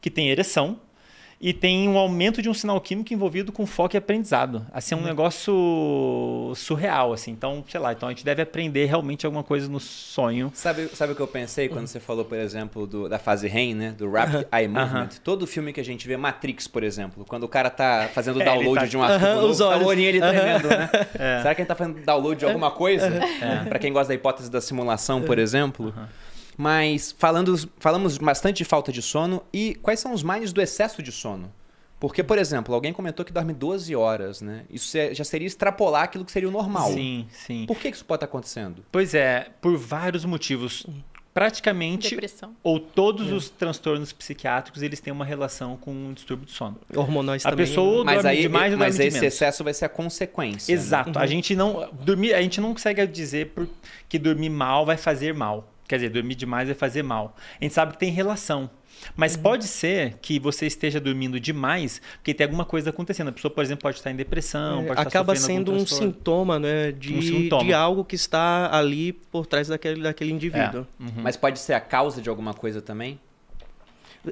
que 0.01 0.11
tem 0.11 0.31
ereção, 0.31 0.81
e 1.41 1.53
tem 1.53 1.89
um 1.89 1.99
aumento 1.99 2.41
de 2.41 2.49
um 2.49 2.55
sinal 2.55 2.81
químico 2.81 3.13
envolvido 3.13 3.53
com 3.53 3.67
foco 3.67 3.95
e 3.95 3.99
aprendizado. 3.99 4.67
Assim, 4.73 4.95
é 4.95 4.97
um 4.97 5.01
uhum. 5.01 5.07
negócio 5.07 6.53
surreal, 6.57 7.13
assim. 7.13 7.31
Então, 7.31 7.63
sei 7.69 7.79
lá, 7.79 7.93
então 7.93 8.09
a 8.09 8.13
gente 8.13 8.25
deve 8.25 8.41
aprender 8.41 8.87
realmente 8.87 9.27
alguma 9.27 9.43
coisa 9.43 9.69
no 9.69 9.79
sonho. 9.79 10.51
Sabe, 10.55 10.89
sabe 10.95 11.13
o 11.13 11.17
que 11.17 11.21
eu 11.21 11.27
pensei 11.27 11.69
quando 11.69 11.81
uhum. 11.81 11.87
você 11.87 12.01
falou, 12.01 12.25
por 12.25 12.39
exemplo, 12.39 12.87
do, 12.87 13.09
da 13.09 13.19
fase 13.19 13.47
REM, 13.49 13.75
né? 13.75 13.95
Do 13.97 14.11
Rapid 14.11 14.35
uhum. 14.35 14.59
Eye 14.59 14.69
Movement. 14.69 15.09
Todo 15.23 15.47
filme 15.47 15.73
que 15.73 15.81
a 15.81 15.85
gente 15.85 16.09
vê, 16.09 16.17
Matrix, 16.17 16.67
por 16.67 16.83
exemplo, 16.83 17.25
quando 17.27 17.43
o 17.43 17.49
cara 17.49 17.69
tá 17.69 18.09
fazendo 18.15 18.41
é, 18.43 18.45
download 18.45 18.81
tá... 18.81 18.87
de 18.87 18.97
um 18.97 19.03
arquivo 19.03 19.31
uhum, 19.31 19.43
novo, 19.43 19.59
tá 19.59 19.77
o 19.77 19.85
olhinho 19.85 20.09
ali 20.09 20.21
tremendo, 20.21 20.69
né? 20.69 20.91
É. 21.19 21.39
Será 21.41 21.55
que 21.55 21.63
ele 21.63 21.69
tá 21.69 21.75
fazendo 21.75 22.05
download 22.05 22.39
de 22.39 22.45
alguma 22.45 22.71
coisa? 22.71 23.07
É. 23.07 23.65
Para 23.65 23.79
quem 23.79 23.93
gosta 23.93 24.09
da 24.09 24.15
hipótese 24.15 24.51
da 24.51 24.61
simulação, 24.61 25.23
por 25.23 25.39
exemplo. 25.39 25.95
Mas 26.57 27.15
falando, 27.19 27.55
falamos 27.79 28.17
bastante 28.19 28.59
de 28.59 28.65
falta 28.65 28.91
de 28.91 29.03
sono 29.03 29.43
e 29.53 29.75
quais 29.83 30.01
são 30.01 30.13
os 30.13 30.23
males 30.23 30.53
do 30.53 30.61
excesso 30.63 31.03
de 31.03 31.13
sono? 31.13 31.53
Porque, 31.99 32.23
por 32.23 32.39
exemplo, 32.39 32.75
alguém 32.75 32.93
comentou 32.93 33.25
que 33.25 33.33
dorme 33.33 33.55
12 33.55 33.95
horas, 33.97 34.43
né? 34.43 34.65
Isso 34.71 34.97
já 35.13 35.25
seria 35.25 35.47
extrapolar 35.47 36.05
aquilo 36.05 36.25
que 36.25 36.33
seria 36.33 36.49
o 36.49 36.53
normal. 36.53 36.93
Sim, 36.93 37.27
sim. 37.31 37.65
Por 37.67 37.79
que 37.79 37.89
isso 37.89 38.05
pode 38.05 38.19
estar 38.19 38.27
acontecendo? 38.27 38.85
Pois 38.93 39.15
é, 39.15 39.49
por 39.61 39.77
vários 39.77 40.25
motivos. 40.25 40.87
Praticamente, 41.33 42.11
Depressão. 42.11 42.57
ou 42.63 42.81
todos 42.81 43.31
é. 43.31 43.35
os 43.35 43.51
transtornos 43.51 44.11
psiquiátricos, 44.11 44.83
eles 44.83 45.01
têm 45.01 45.13
uma 45.13 45.25
relação 45.25 45.77
com 45.77 46.09
o 46.09 46.15
distúrbio 46.15 46.47
de 46.47 46.53
sono. 46.53 46.79
Hormonais 46.95 47.45
a 47.45 47.51
também. 47.51 47.65
A 47.65 47.69
pessoa 47.69 48.05
mas 48.05 48.23
dorme 48.23 48.31
aí, 48.31 48.43
demais 48.43 48.73
ou 48.73 48.79
Mas 48.79 48.97
dorme 48.97 49.09
esse 49.09 49.27
excesso 49.27 49.63
vai 49.63 49.75
ser 49.75 49.85
a 49.85 49.89
consequência. 49.91 50.73
Exato. 50.73 51.11
Né? 51.11 51.17
Uhum. 51.17 51.23
A 51.23 51.27
gente 51.27 51.55
não 51.55 51.91
dormir, 51.93 52.33
a 52.33 52.41
gente 52.41 52.59
não 52.59 52.73
consegue 52.73 53.07
dizer 53.07 53.49
por, 53.49 53.69
que 54.09 54.19
dormir 54.19 54.49
mal 54.49 54.87
vai 54.87 54.97
fazer 54.97 55.35
mal. 55.35 55.71
Quer 55.89 55.97
dizer, 55.97 56.11
dormir 56.11 56.35
demais 56.35 56.69
vai 56.69 56.75
fazer 56.75 57.03
mal. 57.03 57.37
A 57.61 57.65
gente 57.65 57.75
sabe 57.75 57.93
que 57.93 57.99
tem 57.99 58.11
relação. 58.11 58.71
Mas 59.15 59.37
uhum. 59.37 59.43
pode 59.43 59.67
ser 59.67 60.15
que 60.23 60.39
você 60.39 60.67
esteja 60.67 60.99
dormindo 60.99 61.39
demais, 61.39 62.01
porque 62.17 62.33
tem 62.33 62.45
alguma 62.45 62.65
coisa 62.65 62.91
acontecendo. 62.91 63.29
A 63.29 63.33
pessoa, 63.33 63.53
por 63.53 63.63
exemplo, 63.63 63.83
pode 63.83 63.99
estar 63.99 64.11
em 64.11 64.17
depressão, 64.17 64.87
é, 64.87 64.93
acaba 64.93 65.37
sendo 65.37 65.73
um 65.73 65.87
sintoma, 65.87 66.59
né, 66.59 66.93
de, 66.93 67.15
um 67.15 67.23
sintoma. 67.23 67.65
de 67.65 67.73
algo 67.75 68.05
que 68.05 68.15
está 68.15 68.75
ali 68.75 69.13
por 69.13 69.47
trás 69.47 69.69
daquele, 69.69 70.03
daquele 70.03 70.33
indivíduo. 70.33 70.87
É. 70.99 71.03
Uhum. 71.03 71.23
Mas 71.23 71.37
pode 71.37 71.59
ser 71.59 71.75
a 71.75 71.81
causa 71.81 72.23
de 72.23 72.29
alguma 72.29 72.55
coisa 72.55 72.81
também? 72.81 73.21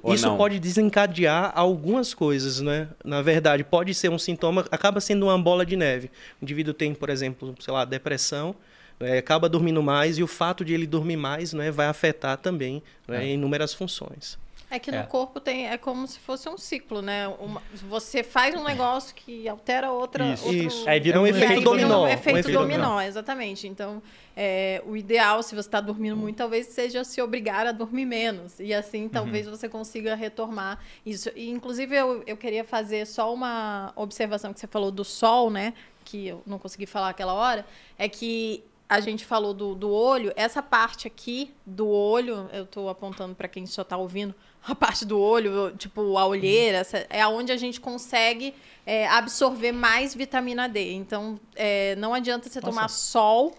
Ou 0.03 0.13
Isso 0.13 0.27
não? 0.27 0.37
pode 0.37 0.59
desencadear 0.59 1.53
algumas 1.55 2.15
coisas, 2.15 2.61
né? 2.61 2.89
Na 3.05 3.23
verdade, 3.23 3.63
pode 3.63 3.95
ser 3.95 4.11
um 4.11 4.19
sintoma, 4.19 4.65
acaba 4.71 5.01
sendo 5.01 5.27
uma 5.27 5.39
bola 5.39 5.65
de 5.65 5.77
neve. 5.77 6.11
O 6.41 6.45
indivíduo 6.45 6.75
tem, 6.75 6.93
por 6.93 7.09
exemplo, 7.09 7.55
sei 7.61 7.73
lá, 7.73 7.85
depressão, 7.85 8.57
é, 9.01 9.19
acaba 9.19 9.49
dormindo 9.49 9.83
mais 9.83 10.19
e 10.19 10.23
o 10.23 10.27
fato 10.27 10.65
de 10.65 10.73
ele 10.73 10.87
dormir 10.87 11.17
mais 11.17 11.53
né, 11.53 11.71
vai 11.71 11.87
afetar 11.87 12.37
também 12.39 12.83
né, 13.07 13.25
é. 13.25 13.33
inúmeras 13.33 13.75
funções. 13.75 14.39
É 14.75 14.79
que 14.81 14.91
no 14.91 14.99
é. 14.99 15.03
corpo 15.05 15.39
tem 15.39 15.69
é 15.69 15.79
como 15.79 16.05
se 16.05 16.19
fosse 16.19 16.49
um 16.49 16.59
ciclo, 16.59 17.01
né? 17.01 17.29
Uma, 17.39 17.63
você 17.89 18.25
faz 18.25 18.57
um 18.57 18.65
negócio 18.65 19.15
que 19.15 19.49
altera 19.49 19.93
outra. 19.93 20.33
Isso. 20.33 20.47
Outro... 20.47 20.63
Isso. 20.67 20.89
Aí 20.89 20.99
vira 20.99 21.21
um, 21.21 21.27
efeito 21.27 21.61
dominó. 21.61 22.03
Um 22.03 22.09
efeito, 22.09 22.35
um 22.35 22.39
efeito 22.39 22.59
dominó, 22.59 22.85
dominó, 22.85 23.01
exatamente. 23.01 23.69
Então, 23.69 24.03
é, 24.37 24.83
o 24.85 24.97
ideal, 24.97 25.45
se 25.45 25.55
você 25.55 25.69
está 25.69 25.81
dormindo 25.81 26.17
muito, 26.17 26.39
talvez 26.39 26.67
seja 26.67 27.05
se 27.05 27.23
obrigar 27.23 27.69
a 27.69 27.73
dormir 27.73 28.05
menos. 28.05 28.59
E 28.59 28.75
assim, 28.75 29.09
talvez 29.09 29.47
uhum. 29.47 29.55
você 29.55 29.69
consiga 29.69 30.17
retomar 30.17 30.81
isso. 31.07 31.31
E, 31.37 31.51
inclusive, 31.51 31.95
eu, 31.95 32.25
eu 32.27 32.37
queria 32.37 32.65
fazer 32.65 33.07
só 33.07 33.33
uma 33.33 33.93
observação 33.95 34.53
que 34.53 34.59
você 34.59 34.67
falou 34.67 34.91
do 34.91 35.05
sol, 35.05 35.51
né? 35.51 35.73
Que 36.05 36.27
eu 36.27 36.43
não 36.45 36.59
consegui 36.59 36.87
falar 36.87 37.11
aquela 37.11 37.35
hora. 37.35 37.65
É 37.97 38.09
que 38.09 38.65
a 38.95 39.01
gente 39.01 39.25
falou 39.25 39.53
do, 39.53 39.75
do 39.75 39.91
olho, 39.91 40.33
essa 40.37 40.63
parte 40.63 41.07
aqui 41.07 41.53
do 41.67 41.89
olho, 41.89 42.49
eu 42.53 42.65
estou 42.65 42.89
apontando 42.89 43.35
para 43.35 43.49
quem 43.49 43.67
só 43.67 43.83
está 43.83 43.97
ouvindo, 43.97 44.35
a 44.67 44.75
parte 44.75 45.05
do 45.05 45.21
olho, 45.21 45.75
tipo 45.77 46.17
a 46.17 46.27
olheira, 46.27 46.79
essa, 46.79 47.07
é 47.11 47.27
onde 47.27 47.53
a 47.53 47.57
gente 47.57 47.81
consegue 47.81 48.55
é, 48.87 49.07
absorver 49.09 49.73
mais 49.73 50.15
vitamina 50.15 50.69
D. 50.69 50.93
Então, 50.95 51.39
é, 51.55 51.95
não 51.97 52.15
adianta 52.15 52.49
você 52.49 52.61
Nossa, 52.61 52.71
tomar 52.73 52.89
sol 52.89 53.55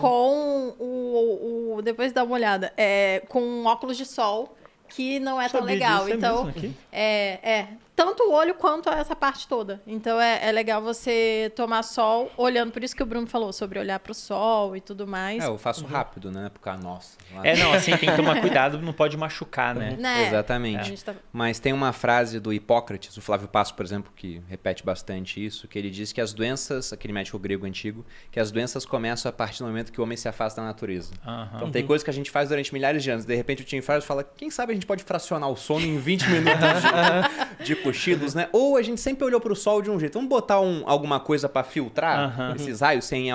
com 0.00 0.74
o, 0.78 1.74
o, 1.76 1.82
Depois 1.82 2.12
dá 2.12 2.24
uma 2.24 2.34
olhada. 2.34 2.72
É, 2.76 3.22
com 3.28 3.64
óculos 3.66 3.96
de 3.96 4.06
sol, 4.06 4.56
que 4.88 5.20
não 5.20 5.40
é 5.40 5.48
tão 5.48 5.62
legal. 5.62 6.04
Disso, 6.04 6.12
é 6.12 6.16
então, 6.16 6.52
é, 6.90 7.38
é, 7.42 7.68
tanto 7.98 8.22
o 8.28 8.32
olho 8.32 8.54
quanto 8.54 8.88
essa 8.88 9.16
parte 9.16 9.48
toda. 9.48 9.82
Então 9.84 10.20
é, 10.20 10.48
é 10.48 10.52
legal 10.52 10.80
você 10.80 11.50
tomar 11.56 11.82
sol 11.82 12.30
olhando, 12.36 12.70
por 12.70 12.84
isso 12.84 12.94
que 12.94 13.02
o 13.02 13.06
Bruno 13.06 13.26
falou 13.26 13.52
sobre 13.52 13.76
olhar 13.76 13.98
para 13.98 14.12
o 14.12 14.14
sol 14.14 14.76
e 14.76 14.80
tudo 14.80 15.04
mais. 15.04 15.42
É, 15.42 15.48
eu 15.48 15.58
faço 15.58 15.82
uhum. 15.82 15.90
rápido, 15.90 16.30
né? 16.30 16.48
Porque, 16.48 16.70
nossa. 16.80 17.18
É, 17.42 17.56
não, 17.56 17.72
assim, 17.72 17.96
tem 17.96 18.08
que 18.08 18.14
tomar 18.14 18.38
cuidado, 18.40 18.78
não 18.78 18.92
pode 18.92 19.16
machucar, 19.16 19.74
né? 19.74 19.90
Uhum. 19.90 19.96
né? 19.96 20.28
Exatamente. 20.28 20.92
É. 20.92 20.96
Tá... 20.96 21.14
Mas 21.32 21.58
tem 21.58 21.72
uma 21.72 21.92
frase 21.92 22.38
do 22.38 22.52
Hipócrates, 22.52 23.16
o 23.16 23.20
Flávio 23.20 23.48
Passo, 23.48 23.74
por 23.74 23.84
exemplo, 23.84 24.12
que 24.14 24.40
repete 24.48 24.84
bastante 24.84 25.44
isso, 25.44 25.66
que 25.66 25.76
ele 25.76 25.90
diz 25.90 26.12
que 26.12 26.20
as 26.20 26.32
doenças, 26.32 26.92
aquele 26.92 27.12
médico 27.12 27.36
grego 27.36 27.66
antigo, 27.66 28.06
que 28.30 28.38
as 28.38 28.52
doenças 28.52 28.86
começam 28.86 29.28
a 29.28 29.32
partir 29.32 29.58
do 29.58 29.66
momento 29.66 29.90
que 29.90 30.00
o 30.00 30.04
homem 30.04 30.16
se 30.16 30.28
afasta 30.28 30.60
da 30.60 30.68
natureza. 30.68 31.10
Uhum. 31.26 31.48
Então 31.56 31.70
tem 31.72 31.84
coisas 31.84 32.04
que 32.04 32.10
a 32.10 32.14
gente 32.14 32.30
faz 32.30 32.48
durante 32.48 32.72
milhares 32.72 33.02
de 33.02 33.10
anos, 33.10 33.24
de 33.24 33.34
repente 33.34 33.62
o 33.62 33.64
Tim 33.64 33.80
Ferriss 33.80 34.04
fala, 34.04 34.22
quem 34.22 34.50
sabe 34.50 34.70
a 34.70 34.74
gente 34.74 34.86
pode 34.86 35.02
fracionar 35.02 35.50
o 35.50 35.56
sono 35.56 35.84
em 35.84 35.98
20 35.98 36.28
minutos 36.30 36.58
de, 37.58 37.64
de 37.66 37.74
cochilos, 37.92 38.34
né? 38.34 38.48
Ou 38.52 38.76
a 38.76 38.82
gente 38.82 39.00
sempre 39.00 39.24
olhou 39.24 39.40
para 39.40 39.52
o 39.52 39.56
sol 39.56 39.82
de 39.82 39.90
um 39.90 39.98
jeito. 39.98 40.14
Vamos 40.14 40.28
botar 40.28 40.60
um, 40.60 40.82
alguma 40.86 41.20
coisa 41.20 41.48
para 41.48 41.64
filtrar 41.64 42.54
esses 42.56 42.80
raios 42.80 43.04
sem, 43.04 43.28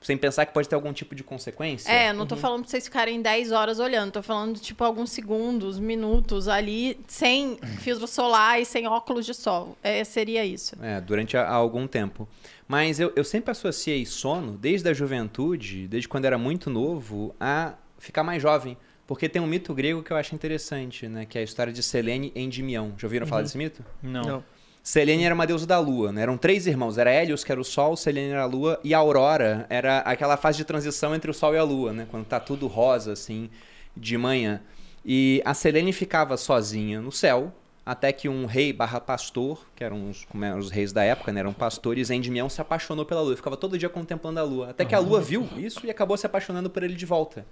sem 0.00 0.16
pensar 0.16 0.46
que 0.46 0.52
pode 0.52 0.68
ter 0.68 0.74
algum 0.74 0.92
tipo 0.92 1.14
de 1.14 1.22
consequência? 1.22 1.90
É, 1.90 2.12
não 2.12 2.26
tô 2.26 2.34
uhum. 2.34 2.40
falando 2.40 2.60
para 2.62 2.70
vocês 2.70 2.84
ficarem 2.84 3.20
10 3.20 3.52
horas 3.52 3.78
olhando. 3.78 4.12
Tô 4.12 4.22
falando, 4.22 4.58
tipo, 4.58 4.82
alguns 4.84 5.10
segundos, 5.10 5.78
minutos 5.78 6.48
ali, 6.48 6.98
sem 7.06 7.58
filtro 7.80 8.06
solar 8.06 8.60
e 8.60 8.64
sem 8.64 8.86
óculos 8.86 9.26
de 9.26 9.34
sol. 9.34 9.76
É, 9.82 10.02
seria 10.04 10.44
isso. 10.44 10.76
É, 10.82 11.00
durante 11.00 11.36
a, 11.36 11.42
a 11.42 11.54
algum 11.54 11.86
tempo. 11.86 12.28
Mas 12.66 13.00
eu, 13.00 13.12
eu 13.16 13.24
sempre 13.24 13.50
associei 13.50 14.06
sono, 14.06 14.52
desde 14.52 14.88
a 14.88 14.94
juventude, 14.94 15.88
desde 15.88 16.08
quando 16.08 16.24
era 16.24 16.38
muito 16.38 16.70
novo, 16.70 17.34
a 17.40 17.74
ficar 17.98 18.22
mais 18.22 18.40
jovem. 18.40 18.76
Porque 19.10 19.28
tem 19.28 19.42
um 19.42 19.46
mito 19.46 19.74
grego 19.74 20.04
que 20.04 20.12
eu 20.12 20.16
acho 20.16 20.36
interessante, 20.36 21.08
né? 21.08 21.26
Que 21.26 21.36
é 21.36 21.40
a 21.40 21.44
história 21.44 21.72
de 21.72 21.82
Selene 21.82 22.30
e 22.32 22.40
Endymion. 22.40 22.92
Já 22.96 23.08
ouviram 23.08 23.24
uhum. 23.24 23.28
falar 23.28 23.42
desse 23.42 23.58
mito? 23.58 23.84
Não. 24.00 24.22
Não. 24.22 24.44
Selene 24.84 25.24
era 25.24 25.34
uma 25.34 25.48
deusa 25.48 25.66
da 25.66 25.80
lua, 25.80 26.12
né? 26.12 26.22
Eram 26.22 26.38
três 26.38 26.64
irmãos. 26.68 26.96
Era 26.96 27.10
Hélios, 27.10 27.42
que 27.42 27.50
era 27.50 27.60
o 27.60 27.64
sol, 27.64 27.96
Selene 27.96 28.30
era 28.30 28.42
a 28.42 28.46
lua, 28.46 28.78
e 28.84 28.94
a 28.94 28.98
Aurora 28.98 29.66
era 29.68 29.98
aquela 29.98 30.36
fase 30.36 30.58
de 30.58 30.64
transição 30.64 31.12
entre 31.12 31.28
o 31.28 31.34
sol 31.34 31.52
e 31.56 31.58
a 31.58 31.64
lua, 31.64 31.92
né? 31.92 32.06
Quando 32.08 32.24
tá 32.24 32.38
tudo 32.38 32.68
rosa, 32.68 33.12
assim, 33.12 33.50
de 33.96 34.16
manhã. 34.16 34.62
E 35.04 35.42
a 35.44 35.54
Selene 35.54 35.92
ficava 35.92 36.36
sozinha 36.36 37.00
no 37.00 37.10
céu, 37.10 37.52
até 37.84 38.12
que 38.12 38.28
um 38.28 38.46
rei 38.46 38.72
barra 38.72 39.00
pastor, 39.00 39.66
que 39.74 39.82
eram 39.82 40.08
os, 40.08 40.24
como 40.24 40.44
eram 40.44 40.58
os 40.60 40.70
reis 40.70 40.92
da 40.92 41.02
época, 41.02 41.32
né? 41.32 41.40
Eram 41.40 41.52
pastores, 41.52 42.10
Endymion 42.10 42.48
se 42.48 42.60
apaixonou 42.60 43.04
pela 43.04 43.22
lua. 43.22 43.34
Ficava 43.34 43.56
todo 43.56 43.76
dia 43.76 43.88
contemplando 43.88 44.38
a 44.38 44.44
lua. 44.44 44.70
Até 44.70 44.84
que 44.84 44.94
a 44.94 45.00
lua 45.00 45.20
viu 45.20 45.48
isso 45.56 45.84
e 45.84 45.90
acabou 45.90 46.16
se 46.16 46.26
apaixonando 46.26 46.70
por 46.70 46.84
ele 46.84 46.94
de 46.94 47.04
volta. 47.04 47.44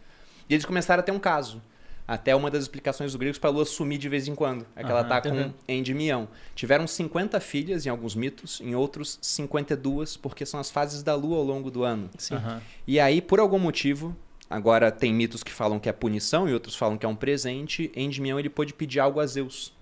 E 0.49 0.55
eles 0.55 0.65
começaram 0.65 1.01
a 1.01 1.03
ter 1.03 1.13
um 1.13 1.19
caso. 1.19 1.63
Até 2.07 2.35
uma 2.35 2.51
das 2.51 2.63
explicações 2.63 3.13
dos 3.13 3.21
gregos 3.21 3.39
para 3.39 3.51
a 3.51 3.53
lua 3.53 3.67
sumir 3.67 3.99
de 3.99 4.09
vez 4.09 4.27
em 4.27 4.35
quando. 4.35 4.67
É 4.75 4.83
que 4.83 4.91
ela 4.91 5.03
está 5.03 5.21
com 5.21 5.29
uhum. 5.29 5.53
Endymion. 5.69 6.27
Tiveram 6.55 6.87
50 6.87 7.39
filhas 7.39 7.85
em 7.85 7.91
alguns 7.91 8.15
mitos, 8.15 8.63
em 8.63 8.75
outros 8.75 9.19
52, 9.21 10.17
porque 10.17 10.47
são 10.47 10.59
as 10.59 10.71
fases 10.71 11.03
da 11.03 11.15
lua 11.15 11.37
ao 11.37 11.45
longo 11.45 11.71
do 11.71 11.85
ano. 11.85 12.09
Uhum. 12.31 12.61
E 12.87 12.99
aí, 12.99 13.21
por 13.21 13.39
algum 13.39 13.59
motivo, 13.59 14.17
agora 14.49 14.91
tem 14.91 15.13
mitos 15.13 15.43
que 15.43 15.53
falam 15.53 15.79
que 15.79 15.87
é 15.87 15.93
punição 15.93 16.49
e 16.49 16.55
outros 16.55 16.75
falam 16.75 16.97
que 16.97 17.05
é 17.05 17.09
um 17.09 17.15
presente, 17.15 17.93
Endymion 17.95 18.39
ele 18.39 18.49
pôde 18.49 18.73
pedir 18.73 19.01
algo 19.01 19.21
a 19.21 19.27
Zeus. 19.27 19.75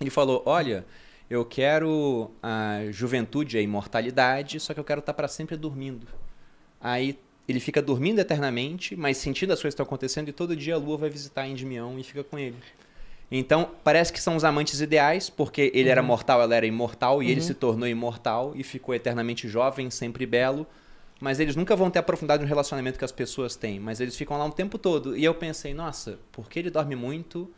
Ele 0.00 0.10
falou: 0.10 0.42
Olha, 0.46 0.84
eu 1.30 1.44
quero 1.44 2.32
a 2.42 2.80
juventude, 2.90 3.56
a 3.56 3.60
imortalidade, 3.60 4.58
só 4.58 4.74
que 4.74 4.80
eu 4.80 4.84
quero 4.84 4.98
estar 4.98 5.12
tá 5.12 5.16
para 5.16 5.28
sempre 5.28 5.56
dormindo. 5.56 6.08
Aí 6.80 7.18
ele 7.48 7.60
fica 7.60 7.80
dormindo 7.80 8.18
eternamente, 8.18 8.94
mas 8.94 9.16
sentindo 9.16 9.52
as 9.52 9.58
coisas 9.60 9.74
que 9.74 9.80
estão 9.80 9.86
acontecendo, 9.86 10.28
e 10.28 10.32
todo 10.32 10.54
dia 10.54 10.74
a 10.74 10.78
lua 10.78 10.98
vai 10.98 11.08
visitar 11.08 11.46
Endymion 11.46 11.98
e 11.98 12.04
fica 12.04 12.22
com 12.22 12.38
ele. 12.38 12.56
Então, 13.30 13.70
parece 13.82 14.12
que 14.12 14.20
são 14.20 14.36
os 14.36 14.44
amantes 14.44 14.80
ideais, 14.80 15.28
porque 15.28 15.70
ele 15.74 15.84
uhum. 15.84 15.92
era 15.92 16.02
mortal, 16.02 16.42
ela 16.42 16.54
era 16.54 16.66
imortal, 16.66 17.22
e 17.22 17.26
uhum. 17.26 17.32
ele 17.32 17.40
se 17.40 17.54
tornou 17.54 17.88
imortal 17.88 18.52
e 18.54 18.62
ficou 18.62 18.94
eternamente 18.94 19.48
jovem, 19.48 19.90
sempre 19.90 20.26
belo. 20.26 20.66
Mas 21.20 21.40
eles 21.40 21.56
nunca 21.56 21.74
vão 21.74 21.90
ter 21.90 21.98
aprofundado 21.98 22.42
no 22.42 22.48
relacionamento 22.48 22.98
que 22.98 23.04
as 23.04 23.12
pessoas 23.12 23.56
têm, 23.56 23.80
mas 23.80 24.00
eles 24.00 24.14
ficam 24.16 24.38
lá 24.38 24.46
o 24.46 24.52
tempo 24.52 24.78
todo. 24.78 25.16
E 25.16 25.24
eu 25.24 25.34
pensei, 25.34 25.74
nossa, 25.74 26.18
porque 26.30 26.58
ele 26.58 26.70
dorme 26.70 26.94
muito, 26.94 27.50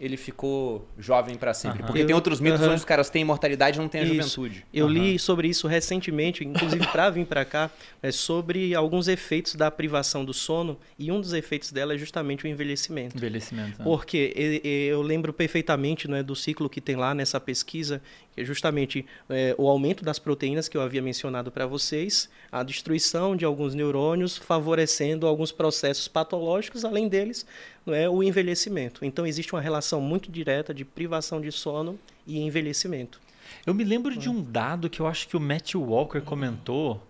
ele 0.00 0.16
ficou 0.16 0.86
jovem 0.98 1.36
para 1.36 1.52
sempre. 1.52 1.82
Porque 1.82 2.02
eu, 2.02 2.06
tem 2.06 2.14
outros 2.14 2.40
mitos 2.40 2.60
onde 2.60 2.74
os 2.74 2.84
caras 2.84 3.10
têm 3.10 3.22
imortalidade 3.22 3.78
e 3.78 3.80
não 3.80 3.88
têm 3.88 4.02
a 4.02 4.04
isso. 4.04 4.42
juventude. 4.42 4.64
Eu 4.72 4.86
li 4.86 5.18
sobre 5.18 5.48
isso 5.48 5.66
recentemente, 5.66 6.44
inclusive 6.44 6.86
para 6.86 7.10
vir 7.10 7.26
para 7.26 7.44
cá, 7.44 7.70
é 8.02 8.12
sobre 8.12 8.74
alguns 8.74 9.08
efeitos 9.08 9.54
da 9.54 9.70
privação 9.70 10.24
do 10.24 10.32
sono 10.32 10.78
e 10.98 11.10
um 11.10 11.20
dos 11.20 11.32
efeitos 11.32 11.72
dela 11.72 11.94
é 11.94 11.98
justamente 11.98 12.44
o 12.44 12.48
envelhecimento. 12.48 13.16
Envelhecimento. 13.16 13.78
Né? 13.78 13.84
Porque 13.84 14.60
eu 14.64 15.02
lembro 15.02 15.32
perfeitamente 15.32 16.08
né, 16.08 16.22
do 16.22 16.36
ciclo 16.36 16.68
que 16.68 16.80
tem 16.80 16.94
lá 16.96 17.14
nessa 17.14 17.40
pesquisa, 17.40 18.00
que 18.32 18.40
é 18.40 18.44
justamente 18.44 19.04
é, 19.28 19.54
o 19.58 19.68
aumento 19.68 20.04
das 20.04 20.18
proteínas 20.18 20.68
que 20.68 20.76
eu 20.76 20.80
havia 20.80 21.02
mencionado 21.02 21.50
para 21.50 21.66
vocês, 21.66 22.28
a 22.52 22.62
destruição 22.62 23.34
de 23.34 23.44
alguns 23.44 23.74
neurônios, 23.74 24.36
favorecendo 24.36 25.26
alguns 25.26 25.50
processos 25.50 26.06
patológicos, 26.06 26.84
além 26.84 27.08
deles, 27.08 27.44
é, 27.94 28.08
o 28.08 28.22
envelhecimento. 28.22 29.04
Então 29.04 29.26
existe 29.26 29.54
uma 29.54 29.60
relação 29.60 30.00
muito 30.00 30.30
direta 30.30 30.72
de 30.72 30.84
privação 30.84 31.40
de 31.40 31.50
sono 31.52 31.98
e 32.26 32.38
envelhecimento. 32.38 33.20
Eu 33.66 33.74
me 33.74 33.84
lembro 33.84 34.16
de 34.16 34.28
um 34.28 34.42
dado 34.42 34.90
que 34.90 35.00
eu 35.00 35.06
acho 35.06 35.28
que 35.28 35.36
o 35.36 35.40
Matthew 35.40 35.82
Walker 35.82 36.20
comentou. 36.20 37.02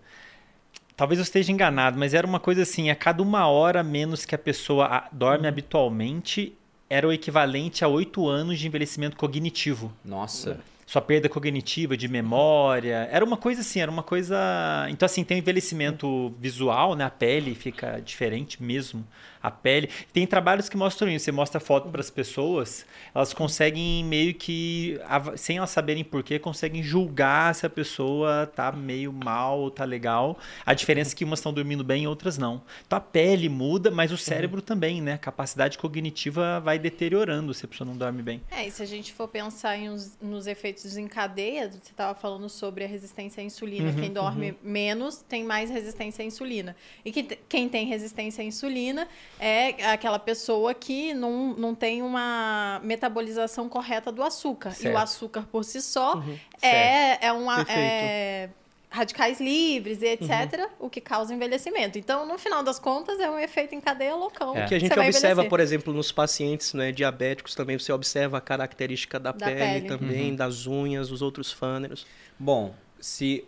Talvez 0.96 1.18
eu 1.18 1.22
esteja 1.22 1.52
enganado, 1.52 1.98
mas 1.98 2.14
era 2.14 2.26
uma 2.26 2.40
coisa 2.40 2.62
assim: 2.62 2.90
a 2.90 2.94
cada 2.94 3.22
uma 3.22 3.46
hora 3.48 3.82
menos 3.82 4.24
que 4.24 4.34
a 4.34 4.38
pessoa 4.38 5.08
dorme 5.12 5.44
uhum. 5.44 5.48
habitualmente, 5.48 6.54
era 6.88 7.06
o 7.06 7.12
equivalente 7.12 7.84
a 7.84 7.88
oito 7.88 8.28
anos 8.28 8.58
de 8.58 8.66
envelhecimento 8.66 9.16
cognitivo. 9.16 9.92
Nossa 10.04 10.60
sua 10.88 11.02
perda 11.02 11.28
cognitiva, 11.28 11.98
de 11.98 12.08
memória. 12.08 13.06
Era 13.12 13.22
uma 13.22 13.36
coisa 13.36 13.60
assim, 13.60 13.78
era 13.78 13.90
uma 13.90 14.02
coisa. 14.02 14.86
Então, 14.88 15.04
assim, 15.04 15.22
tem 15.22 15.36
um 15.36 15.40
envelhecimento 15.40 16.34
visual, 16.40 16.94
né? 16.94 17.04
A 17.04 17.10
pele 17.10 17.54
fica 17.54 18.00
diferente 18.00 18.62
mesmo. 18.62 19.06
A 19.42 19.50
pele. 19.50 19.88
Tem 20.12 20.26
trabalhos 20.26 20.68
que 20.68 20.76
mostram 20.76 21.10
isso. 21.10 21.26
Você 21.26 21.32
mostra 21.32 21.60
foto 21.60 21.88
para 21.88 22.00
as 22.00 22.10
pessoas, 22.10 22.86
elas 23.14 23.32
conseguem 23.32 24.04
meio 24.04 24.34
que, 24.34 24.98
sem 25.36 25.58
elas 25.58 25.70
saberem 25.70 26.04
porquê, 26.04 26.38
conseguem 26.38 26.82
julgar 26.82 27.54
se 27.54 27.66
a 27.66 27.70
pessoa 27.70 28.46
tá 28.46 28.70
meio 28.72 29.12
mal 29.12 29.58
ou 29.60 29.70
tá 29.70 29.84
legal. 29.84 30.38
A 30.64 30.74
diferença 30.74 31.14
é 31.14 31.16
que 31.16 31.24
umas 31.24 31.38
estão 31.38 31.52
dormindo 31.52 31.84
bem 31.84 32.04
e 32.04 32.06
outras 32.06 32.38
não. 32.38 32.62
Então 32.86 32.96
a 32.96 33.00
pele 33.00 33.48
muda, 33.48 33.90
mas 33.90 34.12
o 34.12 34.18
cérebro 34.18 34.58
uhum. 34.58 34.64
também, 34.64 35.00
né? 35.00 35.14
A 35.14 35.18
capacidade 35.18 35.78
cognitiva 35.78 36.60
vai 36.60 36.78
deteriorando 36.78 37.52
se 37.52 37.64
a 37.64 37.68
pessoa 37.68 37.86
não 37.86 37.96
dorme 37.96 38.22
bem. 38.22 38.40
É, 38.50 38.66
e 38.66 38.70
se 38.70 38.82
a 38.82 38.86
gente 38.86 39.12
for 39.12 39.28
pensar 39.28 39.76
em 39.76 39.90
uns, 39.90 40.16
nos 40.20 40.46
efeitos 40.46 40.68
efeitos 40.68 40.96
em 40.96 41.06
cadeia, 41.06 41.70
você 41.70 41.90
estava 41.90 42.18
falando 42.18 42.48
sobre 42.48 42.84
a 42.84 42.86
resistência 42.86 43.42
à 43.42 43.44
insulina. 43.44 43.90
Uhum, 43.90 43.96
quem 43.96 44.12
dorme 44.12 44.50
uhum. 44.50 44.56
menos 44.62 45.24
tem 45.28 45.44
mais 45.44 45.70
resistência 45.70 46.22
à 46.22 46.26
insulina. 46.26 46.76
E 47.04 47.10
que, 47.10 47.22
quem 47.48 47.68
tem 47.68 47.86
resistência 47.86 48.42
à 48.42 48.44
insulina 48.44 49.08
é 49.38 49.90
aquela 49.90 50.18
pessoa 50.18 50.74
que 50.74 51.14
não, 51.14 51.54
não 51.54 51.74
tem 51.74 52.02
uma 52.02 52.80
metabolização 52.82 53.68
correta 53.68 54.10
do 54.10 54.22
açúcar. 54.22 54.72
Certo. 54.72 54.92
E 54.92 54.94
o 54.94 54.98
açúcar 54.98 55.44
por 55.50 55.64
si 55.64 55.80
só 55.80 56.16
uhum. 56.16 56.38
é, 56.62 57.26
é 57.26 57.32
uma. 57.32 57.62
É, 57.62 58.50
radicais 58.90 59.38
livres 59.38 60.00
e 60.00 60.06
etc., 60.06 60.30
uhum. 60.58 60.86
o 60.86 60.90
que 60.90 61.00
causa 61.00 61.34
envelhecimento. 61.34 61.98
Então, 61.98 62.26
no 62.26 62.38
final 62.38 62.62
das 62.62 62.78
contas, 62.78 63.20
é 63.20 63.30
um 63.30 63.38
efeito 63.38 63.74
em 63.74 63.80
cadeia 63.80 64.14
loucão. 64.14 64.56
É. 64.56 64.64
O 64.64 64.68
que 64.68 64.74
a 64.74 64.78
gente 64.78 64.98
observa, 64.98 65.44
por 65.44 65.60
exemplo, 65.60 65.92
nos 65.92 66.10
pacientes 66.10 66.72
né, 66.72 66.90
diabéticos 66.90 67.54
também, 67.54 67.78
você 67.78 67.92
observa 67.92 68.38
a 68.38 68.40
característica 68.40 69.20
da, 69.20 69.32
da 69.32 69.46
pele, 69.46 69.58
pele, 69.58 69.88
também, 69.88 70.30
uhum. 70.30 70.36
das 70.36 70.66
unhas, 70.66 71.10
os 71.10 71.20
outros 71.20 71.52
fâneros. 71.52 72.06
Bom, 72.38 72.74
se 72.98 73.44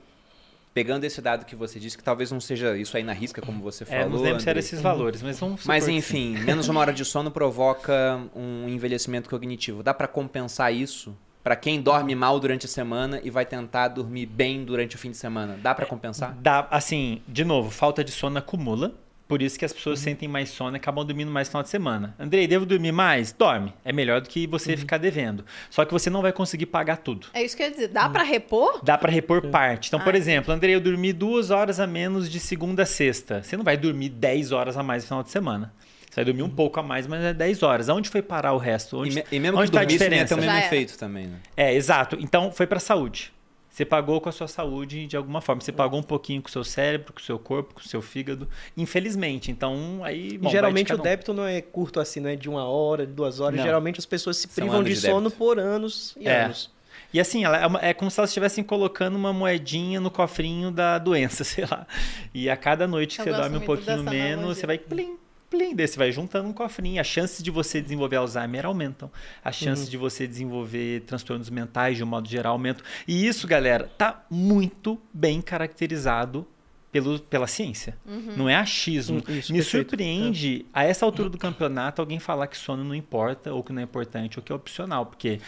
pegando 0.72 1.04
esse 1.04 1.20
dado 1.20 1.44
que 1.44 1.56
você 1.56 1.78
disse, 1.78 1.96
que 1.96 2.04
talvez 2.04 2.30
não 2.30 2.40
seja 2.40 2.76
isso 2.76 2.96
aí 2.96 3.02
na 3.02 3.12
risca, 3.12 3.40
como 3.40 3.62
você 3.62 3.84
falou. 3.84 4.02
É, 4.04 4.08
não 4.08 4.20
lembro 4.20 4.40
se 4.40 4.48
eram 4.48 4.60
esses 4.60 4.80
valores, 4.80 5.22
mas 5.22 5.38
vamos 5.38 5.64
Mas 5.66 5.88
enfim, 5.88 6.36
menos 6.38 6.68
uma 6.68 6.80
hora 6.80 6.92
de 6.92 7.04
sono 7.06 7.30
provoca 7.30 8.20
um 8.34 8.68
envelhecimento 8.68 9.28
cognitivo. 9.28 9.82
Dá 9.82 9.92
para 9.92 10.06
compensar 10.06 10.72
isso? 10.72 11.16
Para 11.42 11.56
quem 11.56 11.80
dorme 11.80 12.14
mal 12.14 12.38
durante 12.38 12.66
a 12.66 12.68
semana 12.68 13.20
e 13.24 13.30
vai 13.30 13.46
tentar 13.46 13.88
dormir 13.88 14.26
bem 14.26 14.62
durante 14.62 14.96
o 14.96 14.98
fim 14.98 15.10
de 15.10 15.16
semana, 15.16 15.58
dá 15.60 15.74
para 15.74 15.86
compensar? 15.86 16.36
Dá, 16.38 16.68
assim, 16.70 17.22
de 17.26 17.44
novo, 17.44 17.70
falta 17.70 18.04
de 18.04 18.12
sono 18.12 18.38
acumula. 18.38 18.92
Por 19.30 19.40
isso 19.42 19.56
que 19.56 19.64
as 19.64 19.72
pessoas 19.72 20.00
uhum. 20.00 20.04
sentem 20.06 20.28
mais 20.28 20.48
sono 20.48 20.74
e 20.74 20.78
acabam 20.78 21.06
dormindo 21.06 21.30
mais 21.30 21.46
no 21.46 21.52
final 21.52 21.62
de 21.62 21.68
semana. 21.68 22.16
Andrei, 22.18 22.48
devo 22.48 22.66
dormir 22.66 22.90
mais? 22.90 23.30
Dorme. 23.30 23.72
É 23.84 23.92
melhor 23.92 24.20
do 24.20 24.28
que 24.28 24.44
você 24.44 24.72
uhum. 24.72 24.78
ficar 24.78 24.98
devendo. 24.98 25.44
Só 25.70 25.84
que 25.84 25.92
você 25.92 26.10
não 26.10 26.20
vai 26.20 26.32
conseguir 26.32 26.66
pagar 26.66 26.96
tudo. 26.96 27.28
É 27.32 27.40
isso 27.40 27.56
que 27.56 27.62
eu 27.62 27.68
ia 27.68 27.72
dizer. 27.72 27.86
Dá 27.86 28.06
uhum. 28.06 28.12
para 28.12 28.24
repor? 28.24 28.80
Dá 28.82 28.98
para 28.98 29.12
repor 29.12 29.44
uhum. 29.44 29.52
parte. 29.52 29.86
Então, 29.86 30.00
por 30.00 30.16
exemplo, 30.16 30.52
Andrei, 30.52 30.74
eu 30.74 30.80
dormi 30.80 31.12
duas 31.12 31.52
horas 31.52 31.78
a 31.78 31.86
menos 31.86 32.28
de 32.28 32.40
segunda 32.40 32.82
a 32.82 32.86
sexta. 32.86 33.40
Você 33.40 33.56
não 33.56 33.62
vai 33.62 33.76
dormir 33.76 34.08
10 34.08 34.50
horas 34.50 34.76
a 34.76 34.82
mais 34.82 35.04
no 35.04 35.06
final 35.06 35.22
de 35.22 35.30
semana. 35.30 35.72
Você 36.10 36.16
vai 36.16 36.24
dormir 36.24 36.42
um 36.42 36.50
pouco 36.50 36.80
a 36.80 36.82
mais, 36.82 37.06
mas 37.06 37.22
é 37.22 37.32
10 37.32 37.62
horas. 37.62 37.88
Aonde 37.88 38.10
foi 38.10 38.22
parar 38.22 38.52
o 38.52 38.58
resto? 38.58 38.98
Onde, 38.98 39.12
e, 39.12 39.14
me, 39.14 39.24
e 39.30 39.38
mesmo 39.38 39.58
onde 39.58 39.70
que 39.70 39.76
tá 39.76 39.82
a 39.82 39.84
diferença? 39.84 40.34
Tem 40.34 40.38
o 40.38 40.40
mesmo 40.40 40.58
efeito 40.58 40.98
também, 40.98 41.28
né? 41.28 41.36
É, 41.56 41.72
exato. 41.72 42.18
Então, 42.20 42.50
foi 42.50 42.66
para 42.66 42.80
saúde. 42.80 43.32
Você 43.70 43.84
pagou 43.84 44.20
com 44.20 44.28
a 44.28 44.32
sua 44.32 44.48
saúde 44.48 45.06
de 45.06 45.16
alguma 45.16 45.40
forma. 45.40 45.62
Você 45.62 45.70
pagou 45.70 45.98
um 45.98 46.02
pouquinho 46.02 46.42
com 46.42 46.48
o 46.48 46.50
seu 46.50 46.64
cérebro, 46.64 47.12
com 47.12 47.20
o 47.20 47.22
seu 47.22 47.38
corpo, 47.38 47.74
com 47.74 47.80
o 47.80 47.84
seu 47.84 48.02
fígado, 48.02 48.48
infelizmente. 48.76 49.50
Então, 49.50 50.00
aí. 50.02 50.36
Bom, 50.36 50.50
geralmente 50.50 50.92
o 50.92 50.98
débito 50.98 51.32
não 51.32 51.46
é 51.46 51.60
curto 51.60 52.00
assim, 52.00 52.18
não 52.18 52.28
é 52.28 52.36
de 52.36 52.48
uma 52.48 52.64
hora, 52.64 53.06
de 53.06 53.12
duas 53.12 53.38
horas. 53.38 53.56
Não. 53.56 53.64
Geralmente 53.64 54.00
as 54.00 54.06
pessoas 54.06 54.38
se 54.38 54.48
privam 54.48 54.82
de, 54.82 54.90
de 54.90 54.96
sono 54.96 55.30
por 55.30 55.58
anos 55.58 56.16
e 56.18 56.26
é. 56.26 56.44
anos. 56.44 56.70
E 57.12 57.20
assim, 57.20 57.44
ela 57.44 57.56
é, 57.58 57.66
uma, 57.66 57.78
é, 57.80 57.94
como 57.94 58.10
se 58.10 58.20
elas 58.20 58.30
estivessem 58.30 58.62
colocando 58.62 59.16
uma 59.16 59.32
moedinha 59.32 60.00
no 60.00 60.10
cofrinho 60.10 60.70
da 60.70 60.98
doença, 60.98 61.42
sei 61.44 61.64
lá. 61.64 61.86
E 62.34 62.50
a 62.50 62.56
cada 62.56 62.86
noite 62.86 63.16
que 63.16 63.28
Eu 63.28 63.34
você 63.34 63.40
dorme 63.40 63.56
um 63.58 63.60
pouquinho 63.60 64.02
menos, 64.02 64.32
analogia. 64.34 64.54
você 64.54 64.66
vai 64.66 64.78
plim, 64.78 65.16
plim, 65.50 65.74
daí 65.74 65.86
você 65.86 65.98
vai 65.98 66.12
juntando 66.12 66.48
um 66.48 66.52
cofrinho. 66.52 67.00
As 67.00 67.06
chances 67.06 67.42
de 67.42 67.50
você 67.50 67.82
desenvolver 67.82 68.16
Alzheimer 68.16 68.64
aumentam. 68.64 69.10
As 69.44 69.56
chances 69.56 69.86
uhum. 69.86 69.90
de 69.90 69.96
você 69.96 70.26
desenvolver 70.26 71.00
transtornos 71.00 71.50
mentais, 71.50 71.96
de 71.96 72.04
um 72.04 72.06
modo 72.06 72.28
geral, 72.28 72.52
aumentam. 72.52 72.84
E 73.06 73.26
isso, 73.26 73.46
galera, 73.46 73.90
tá 73.98 74.24
muito 74.30 74.98
bem 75.12 75.42
caracterizado 75.42 76.46
pelo, 76.92 77.18
pela 77.18 77.46
ciência. 77.46 77.96
Uhum. 78.06 78.34
Não 78.36 78.48
é 78.48 78.54
achismo. 78.54 79.18
Hum, 79.18 79.32
isso, 79.32 79.52
Me 79.52 79.58
perfeito. 79.58 79.90
surpreende, 79.90 80.66
é. 80.72 80.80
a 80.80 80.84
essa 80.84 81.04
altura 81.04 81.28
do 81.28 81.38
campeonato, 81.38 82.00
alguém 82.00 82.18
falar 82.18 82.46
que 82.46 82.56
sono 82.56 82.84
não 82.84 82.94
importa, 82.94 83.52
ou 83.52 83.62
que 83.62 83.72
não 83.72 83.80
é 83.80 83.84
importante, 83.84 84.38
ou 84.38 84.44
que 84.44 84.52
é 84.52 84.54
opcional. 84.54 85.06
Porque 85.06 85.40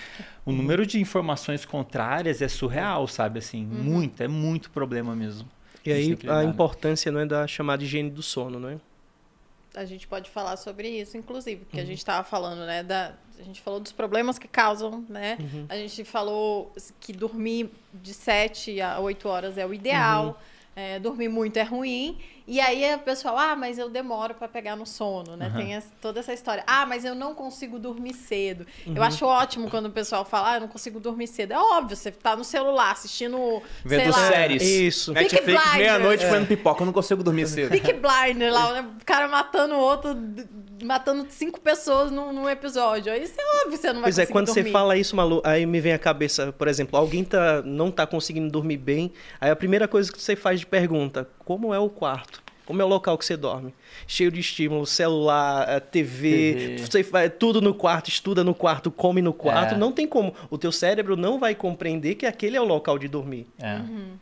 o 0.45 0.51
uhum. 0.51 0.57
número 0.57 0.85
de 0.85 1.01
informações 1.01 1.65
contrárias 1.65 2.43
é 2.43 2.49
surreal, 2.49 3.07
sabe? 3.07 3.39
Assim, 3.39 3.65
uhum. 3.65 3.83
muito, 3.83 4.23
é 4.23 4.29
muito 4.29 4.71
problema 4.71 5.15
mesmo. 5.15 5.49
E 5.85 5.93
aí 5.93 6.17
a 6.29 6.45
importância 6.45 7.11
não 7.11 7.21
é 7.21 7.27
da 7.27 7.47
chamada 7.47 7.83
higiene 7.83 8.09
do 8.09 8.23
sono, 8.23 8.61
não 8.61 8.69
é? 8.69 8.77
A 9.75 9.85
gente 9.85 10.07
pode 10.07 10.31
falar 10.31 10.57
sobre 10.57 10.89
isso, 10.89 11.17
inclusive, 11.17 11.65
porque 11.65 11.79
uhum. 11.79 11.83
a 11.83 11.87
gente 11.87 11.99
estava 11.99 12.25
falando, 12.25 12.67
né, 12.67 12.83
da, 12.83 13.15
a 13.39 13.43
gente 13.43 13.61
falou 13.61 13.81
dos 13.81 13.93
problemas 13.93 14.39
que 14.39 14.47
causam, 14.47 15.05
né? 15.09 15.37
Uhum. 15.41 15.67
A 15.69 15.77
gente 15.77 16.05
falou 16.05 16.73
que 17.01 17.13
dormir 17.13 17.71
de 17.93 18.15
7 18.15 18.81
a 18.81 19.01
8 19.01 19.29
horas 19.29 19.59
é 19.59 19.67
o 19.67 19.75
ideal. 19.75 20.27
Uhum. 20.27 20.35
É, 20.75 20.99
dormir 20.99 21.29
muito 21.29 21.59
é 21.59 21.63
ruim. 21.63 22.19
E 22.47 22.61
aí 22.61 22.95
o 22.95 22.99
pessoal, 22.99 23.39
ah, 23.39 23.57
mas 23.57 23.79
eu 23.79 23.89
demoro 23.89 24.35
para 24.35 24.49
pegar 24.49 24.77
no 24.77 24.87
sono, 24.87 25.37
né? 25.37 25.49
Uhum. 25.49 25.57
Tem 25.57 25.75
essa, 25.75 25.89
toda 26.01 26.21
essa 26.21 26.33
história. 26.33 26.65
Ah, 26.67 26.85
mas 26.87 27.05
eu 27.05 27.15
não 27.15 27.35
consigo 27.35 27.79
dormir 27.79 28.15
cedo. 28.15 28.67
Uhum. 28.87 28.95
Eu 28.97 29.03
acho 29.03 29.25
ótimo 29.25 29.71
quando 29.71 29.87
o 29.87 29.91
pessoal 29.91 30.25
fala, 30.25 30.53
ah, 30.53 30.57
eu 30.57 30.61
não 30.63 30.69
consigo 30.69 30.99
dormir 30.99 31.27
cedo. 31.27 31.53
É 31.53 31.59
óbvio, 31.59 31.97
você 31.97 32.11
tá 32.11 32.37
no 32.37 32.45
celular 32.45 32.93
assistindo. 32.93 33.63
Vendo 33.85 34.11
lá, 34.11 34.29
séries. 34.29 34.63
Isso. 34.63 35.13
Netflix, 35.13 35.75
meia-noite, 35.77 36.25
é. 36.25 36.29
comendo 36.29 36.47
pipoca, 36.47 36.83
eu 36.83 36.87
não 36.87 36.93
consigo 36.93 37.23
dormir 37.23 37.47
cedo. 37.47 37.71
Big 37.71 37.93
Blinder 37.93 38.53
lá, 38.53 38.73
né? 38.75 38.89
o 39.01 39.05
cara 39.05 39.29
matando 39.29 39.75
o 39.75 39.79
outro 39.79 40.17
matando 40.83 41.27
cinco 41.31 41.61
pessoas 41.61 42.11
num, 42.11 42.33
num, 42.33 42.49
episódio. 42.49 43.15
Isso 43.15 43.35
é 43.39 43.63
óbvio, 43.63 43.79
você 43.79 43.89
não 43.89 44.01
vai 44.01 44.03
Pois 44.05 44.19
é, 44.19 44.27
quando 44.27 44.47
dormir. 44.47 44.65
você 44.65 44.71
fala 44.71 44.97
isso, 44.97 45.17
Malu, 45.17 45.41
aí 45.45 45.65
me 45.65 45.81
vem 45.81 45.93
à 45.93 45.99
cabeça, 45.99 46.53
por 46.53 46.69
exemplo, 46.69 46.99
alguém 46.99 47.25
tá, 47.25 47.63
não 47.63 47.91
tá 47.91 48.07
conseguindo 48.07 48.51
dormir 48.51 48.77
bem, 48.77 49.13
aí 49.41 49.51
a 49.51 49.57
primeira 49.57 49.87
coisa 49.87 50.13
que 50.13 50.21
você 50.21 50.37
faz 50.37 50.61
de 50.61 50.67
pergunta, 50.67 51.29
como 51.53 51.75
é 51.75 51.79
o 51.79 51.91
quarto? 51.91 52.43
Como 52.65 52.81
é 52.81 52.85
o 52.85 52.89
local 52.89 53.19
que 53.19 53.27
você 53.27 53.37
dorme? 53.37 53.75
Cheio 54.07 54.31
de 54.31 54.41
estímulo, 54.41 54.87
celular, 54.87 55.81
TV, 55.83 56.55
TV. 56.55 56.79
você 56.79 57.05
faz 57.05 57.31
tudo 57.39 57.61
no 57.61 57.75
quarto, 57.75 58.09
estuda 58.09 58.43
no 58.43 58.55
quarto, 58.55 58.91
come 58.91 59.21
no 59.21 59.35
quarto. 59.35 59.75
É. 59.75 59.77
Não 59.77 59.93
tem 59.93 60.07
como. 60.07 60.35
O 60.49 60.57
teu 60.57 60.73
cérebro 60.73 61.15
não 61.15 61.39
vai 61.39 61.55
compreender 61.55 62.15
que 62.15 62.25
aquele 62.25 62.57
é 62.57 62.61
o 62.61 62.65
local 62.65 62.99
de 62.99 63.07
dormir. 63.07 63.47
É. 63.59 63.75
Uhum. 63.75 64.17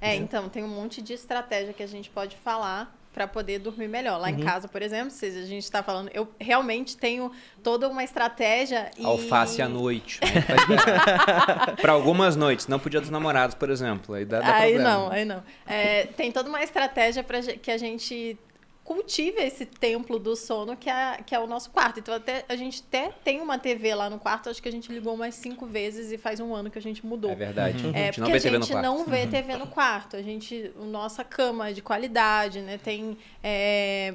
É, 0.00 0.14
então, 0.14 0.48
tem 0.48 0.62
um 0.62 0.68
monte 0.68 1.02
de 1.02 1.12
estratégia 1.14 1.72
que 1.72 1.82
a 1.82 1.88
gente 1.88 2.08
pode 2.08 2.36
falar 2.36 2.95
para 3.16 3.26
poder 3.26 3.58
dormir 3.60 3.88
melhor. 3.88 4.20
Lá 4.20 4.28
uhum. 4.28 4.34
em 4.34 4.40
casa, 4.40 4.68
por 4.68 4.82
exemplo, 4.82 5.10
se 5.10 5.24
a 5.24 5.46
gente 5.46 5.62
está 5.62 5.82
falando, 5.82 6.10
eu 6.12 6.28
realmente 6.38 6.98
tenho 6.98 7.32
toda 7.62 7.88
uma 7.88 8.04
estratégia. 8.04 8.90
E... 8.98 9.06
Alface 9.06 9.62
à 9.62 9.68
noite. 9.70 10.20
Né? 10.20 11.76
para 11.80 11.92
algumas 11.96 12.36
noites, 12.36 12.66
não 12.66 12.78
podia 12.78 13.00
dos 13.00 13.08
namorados, 13.08 13.54
por 13.54 13.70
exemplo. 13.70 14.14
Aí 14.14 14.26
dá, 14.26 14.40
dá 14.40 14.56
aí 14.56 14.74
problema. 14.74 14.98
não, 14.98 15.10
aí 15.10 15.24
não. 15.24 15.42
É, 15.66 16.04
tem 16.08 16.30
toda 16.30 16.50
uma 16.50 16.62
estratégia 16.62 17.24
para 17.24 17.40
que 17.40 17.70
a 17.70 17.78
gente 17.78 18.38
cultive 18.86 19.42
esse 19.42 19.66
templo 19.66 20.16
do 20.16 20.36
sono 20.36 20.76
que 20.76 20.88
é, 20.88 21.18
que 21.26 21.34
é 21.34 21.40
o 21.40 21.46
nosso 21.46 21.70
quarto. 21.70 21.98
Então, 21.98 22.14
até, 22.14 22.44
a 22.48 22.54
gente 22.54 22.84
até 22.86 23.10
tem 23.24 23.40
uma 23.40 23.58
TV 23.58 23.92
lá 23.96 24.08
no 24.08 24.18
quarto, 24.18 24.48
acho 24.48 24.62
que 24.62 24.68
a 24.68 24.72
gente 24.72 24.92
ligou 24.92 25.16
mais 25.16 25.34
cinco 25.34 25.66
vezes 25.66 26.12
e 26.12 26.16
faz 26.16 26.38
um 26.38 26.54
ano 26.54 26.70
que 26.70 26.78
a 26.78 26.82
gente 26.82 27.04
mudou. 27.04 27.32
É 27.32 27.34
verdade. 27.34 27.84
Uhum. 27.84 27.92
É, 27.92 28.12
porque 28.12 28.32
a 28.32 28.38
gente 28.38 28.74
não 28.76 29.04
vê 29.04 29.24
uhum. 29.24 29.30
TV 29.30 29.56
no 29.56 29.66
quarto. 29.66 30.16
A 30.16 30.22
gente, 30.22 30.72
nossa 30.76 31.24
cama 31.24 31.70
é 31.70 31.72
de 31.72 31.82
qualidade, 31.82 32.60
né? 32.60 32.78
Tem 32.78 33.18
é, 33.42 34.14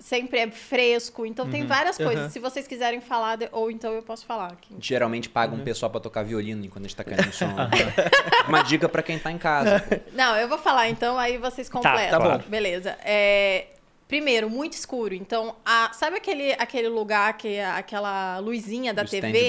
sempre 0.00 0.40
é 0.40 0.50
fresco. 0.50 1.24
Então 1.24 1.44
uhum. 1.44 1.52
tem 1.52 1.64
várias 1.64 1.96
coisas. 1.96 2.24
Uhum. 2.24 2.30
Se 2.30 2.40
vocês 2.40 2.66
quiserem 2.66 3.00
falar, 3.00 3.38
ou 3.52 3.70
então 3.70 3.92
eu 3.92 4.02
posso 4.02 4.26
falar 4.26 4.48
aqui. 4.48 4.74
Geralmente 4.80 5.28
paga 5.28 5.54
uhum. 5.54 5.60
um 5.60 5.64
pessoal 5.64 5.88
para 5.88 6.00
tocar 6.00 6.24
violino 6.24 6.64
enquanto 6.64 6.84
a 6.84 6.88
gente 6.88 6.96
tá 6.96 7.04
caindo 7.04 7.26
no 7.26 7.32
som. 7.32 7.46
Uma 8.48 8.62
dica 8.62 8.88
para 8.88 9.04
quem 9.04 9.20
tá 9.20 9.30
em 9.30 9.38
casa. 9.38 9.84
Não, 10.12 10.36
eu 10.36 10.48
vou 10.48 10.58
falar 10.58 10.88
então, 10.88 11.16
aí 11.16 11.38
vocês 11.38 11.68
completam. 11.68 12.18
Tá, 12.18 12.28
tá 12.28 12.38
bom. 12.38 12.44
Beleza. 12.48 12.98
É, 13.04 13.66
Primeiro, 14.10 14.50
muito 14.50 14.72
escuro. 14.72 15.14
Então, 15.14 15.54
a, 15.64 15.92
sabe 15.92 16.16
aquele, 16.16 16.52
aquele 16.54 16.88
lugar, 16.88 17.32
que 17.38 17.60
aquela 17.60 18.40
luzinha 18.40 18.92
da 18.92 19.04
TV? 19.04 19.48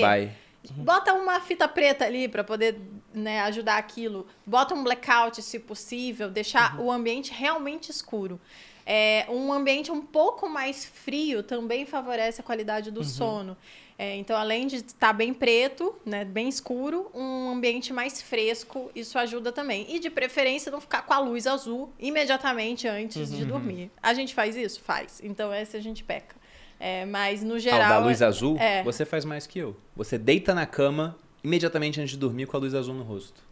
Bota 0.75 1.15
uma 1.15 1.39
fita 1.39 1.67
preta 1.67 2.05
ali 2.05 2.27
para 2.27 2.43
poder 2.43 2.79
né, 3.11 3.41
ajudar 3.41 3.77
aquilo. 3.77 4.27
Bota 4.45 4.75
um 4.75 4.83
blackout, 4.83 5.41
se 5.41 5.57
possível. 5.57 6.29
Deixar 6.29 6.77
uhum. 6.77 6.85
o 6.85 6.91
ambiente 6.91 7.31
realmente 7.33 7.89
escuro. 7.89 8.39
É, 8.85 9.25
um 9.29 9.51
ambiente 9.51 9.91
um 9.91 10.01
pouco 10.03 10.47
mais 10.47 10.85
frio 10.85 11.41
também 11.41 11.83
favorece 11.83 12.39
a 12.39 12.43
qualidade 12.43 12.91
do 12.91 12.99
uhum. 12.99 13.03
sono. 13.03 13.57
É, 14.01 14.15
então, 14.15 14.35
além 14.35 14.65
de 14.65 14.77
estar 14.77 15.09
tá 15.09 15.13
bem 15.13 15.31
preto, 15.31 15.93
né, 16.03 16.25
bem 16.25 16.49
escuro, 16.49 17.11
um 17.13 17.51
ambiente 17.51 17.93
mais 17.93 18.19
fresco, 18.19 18.89
isso 18.95 19.15
ajuda 19.19 19.51
também. 19.51 19.85
E 19.93 19.99
de 19.99 20.09
preferência 20.09 20.71
não 20.71 20.81
ficar 20.81 21.03
com 21.03 21.13
a 21.13 21.19
luz 21.19 21.45
azul 21.45 21.93
imediatamente 21.99 22.87
antes 22.87 23.29
uhum. 23.29 23.37
de 23.37 23.45
dormir. 23.45 23.91
A 24.01 24.15
gente 24.15 24.33
faz 24.33 24.55
isso? 24.55 24.81
Faz. 24.81 25.21
Então, 25.23 25.53
essa 25.53 25.77
a 25.77 25.79
gente 25.79 26.03
peca. 26.03 26.35
É, 26.79 27.05
mas 27.05 27.43
no 27.43 27.59
geral. 27.59 27.79
Ah, 27.79 27.89
da 27.89 27.99
luz 27.99 28.23
azul, 28.23 28.57
é... 28.57 28.81
você 28.81 29.05
faz 29.05 29.23
mais 29.23 29.45
que 29.45 29.59
eu. 29.59 29.77
Você 29.95 30.17
deita 30.17 30.55
na 30.55 30.65
cama 30.65 31.15
imediatamente 31.43 32.01
antes 32.01 32.13
de 32.13 32.17
dormir 32.17 32.47
com 32.47 32.57
a 32.57 32.59
luz 32.59 32.73
azul 32.73 32.95
no 32.95 33.03
rosto. 33.03 33.43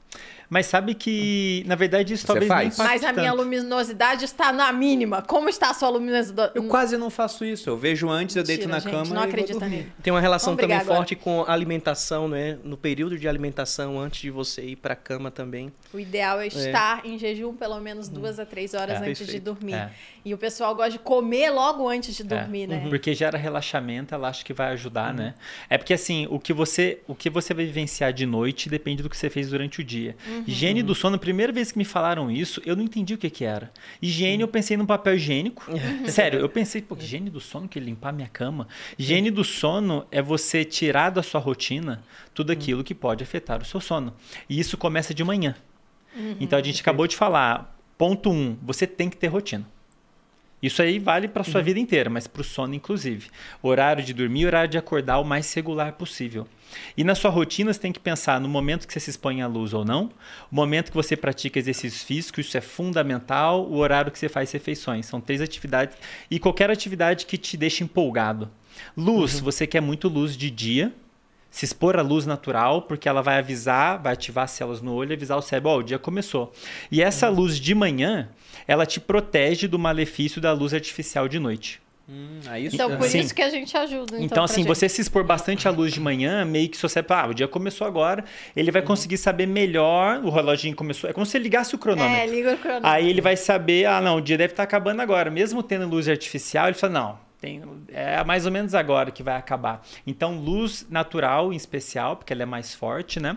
Mas 0.49 0.65
sabe 0.65 0.95
que, 0.95 1.63
na 1.67 1.75
verdade, 1.75 2.13
isso 2.13 2.21
Você 2.21 2.27
talvez 2.27 2.47
faz. 2.47 2.77
não 2.77 2.85
Mas 2.85 3.03
a 3.03 3.13
minha 3.13 3.31
luminosidade 3.31 4.25
está 4.25 4.51
na 4.51 4.71
mínima. 4.71 5.21
Como 5.21 5.47
está 5.47 5.69
a 5.69 5.73
sua 5.73 5.89
luminosidade? 5.89 6.53
Eu 6.55 6.63
quase 6.63 6.97
não 6.97 7.11
faço 7.11 7.45
isso. 7.45 7.69
Eu 7.69 7.77
vejo 7.77 8.09
antes, 8.09 8.35
eu 8.35 8.43
deito 8.43 8.67
na 8.67 8.79
gente, 8.79 8.91
cama 8.91 9.13
não 9.13 9.21
acredita 9.21 9.67
nele. 9.67 9.91
Tem 10.01 10.11
uma 10.11 10.19
relação 10.19 10.55
também 10.55 10.75
agora. 10.75 10.95
forte 10.95 11.15
com 11.15 11.43
a 11.43 11.53
alimentação, 11.53 12.27
né? 12.27 12.57
No 12.63 12.75
período 12.75 13.17
de 13.17 13.27
alimentação, 13.27 13.99
antes 13.99 14.21
de 14.21 14.31
você 14.31 14.63
ir 14.63 14.75
para 14.77 14.93
a 14.93 14.97
cama 14.97 15.29
também. 15.29 15.71
O 15.93 15.99
ideal 15.99 16.39
é, 16.39 16.45
é. 16.45 16.47
estar 16.47 17.01
é. 17.05 17.07
em 17.07 17.19
jejum 17.19 17.53
pelo 17.53 17.79
menos 17.79 18.09
duas 18.09 18.39
a 18.39 18.45
três 18.45 18.73
horas 18.73 19.01
é. 19.01 19.05
antes 19.05 19.19
Perfeito. 19.19 19.31
de 19.31 19.39
dormir. 19.39 19.75
É. 19.75 19.91
E 20.25 20.33
o 20.33 20.37
pessoal 20.37 20.75
gosta 20.75 20.91
de 20.91 20.99
comer 20.99 21.51
logo 21.51 21.87
antes 21.87 22.15
de 22.15 22.23
é. 22.23 22.25
dormir, 22.25 22.67
né? 22.67 22.81
Uhum. 22.83 22.89
Porque 22.89 23.13
gera 23.13 23.37
relaxamento, 23.37 24.15
ela 24.15 24.29
acha 24.29 24.43
que 24.43 24.53
vai 24.53 24.71
ajudar, 24.71 25.11
uhum. 25.11 25.17
né? 25.17 25.35
É 25.69 25.77
porque 25.77 25.93
assim, 25.93 26.27
o 26.29 26.39
que 26.39 26.53
você, 26.53 26.99
o 27.07 27.13
que 27.13 27.29
você 27.29 27.53
vai 27.53 27.65
vivenciar 27.65 28.11
de 28.11 28.25
noite 28.25 28.67
depende 28.67 29.03
do 29.03 29.09
que 29.09 29.17
você 29.17 29.29
fez 29.29 29.49
durante 29.49 29.81
o 29.81 29.83
dia. 29.83 30.15
Uhum. 30.27 30.38
Uhum. 30.39 30.43
Higiene 30.47 30.83
do 30.83 30.95
sono, 30.95 31.15
a 31.15 31.19
primeira 31.19 31.51
vez 31.51 31.71
que 31.71 31.77
me 31.77 31.85
falaram 31.85 32.29
isso, 32.29 32.61
eu 32.65 32.75
não 32.75 32.83
entendi 32.83 33.13
o 33.13 33.17
que, 33.17 33.29
que 33.29 33.43
era. 33.43 33.71
Higiene, 34.01 34.41
eu 34.41 34.47
pensei 34.47 34.77
num 34.77 34.85
papel 34.85 35.15
higiênico. 35.15 35.63
Uhum. 35.69 36.07
Sério, 36.09 36.39
eu 36.39 36.49
pensei, 36.49 36.81
pô, 36.81 36.95
higiene 36.95 37.29
do 37.29 37.39
sono, 37.39 37.67
que 37.67 37.79
limpar 37.79 38.11
minha 38.11 38.27
cama. 38.27 38.67
Higiene 38.97 39.31
do 39.31 39.43
sono 39.43 40.05
é 40.11 40.21
você 40.21 40.63
tirar 40.63 41.09
da 41.09 41.23
sua 41.23 41.39
rotina 41.39 42.03
tudo 42.33 42.51
aquilo 42.51 42.83
que 42.83 42.95
pode 42.95 43.23
afetar 43.23 43.61
o 43.61 43.65
seu 43.65 43.81
sono. 43.81 44.13
E 44.49 44.59
isso 44.59 44.77
começa 44.77 45.13
de 45.13 45.23
manhã. 45.23 45.55
Uhum. 46.15 46.37
Então 46.39 46.57
a 46.57 46.61
gente 46.61 46.81
acabou 46.81 47.07
de 47.07 47.15
falar, 47.15 47.77
ponto 47.97 48.29
um, 48.29 48.57
você 48.61 48.87
tem 48.87 49.09
que 49.09 49.17
ter 49.17 49.27
rotina. 49.27 49.65
Isso 50.61 50.81
aí 50.81 50.99
vale 50.99 51.27
para 51.27 51.43
sua 51.43 51.59
uhum. 51.59 51.65
vida 51.65 51.79
inteira, 51.79 52.09
mas 52.09 52.27
para 52.27 52.41
o 52.41 52.43
sono 52.43 52.73
inclusive. 52.73 53.29
Horário 53.61 54.03
de 54.03 54.13
dormir, 54.13 54.45
horário 54.45 54.69
de 54.69 54.77
acordar 54.77 55.19
o 55.19 55.23
mais 55.23 55.53
regular 55.53 55.93
possível. 55.93 56.47
E 56.95 57.03
na 57.03 57.15
sua 57.15 57.31
rotina 57.31 57.73
você 57.73 57.79
tem 57.79 57.91
que 57.91 57.99
pensar 57.99 58.39
no 58.39 58.47
momento 58.47 58.87
que 58.87 58.93
você 58.93 58.99
se 58.99 59.09
expõe 59.09 59.41
à 59.41 59.47
luz 59.47 59.73
ou 59.73 59.83
não, 59.83 60.11
o 60.51 60.55
momento 60.55 60.91
que 60.91 60.95
você 60.95 61.15
pratica 61.15 61.57
exercícios 61.57 62.03
físicos, 62.03 62.45
isso 62.45 62.57
é 62.57 62.61
fundamental, 62.61 63.65
o 63.65 63.77
horário 63.77 64.11
que 64.11 64.19
você 64.19 64.29
faz 64.29 64.51
refeições. 64.51 65.05
São 65.05 65.19
três 65.19 65.41
atividades 65.41 65.97
e 66.29 66.39
qualquer 66.39 66.69
atividade 66.69 67.25
que 67.25 67.37
te 67.37 67.57
deixe 67.57 67.83
empolgado. 67.83 68.49
Luz, 68.95 69.35
uhum. 69.35 69.45
você 69.45 69.65
quer 69.65 69.81
muito 69.81 70.07
luz 70.07 70.37
de 70.37 70.49
dia, 70.49 70.93
se 71.49 71.65
expor 71.65 71.97
à 71.97 72.01
luz 72.01 72.25
natural, 72.25 72.83
porque 72.83 73.09
ela 73.09 73.21
vai 73.21 73.39
avisar, 73.39 74.01
vai 74.01 74.13
ativar 74.13 74.43
as 74.43 74.51
células 74.51 74.81
no 74.81 74.93
olho 74.93 75.11
e 75.11 75.15
avisar 75.15 75.37
o 75.37 75.41
cérebro, 75.41 75.71
ó, 75.71 75.75
oh, 75.75 75.79
o 75.79 75.83
dia 75.83 75.97
começou. 75.97 76.53
E 76.91 77.01
essa 77.01 77.29
uhum. 77.29 77.35
luz 77.35 77.59
de 77.59 77.73
manhã, 77.73 78.29
ela 78.69 78.85
te 78.85 78.99
protege 78.99 79.67
do 79.67 79.79
malefício 79.79 80.39
da 80.39 80.53
luz 80.53 80.75
artificial 80.75 81.27
de 81.27 81.39
noite. 81.39 81.81
Hum, 82.07 82.39
isso, 82.59 82.75
então, 82.75 82.95
por 82.97 83.07
isso 83.07 83.33
que 83.33 83.41
a 83.41 83.49
gente 83.49 83.75
ajuda. 83.75 84.13
Então, 84.17 84.25
então 84.25 84.43
assim, 84.43 84.61
gente. 84.61 84.67
você 84.67 84.87
se 84.87 85.01
expor 85.01 85.23
bastante 85.23 85.67
à 85.67 85.71
luz 85.71 85.91
de 85.91 85.99
manhã, 85.99 86.45
meio 86.45 86.69
que 86.69 86.77
seu 86.77 86.87
cérebro, 86.87 87.15
ah, 87.15 87.27
o 87.29 87.33
dia 87.33 87.47
começou 87.47 87.87
agora, 87.87 88.23
ele 88.55 88.69
vai 88.69 88.83
uhum. 88.83 88.87
conseguir 88.87 89.17
saber 89.17 89.47
melhor, 89.47 90.23
o 90.23 90.29
reloginho 90.29 90.75
começou, 90.75 91.09
é 91.09 91.13
como 91.13 91.25
se 91.25 91.35
ele 91.35 91.45
ligasse 91.45 91.73
o 91.73 91.79
cronômetro. 91.79 92.15
É, 92.15 92.27
liga 92.27 92.53
o 92.53 92.57
cronômetro. 92.59 92.87
Aí 92.87 93.09
ele 93.09 93.21
vai 93.21 93.35
saber, 93.35 93.85
ah, 93.85 93.99
não, 93.99 94.17
o 94.17 94.21
dia 94.21 94.37
deve 94.37 94.53
estar 94.53 94.63
acabando 94.63 95.01
agora. 95.01 95.31
Mesmo 95.31 95.63
tendo 95.63 95.87
luz 95.87 96.07
artificial, 96.07 96.67
ele 96.67 96.75
fala, 96.75 96.93
não, 96.93 97.19
tem, 97.41 97.63
é 97.87 98.23
mais 98.23 98.45
ou 98.45 98.51
menos 98.51 98.75
agora 98.75 99.09
que 99.09 99.23
vai 99.23 99.35
acabar. 99.35 99.83
Então, 100.05 100.39
luz 100.39 100.85
natural 100.91 101.51
em 101.51 101.55
especial, 101.55 102.17
porque 102.17 102.33
ela 102.33 102.43
é 102.43 102.45
mais 102.45 102.71
forte, 102.75 103.19
né? 103.19 103.35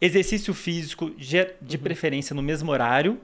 Exercício 0.00 0.54
físico 0.54 1.10
de, 1.10 1.46
de 1.60 1.76
uhum. 1.76 1.82
preferência 1.82 2.34
no 2.34 2.42
mesmo 2.42 2.72
horário. 2.72 3.20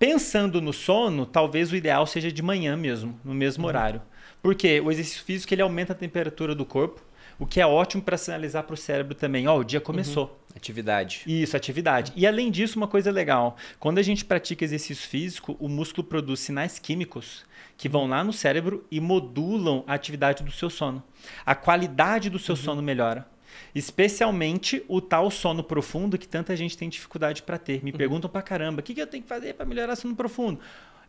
Pensando 0.00 0.62
no 0.62 0.72
sono, 0.72 1.26
talvez 1.26 1.70
o 1.70 1.76
ideal 1.76 2.06
seja 2.06 2.32
de 2.32 2.40
manhã 2.40 2.74
mesmo, 2.74 3.20
no 3.22 3.34
mesmo 3.34 3.64
uhum. 3.64 3.68
horário. 3.68 4.00
Porque 4.40 4.80
o 4.80 4.90
exercício 4.90 5.22
físico 5.22 5.52
ele 5.52 5.60
aumenta 5.60 5.92
a 5.92 5.94
temperatura 5.94 6.54
do 6.54 6.64
corpo, 6.64 7.02
o 7.38 7.44
que 7.44 7.60
é 7.60 7.66
ótimo 7.66 8.02
para 8.02 8.16
sinalizar 8.16 8.64
para 8.64 8.72
o 8.72 8.78
cérebro 8.78 9.14
também, 9.14 9.46
ó, 9.46 9.56
oh, 9.56 9.58
o 9.58 9.64
dia 9.64 9.78
começou. 9.78 10.24
Uhum. 10.24 10.56
Atividade. 10.56 11.22
Isso, 11.26 11.54
atividade. 11.54 12.14
E 12.16 12.26
além 12.26 12.50
disso, 12.50 12.78
uma 12.78 12.88
coisa 12.88 13.10
legal, 13.10 13.58
quando 13.78 13.98
a 13.98 14.02
gente 14.02 14.24
pratica 14.24 14.64
exercício 14.64 15.06
físico, 15.06 15.54
o 15.60 15.68
músculo 15.68 16.06
produz 16.06 16.40
sinais 16.40 16.78
químicos 16.78 17.44
que 17.76 17.86
vão 17.86 18.06
lá 18.06 18.24
no 18.24 18.32
cérebro 18.32 18.86
e 18.90 19.00
modulam 19.00 19.84
a 19.86 19.92
atividade 19.92 20.42
do 20.42 20.50
seu 20.50 20.70
sono. 20.70 21.02
A 21.44 21.54
qualidade 21.54 22.30
do 22.30 22.38
seu 22.38 22.54
uhum. 22.54 22.62
sono 22.62 22.82
melhora. 22.82 23.26
Especialmente 23.74 24.84
o 24.88 25.00
tal 25.00 25.30
sono 25.30 25.62
profundo 25.62 26.18
que 26.18 26.26
tanta 26.28 26.56
gente 26.56 26.76
tem 26.76 26.88
dificuldade 26.88 27.42
para 27.42 27.58
ter. 27.58 27.82
Me 27.84 27.90
uhum. 27.90 27.96
perguntam 27.96 28.30
para 28.30 28.42
caramba, 28.42 28.80
o 28.80 28.82
que, 28.82 28.94
que 28.94 29.00
eu 29.02 29.06
tenho 29.06 29.22
que 29.22 29.28
fazer 29.28 29.54
para 29.54 29.66
melhorar 29.66 29.96
sono 29.96 30.14
profundo? 30.14 30.60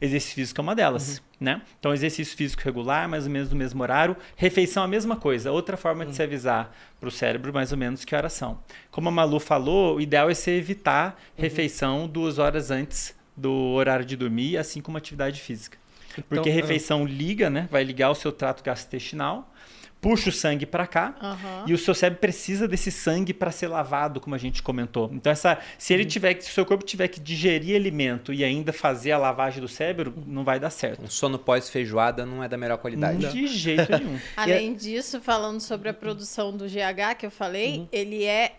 Exercício 0.02 0.36
físico 0.36 0.60
é 0.60 0.64
uma 0.64 0.76
delas, 0.76 1.18
uhum. 1.18 1.24
né? 1.40 1.62
Então, 1.80 1.94
exercício 1.94 2.36
físico 2.36 2.64
regular, 2.64 3.08
mais 3.08 3.26
ou 3.26 3.32
menos 3.32 3.52
no 3.52 3.56
mesmo 3.56 3.84
horário. 3.84 4.18
Refeição, 4.36 4.82
a 4.82 4.88
mesma 4.88 5.16
coisa. 5.16 5.52
Outra 5.52 5.78
forma 5.78 6.04
de 6.06 6.16
se 6.16 6.22
uhum. 6.22 6.28
avisar 6.28 6.76
para 7.00 7.08
o 7.08 7.12
cérebro, 7.12 7.54
mais 7.54 7.72
ou 7.72 7.78
menos, 7.78 8.04
que 8.04 8.16
horas 8.16 8.34
são. 8.34 8.60
Como 8.90 9.10
a 9.10 9.12
Malu 9.12 9.40
falou, 9.40 9.98
o 9.98 10.02
ideal 10.02 10.28
é 10.28 10.34
você 10.34 10.52
evitar 10.52 11.22
uhum. 11.38 11.44
refeição 11.44 12.08
duas 12.08 12.40
horas 12.40 12.72
antes 12.72 13.16
do 13.38 13.52
horário 13.52 14.04
de 14.04 14.16
dormir, 14.16 14.58
assim 14.58 14.82
como 14.82 14.98
atividade 14.98 15.40
física. 15.40 15.78
Então, 16.14 16.24
Porque 16.28 16.50
ah. 16.50 16.54
refeição 16.54 17.06
liga, 17.06 17.50
né? 17.50 17.68
Vai 17.72 17.84
ligar 17.84 18.10
o 18.10 18.16
seu 18.16 18.32
trato 18.32 18.64
gastrointestinal, 18.64 19.51
puxa 20.02 20.30
o 20.30 20.34
sangue 20.34 20.66
para 20.66 20.88
cá 20.88 21.16
uhum. 21.22 21.66
e 21.68 21.74
o 21.74 21.78
seu 21.78 21.94
cérebro 21.94 22.20
precisa 22.20 22.68
desse 22.68 22.92
sangue 22.92 23.34
para 23.34 23.52
ser 23.52 23.68
lavado, 23.68 24.20
como 24.20 24.34
a 24.36 24.38
gente 24.38 24.64
comentou. 24.64 25.10
Então 25.14 25.32
essa, 25.32 25.60
se 25.78 25.94
ele 25.94 26.04
tiver, 26.04 26.42
se 26.42 26.50
o 26.50 26.54
seu 26.54 26.66
corpo 26.66 26.84
tiver 26.84 27.08
que 27.08 27.20
digerir 27.20 27.76
alimento 27.76 28.34
e 28.34 28.44
ainda 28.44 28.74
fazer 28.74 29.12
a 29.12 29.18
lavagem 29.18 29.62
do 29.62 29.68
cérebro, 29.68 30.14
não 30.26 30.44
vai 30.44 30.60
dar 30.60 30.72
certo. 30.72 31.04
Um 31.04 31.08
sono 31.08 31.38
pós 31.38 31.70
feijoada 31.70 32.26
não 32.26 32.44
é 32.44 32.50
da 32.50 32.58
melhor 32.58 32.80
qualidade. 32.80 33.32
De 33.32 33.48
jeito 33.48 33.92
nenhum. 33.92 34.20
Além 34.36 34.74
disso, 34.74 35.22
falando 35.22 35.60
sobre 35.60 35.90
a 35.90 35.94
produção 35.94 36.56
do 36.56 36.66
GH 36.66 37.16
que 37.18 37.26
eu 37.28 37.32
falei, 37.32 37.80
uhum. 37.80 37.88
ele 37.92 38.24
é 38.24 38.56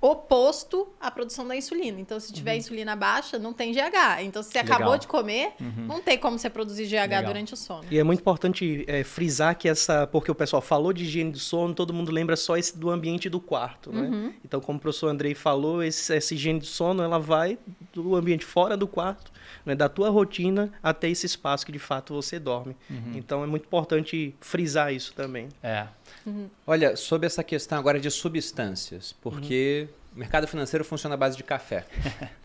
oposto 0.00 0.88
à 1.00 1.10
produção 1.10 1.46
da 1.46 1.56
insulina. 1.56 2.00
Então, 2.00 2.20
se 2.20 2.32
tiver 2.32 2.52
uhum. 2.52 2.58
insulina 2.58 2.94
baixa, 2.94 3.38
não 3.38 3.52
tem 3.52 3.72
GH. 3.72 4.22
Então, 4.22 4.42
se 4.42 4.50
você 4.50 4.58
Legal. 4.58 4.76
acabou 4.76 4.98
de 4.98 5.08
comer, 5.08 5.52
uhum. 5.60 5.86
não 5.86 6.00
tem 6.00 6.16
como 6.16 6.38
você 6.38 6.48
produzir 6.48 6.86
GH 6.86 6.92
Legal. 6.92 7.24
durante 7.24 7.54
o 7.54 7.56
sono. 7.56 7.84
E 7.90 7.98
é 7.98 8.04
muito 8.04 8.20
importante 8.20 8.84
é, 8.86 9.02
frisar 9.02 9.56
que 9.56 9.68
essa, 9.68 10.06
porque 10.06 10.30
o 10.30 10.34
pessoal 10.34 10.62
falou 10.62 10.92
de 10.92 11.04
higiene 11.04 11.32
do 11.32 11.38
sono, 11.38 11.74
todo 11.74 11.92
mundo 11.92 12.12
lembra 12.12 12.36
só 12.36 12.56
esse 12.56 12.78
do 12.78 12.90
ambiente 12.90 13.28
do 13.28 13.40
quarto, 13.40 13.92
né? 13.92 14.02
Uhum. 14.02 14.32
Então, 14.44 14.60
como 14.60 14.78
o 14.78 14.80
professor 14.80 15.08
Andrei 15.08 15.34
falou, 15.34 15.82
esse, 15.82 16.14
essa 16.14 16.32
higiene 16.32 16.60
do 16.60 16.66
sono, 16.66 17.02
ela 17.02 17.18
vai 17.18 17.58
do 17.92 18.14
ambiente 18.14 18.44
fora 18.44 18.76
do 18.76 18.86
quarto, 18.86 19.32
né, 19.64 19.74
da 19.74 19.88
tua 19.88 20.10
rotina 20.10 20.72
até 20.82 21.08
esse 21.08 21.26
espaço 21.26 21.64
que 21.64 21.72
de 21.72 21.78
fato 21.78 22.14
você 22.14 22.38
dorme. 22.38 22.76
Uhum. 22.90 23.12
Então, 23.14 23.44
é 23.44 23.46
muito 23.46 23.66
importante 23.66 24.34
frisar 24.40 24.92
isso 24.92 25.12
também. 25.14 25.48
É. 25.62 25.86
Uhum. 26.26 26.48
Olha, 26.66 26.96
sobre 26.96 27.26
essa 27.26 27.42
questão 27.42 27.78
agora 27.78 28.00
de 28.00 28.10
substâncias, 28.10 29.14
porque 29.20 29.88
uhum. 29.88 30.16
o 30.16 30.18
mercado 30.18 30.46
financeiro 30.46 30.84
funciona 30.84 31.14
à 31.14 31.18
base 31.18 31.36
de 31.36 31.42
café. 31.42 31.86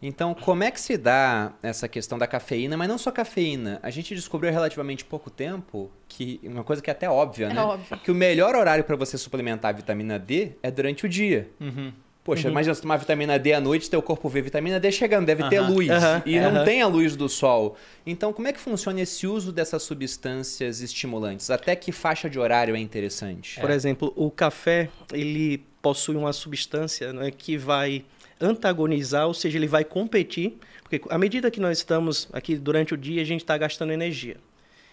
Então, 0.00 0.34
como 0.34 0.62
é 0.62 0.70
que 0.70 0.80
se 0.80 0.96
dá 0.96 1.52
essa 1.62 1.88
questão 1.88 2.18
da 2.18 2.26
cafeína, 2.26 2.76
mas 2.76 2.88
não 2.88 2.98
só 2.98 3.10
cafeína? 3.10 3.80
A 3.82 3.90
gente 3.90 4.14
descobriu 4.14 4.50
há 4.50 4.52
relativamente 4.52 5.04
pouco 5.04 5.30
tempo 5.30 5.90
que 6.08 6.40
uma 6.44 6.62
coisa 6.62 6.82
que 6.82 6.90
é 6.90 6.92
até 6.92 7.08
óbvia, 7.08 7.46
é 7.46 7.54
né? 7.54 7.60
Óbvio. 7.62 7.98
Que 7.98 8.10
o 8.10 8.14
melhor 8.14 8.54
horário 8.54 8.84
para 8.84 8.96
você 8.96 9.16
suplementar 9.16 9.70
a 9.70 9.72
vitamina 9.72 10.18
D 10.18 10.52
é 10.62 10.70
durante 10.70 11.06
o 11.06 11.08
dia. 11.08 11.50
Uhum. 11.60 11.92
Poxa, 12.26 12.48
uhum. 12.48 12.50
imagina 12.50 12.74
você 12.74 12.82
tomar 12.82 12.96
vitamina 12.96 13.38
D 13.38 13.52
à 13.52 13.60
noite, 13.60 13.88
teu 13.88 14.02
corpo 14.02 14.28
vê 14.28 14.42
vitamina 14.42 14.80
D 14.80 14.90
chegando, 14.90 15.26
deve 15.26 15.44
uhum. 15.44 15.48
ter 15.48 15.60
luz. 15.60 15.88
Uhum. 15.88 16.22
E 16.26 16.40
não 16.40 16.64
tem 16.64 16.82
a 16.82 16.88
luz 16.88 17.14
do 17.14 17.28
sol. 17.28 17.76
Então, 18.04 18.32
como 18.32 18.48
é 18.48 18.52
que 18.52 18.58
funciona 18.58 19.00
esse 19.00 19.28
uso 19.28 19.52
dessas 19.52 19.84
substâncias 19.84 20.80
estimulantes? 20.80 21.50
Até 21.52 21.76
que 21.76 21.92
faixa 21.92 22.28
de 22.28 22.36
horário 22.36 22.74
é 22.74 22.80
interessante? 22.80 23.60
Por 23.60 23.70
é. 23.70 23.74
exemplo, 23.74 24.12
o 24.16 24.28
café, 24.28 24.88
ele 25.12 25.62
possui 25.80 26.16
uma 26.16 26.32
substância 26.32 27.12
né, 27.12 27.30
que 27.30 27.56
vai 27.56 28.04
antagonizar, 28.40 29.28
ou 29.28 29.34
seja, 29.34 29.56
ele 29.56 29.68
vai 29.68 29.84
competir, 29.84 30.54
porque 30.82 31.00
à 31.08 31.16
medida 31.16 31.48
que 31.48 31.60
nós 31.60 31.78
estamos 31.78 32.28
aqui 32.32 32.56
durante 32.56 32.92
o 32.92 32.96
dia, 32.96 33.22
a 33.22 33.24
gente 33.24 33.42
está 33.42 33.56
gastando 33.56 33.92
energia. 33.92 34.36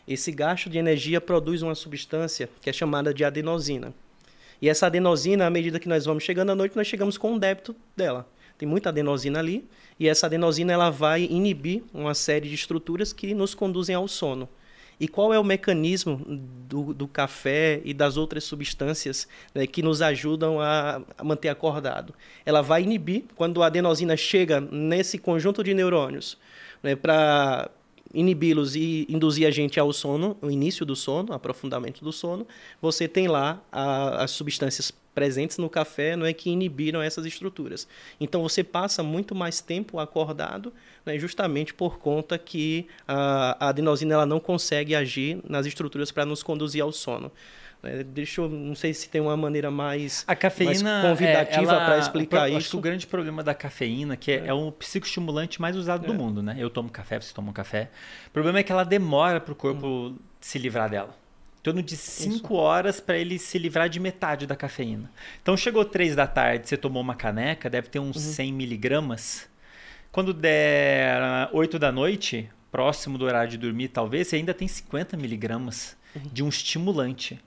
Esse 0.08 0.32
gasto 0.32 0.70
de 0.70 0.78
energia 0.78 1.20
produz 1.20 1.64
uma 1.64 1.74
substância 1.74 2.48
que 2.62 2.70
é 2.70 2.74
chamada 2.74 3.12
de 3.12 3.26
adenosina. 3.26 3.92
E 4.64 4.70
essa 4.70 4.86
adenosina, 4.86 5.46
à 5.46 5.50
medida 5.50 5.78
que 5.78 5.90
nós 5.90 6.06
vamos 6.06 6.24
chegando 6.24 6.52
à 6.52 6.56
noite, 6.56 6.78
nós 6.78 6.88
chegamos 6.88 7.18
com 7.18 7.34
um 7.34 7.38
débito 7.38 7.76
dela. 7.98 8.26
Tem 8.58 8.66
muita 8.66 8.88
adenosina 8.88 9.40
ali, 9.40 9.68
e 10.00 10.08
essa 10.08 10.26
adenosina 10.28 10.72
ela 10.72 10.90
vai 10.90 11.24
inibir 11.24 11.84
uma 11.94 12.14
série 12.14 12.48
de 12.48 12.56
estruturas 12.56 13.12
que 13.12 13.34
nos 13.34 13.54
conduzem 13.54 13.94
ao 13.94 14.08
sono. 14.08 14.48
E 14.98 15.06
qual 15.06 15.34
é 15.34 15.38
o 15.38 15.44
mecanismo 15.44 16.16
do, 16.26 16.94
do 16.94 17.10
café 17.10 17.82
e 17.84 17.94
das 17.94 18.16
outras 18.16 18.46
substâncias 18.46 19.28
né, 19.54 19.68
que 19.68 19.82
nos 19.82 20.02
ajudam 20.02 20.62
a, 20.62 21.02
a, 21.18 21.24
manter 21.26 21.50
acordado? 21.50 22.14
Ela 22.46 22.62
vai 22.62 22.84
inibir, 22.84 23.26
quando 23.36 23.62
a 23.62 23.66
adenosina 23.66 24.16
chega 24.16 24.62
nesse 24.62 25.18
conjunto 25.18 25.62
de 25.62 25.74
neurônios, 25.74 26.38
né, 26.82 26.96
para 26.96 27.70
inibi-los 28.14 28.76
e 28.76 29.06
induzir 29.10 29.48
a 29.48 29.52
gente 29.52 29.80
ao 29.80 29.92
sono, 29.92 30.38
o 30.42 30.52
início 30.52 30.86
do 30.86 30.96
sono, 30.96 31.34
aprofundamento 31.34 32.04
do 32.04 32.12
sono, 32.12 32.48
você 32.82 33.08
tem 33.08 33.28
lá 33.28 33.62
a, 33.72 34.24
as 34.24 34.32
substâncias 34.32 34.92
presentes 35.14 35.58
no 35.58 35.70
café 35.70 36.16
não 36.16 36.26
é 36.26 36.34
que 36.34 36.50
inibiram 36.50 37.02
essas 37.02 37.26
estruturas. 37.26 37.88
Então 38.20 38.42
você 38.42 38.64
passa 38.64 39.04
muito 39.04 39.36
mais 39.36 39.62
tempo 39.62 40.00
acordado, 40.00 40.74
né, 41.06 41.18
justamente 41.18 41.74
por 41.74 42.00
conta 42.00 42.38
que 42.38 42.88
a, 43.08 43.66
a 43.66 43.70
adenosina 43.70 44.14
ela 44.16 44.26
não 44.26 44.40
consegue 44.40 44.96
agir 44.96 45.40
nas 45.48 45.66
estruturas 45.66 46.12
para 46.12 46.26
nos 46.26 46.42
conduzir 46.42 46.82
ao 46.82 46.92
sono. 46.92 47.32
É, 47.84 48.02
deixa 48.02 48.40
eu, 48.40 48.48
não 48.48 48.76
sei 48.76 48.94
se 48.94 49.10
tem 49.10 49.20
uma 49.20 49.36
maneira 49.36 49.70
mais, 49.70 50.24
a 50.26 50.34
cafeína 50.36 51.02
mais 51.02 51.06
convidativa 51.06 51.74
é, 51.74 51.86
para 51.86 51.98
explicar 51.98 52.48
isso. 52.48 52.58
Acho 52.58 52.70
que 52.70 52.78
o 52.78 52.82
grande 52.82 53.06
problema 53.06 53.44
da 53.44 53.54
cafeína, 53.54 54.16
que 54.16 54.32
é, 54.32 54.36
é. 54.36 54.48
é 54.48 54.54
um 54.54 54.72
psicoestimulante 54.72 55.62
mais 55.62 55.76
usado 55.76 56.06
é. 56.06 56.08
do 56.08 56.14
mundo, 56.14 56.42
né? 56.42 56.56
Eu 56.58 56.70
tomo 56.70 56.90
café, 56.90 57.20
você 57.20 57.34
toma 57.34 57.52
café. 57.52 57.90
O 58.28 58.32
problema 58.32 58.60
é 58.60 58.64
que 58.64 58.72
ela 58.72 58.86
demora 58.86 59.42
para 59.42 59.52
o 59.52 59.56
corpo 59.56 59.86
hum. 59.86 60.16
se 60.40 60.58
livrar 60.58 60.90
dela. 60.90 61.23
Em 61.64 61.72
torno 61.72 61.82
de 61.82 61.96
5 61.96 62.56
horas 62.56 63.00
para 63.00 63.18
ele 63.18 63.40
se 63.40 63.58
livrar 63.58 63.88
de 63.88 63.98
metade 63.98 64.46
da 64.46 64.54
cafeína. 64.54 65.10
Então 65.42 65.56
chegou 65.56 65.86
3 65.86 66.14
da 66.14 66.28
tarde, 66.28 66.68
você 66.68 66.76
tomou 66.76 67.02
uma 67.02 67.16
caneca, 67.16 67.70
deve 67.70 67.88
ter 67.88 68.00
uns 68.00 68.18
uhum. 68.18 68.34
100 68.34 68.52
miligramas. 68.52 69.48
Quando 70.12 70.34
der 70.34 71.50
8 71.54 71.80
da 71.80 71.90
noite, 71.90 72.50
próximo 72.70 73.18
do 73.18 73.24
horário 73.24 73.50
de 73.50 73.58
dormir, 73.58 73.88
talvez, 73.88 74.28
você 74.28 74.36
ainda 74.36 74.54
tem 74.54 74.68
50 74.68 75.16
miligramas 75.16 75.96
uhum. 76.14 76.24
de 76.34 76.44
um 76.44 76.50
estimulante. 76.50 77.40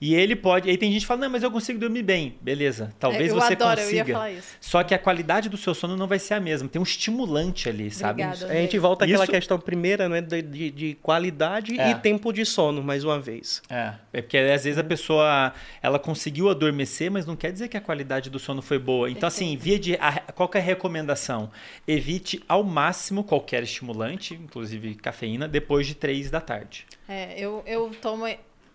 E 0.00 0.14
ele 0.14 0.34
pode. 0.36 0.68
Aí 0.70 0.76
tem 0.76 0.90
gente 0.92 1.02
que 1.02 1.06
fala, 1.06 1.20
não, 1.22 1.30
mas 1.30 1.42
eu 1.42 1.50
consigo 1.50 1.78
dormir 1.78 2.02
bem. 2.02 2.36
Beleza, 2.40 2.92
talvez 2.98 3.28
É, 3.28 3.30
eu 3.30 3.40
você 3.40 3.52
adoro, 3.54 3.80
consiga. 3.80 4.00
eu 4.02 4.06
ia 4.08 4.12
falar 4.14 4.30
isso. 4.32 4.56
Só 4.60 4.82
que 4.82 4.94
a 4.94 4.98
qualidade 4.98 5.48
do 5.48 5.56
seu 5.56 5.74
sono 5.74 5.96
não 5.96 6.06
vai 6.06 6.18
ser 6.18 6.34
a 6.34 6.40
mesma. 6.40 6.68
Tem 6.68 6.80
um 6.80 6.84
estimulante 6.84 7.68
ali, 7.68 7.90
sabe? 7.90 8.22
Obrigada. 8.22 8.52
A 8.52 8.56
gente 8.56 8.78
volta 8.78 9.04
àquela 9.04 9.24
Isso- 9.24 9.32
questão 9.32 9.58
primeira, 9.58 10.08
né, 10.08 10.20
de, 10.20 10.42
de, 10.42 10.70
de 10.70 10.94
qualidade 11.02 11.78
É. 11.78 11.90
e 11.90 11.94
tempo 11.96 12.32
de 12.32 12.44
sono, 12.44 12.82
mais 12.82 13.04
uma 13.04 13.18
vez. 13.20 13.62
É, 13.68 13.94
é 14.12 14.22
porque 14.22 14.36
às 14.38 14.64
vezes 14.64 14.78
a 14.78 14.84
pessoa 14.84 15.52
ela 15.82 15.98
conseguiu 15.98 16.48
adormecer, 16.48 17.10
mas 17.10 17.26
não 17.26 17.36
quer 17.36 17.52
dizer 17.52 17.68
que 17.68 17.76
a 17.76 17.80
qualidade 17.80 18.30
do 18.30 18.38
sono 18.38 18.62
foi 18.62 18.78
boa. 18.78 19.10
Então, 19.10 19.26
assim, 19.26 19.56
via 19.56 19.78
de. 19.78 19.94
A, 19.96 20.12
qual 20.32 20.48
que 20.48 20.58
é 20.58 20.60
a 20.60 20.64
recomendação? 20.64 21.50
Evite 21.86 22.42
ao 22.48 22.62
máximo 22.62 23.24
qualquer 23.24 23.62
estimulante, 23.62 24.34
inclusive 24.34 24.94
cafeína, 24.94 25.48
depois 25.48 25.86
de 25.86 25.94
3 25.94 26.30
da 26.30 26.40
tarde. 26.40 26.86
É, 27.08 27.38
eu, 27.38 27.62
eu 27.66 27.90
tomo. 28.02 28.26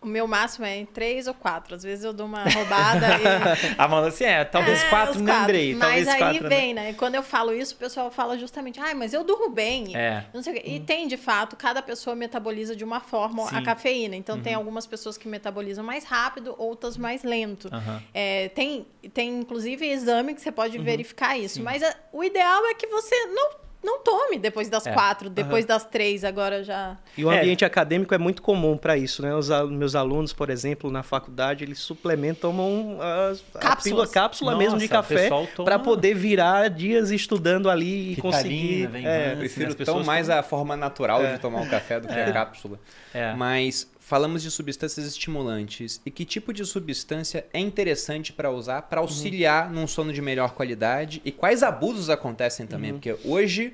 O 0.04 0.08
meu 0.08 0.28
máximo 0.28 0.66
é 0.66 0.76
em 0.78 0.86
três 0.86 1.28
ou 1.28 1.34
quatro. 1.34 1.74
Às 1.76 1.84
vezes 1.84 2.04
eu 2.04 2.12
dou 2.14 2.26
uma 2.26 2.44
roubada 2.44 3.08
e. 3.08 3.74
A 3.78 3.86
Amanda 3.86 4.10
assim, 4.10 4.26
é, 4.26 4.44
talvez 4.44 4.84
É, 4.84 4.90
4, 4.90 5.16
os 5.16 5.22
né, 5.22 5.32
Andrei? 5.34 5.74
Mas 5.76 6.08
aí 6.08 6.20
4. 6.20 6.50
vem, 6.50 6.74
né? 6.74 6.94
Quando 6.94 7.16
eu 7.16 7.24
falo 7.24 7.54
isso, 7.54 7.74
o 7.76 7.78
pessoal 7.78 8.12
fala 8.12 8.38
justamente, 8.38 8.80
ai, 8.80 8.94
mas 8.94 9.14
eu 9.14 9.24
durmo 9.24 9.50
bem. 9.50 9.96
É. 9.96 10.26
Não 10.34 10.42
sei 10.44 10.54
o 10.54 10.56
quê. 10.62 10.64
E 10.70 10.80
tem, 10.80 11.08
de 11.08 11.18
fato, 11.18 11.56
cada 11.56 11.82
pessoa 11.82 12.16
metaboliza 12.16 12.76
de 12.76 12.84
uma 12.84 13.00
forma 13.00 13.44
a 13.44 13.48
Sim. 13.48 13.56
Uhum. 13.58 13.64
cafeína. 13.64 14.16
Então, 14.16 14.40
tem 14.42 14.54
algumas 14.54 14.86
pessoas 14.86 15.18
que 15.18 15.28
metabolizam 15.28 15.84
mais 15.84 16.04
rápido, 16.04 16.54
outras 16.58 16.98
mais 16.98 17.24
lento. 17.24 17.70
Aham. 17.72 18.02
É, 18.14 18.50
tem, 18.50 18.86
tem, 19.14 19.40
inclusive, 19.40 19.86
exame 19.90 20.34
que 20.36 20.42
você 20.42 20.52
pode 20.52 20.78
Uhum. 20.78 20.84
verificar 20.84 21.38
isso. 21.38 21.62
Mas 21.64 21.82
a- 21.82 21.96
o 22.12 22.24
ideal 22.24 22.66
é 22.68 22.74
que 22.74 22.88
você 22.88 23.16
não, 23.28 23.52
não 23.84 24.00
tome 24.04 24.38
depois 24.40 24.70
das 24.70 24.86
É. 24.88 24.92
quatro, 24.94 25.30
depois 25.30 25.66
das 25.66 25.84
três, 25.86 26.24
agora 26.24 26.64
já... 26.64 26.98
E 27.18 27.26
o 27.26 27.32
É. 27.32 27.40
ambiente 27.40 27.66
acadêmico 27.66 28.14
é 28.14 28.18
muito 28.18 28.42
comum 28.42 28.78
para 28.78 28.98
isso, 28.98 29.22
né? 29.22 29.36
Os 29.36 29.52
al- 29.52 29.68
meus 29.68 29.94
alunos, 29.96 30.32
por 30.34 30.50
exemplo, 30.50 30.90
na 30.90 31.04
faculdade, 31.04 31.64
eles 31.64 31.80
suplementam 31.80 32.34
tomam 32.52 32.98
as- 33.02 33.44
a 33.56 33.60
Cápsulas. 33.60 33.84
pílula, 33.84 34.08
cápsula 34.08 34.52
Nossa, 34.52 34.64
mesmo 34.64 34.80
de 34.80 34.88
café 34.88 35.30
toma- 35.30 35.48
para 35.66 35.80
poder 35.80 36.14
virar 36.14 36.70
dias 36.70 37.10
estudando 37.12 37.70
ali 37.70 38.14
e 38.14 38.16
conseguir. 38.18 38.88
vem 38.88 39.06
é, 39.08 39.30
Vance, 39.30 39.38
Prefiro 39.38 39.76
tão 39.76 40.04
mais 40.04 40.30
a 40.30 40.44
forma 40.44 40.76
natural 40.76 41.26
de 41.26 41.38
tomar 41.40 41.62
o 41.62 41.70
café 41.70 42.00
do 42.00 42.08
que 42.08 42.14
É. 42.14 42.26
a 42.26 42.32
cápsula. 42.34 42.80
É. 43.14 43.34
Mas 43.34 43.90
falamos 44.06 44.44
de 44.44 44.52
substâncias 44.52 45.08
estimulantes. 45.08 46.02
E 46.06 46.12
que 46.12 46.26
tipo 46.26 46.54
de 46.54 46.66
substância 46.66 47.46
é 47.54 47.60
interessante 47.60 48.34
para 48.34 48.52
usar 48.52 48.84
para 48.84 49.00
auxiliar 49.00 49.72
num 49.72 49.88
sono 49.88 50.12
de 50.12 50.22
melhor 50.22 50.54
qualidade? 50.54 51.22
E 51.24 51.32
quais 51.32 51.64
abusos 51.64 52.10
acontecem 52.10 52.68
também? 52.68 52.92
Porque 52.92 53.16
hoje, 53.24 53.74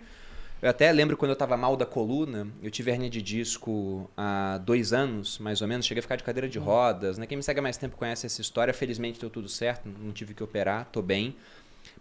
eu 0.61 0.69
até 0.69 0.91
lembro 0.91 1.17
quando 1.17 1.31
eu 1.31 1.33
estava 1.33 1.57
mal 1.57 1.75
da 1.75 1.85
coluna, 1.85 2.47
eu 2.61 2.69
tive 2.69 2.91
hernia 2.91 3.09
de 3.09 3.23
disco 3.23 4.09
há 4.15 4.59
dois 4.59 4.93
anos, 4.93 5.39
mais 5.39 5.63
ou 5.63 5.67
menos. 5.67 5.87
Cheguei 5.87 5.99
a 5.99 6.03
ficar 6.03 6.15
de 6.15 6.23
cadeira 6.23 6.47
de 6.47 6.59
rodas. 6.59 7.17
Né? 7.17 7.25
Quem 7.25 7.35
me 7.35 7.43
segue 7.43 7.59
há 7.59 7.63
mais 7.63 7.77
tempo 7.77 7.97
conhece 7.97 8.27
essa 8.27 8.39
história. 8.39 8.71
Felizmente 8.71 9.19
deu 9.19 9.31
tudo 9.31 9.49
certo, 9.49 9.89
não 9.99 10.11
tive 10.11 10.35
que 10.35 10.43
operar, 10.43 10.87
tô 10.91 11.01
bem. 11.01 11.35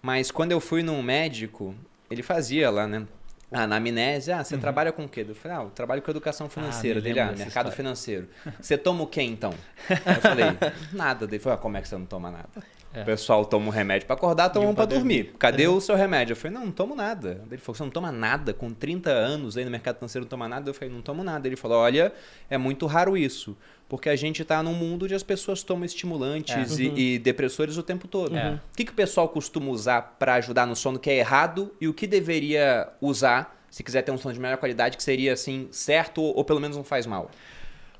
Mas 0.02 0.30
quando 0.30 0.52
eu 0.52 0.60
fui 0.60 0.82
num 0.82 1.02
médico, 1.02 1.74
ele 2.10 2.22
fazia 2.22 2.68
lá, 2.70 2.86
né? 2.86 3.06
A 3.50 3.62
anamnese, 3.62 4.30
ah, 4.30 4.44
você 4.44 4.58
trabalha 4.58 4.92
com 4.92 5.04
o 5.04 5.08
quê? 5.08 5.24
Eu 5.26 5.34
falei, 5.34 5.56
ah, 5.56 5.62
eu 5.62 5.70
trabalho 5.70 6.02
com 6.02 6.10
educação 6.10 6.50
financeira. 6.50 6.96
me 6.96 7.02
dele, 7.02 7.20
ah, 7.20 7.26
mercado 7.26 7.46
história. 7.48 7.72
financeiro. 7.72 8.28
Você 8.60 8.76
toma 8.76 9.04
o 9.04 9.06
quê 9.06 9.22
então? 9.22 9.54
Eu 9.88 10.20
falei, 10.20 10.46
nada. 10.92 11.24
Ele 11.24 11.38
falou, 11.38 11.58
ah, 11.58 11.60
como 11.60 11.76
é 11.78 11.80
que 11.80 11.88
você 11.88 11.96
não 11.96 12.04
toma 12.04 12.30
nada? 12.30 12.48
É. 12.93 13.02
O 13.02 13.05
pessoal 13.05 13.44
toma 13.44 13.66
um 13.66 13.70
remédio 13.70 14.06
pra 14.06 14.16
acordar, 14.16 14.48
toma 14.48 14.66
um 14.66 14.74
pra 14.74 14.86
pra 14.86 14.97
dormir. 14.97 15.35
Cadê 15.39 15.69
o 15.69 15.81
seu 15.81 15.94
remédio? 15.94 16.32
Eu 16.32 16.36
falei, 16.36 16.56
não, 16.56 16.66
não 16.66 16.73
tomo 16.73 16.94
nada. 16.94 17.43
Ele 17.51 17.60
falou, 17.60 17.77
você 17.77 17.82
não 17.82 17.90
toma 17.90 18.10
nada? 18.10 18.55
Com 18.55 18.70
30 18.70 19.10
anos 19.10 19.56
aí 19.56 19.65
no 19.65 19.70
mercado 19.70 19.97
financeiro 19.97 20.24
não 20.24 20.28
toma 20.28 20.48
nada? 20.48 20.70
Eu 20.70 20.74
falei, 20.74 20.93
não 20.93 21.02
tomo 21.02 21.23
nada. 21.23 21.47
Ele 21.47 21.56
falou, 21.56 21.78
olha, 21.78 22.12
é 22.48 22.56
muito 22.56 22.86
raro 22.86 23.16
isso. 23.16 23.56
Porque 23.89 24.09
a 24.09 24.16
gente 24.16 24.44
tá 24.44 24.62
num 24.62 24.74
mundo 24.74 25.05
onde 25.05 25.15
as 25.15 25.23
pessoas 25.23 25.62
tomam 25.62 25.85
estimulantes 25.85 26.78
e, 26.78 26.93
e 26.94 27.19
depressores 27.19 27.77
o 27.77 27.82
tempo 27.82 28.09
todo. 28.09 28.36
É. 28.36 28.55
O 28.73 28.77
que, 28.77 28.85
que 28.85 28.93
o 28.93 28.94
pessoal 28.94 29.28
costuma 29.28 29.70
usar 29.70 30.16
pra 30.19 30.35
ajudar 30.35 30.66
no 30.66 30.77
sono 30.77 30.98
que 30.98 31.10
é 31.10 31.19
errado 31.19 31.74
e 31.81 31.89
o 31.89 31.94
que 31.94 32.06
deveria 32.06 32.89
usar 33.01 33.59
se 33.70 33.82
quiser 33.82 34.02
ter 34.02 34.12
um 34.12 34.19
sono 34.19 34.32
de 34.35 34.40
melhor 34.40 34.56
qualidade 34.56 34.97
que 34.97 35.02
seria 35.02 35.32
assim 35.35 35.69
certo 35.70 36.23
ou, 36.23 36.36
ou 36.36 36.44
pelo 36.44 36.60
menos 36.60 36.77
não 36.77 36.85
faz 36.85 37.06
mal? 37.06 37.31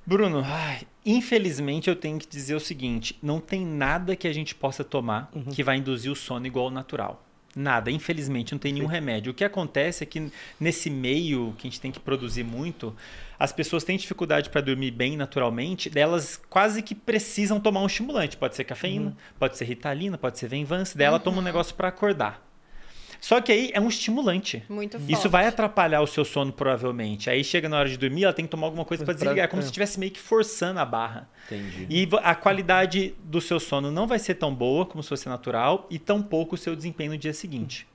Bruno, 0.05 0.43
ai, 0.43 0.81
infelizmente 1.13 1.89
eu 1.89 1.97
tenho 1.97 2.19
que 2.19 2.27
dizer 2.27 2.55
o 2.55 2.61
seguinte: 2.61 3.19
não 3.23 3.41
tem 3.41 3.65
nada 3.65 4.17
que 4.17 4.29
a 4.29 4.33
gente 4.33 4.55
possa 4.55 4.85
tomar 4.85 5.31
que 5.53 5.63
vai 5.63 5.77
induzir 5.77 6.11
o 6.11 6.17
sono 6.17 6.47
igual 6.47 6.67
ao 6.67 6.71
natural. 6.71 7.25
Nada, 7.57 7.91
infelizmente, 7.91 8.53
não 8.53 8.59
tem 8.59 8.73
nenhum 8.73 8.87
remédio. 8.87 9.33
O 9.33 9.35
que 9.35 9.43
acontece 9.43 10.05
é 10.05 10.07
que 10.07 10.31
nesse 10.61 10.89
meio 10.89 11.55
que 11.59 11.67
a 11.67 11.71
gente 11.71 11.81
tem 11.81 11.91
que 11.91 11.99
produzir 11.99 12.45
muito, 12.45 12.95
as 13.37 13.53
pessoas 13.53 13.83
têm 13.83 13.97
dificuldade 13.97 14.51
para 14.51 14.61
dormir 14.61 14.93
bem 14.93 15.17
naturalmente, 15.17 15.91
delas 15.91 16.41
quase 16.49 16.83
que 16.83 16.95
precisam 16.95 17.59
tomar 17.59 17.81
um 17.81 17.87
estimulante. 17.87 18.37
Pode 18.37 18.55
ser 18.55 18.65
cafeína, 18.65 19.17
pode 19.39 19.57
ser 19.57 19.65
ritalina, 19.65 20.17
pode 20.17 20.39
ser 20.39 20.47
Venvance, 20.49 20.97
daí 20.97 21.07
ela 21.07 21.19
toma 21.19 21.39
um 21.39 21.43
negócio 21.43 21.75
para 21.75 21.89
acordar. 21.89 22.48
Só 23.21 23.41
que 23.41 23.51
aí 23.51 23.71
é 23.75 23.81
um 23.81 23.89
estimulante. 23.89 24.63
Muito 24.69 24.99
forte. 24.99 25.13
Isso 25.13 25.29
vai 25.29 25.47
atrapalhar 25.47 26.01
o 26.01 26.07
seu 26.07 26.25
sono, 26.25 26.53
provavelmente. 26.53 27.29
Aí 27.29 27.43
chega 27.43 27.69
na 27.69 27.79
hora 27.79 27.89
de 27.89 27.97
dormir, 27.97 28.25
ela 28.25 28.33
tem 28.33 28.45
que 28.45 28.51
tomar 28.51 28.67
alguma 28.69 28.85
coisa 28.85 29.05
para 29.05 29.13
Pra- 29.15 29.23
desligar. 29.25 29.45
É 29.45 29.49
como 29.49 29.61
é. 29.61 29.63
se 29.63 29.69
estivesse 29.69 29.99
meio 29.99 30.13
que 30.13 30.21
forçando 30.21 30.79
a 30.81 30.85
barra. 30.85 31.29
Entendi. 31.47 31.87
E 31.91 32.09
a 32.23 32.35
qualidade 32.35 33.15
do 33.25 33.41
seu 33.41 33.59
sono 33.59 33.91
não 33.91 34.07
vai 34.07 34.19
ser 34.19 34.35
tão 34.35 34.55
boa 34.55 34.87
como 34.87 35.03
se 35.03 35.09
fosse 35.09 35.29
natural 35.29 35.87
e 35.91 35.99
tão 35.99 36.23
pouco 36.23 36.55
o 36.55 36.59
seu 36.59 36.77
desempenho 36.77 37.13
no 37.13 37.19
dia 37.19 37.33
seguinte. 37.33 37.87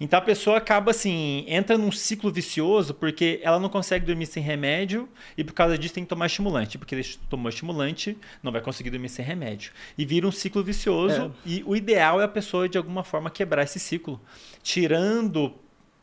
Então 0.00 0.18
a 0.18 0.22
pessoa 0.22 0.58
acaba 0.58 0.90
assim, 0.90 1.44
entra 1.48 1.78
num 1.78 1.92
ciclo 1.92 2.30
vicioso 2.30 2.94
porque 2.94 3.40
ela 3.42 3.58
não 3.58 3.68
consegue 3.68 4.04
dormir 4.04 4.26
sem 4.26 4.42
remédio 4.42 5.08
e 5.36 5.44
por 5.44 5.52
causa 5.52 5.78
disso 5.78 5.94
tem 5.94 6.04
que 6.04 6.08
tomar 6.08 6.26
estimulante, 6.26 6.78
porque 6.78 6.94
ele 6.94 7.04
tomou 7.28 7.48
estimulante, 7.48 8.16
não 8.42 8.52
vai 8.52 8.60
conseguir 8.60 8.90
dormir 8.90 9.08
sem 9.08 9.24
remédio. 9.24 9.72
E 9.96 10.04
vira 10.04 10.26
um 10.26 10.32
ciclo 10.32 10.62
vicioso 10.62 11.34
e 11.44 11.62
o 11.66 11.76
ideal 11.76 12.20
é 12.20 12.24
a 12.24 12.28
pessoa 12.28 12.68
de 12.68 12.78
alguma 12.78 13.04
forma 13.04 13.30
quebrar 13.30 13.62
esse 13.62 13.78
ciclo, 13.78 14.20
tirando 14.62 15.54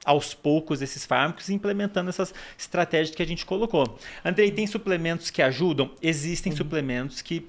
aos 0.03 0.33
poucos 0.33 0.81
esses 0.81 1.05
fármacos 1.05 1.49
e 1.49 1.53
implementando 1.53 2.09
essas 2.09 2.33
estratégias 2.57 3.15
que 3.15 3.21
a 3.21 3.27
gente 3.27 3.45
colocou. 3.45 3.99
Andrei, 4.25 4.51
tem 4.51 4.65
suplementos 4.65 5.29
que 5.29 5.41
ajudam? 5.41 5.91
Existem 6.01 6.51
suplementos 6.51 7.21
que 7.21 7.47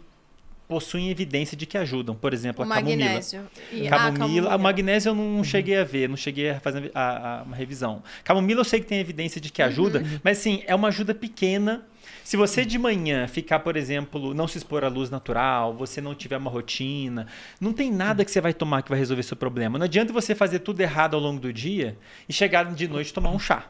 possuem 0.73 1.11
evidência 1.11 1.55
de 1.55 1.67
que 1.67 1.77
ajudam. 1.77 2.15
Por 2.15 2.33
exemplo, 2.33 2.65
O 2.65 2.73
a 2.73 2.75
camomila. 2.75 3.05
magnésio. 3.05 3.43
E, 3.71 3.87
ah, 3.89 4.11
Camomila, 4.11 4.55
a 4.55 4.57
magnésio 4.57 5.11
eu 5.11 5.15
não 5.15 5.45
cheguei 5.45 5.77
a 5.77 5.85
ver, 5.85 6.09
não 6.09 6.17
cheguei 6.17 6.49
a 6.49 6.61
fazer 6.61 6.91
a, 6.95 7.41
a- 7.41 7.43
uma 7.43 7.55
revisão. 7.55 8.03
Camomila 8.25 8.61
eu 8.61 8.65
sei 8.65 8.81
que 8.81 8.87
tem 8.87 8.99
evidência 8.99 9.39
de 9.39 9.53
que 9.53 9.61
ajuda, 9.61 10.03
mas 10.25 10.39
sim, 10.39 10.63
é 10.67 10.75
uma 10.75 10.89
ajuda 10.89 11.15
pequena. 11.15 11.83
Se 12.25 12.37
você 12.37 12.65
de 12.65 12.79
manhã 12.79 13.27
ficar, 13.29 13.59
por 13.59 13.77
exemplo, 13.77 14.33
não 14.33 14.49
se 14.49 14.57
expor 14.57 14.83
à 14.83 14.89
luz 14.89 15.11
natural, 15.11 15.75
você 15.75 16.01
não 16.01 16.15
tiver 16.15 16.37
uma 16.39 16.51
rotina, 16.51 17.27
não 17.61 17.73
tem 17.73 17.93
nada 17.93 18.25
que 18.25 18.31
você 18.31 18.41
vai 18.41 18.55
tomar 18.55 18.81
que 18.83 18.89
vai 18.89 18.99
resolver 18.99 19.23
seu 19.25 19.37
problema. 19.37 19.77
Não 19.79 19.85
adianta 19.85 20.11
você 20.13 20.35
fazer 20.35 20.61
tudo 20.61 20.81
errado 20.81 21.15
ao 21.15 21.21
longo 21.21 21.39
do 21.41 21.53
dia 21.53 21.99
e 22.29 22.33
chegar 22.33 22.65
de 22.73 22.89
noite 22.89 23.13
tomar 23.13 23.31
um 23.31 23.39
chá. 23.39 23.67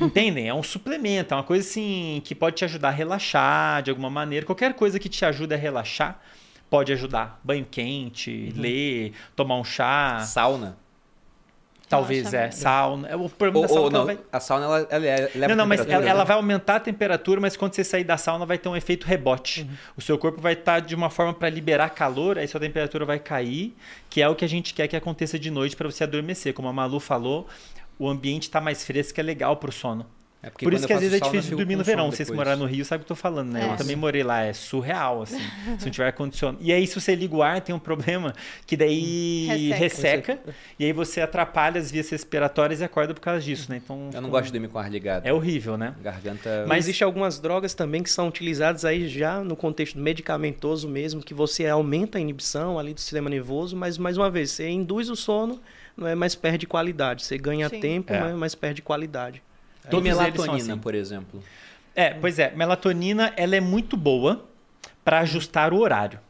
Entendem? 0.00 0.48
É 0.48 0.54
um 0.54 0.62
suplemento, 0.62 1.34
é 1.34 1.36
uma 1.36 1.42
coisa 1.44 1.66
assim 1.68 2.20
que 2.24 2.34
pode 2.34 2.56
te 2.56 2.64
ajudar 2.64 2.88
a 2.88 2.92
relaxar 2.92 3.82
de 3.82 3.90
alguma 3.90 4.10
maneira. 4.10 4.44
Qualquer 4.46 4.74
coisa 4.74 4.98
que 4.98 5.08
te 5.08 5.24
ajude 5.24 5.54
a 5.54 5.56
relaxar 5.56 6.20
pode 6.68 6.92
ajudar. 6.92 7.40
Banho 7.42 7.66
quente, 7.68 8.52
ler, 8.56 9.12
tomar 9.34 9.56
um 9.56 9.64
chá, 9.64 10.20
Sauna. 10.20 10.76
talvez 11.88 12.32
é, 12.32 12.50
sauna. 12.52 13.08
É, 13.08 13.16
O 13.16 13.28
problema 13.28 13.58
Ou, 13.58 13.62
da 13.62 13.68
sauna 13.68 13.84
ou 13.84 13.90
não, 13.90 14.06
vai... 14.06 14.18
a 14.32 14.38
sauna 14.40 14.64
ela, 14.66 14.86
ela, 14.90 15.06
é- 15.06 15.30
leva 15.34 15.48
Não, 15.48 15.56
não, 15.56 15.66
mas 15.66 15.80
ela, 15.80 16.04
ela 16.06 16.20
né? 16.20 16.24
vai 16.24 16.36
aumentar 16.36 16.76
a 16.76 16.80
temperatura, 16.80 17.40
mas 17.40 17.56
quando 17.56 17.74
você 17.74 17.82
sair 17.82 18.04
da 18.04 18.16
sauna 18.16 18.46
vai 18.46 18.58
ter 18.58 18.68
um 18.68 18.76
efeito 18.76 19.04
rebote. 19.06 19.68
O 19.96 20.00
seu 20.00 20.16
corpo 20.16 20.40
vai 20.40 20.52
estar 20.52 20.78
de 20.80 20.94
uma 20.94 21.10
forma 21.10 21.34
para 21.34 21.50
liberar 21.50 21.88
calor, 21.90 22.38
aí 22.38 22.46
sua 22.46 22.60
temperatura 22.60 23.04
vai 23.04 23.18
cair, 23.18 23.74
que 24.08 24.22
é 24.22 24.28
o 24.28 24.36
que 24.36 24.44
a 24.44 24.48
gente 24.48 24.72
quer 24.72 24.86
que 24.86 24.94
aconteça 24.94 25.38
de 25.38 25.50
noite 25.50 25.74
para 25.74 25.90
você 25.90 26.04
adormecer. 26.04 26.54
Como 26.54 26.68
a 26.68 26.72
Malu 26.72 27.00
falou, 27.00 27.48
o 28.00 28.08
ambiente 28.08 28.44
está 28.44 28.62
mais 28.62 28.82
fresco, 28.82 29.20
é 29.20 29.22
legal 29.22 29.58
para 29.58 29.68
o 29.68 29.72
sono. 29.72 30.06
É 30.42 30.48
porque 30.48 30.64
Por 30.64 30.72
isso 30.72 30.86
que 30.86 30.92
às 30.94 31.00
vezes 31.00 31.16
é 31.16 31.18
sauna, 31.18 31.34
eu 31.34 31.38
difícil 31.38 31.58
dormir 31.58 31.76
no 31.76 31.84
verão. 31.84 32.10
Vocês 32.10 32.30
que 32.30 32.34
moraram 32.34 32.60
no 32.60 32.64
Rio 32.64 32.82
sabem 32.82 33.02
o 33.02 33.04
que 33.04 33.12
eu 33.12 33.14
tô 33.14 33.20
falando, 33.20 33.52
né? 33.52 33.66
É. 33.68 33.72
Eu 33.72 33.76
também 33.76 33.94
morei 33.94 34.22
lá, 34.22 34.42
é 34.42 34.54
surreal, 34.54 35.20
assim. 35.20 35.36
se 35.78 35.84
não 35.84 35.92
tiver 35.92 36.06
ar-condicionado. 36.06 36.58
E 36.62 36.72
aí, 36.72 36.86
se 36.86 36.98
você 36.98 37.14
liga 37.14 37.36
o 37.36 37.42
ar, 37.42 37.60
tem 37.60 37.74
um 37.74 37.78
problema 37.78 38.32
que 38.66 38.74
daí 38.74 39.48
Resseca. 39.68 39.76
resseca, 39.76 40.40
e 40.78 40.86
aí 40.86 40.94
você 40.94 41.20
atrapalha 41.20 41.78
as 41.78 41.90
vias 41.90 42.08
respiratórias 42.08 42.80
e 42.80 42.84
acorda 42.84 43.12
por 43.12 43.20
causa 43.20 43.42
disso, 43.42 43.70
né? 43.70 43.82
Então. 43.84 44.08
Eu 44.14 44.22
não 44.22 44.30
gosto 44.30 44.46
de 44.46 44.52
dormir 44.52 44.68
com 44.68 44.78
o 44.78 44.80
ar 44.80 44.90
ligado. 44.90 45.26
É 45.26 45.32
horrível, 45.32 45.76
né? 45.76 45.94
Garganta. 46.02 46.64
Mas 46.66 46.86
existem 46.86 47.04
algumas 47.04 47.38
drogas 47.38 47.74
também 47.74 48.02
que 48.02 48.10
são 48.10 48.26
utilizadas 48.26 48.86
aí 48.86 49.08
já 49.08 49.44
no 49.44 49.54
contexto 49.54 49.98
medicamentoso 49.98 50.88
mesmo, 50.88 51.22
que 51.22 51.34
você 51.34 51.66
aumenta 51.66 52.16
a 52.16 52.20
inibição 52.20 52.78
ali 52.78 52.94
do 52.94 53.00
sistema 53.00 53.28
nervoso, 53.28 53.76
mas 53.76 53.98
mais 53.98 54.16
uma 54.16 54.30
vez, 54.30 54.52
você 54.52 54.70
induz 54.70 55.10
o 55.10 55.16
sono, 55.16 55.60
é, 55.98 56.14
mas 56.14 56.34
perde 56.34 56.66
qualidade. 56.66 57.24
Você 57.24 57.38
ganha 57.38 57.68
Sim. 57.68 57.80
e 57.80 58.04
É. 58.12 58.32
mas 58.34 58.54
perde 58.54 58.82
qualidade. 58.82 59.42
E 59.84 59.88
Todos 59.88 60.08
são 60.08 60.22
melatonina, 60.22 60.72
assim. 60.74 60.78
por 60.78 60.94
exemplo. 60.94 61.42
É, 61.94 62.10
pois 62.14 62.38
é, 62.38 62.52
melatonina 62.54 63.32
ela 63.36 63.56
é 63.56 63.60
muito 63.60 63.96
boa 63.96 64.44
para 65.04 65.20
ajustar 65.20 65.72
o 65.72 65.78
horário. 65.78 66.20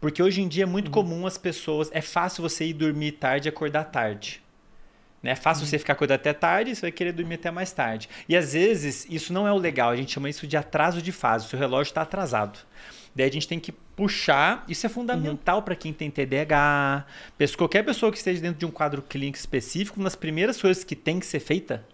Porque 0.00 0.22
hoje 0.22 0.40
em 0.40 0.48
dia 0.48 0.62
é 0.62 0.66
muito 0.66 0.90
comum 0.90 1.26
as 1.26 1.36
pessoas. 1.36 1.90
É 1.92 2.00
fácil 2.00 2.42
você 2.42 2.64
ir 2.64 2.72
dormir 2.72 3.12
tarde 3.12 3.48
e 3.48 3.50
acordar 3.50 3.84
tarde. 3.84 4.42
Né? 5.22 5.32
É 5.32 5.36
fácil 5.36 5.66
você 5.66 5.78
ficar 5.78 5.92
acordado 5.92 6.20
até 6.20 6.32
tarde, 6.32 6.74
você 6.74 6.80
vai 6.82 6.90
querer 6.92 7.12
dormir 7.12 7.34
até 7.34 7.50
mais 7.50 7.70
tarde. 7.70 8.08
E 8.26 8.34
às 8.34 8.54
vezes 8.54 9.06
isso 9.10 9.32
não 9.32 9.46
é 9.46 9.52
o 9.52 9.58
legal, 9.58 9.90
a 9.90 9.96
gente 9.96 10.12
chama 10.12 10.30
isso 10.30 10.46
de 10.46 10.56
atraso 10.56 11.02
de 11.02 11.12
fase. 11.12 11.46
O 11.46 11.48
seu 11.50 11.58
relógio 11.58 11.90
está 11.90 12.02
atrasado. 12.02 12.58
Daí 13.14 13.28
a 13.28 13.32
gente 13.32 13.48
tem 13.48 13.58
que 13.58 13.72
puxar. 13.72 14.64
Isso 14.68 14.86
é 14.86 14.88
fundamental 14.88 15.58
uhum. 15.58 15.62
para 15.62 15.74
quem 15.74 15.92
tem 15.92 16.10
TDAH. 16.10 17.04
Qualquer 17.56 17.84
pessoa 17.84 18.10
que 18.10 18.18
esteja 18.18 18.40
dentro 18.40 18.58
de 18.58 18.66
um 18.66 18.70
quadro 18.70 19.02
clínico 19.02 19.38
específico, 19.38 19.98
uma 19.98 20.04
das 20.04 20.16
primeiras 20.16 20.60
coisas 20.60 20.84
que 20.84 20.96
tem 20.96 21.18
que 21.18 21.26
ser 21.26 21.40
feita 21.40 21.84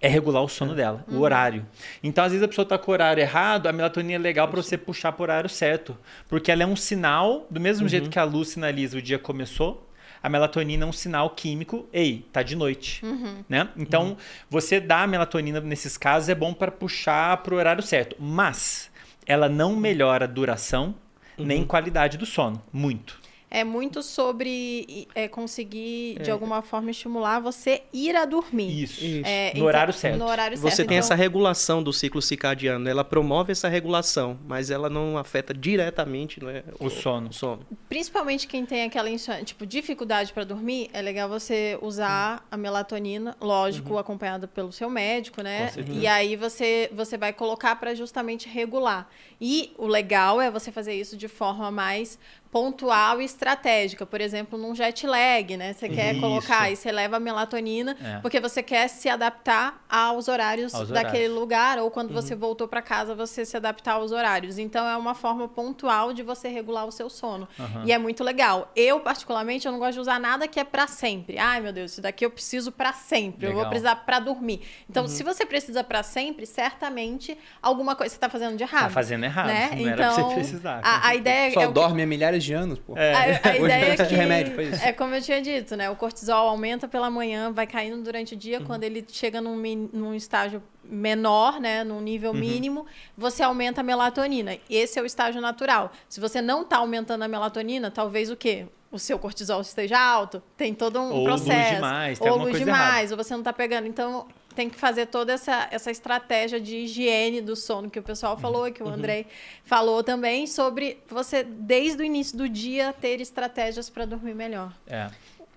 é 0.00 0.08
regular 0.08 0.42
o 0.42 0.48
sono 0.48 0.72
é. 0.72 0.74
dela, 0.74 1.04
uhum. 1.06 1.18
o 1.18 1.20
horário. 1.20 1.64
Então, 2.02 2.24
às 2.24 2.32
vezes, 2.32 2.42
a 2.42 2.48
pessoa 2.48 2.64
está 2.64 2.76
com 2.76 2.90
o 2.90 2.94
horário 2.94 3.20
errado, 3.20 3.68
a 3.68 3.72
melatonina 3.72 4.14
é 4.14 4.18
legal 4.18 4.48
para 4.48 4.60
você 4.60 4.76
puxar 4.76 5.12
para 5.12 5.20
o 5.20 5.22
horário 5.22 5.48
certo. 5.48 5.96
Porque 6.28 6.50
ela 6.50 6.64
é 6.64 6.66
um 6.66 6.74
sinal, 6.74 7.46
do 7.48 7.60
mesmo 7.60 7.84
uhum. 7.84 7.88
jeito 7.88 8.10
que 8.10 8.18
a 8.18 8.24
luz 8.24 8.48
sinaliza 8.48 8.98
o 8.98 9.02
dia 9.02 9.18
começou, 9.18 9.88
a 10.20 10.28
melatonina 10.28 10.84
é 10.84 10.86
um 10.86 10.92
sinal 10.92 11.30
químico, 11.30 11.88
ei, 11.92 12.26
tá 12.32 12.42
de 12.42 12.56
noite, 12.56 13.04
uhum. 13.04 13.44
né? 13.48 13.68
Então, 13.76 14.10
uhum. 14.10 14.16
você 14.50 14.80
dá 14.80 15.02
a 15.02 15.06
melatonina 15.06 15.60
nesses 15.60 15.96
casos 15.96 16.28
é 16.28 16.34
bom 16.34 16.52
para 16.52 16.70
puxar 16.70 17.36
para 17.38 17.54
o 17.54 17.56
horário 17.56 17.82
certo, 17.82 18.16
mas 18.18 18.90
ela 19.26 19.48
não 19.48 19.76
melhora 19.76 20.24
a 20.24 20.28
duração 20.28 20.94
uhum. 21.38 21.44
nem 21.44 21.64
qualidade 21.64 22.18
do 22.18 22.26
sono, 22.26 22.60
muito 22.72 23.21
é 23.54 23.64
muito 23.64 24.02
sobre 24.02 25.06
é, 25.14 25.28
conseguir, 25.28 26.16
é. 26.18 26.22
de 26.22 26.30
alguma 26.30 26.62
forma, 26.62 26.90
estimular 26.90 27.38
você 27.38 27.82
ir 27.92 28.16
a 28.16 28.24
dormir. 28.24 28.84
Isso. 28.84 29.04
Isso. 29.04 29.26
É, 29.26 29.48
no, 29.48 29.56
então, 29.56 29.66
horário 29.66 29.92
certo. 29.92 30.18
no 30.18 30.24
horário 30.24 30.56
certo. 30.56 30.70
Você 30.70 30.84
tem 30.84 30.96
então... 30.96 31.06
essa 31.06 31.14
regulação 31.14 31.82
do 31.82 31.92
ciclo 31.92 32.22
circadiano. 32.22 32.88
Ela 32.88 33.04
promove 33.04 33.52
essa 33.52 33.68
regulação, 33.68 34.38
mas 34.46 34.70
ela 34.70 34.88
não 34.88 35.18
afeta 35.18 35.52
diretamente 35.52 36.42
né, 36.42 36.64
o, 36.80 36.86
o, 36.86 36.90
sono. 36.90 37.28
o 37.28 37.32
sono. 37.34 37.66
Principalmente 37.90 38.46
quem 38.46 38.64
tem 38.64 38.84
aquela 38.84 39.10
tipo, 39.44 39.66
dificuldade 39.66 40.32
para 40.32 40.44
dormir, 40.44 40.88
é 40.94 41.02
legal 41.02 41.28
você 41.28 41.78
usar 41.82 42.36
uhum. 42.36 42.46
a 42.52 42.56
melatonina, 42.56 43.36
lógico, 43.38 43.92
uhum. 43.92 43.98
acompanhada 43.98 44.48
pelo 44.48 44.72
seu 44.72 44.88
médico, 44.88 45.42
né? 45.42 45.70
E 45.90 46.06
aí 46.06 46.36
você, 46.36 46.88
você 46.94 47.18
vai 47.18 47.34
colocar 47.34 47.76
para 47.76 47.94
justamente 47.94 48.48
regular. 48.48 49.10
E 49.38 49.74
o 49.76 49.86
legal 49.86 50.40
é 50.40 50.50
você 50.50 50.72
fazer 50.72 50.94
isso 50.94 51.18
de 51.18 51.28
forma 51.28 51.70
mais 51.70 52.18
pontual 52.52 53.22
e 53.22 53.24
estratégica. 53.24 54.04
Por 54.04 54.20
exemplo, 54.20 54.58
num 54.58 54.74
jet 54.74 55.06
lag, 55.06 55.56
né? 55.56 55.72
Você 55.72 55.88
quer 55.88 56.12
Isso. 56.12 56.20
colocar 56.20 56.70
e 56.70 56.76
você 56.76 56.92
leva 56.92 57.16
a 57.16 57.20
melatonina 57.20 57.96
é. 58.04 58.18
porque 58.18 58.38
você 58.38 58.62
quer 58.62 58.88
se 58.88 59.08
adaptar 59.08 59.82
aos 59.88 60.28
horários 60.28 60.74
aos 60.74 60.90
daquele 60.90 61.24
horários. 61.24 61.34
lugar 61.34 61.78
ou 61.78 61.90
quando 61.90 62.10
uhum. 62.10 62.14
você 62.14 62.34
voltou 62.34 62.68
para 62.68 62.82
casa 62.82 63.14
você 63.14 63.46
se 63.46 63.56
adaptar 63.56 63.94
aos 63.94 64.12
horários. 64.12 64.58
Então 64.58 64.86
é 64.86 64.94
uma 64.98 65.14
forma 65.14 65.48
pontual 65.48 66.12
de 66.12 66.22
você 66.22 66.48
regular 66.48 66.86
o 66.86 66.92
seu 66.92 67.08
sono. 67.08 67.48
Uhum. 67.58 67.86
E 67.86 67.92
é 67.92 67.96
muito 67.96 68.22
legal. 68.22 68.70
Eu 68.76 69.00
particularmente 69.00 69.64
eu 69.64 69.72
não 69.72 69.78
gosto 69.78 69.94
de 69.94 70.00
usar 70.00 70.20
nada 70.20 70.46
que 70.46 70.60
é 70.60 70.64
para 70.64 70.86
sempre. 70.86 71.38
Ai, 71.38 71.58
meu 71.62 71.72
Deus, 71.72 71.92
isso 71.92 72.02
daqui 72.02 72.22
eu 72.22 72.30
preciso 72.30 72.70
para 72.70 72.92
sempre. 72.92 73.46
Legal. 73.46 73.52
Eu 73.52 73.62
vou 73.62 73.70
precisar 73.70 73.96
para 73.96 74.18
dormir. 74.18 74.60
Então, 74.90 75.04
uhum. 75.04 75.08
se 75.08 75.22
você 75.22 75.46
precisa 75.46 75.82
para 75.82 76.02
sempre, 76.02 76.44
certamente 76.44 77.38
alguma 77.62 77.96
coisa 77.96 78.10
você 78.10 78.18
está 78.18 78.28
fazendo 78.28 78.58
de 78.58 78.62
errado. 78.62 78.82
Tá 78.82 78.90
fazendo 78.90 79.24
errado. 79.24 79.46
Né? 79.46 79.70
Não 79.70 79.78
então, 79.78 79.88
era 79.88 79.96
pra 79.96 80.12
você 80.12 80.34
precisar. 80.34 80.80
A, 80.84 81.08
a 81.08 81.14
ideia 81.14 81.50
Só 81.50 81.62
é 81.62 81.68
dorme 81.68 82.02
há 82.02 82.06
milhares 82.06 82.41
de 82.44 82.52
anos, 82.54 82.78
pô. 82.78 82.96
É. 82.96 83.14
A, 83.14 83.50
a 83.50 83.56
ideia 83.56 83.92
é 83.92 84.06
que, 84.06 84.14
remédio 84.14 84.54
pra 84.54 84.62
isso. 84.62 84.84
É 84.84 84.92
como 84.92 85.14
eu 85.14 85.22
tinha 85.22 85.40
dito, 85.40 85.76
né? 85.76 85.88
O 85.90 85.96
cortisol 85.96 86.48
aumenta 86.48 86.86
pela 86.88 87.10
manhã, 87.10 87.52
vai 87.52 87.66
caindo 87.66 88.02
durante 88.02 88.34
o 88.34 88.36
dia. 88.36 88.58
Uhum. 88.58 88.66
Quando 88.66 88.84
ele 88.84 89.04
chega 89.08 89.40
num, 89.40 89.56
num 89.92 90.14
estágio 90.14 90.62
menor, 90.84 91.60
né, 91.60 91.84
num 91.84 92.00
nível 92.00 92.32
uhum. 92.32 92.38
mínimo, 92.38 92.86
você 93.16 93.42
aumenta 93.42 93.80
a 93.80 93.84
melatonina. 93.84 94.58
Esse 94.68 94.98
é 94.98 95.02
o 95.02 95.06
estágio 95.06 95.40
natural. 95.40 95.92
Se 96.08 96.20
você 96.20 96.42
não 96.42 96.62
está 96.62 96.78
aumentando 96.78 97.22
a 97.22 97.28
melatonina, 97.28 97.90
talvez 97.90 98.30
o 98.30 98.36
quê? 98.36 98.66
O 98.90 98.98
seu 98.98 99.18
cortisol 99.18 99.62
esteja 99.62 99.98
alto, 99.98 100.42
tem 100.54 100.74
todo 100.74 101.00
um 101.00 101.14
ou 101.14 101.24
processo. 101.24 101.50
Luz 101.50 101.74
demais, 101.74 102.20
ou 102.20 102.36
luz 102.36 102.58
demais, 102.58 103.10
errada. 103.10 103.10
ou 103.12 103.24
você 103.24 103.32
não 103.32 103.40
está 103.40 103.52
pegando. 103.52 103.86
Então, 103.86 104.26
tem 104.52 104.70
que 104.70 104.78
fazer 104.78 105.06
toda 105.06 105.32
essa, 105.32 105.68
essa 105.70 105.90
estratégia 105.90 106.60
de 106.60 106.76
higiene 106.76 107.40
do 107.40 107.56
sono 107.56 107.90
que 107.90 107.98
o 107.98 108.02
pessoal 108.02 108.36
falou 108.38 108.68
e 108.68 108.72
que 108.72 108.82
o 108.82 108.86
uhum. 108.86 108.92
Andrei 108.92 109.26
falou 109.64 110.02
também 110.02 110.46
sobre 110.46 110.98
você, 111.08 111.42
desde 111.42 112.02
o 112.02 112.04
início 112.04 112.36
do 112.36 112.48
dia, 112.48 112.92
ter 112.92 113.20
estratégias 113.20 113.90
para 113.90 114.04
dormir 114.04 114.34
melhor. 114.34 114.72
É. 114.86 115.10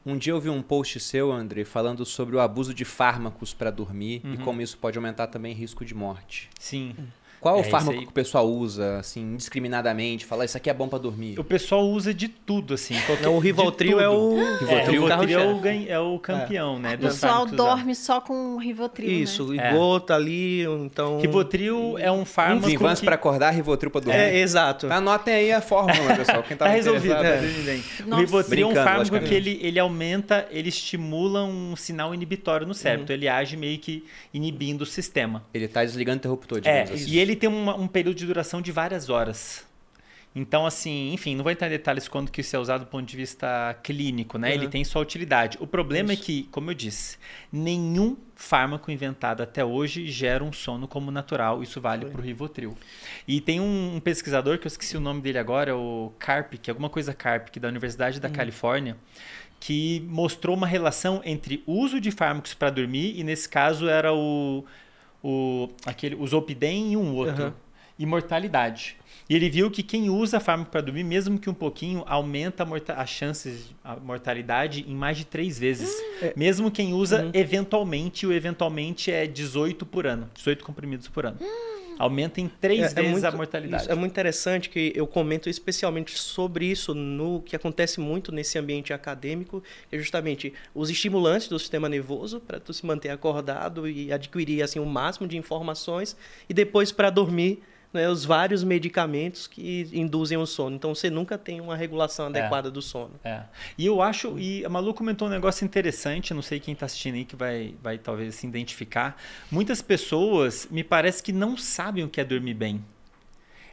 Um 0.06 0.18
dia 0.18 0.34
eu 0.34 0.40
vi 0.40 0.50
um 0.50 0.62
post 0.62 1.00
seu, 1.00 1.32
André, 1.32 1.66
falando 1.66 2.06
sobre 2.06 2.36
o 2.36 2.40
abuso 2.40 2.74
de 2.74 2.86
fármacos 2.86 3.54
para 3.54 3.72
dormir 3.72 4.22
uhum. 4.24 4.34
e 4.36 4.38
como 4.38 4.62
isso 4.62 4.78
pode 4.78 4.98
aumentar 4.98 5.28
também 5.28 5.52
risco 5.54 5.84
de 5.84 5.96
morte. 5.96 6.50
Sim. 6.60 6.96
Qual 7.46 7.58
é 7.58 7.60
o 7.60 7.64
fármaco 7.64 8.00
que 8.00 8.08
o 8.08 8.12
pessoal 8.12 8.50
usa, 8.50 8.98
assim, 8.98 9.22
indiscriminadamente? 9.22 10.26
Fala, 10.26 10.46
isso 10.46 10.58
aqui 10.58 10.68
é 10.68 10.74
bom 10.74 10.88
para 10.88 10.98
dormir. 10.98 11.40
O 11.40 11.44
pessoal 11.44 11.88
usa 11.88 12.12
de 12.12 12.28
tudo, 12.28 12.74
assim. 12.74 13.00
Qualquer... 13.02 13.28
o 13.28 13.38
Rivotril 13.38 14.00
é 14.00 14.10
o... 14.10 14.36
Rivotril, 14.58 14.80
é, 14.80 14.84
o 14.84 14.90
Rivotril 14.90 15.40
é, 15.40 15.46
o, 15.46 15.92
é 15.92 16.00
o 16.00 16.18
campeão, 16.18 16.78
é. 16.78 16.80
né? 16.80 16.96
O 16.96 16.98
pessoal 16.98 17.46
dorme 17.46 17.94
só 17.94 18.20
com 18.20 18.58
Rivotril, 18.58 19.12
Isso, 19.12 19.50
né? 19.50 19.70
e 19.70 19.76
gota 19.76 20.16
ali, 20.16 20.64
então... 20.64 21.20
Rivotril 21.20 22.00
é 22.00 22.12
um 22.12 22.26
fármaco 22.26 22.68
Enfim, 22.68 22.80
que... 22.80 23.06
para 23.06 23.14
acordar, 23.14 23.52
Rivotril 23.52 23.92
para 23.92 24.02
dormir. 24.02 24.20
É, 24.20 24.40
exato. 24.40 24.92
Anotem 24.92 25.36
aí 25.36 25.52
a 25.52 25.62
fórmula, 25.62 26.16
pessoal. 26.16 26.42
Quem 26.42 26.58
tá, 26.58 26.66
tá 26.66 26.72
resolvido. 26.72 27.14
É. 27.14 27.42
O 28.08 28.16
Rivotril 28.16 28.70
é 28.70 28.72
um 28.72 28.74
fármaco 28.74 29.20
que 29.20 29.36
ele, 29.36 29.60
ele 29.62 29.78
aumenta, 29.78 30.48
ele 30.50 30.70
estimula 30.70 31.44
um 31.44 31.76
sinal 31.76 32.12
inibitório 32.12 32.66
no 32.66 32.74
cérebro. 32.74 33.02
Uhum. 33.02 33.04
Então 33.04 33.16
ele 33.16 33.28
age 33.28 33.56
meio 33.56 33.78
que 33.78 34.04
inibindo 34.34 34.82
o 34.82 34.86
sistema. 34.86 35.44
Ele 35.54 35.68
tá 35.68 35.84
desligando 35.84 36.16
o 36.16 36.22
interruptor, 36.22 36.60
digamos 36.60 36.90
é, 36.90 36.94
assim. 36.96 37.12
E 37.12 37.20
ele 37.20 37.35
tem 37.36 37.50
uma, 37.50 37.76
um 37.76 37.88
período 37.88 38.18
de 38.18 38.26
duração 38.26 38.62
de 38.62 38.72
várias 38.72 39.10
horas. 39.10 39.66
Então, 40.36 40.66
assim, 40.66 41.14
enfim, 41.14 41.34
não 41.34 41.44
vou 41.44 41.52
entrar 41.52 41.68
em 41.68 41.72
detalhes 41.72 42.10
quando 42.10 42.30
que 42.30 42.42
isso 42.42 42.54
é 42.54 42.60
usado 42.60 42.82
do 42.82 42.88
ponto 42.88 43.06
de 43.06 43.16
vista 43.16 43.74
clínico, 43.82 44.38
né? 44.38 44.50
Uhum. 44.50 44.54
Ele 44.56 44.68
tem 44.68 44.84
sua 44.84 45.02
utilidade. 45.02 45.58
O 45.62 45.66
problema 45.66 46.12
é 46.12 46.14
isso. 46.14 46.24
é 46.24 46.26
que, 46.26 46.44
como 46.52 46.70
eu 46.70 46.74
disse, 46.74 47.18
nenhum 47.50 48.18
fármaco 48.36 48.92
inventado 48.92 49.42
até 49.42 49.64
hoje 49.64 50.08
gera 50.08 50.44
um 50.44 50.52
sono 50.52 50.90
como 50.90 51.10
natural. 51.10 51.64
Isso 51.64 51.80
vale 51.80 52.06
para 52.08 52.20
o 52.20 52.24
Rivotril. 52.24 52.76
E 53.26 53.40
tem 53.40 53.62
um, 53.62 53.96
um, 53.96 54.00
pesquisador, 54.02 54.60
que 54.60 54.68
eu 54.68 54.70
esqueci 54.70 54.98
o 54.98 55.00
nome 55.00 55.22
dele 55.22 55.38
agora, 55.38 55.74
o 55.74 56.12
Karpik, 56.20 56.70
alguma 56.70 56.90
coisa 56.90 57.14
Karpik, 57.14 57.58
da 57.58 57.70
Universidade 57.70 58.20
da 58.20 58.28
uhum. 58.28 58.34
Califórnia, 58.34 58.98
que 59.58 60.06
mostrou 60.10 60.54
uma 60.54 60.68
relação 60.68 61.22
entre 61.24 61.64
uso 61.66 62.02
de 62.02 62.12
fármacos 62.12 62.54
para 62.54 62.72
dormir, 62.72 63.18
e 63.18 63.24
nesse 63.24 63.48
caso 63.48 63.88
era 63.88 64.14
o, 64.14 64.66
o 65.26 65.70
aquele, 65.86 66.16
o 66.16 66.28
Zolpidem 66.28 66.94
e 66.94 66.98
um 66.98 67.16
outro. 67.16 67.46
Uhum 67.46 67.66
e 67.98 68.06
mortalidade. 68.06 68.98
E 69.28 69.36
ele 69.36 69.50
viu 69.50 69.72
que 69.72 69.82
quem 69.82 70.10
usa 70.10 70.40
fármaco 70.40 70.70
para 70.70 70.82
dormir, 70.82 71.04
mesmo 71.04 71.40
que 71.40 71.50
um 71.50 71.54
pouquinho, 71.54 72.04
aumenta 72.06 72.66
as 72.96 73.10
chances 73.10 73.68
de 73.68 73.76
mortalidade 74.04 74.86
em 74.88 74.94
mais 74.94 75.18
de 75.18 75.26
três 75.26 75.58
vezes. 75.58 75.90
Hum. 76.22 76.32
Mesmo 76.36 76.70
quem 76.70 76.94
usa 76.94 77.24
uhum. 77.24 77.32
eventualmente, 77.34 78.28
o 78.28 78.34
eventualmente 78.34 79.12
é 79.12 79.26
18 79.26 79.86
por 79.86 80.06
ano, 80.06 80.30
18 80.36 80.64
comprimidos 80.64 81.08
por 81.08 81.26
ano. 81.26 81.38
Hum. 81.42 81.76
Aumenta 81.98 82.42
em 82.42 82.48
três 82.48 82.82
é, 82.82 82.86
é 82.86 82.90
vezes 82.90 82.98
é 82.98 83.12
muito, 83.12 83.26
a 83.26 83.32
mortalidade. 83.32 83.92
é 83.92 83.96
muito 83.96 84.12
interessante 84.12 84.70
que 84.70 84.92
eu 84.96 85.08
comento 85.08 85.50
especialmente 85.50 86.18
sobre 86.18 86.66
isso 86.66 86.94
no 86.94 87.42
que 87.42 87.56
acontece 87.56 88.00
muito 88.00 88.32
nesse 88.32 88.58
ambiente 88.58 88.94
acadêmico, 88.94 89.64
que 89.90 89.96
é 89.96 90.00
justamente 90.00 90.54
os 90.74 90.90
estimulantes 90.90 91.48
do 91.48 91.58
sistema 91.58 91.88
nervoso 91.88 92.40
para 92.40 92.60
tu 92.60 92.74
se 92.74 92.86
manter 92.86 93.10
acordado 93.10 93.88
e 93.88 94.12
adquirir 94.12 94.62
assim 94.62 94.80
o 94.80 94.86
máximo 94.86 95.28
de 95.28 95.38
informações 95.38 96.16
e 96.50 96.54
depois 96.54 96.92
para 96.92 97.10
dormir 97.10 97.62
né, 97.94 98.10
os 98.10 98.26
vários 98.26 98.64
medicamentos 98.64 99.48
que 99.48 99.90
induzem 99.94 100.38
o 100.38 100.46
sono. 100.46 100.76
Então 100.76 100.94
você 100.94 101.10
nunca 101.10 101.38
tem 101.38 101.62
uma 101.62 101.76
regulação 101.76 102.26
é. 102.26 102.30
adequada 102.30 102.70
é, 102.70 102.72
do 102.72 102.82
sono. 102.82 103.14
É. 103.24 103.44
E 103.78 103.86
eu 103.86 104.02
acho, 104.02 104.38
e 104.38 104.66
a 104.66 104.70
Malu 104.70 104.94
comentou 104.94 105.28
um 105.28 105.32
negócio 105.32 105.66
interessante, 105.66 106.34
não 106.34 106.42
sei 106.42 106.60
quem 106.60 106.74
está 106.74 106.86
assistindo 106.86 107.16
aí 107.16 107.26
que 107.26 107.36
vai, 107.36 107.76
vai 107.82 107.98
talvez 107.98 108.36
se 108.36 108.48
identificar. 108.48 109.22
Muitas 109.50 109.82
pessoas 109.82 110.68
me 110.70 110.84
parece 110.84 111.24
que 111.24 111.32
não 111.32 111.58
sabem 111.58 112.04
o 112.04 112.10
que 112.10 112.20
é 112.20 112.24
dormir 112.24 112.54
bem. 112.54 112.84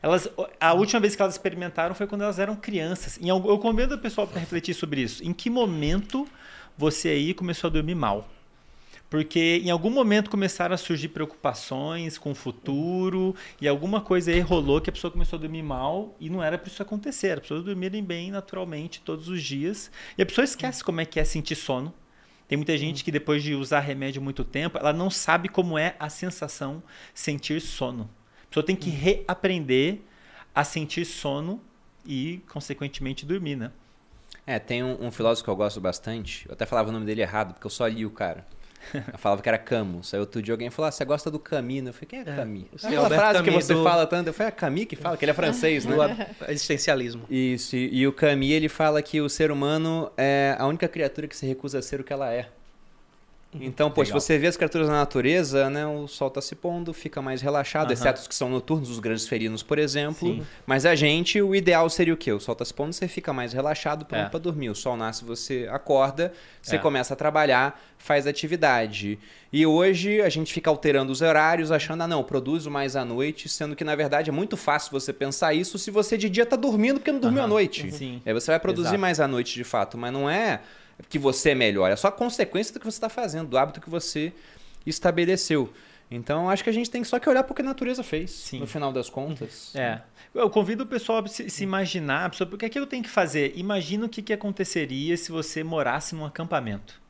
Elas, 0.03 0.29
a 0.61 0.75
última 0.75 1.01
vez 1.01 1.15
que 1.15 1.23
elas 1.23 1.35
experimentaram 1.35 1.95
foi 1.95 2.09
quando 2.09 2.23
elas 2.23 2.41
eram 2.41 2.57
crianças. 2.57 3.19
E 3.23 3.29
eu 3.29 3.41
convido 3.59 3.95
o 3.95 3.99
pessoal 3.99 4.27
para 4.27 4.41
refletir 4.41 4.75
sobre 4.75 5.01
isso. 5.01 5.23
Em 5.23 5.33
que 5.33 5.49
momento 5.49 6.27
você 6.77 7.11
aí 7.11 7.33
começou 7.33 7.69
a 7.69 7.73
dormir 7.73 7.95
mal? 7.95 8.29
Porque 9.13 9.61
em 9.63 9.69
algum 9.69 9.91
momento 9.91 10.31
começaram 10.31 10.75
a 10.75 10.79
surgir 10.79 11.09
preocupações 11.09 12.17
com 12.17 12.31
o 12.31 12.35
futuro 12.35 13.37
e 13.61 13.69
alguma 13.69 14.01
coisa 14.01 14.31
aí 14.31 14.41
rolou 14.41 14.81
que 14.81 14.89
a 14.89 14.93
pessoa 14.93 15.11
começou 15.11 15.37
a 15.37 15.41
dormir 15.41 15.63
mal 15.63 16.17
e 16.19 16.31
não 16.31 16.43
era 16.43 16.57
para 16.57 16.69
isso 16.69 16.81
acontecer. 16.81 17.33
As 17.33 17.41
pessoas 17.41 17.63
dormirem 17.63 18.03
bem 18.03 18.31
naturalmente 18.31 19.03
todos 19.03 19.29
os 19.29 19.43
dias. 19.43 19.91
E 20.17 20.23
a 20.23 20.25
pessoa 20.25 20.47
esquece 20.47 20.83
como 20.83 21.03
é 21.03 21.05
que 21.05 21.21
é 21.21 21.25
sentir 21.25 21.57
sono. 21.57 21.93
Tem 22.49 22.57
muita 22.57 22.75
gente 22.79 23.05
que 23.05 23.13
depois 23.13 23.43
de 23.43 23.55
usar 23.55 23.81
remédio 23.81 24.23
muito 24.23 24.45
tempo, 24.45 24.79
ela 24.79 24.95
não 24.95 25.11
sabe 25.11 25.47
como 25.47 25.77
é 25.77 25.95
a 26.01 26.09
sensação 26.09 26.83
sentir 27.13 27.61
sono. 27.61 28.09
A 28.45 28.47
pessoa 28.47 28.65
tem 28.65 28.75
que 28.75 28.89
reaprender 28.89 29.99
a 30.55 30.65
sentir 30.65 31.05
sono 31.05 31.61
e, 32.07 32.43
consequentemente, 32.51 33.27
dormir, 33.27 33.57
né? 33.57 33.73
É, 34.47 34.59
tem 34.59 34.83
um, 34.83 35.05
um 35.05 35.11
filósofo 35.11 35.45
que 35.45 35.51
eu 35.51 35.57
gosto 35.57 35.83
bastante. 35.83 36.47
Eu 36.49 36.55
até 36.55 36.65
falava 36.65 36.89
o 36.89 36.93
nome 36.93 37.05
dele 37.05 37.21
errado, 37.21 37.53
porque 37.53 37.67
eu 37.67 37.71
só 37.71 37.87
li 37.87 38.07
o 38.07 38.11
cara. 38.11 38.47
Eu 39.13 39.19
falava 39.19 39.43
que 39.43 39.49
era 39.49 39.59
Camus. 39.59 40.13
Aí 40.13 40.21
outro 40.21 40.43
dia 40.43 40.55
alguém 40.55 40.71
falou: 40.71 40.89
ah, 40.89 40.93
você 40.93 41.05
gosta 41.05 41.31
do 41.31 41.39
Camino? 41.39 41.89
Eu 41.89 41.93
falei: 41.93 42.09
quem 42.09 42.19
é, 42.21 42.23
é 42.23 42.37
Camus? 42.37 42.85
É, 42.85 42.89
Aquela 42.89 43.09
frase 43.09 43.39
Camus 43.39 43.45
que 43.45 43.51
você 43.51 43.75
do... 43.75 43.83
fala 43.85 44.07
tanto. 44.07 44.27
Eu 44.29 44.33
falei: 44.33 44.49
é 44.49 44.51
Camus 44.51 44.85
que 44.85 44.97
fala, 44.97 45.17
que 45.17 45.25
ele 45.25 45.31
é 45.31 45.35
francês, 45.35 45.85
né? 45.85 45.97
Do 46.39 46.51
existencialismo. 46.51 47.25
Isso. 47.31 47.77
E, 47.77 48.01
e, 48.01 48.07
o 48.07 48.13
Camus 48.13 48.51
ele 48.51 48.69
fala 48.69 49.03
que 49.03 49.21
o 49.21 49.29
ser 49.29 49.51
humano 49.51 50.11
é 50.17 50.57
a 50.59 50.67
única 50.67 50.89
criatura 50.89 51.27
que 51.27 51.37
se 51.37 51.47
recusa 51.47 51.79
a 51.79 51.83
ser 51.83 52.01
o 52.01 52.05
que 52.05 52.13
ela 52.13 52.33
é. 52.33 52.49
Então, 53.61 53.91
pô, 53.91 54.03
se 54.05 54.13
você 54.13 54.39
vê 54.39 54.47
as 54.47 54.57
criaturas 54.57 54.89
na 54.89 54.95
natureza, 54.95 55.69
né, 55.69 55.87
o 55.87 56.09
sol 56.09 56.29
está 56.29 56.41
se 56.41 56.55
pondo, 56.55 56.95
fica 56.95 57.21
mais 57.21 57.43
relaxado, 57.43 57.89
uhum. 57.89 57.93
exceto 57.93 58.21
os 58.21 58.27
que 58.27 58.35
são 58.35 58.49
noturnos, 58.49 58.89
os 58.89 58.99
grandes 58.99 59.29
ferinos, 59.29 59.63
por 59.63 59.79
exemplo. 59.79 60.37
Sim. 60.37 60.43
Mas 60.67 60.87
a 60.87 60.95
gente, 60.95 61.41
o 61.43 61.55
ideal 61.55 61.89
seria 61.91 62.15
o 62.15 62.17
quê? 62.17 62.33
O 62.33 62.41
sol 62.41 62.55
está 62.55 62.65
se 62.65 62.73
pondo, 62.73 62.95
você 62.95 63.07
fica 63.07 63.33
mais 63.33 63.53
relaxado, 63.53 64.07
pronto 64.07 64.27
é. 64.27 64.29
para 64.29 64.39
dormir. 64.39 64.71
O 64.71 64.75
sol 64.75 64.97
nasce, 64.97 65.23
você 65.25 65.69
acorda, 65.71 66.33
você 66.63 66.77
é. 66.77 66.79
começa 66.79 67.13
a 67.13 67.17
trabalhar, 67.17 67.79
faz 67.99 68.27
atividade. 68.27 69.19
E 69.53 69.67
hoje 69.67 70.23
a 70.23 70.31
gente 70.31 70.53
fica 70.53 70.71
alterando 70.71 71.13
os 71.13 71.21
horários, 71.21 71.71
achando, 71.71 72.03
ah, 72.03 72.09
não, 72.09 72.25
produzo 72.25 72.71
mais 72.71 72.97
à 72.97 73.05
noite, 73.05 73.51
sendo 73.51 73.77
que 73.77 73.85
na 73.85 73.95
verdade 73.95 74.31
é 74.31 74.33
muito 74.33 74.57
fácil 74.57 74.91
você 74.91 75.13
pensar 75.13 75.53
isso 75.53 75.79
se 75.79 75.91
você 75.91 76.17
de 76.17 76.31
dia 76.31 76.45
está 76.45 76.57
dormindo 76.57 77.01
porque 77.01 77.13
não 77.13 77.21
dormiu 77.21 77.41
uhum. 77.41 77.47
à 77.47 77.49
noite. 77.49 77.93
Sim. 77.93 78.23
Aí 78.25 78.33
você 78.33 78.51
vai 78.51 78.59
produzir 78.59 78.89
Exato. 78.89 79.01
mais 79.01 79.21
à 79.21 79.29
noite 79.29 79.55
de 79.55 79.65
fato, 79.65 79.99
mas 79.99 80.11
não 80.11 80.29
é 80.29 80.63
que 81.09 81.19
você 81.19 81.51
é 81.51 81.55
melhor, 81.55 81.91
é 81.91 81.97
só 81.97 82.09
a 82.09 82.13
consequência 82.13 82.73
do 82.73 82.81
que 82.81 82.87
você 82.87 82.97
está 82.97 83.09
fazendo, 83.09 83.49
do 83.49 83.59
hábito 83.59 83.81
que 83.81 83.91
você 83.91 84.33
estabeleceu. 84.87 85.73
Então, 86.11 86.51
acho 86.51 86.63
que 86.63 86.71
a 86.71 86.73
gente 86.73 86.91
tem 86.91 87.03
só 87.05 87.19
que 87.19 87.29
olhar 87.29 87.43
para 87.43 87.53
o 87.53 87.55
que 87.55 87.63
a 87.63 87.65
natureza 87.65 88.03
fez, 88.03 88.31
Sim. 88.31 88.61
no 88.61 88.67
final 88.67 88.93
das 88.93 89.09
contas. 89.09 89.75
É. 89.75 90.01
Eu 90.35 90.51
convido 90.51 90.85
o 90.85 90.87
pessoal 90.87 91.25
a 91.25 91.27
se, 91.27 91.49
se 91.49 91.65
imaginar, 91.65 92.31
porque 92.31 92.55
o 92.55 92.59
que, 92.59 92.67
é 92.67 92.69
que 92.69 92.79
eu 92.79 92.87
tenho 92.87 93.03
que 93.03 93.09
fazer? 93.09 93.53
Imagina 93.57 94.07
o 94.07 94.09
que, 94.09 94.21
que 94.21 94.33
aconteceria 94.33 95.17
se 95.17 95.33
você 95.33 95.65
morasse 95.65 96.15
num 96.15 96.25
acampamento 96.25 97.02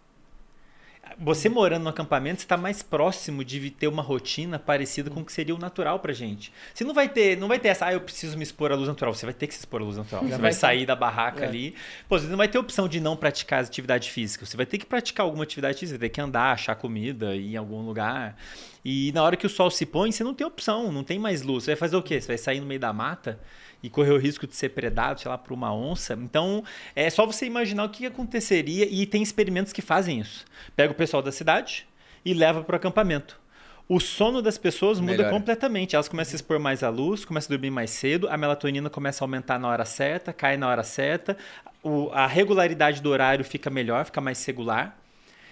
você 1.18 1.48
morando 1.48 1.82
no 1.84 1.88
acampamento, 1.88 2.40
você 2.40 2.44
está 2.44 2.56
mais 2.56 2.82
próximo 2.82 3.44
de 3.44 3.70
ter 3.70 3.88
uma 3.88 4.02
rotina 4.02 4.58
parecida 4.58 5.10
com 5.10 5.20
o 5.20 5.24
que 5.24 5.32
seria 5.32 5.54
o 5.54 5.58
natural 5.58 5.98
pra 5.98 6.12
gente. 6.12 6.52
Você 6.74 6.84
não 6.84 6.94
vai 6.94 7.08
ter, 7.08 7.36
não 7.36 7.48
vai 7.48 7.58
ter 7.58 7.68
essa, 7.68 7.86
ah, 7.86 7.92
eu 7.92 8.00
preciso 8.00 8.36
me 8.36 8.42
expor 8.42 8.72
à 8.72 8.74
luz 8.74 8.88
natural. 8.88 9.14
Você 9.14 9.26
vai 9.26 9.34
ter 9.34 9.46
que 9.46 9.54
se 9.54 9.60
expor 9.60 9.80
à 9.80 9.84
luz 9.84 9.96
natural. 9.96 10.24
você 10.24 10.38
vai 10.38 10.52
sair 10.52 10.86
da 10.86 10.96
barraca 10.96 11.44
é. 11.44 11.48
ali. 11.48 11.74
Pô, 12.08 12.18
você 12.18 12.26
não 12.26 12.36
vai 12.36 12.48
ter 12.48 12.58
opção 12.58 12.88
de 12.88 13.00
não 13.00 13.16
praticar 13.16 13.62
atividade 13.62 14.10
física. 14.10 14.44
Você 14.46 14.56
vai 14.56 14.66
ter 14.66 14.78
que 14.78 14.86
praticar 14.86 15.24
alguma 15.24 15.44
atividade 15.44 15.78
física, 15.78 15.98
vai 15.98 16.08
ter 16.08 16.14
que 16.14 16.20
andar, 16.20 16.52
achar 16.52 16.74
comida, 16.74 17.34
ir 17.34 17.54
em 17.54 17.56
algum 17.56 17.82
lugar. 17.82 18.36
E 18.84 19.12
na 19.12 19.22
hora 19.22 19.36
que 19.36 19.46
o 19.46 19.50
sol 19.50 19.70
se 19.70 19.86
põe, 19.86 20.10
você 20.10 20.24
não 20.24 20.34
tem 20.34 20.46
opção, 20.46 20.90
não 20.90 21.04
tem 21.04 21.18
mais 21.18 21.42
luz. 21.42 21.64
Você 21.64 21.72
vai 21.72 21.76
fazer 21.76 21.96
o 21.96 22.02
quê? 22.02 22.20
Você 22.20 22.28
vai 22.28 22.38
sair 22.38 22.60
no 22.60 22.66
meio 22.66 22.80
da 22.80 22.92
mata? 22.92 23.38
e 23.82 23.90
correr 23.90 24.12
o 24.12 24.18
risco 24.18 24.46
de 24.46 24.54
ser 24.54 24.70
predado, 24.70 25.20
sei 25.20 25.28
lá, 25.28 25.36
por 25.36 25.52
uma 25.52 25.74
onça. 25.74 26.14
Então, 26.14 26.62
é 26.94 27.10
só 27.10 27.26
você 27.26 27.46
imaginar 27.46 27.84
o 27.84 27.88
que 27.88 28.06
aconteceria 28.06 28.86
e 28.88 29.04
tem 29.06 29.22
experimentos 29.22 29.72
que 29.72 29.82
fazem 29.82 30.20
isso. 30.20 30.44
Pega 30.76 30.92
o 30.92 30.94
pessoal 30.94 31.22
da 31.22 31.32
cidade 31.32 31.86
e 32.24 32.32
leva 32.32 32.62
para 32.62 32.74
o 32.74 32.76
acampamento. 32.76 33.40
O 33.88 33.98
sono 33.98 34.40
das 34.40 34.56
pessoas 34.56 35.00
muda 35.00 35.12
Melhora. 35.12 35.30
completamente. 35.30 35.96
Elas 35.96 36.08
começam 36.08 36.34
a 36.34 36.36
expor 36.36 36.60
mais 36.60 36.82
à 36.82 36.88
luz, 36.88 37.24
começam 37.24 37.52
a 37.52 37.56
dormir 37.56 37.70
mais 37.70 37.90
cedo, 37.90 38.28
a 38.28 38.36
melatonina 38.36 38.88
começa 38.88 39.22
a 39.22 39.26
aumentar 39.26 39.58
na 39.58 39.68
hora 39.68 39.84
certa, 39.84 40.32
cai 40.32 40.56
na 40.56 40.68
hora 40.68 40.84
certa, 40.84 41.36
o, 41.82 42.08
a 42.12 42.26
regularidade 42.26 43.02
do 43.02 43.10
horário 43.10 43.44
fica 43.44 43.68
melhor, 43.68 44.04
fica 44.04 44.20
mais 44.20 44.44
regular. 44.46 44.96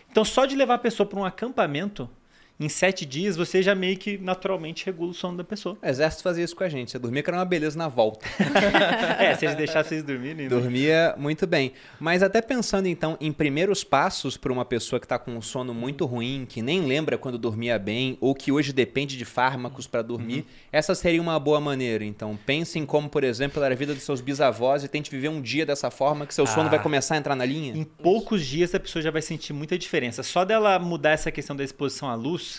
Então, 0.08 0.24
só 0.24 0.46
de 0.46 0.54
levar 0.56 0.74
a 0.74 0.78
pessoa 0.78 1.06
para 1.06 1.18
um 1.18 1.24
acampamento 1.24 2.08
em 2.60 2.68
sete 2.68 3.06
dias 3.06 3.36
você 3.36 3.62
já 3.62 3.74
meio 3.74 3.96
que 3.96 4.18
naturalmente 4.18 4.84
regula 4.84 5.10
o 5.10 5.14
sono 5.14 5.38
da 5.38 5.44
pessoa. 5.44 5.78
O 5.82 5.86
exército 5.86 6.22
fazia 6.22 6.44
isso 6.44 6.54
com 6.54 6.62
a 6.62 6.68
gente. 6.68 6.90
Você 6.90 6.98
dormia 6.98 7.22
que 7.22 7.30
era 7.30 7.38
uma 7.38 7.44
beleza 7.44 7.78
na 7.78 7.88
volta. 7.88 8.26
é, 9.18 9.34
se 9.34 9.46
eles 9.46 9.56
deixassem 9.56 9.90
vocês 9.90 10.04
dormirem. 10.04 10.44
Né? 10.44 10.48
Dormia 10.48 11.14
muito 11.16 11.46
bem. 11.46 11.72
Mas 11.98 12.22
até 12.22 12.42
pensando 12.42 12.86
então 12.86 13.16
em 13.18 13.32
primeiros 13.32 13.82
passos 13.82 14.36
para 14.36 14.52
uma 14.52 14.64
pessoa 14.64 15.00
que 15.00 15.06
está 15.06 15.18
com 15.18 15.32
um 15.32 15.40
sono 15.40 15.72
muito 15.72 16.04
ruim, 16.04 16.46
que 16.46 16.60
nem 16.60 16.82
lembra 16.82 17.16
quando 17.16 17.38
dormia 17.38 17.78
bem, 17.78 18.18
ou 18.20 18.34
que 18.34 18.52
hoje 18.52 18.72
depende 18.72 19.16
de 19.16 19.24
fármacos 19.24 19.86
para 19.86 20.02
dormir, 20.02 20.40
uhum. 20.40 20.44
essa 20.70 20.94
seria 20.94 21.20
uma 21.22 21.38
boa 21.38 21.60
maneira. 21.60 22.04
Então 22.04 22.38
pense 22.44 22.78
em 22.78 22.84
como, 22.84 23.08
por 23.08 23.24
exemplo, 23.24 23.62
era 23.62 23.74
a 23.74 23.76
vida 23.76 23.94
dos 23.94 24.02
seus 24.02 24.20
bisavós 24.20 24.84
e 24.84 24.88
tente 24.88 25.10
viver 25.10 25.28
um 25.28 25.40
dia 25.40 25.64
dessa 25.64 25.90
forma 25.90 26.26
que 26.26 26.34
seu 26.34 26.46
sono 26.46 26.66
ah, 26.66 26.70
vai 26.70 26.82
começar 26.82 27.14
a 27.14 27.18
entrar 27.18 27.34
na 27.34 27.44
linha. 27.44 27.74
Em 27.74 27.84
poucos 27.84 28.44
dias 28.44 28.74
a 28.74 28.80
pessoa 28.80 29.02
já 29.02 29.10
vai 29.10 29.22
sentir 29.22 29.52
muita 29.54 29.78
diferença. 29.78 30.22
Só 30.22 30.44
dela 30.44 30.78
mudar 30.78 31.10
essa 31.10 31.30
questão 31.30 31.56
da 31.56 31.64
exposição 31.64 32.08
à 32.08 32.14
luz, 32.14 32.49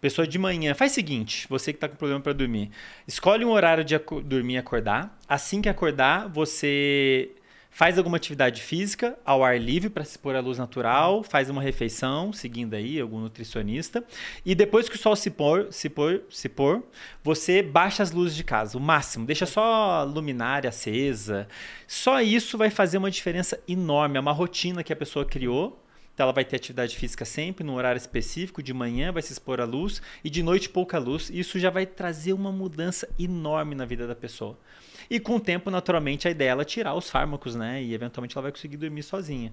Pessoa 0.00 0.26
de 0.26 0.38
manhã, 0.38 0.74
faz 0.74 0.92
o 0.92 0.94
seguinte, 0.94 1.46
você 1.48 1.72
que 1.72 1.78
está 1.78 1.88
com 1.88 1.96
problema 1.96 2.20
para 2.20 2.32
dormir, 2.32 2.70
escolhe 3.06 3.44
um 3.44 3.50
horário 3.50 3.82
de 3.82 3.98
dormir 4.24 4.54
e 4.54 4.58
acordar. 4.58 5.18
Assim 5.28 5.62
que 5.62 5.68
acordar, 5.68 6.28
você 6.28 7.30
faz 7.76 7.98
alguma 7.98 8.16
atividade 8.16 8.62
física 8.62 9.18
ao 9.22 9.44
ar 9.44 9.60
livre 9.60 9.90
para 9.90 10.02
se 10.02 10.18
pôr 10.18 10.34
à 10.34 10.40
luz 10.40 10.56
natural, 10.56 11.22
faz 11.22 11.50
uma 11.50 11.60
refeição, 11.60 12.32
seguindo 12.32 12.72
aí 12.72 12.98
algum 12.98 13.20
nutricionista, 13.20 14.02
e 14.46 14.54
depois 14.54 14.88
que 14.88 14.96
o 14.96 14.98
sol 14.98 15.14
se 15.14 15.30
pôr, 15.30 15.68
se 15.70 15.90
pôr, 15.90 16.22
se 16.30 16.48
pôr, 16.48 16.82
você 17.22 17.62
baixa 17.62 18.02
as 18.02 18.12
luzes 18.12 18.34
de 18.34 18.42
casa, 18.42 18.78
o 18.78 18.80
máximo, 18.80 19.26
deixa 19.26 19.44
só 19.44 20.04
luminária 20.04 20.70
acesa. 20.70 21.46
Só 21.86 22.22
isso 22.22 22.56
vai 22.56 22.70
fazer 22.70 22.96
uma 22.96 23.10
diferença 23.10 23.60
enorme, 23.68 24.16
é 24.16 24.20
uma 24.20 24.32
rotina 24.32 24.82
que 24.82 24.92
a 24.92 24.96
pessoa 24.96 25.26
criou 25.26 25.78
então 26.16 26.24
ela 26.24 26.32
vai 26.32 26.46
ter 26.46 26.56
atividade 26.56 26.96
física 26.96 27.26
sempre, 27.26 27.62
num 27.62 27.74
horário 27.74 27.98
específico, 27.98 28.62
de 28.62 28.72
manhã 28.72 29.12
vai 29.12 29.20
se 29.20 29.34
expor 29.34 29.60
à 29.60 29.66
luz 29.66 30.00
e 30.24 30.30
de 30.30 30.42
noite 30.42 30.66
pouca 30.66 30.98
luz. 30.98 31.28
Isso 31.28 31.58
já 31.58 31.68
vai 31.68 31.84
trazer 31.84 32.32
uma 32.32 32.50
mudança 32.50 33.06
enorme 33.18 33.74
na 33.74 33.84
vida 33.84 34.06
da 34.06 34.14
pessoa. 34.14 34.58
E 35.10 35.20
com 35.20 35.36
o 35.36 35.40
tempo, 35.40 35.70
naturalmente, 35.70 36.26
a 36.26 36.30
ideia 36.30 36.48
é 36.48 36.52
ela 36.52 36.64
tirar 36.64 36.94
os 36.94 37.10
fármacos, 37.10 37.54
né? 37.54 37.82
E 37.82 37.92
eventualmente 37.92 38.34
ela 38.34 38.44
vai 38.44 38.50
conseguir 38.50 38.78
dormir 38.78 39.02
sozinha. 39.02 39.52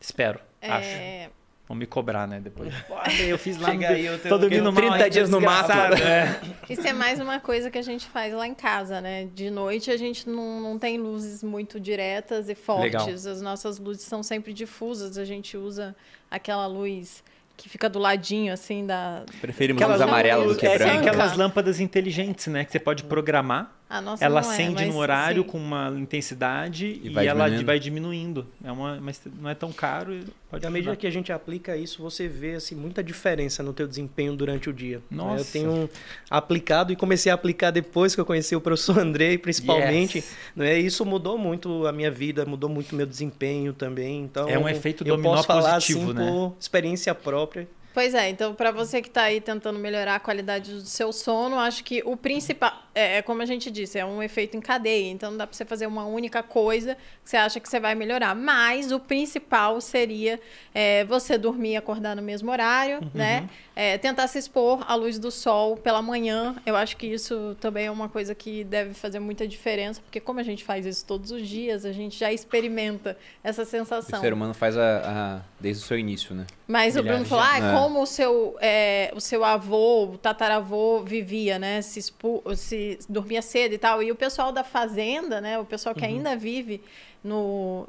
Espero, 0.00 0.40
é... 0.62 0.70
acho. 0.70 1.39
Vão 1.70 1.76
me 1.76 1.86
cobrar, 1.86 2.26
né? 2.26 2.40
Depois. 2.40 2.74
eu 3.28 3.38
fiz 3.38 3.56
lá 3.56 3.70
Chega 3.70 3.90
no... 3.90 3.94
aí, 3.94 4.04
eu 4.04 4.18
tô 4.18 4.36
dormindo 4.36 4.72
30 4.72 4.98
mal, 4.98 5.08
dias 5.08 5.30
no 5.30 5.40
mato. 5.40 5.70
É. 6.02 6.40
Isso 6.68 6.84
é 6.84 6.92
mais 6.92 7.20
uma 7.20 7.38
coisa 7.38 7.70
que 7.70 7.78
a 7.78 7.82
gente 7.82 8.08
faz 8.08 8.34
lá 8.34 8.44
em 8.44 8.54
casa, 8.54 9.00
né? 9.00 9.28
De 9.32 9.50
noite 9.50 9.88
a 9.88 9.96
gente 9.96 10.28
não, 10.28 10.60
não 10.60 10.80
tem 10.80 10.98
luzes 10.98 11.44
muito 11.44 11.78
diretas 11.78 12.48
e 12.48 12.56
fortes. 12.56 12.92
Legal. 12.92 13.08
As 13.08 13.40
nossas 13.40 13.78
luzes 13.78 14.02
são 14.02 14.20
sempre 14.20 14.52
difusas. 14.52 15.16
A 15.16 15.24
gente 15.24 15.56
usa 15.56 15.94
aquela 16.28 16.66
luz 16.66 17.22
que 17.56 17.68
fica 17.68 17.88
do 17.88 18.00
ladinho, 18.00 18.52
assim, 18.52 18.84
da... 18.84 19.22
Preferimos 19.40 19.80
luz 19.80 20.00
amarela 20.00 20.44
do 20.44 20.56
que 20.56 20.66
é, 20.66 20.76
branca. 20.76 21.08
aquelas 21.08 21.36
lâmpadas 21.36 21.78
inteligentes, 21.78 22.48
né? 22.48 22.64
Que 22.64 22.72
você 22.72 22.80
pode 22.80 23.04
programar 23.04 23.79
ela 24.20 24.36
é, 24.36 24.38
acende 24.38 24.84
é, 24.84 24.86
no 24.86 24.96
horário 24.96 25.42
sim. 25.42 25.48
com 25.48 25.58
uma 25.58 25.92
intensidade 25.98 27.00
e, 27.02 27.08
e 27.08 27.26
ela 27.26 27.46
diminuindo. 27.46 27.66
vai 27.66 27.80
diminuindo. 27.80 28.46
É 28.62 28.70
uma, 28.70 29.00
mas 29.00 29.20
não 29.40 29.50
é 29.50 29.54
tão 29.54 29.72
caro. 29.72 30.20
Pode 30.48 30.64
à 30.64 30.70
medida 30.70 30.94
que 30.94 31.08
a 31.08 31.10
gente 31.10 31.32
aplica 31.32 31.76
isso, 31.76 32.00
você 32.00 32.28
vê 32.28 32.54
assim, 32.54 32.76
muita 32.76 33.02
diferença 33.02 33.64
no 33.64 33.72
teu 33.72 33.88
desempenho 33.88 34.36
durante 34.36 34.70
o 34.70 34.72
dia. 34.72 35.02
Nossa. 35.10 35.40
Eu 35.40 35.44
tenho 35.44 35.90
aplicado 36.30 36.92
e 36.92 36.96
comecei 36.96 37.32
a 37.32 37.34
aplicar 37.34 37.72
depois 37.72 38.14
que 38.14 38.20
eu 38.20 38.24
conheci 38.24 38.54
o 38.54 38.60
professor 38.60 38.96
Andrei, 39.00 39.36
principalmente. 39.36 40.18
Yes. 40.18 40.36
Né? 40.54 40.78
Isso 40.78 41.04
mudou 41.04 41.36
muito 41.36 41.84
a 41.84 41.90
minha 41.92 42.12
vida, 42.12 42.46
mudou 42.46 42.70
muito 42.70 42.94
meu 42.94 43.06
desempenho 43.06 43.72
também. 43.72 44.22
Então, 44.22 44.48
é 44.48 44.56
um 44.56 44.68
efeito 44.68 45.02
dominó 45.02 45.30
eu 45.30 45.34
posso 45.34 45.46
falar, 45.48 45.74
positivo, 45.74 46.12
assim, 46.12 46.12
né? 46.12 46.30
por 46.30 46.56
experiência 46.60 47.12
própria. 47.12 47.66
Pois 47.92 48.14
é, 48.14 48.30
então 48.30 48.54
para 48.54 48.70
você 48.70 49.02
que 49.02 49.08
está 49.08 49.24
aí 49.24 49.40
tentando 49.40 49.78
melhorar 49.78 50.16
a 50.16 50.20
qualidade 50.20 50.72
do 50.72 50.80
seu 50.82 51.12
sono, 51.12 51.58
acho 51.58 51.82
que 51.82 52.02
o 52.04 52.16
principal 52.16 52.72
é, 52.94 53.18
é, 53.18 53.22
como 53.22 53.40
a 53.40 53.46
gente 53.46 53.70
disse, 53.70 53.98
é 53.98 54.04
um 54.04 54.22
efeito 54.22 54.56
em 54.56 54.60
cadeia. 54.60 55.10
Então 55.10 55.30
não 55.30 55.38
dá 55.38 55.46
para 55.46 55.56
você 55.56 55.64
fazer 55.64 55.86
uma 55.86 56.04
única 56.04 56.42
coisa 56.42 56.96
que 57.22 57.30
você 57.30 57.36
acha 57.36 57.60
que 57.60 57.68
você 57.68 57.78
vai 57.78 57.94
melhorar. 57.94 58.34
Mas 58.34 58.90
o 58.90 58.98
principal 58.98 59.80
seria 59.80 60.40
é, 60.74 61.04
você 61.04 61.38
dormir 61.38 61.72
e 61.72 61.76
acordar 61.76 62.16
no 62.16 62.22
mesmo 62.22 62.50
horário, 62.50 62.98
uhum. 62.98 63.10
né? 63.14 63.48
É, 63.76 63.96
tentar 63.96 64.26
se 64.26 64.38
expor 64.38 64.84
à 64.86 64.94
luz 64.94 65.18
do 65.18 65.30
sol 65.30 65.76
pela 65.76 66.02
manhã. 66.02 66.56
Eu 66.66 66.76
acho 66.76 66.96
que 66.96 67.06
isso 67.06 67.56
também 67.60 67.86
é 67.86 67.90
uma 67.90 68.08
coisa 68.08 68.34
que 68.34 68.64
deve 68.64 68.92
fazer 68.92 69.20
muita 69.20 69.46
diferença, 69.46 70.02
porque 70.02 70.20
como 70.20 70.40
a 70.40 70.42
gente 70.42 70.64
faz 70.64 70.84
isso 70.84 71.04
todos 71.06 71.30
os 71.30 71.48
dias, 71.48 71.84
a 71.84 71.92
gente 71.92 72.18
já 72.18 72.32
experimenta 72.32 73.16
essa 73.42 73.64
sensação. 73.64 74.18
O 74.18 74.22
ser 74.22 74.32
humano 74.32 74.52
faz 74.52 74.76
a, 74.76 75.38
a 75.38 75.40
desde 75.58 75.82
o 75.82 75.86
seu 75.86 75.98
início, 75.98 76.34
né? 76.34 76.46
Mas 76.66 76.94
Milhares 76.94 76.96
o 76.96 77.02
Bruno 77.02 77.24
falou, 77.24 77.44
ah, 77.44 77.58
é. 77.58 77.72
Como 77.82 78.02
o 78.02 78.06
seu, 78.06 78.56
é, 78.60 79.12
o 79.14 79.20
seu 79.20 79.44
avô, 79.44 80.04
o 80.04 80.18
tataravô 80.18 81.02
vivia, 81.02 81.58
né? 81.58 81.82
Se, 81.82 81.98
expu 81.98 82.42
se 82.56 82.98
dormia 83.08 83.42
cedo 83.42 83.74
e 83.74 83.78
tal. 83.78 84.02
E 84.02 84.10
o 84.10 84.14
pessoal 84.14 84.52
da 84.52 84.64
fazenda, 84.64 85.40
né? 85.40 85.58
O 85.58 85.64
pessoal 85.64 85.94
que 85.94 86.02
uhum. 86.02 86.08
ainda 86.08 86.36
vive 86.36 86.82
no, 87.22 87.86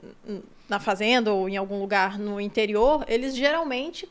na 0.70 0.80
fazenda 0.80 1.34
ou 1.34 1.50
em 1.50 1.58
algum 1.58 1.80
lugar 1.80 2.18
no 2.18 2.40
interior, 2.40 3.06
eles 3.08 3.36
geralmente 3.36 4.08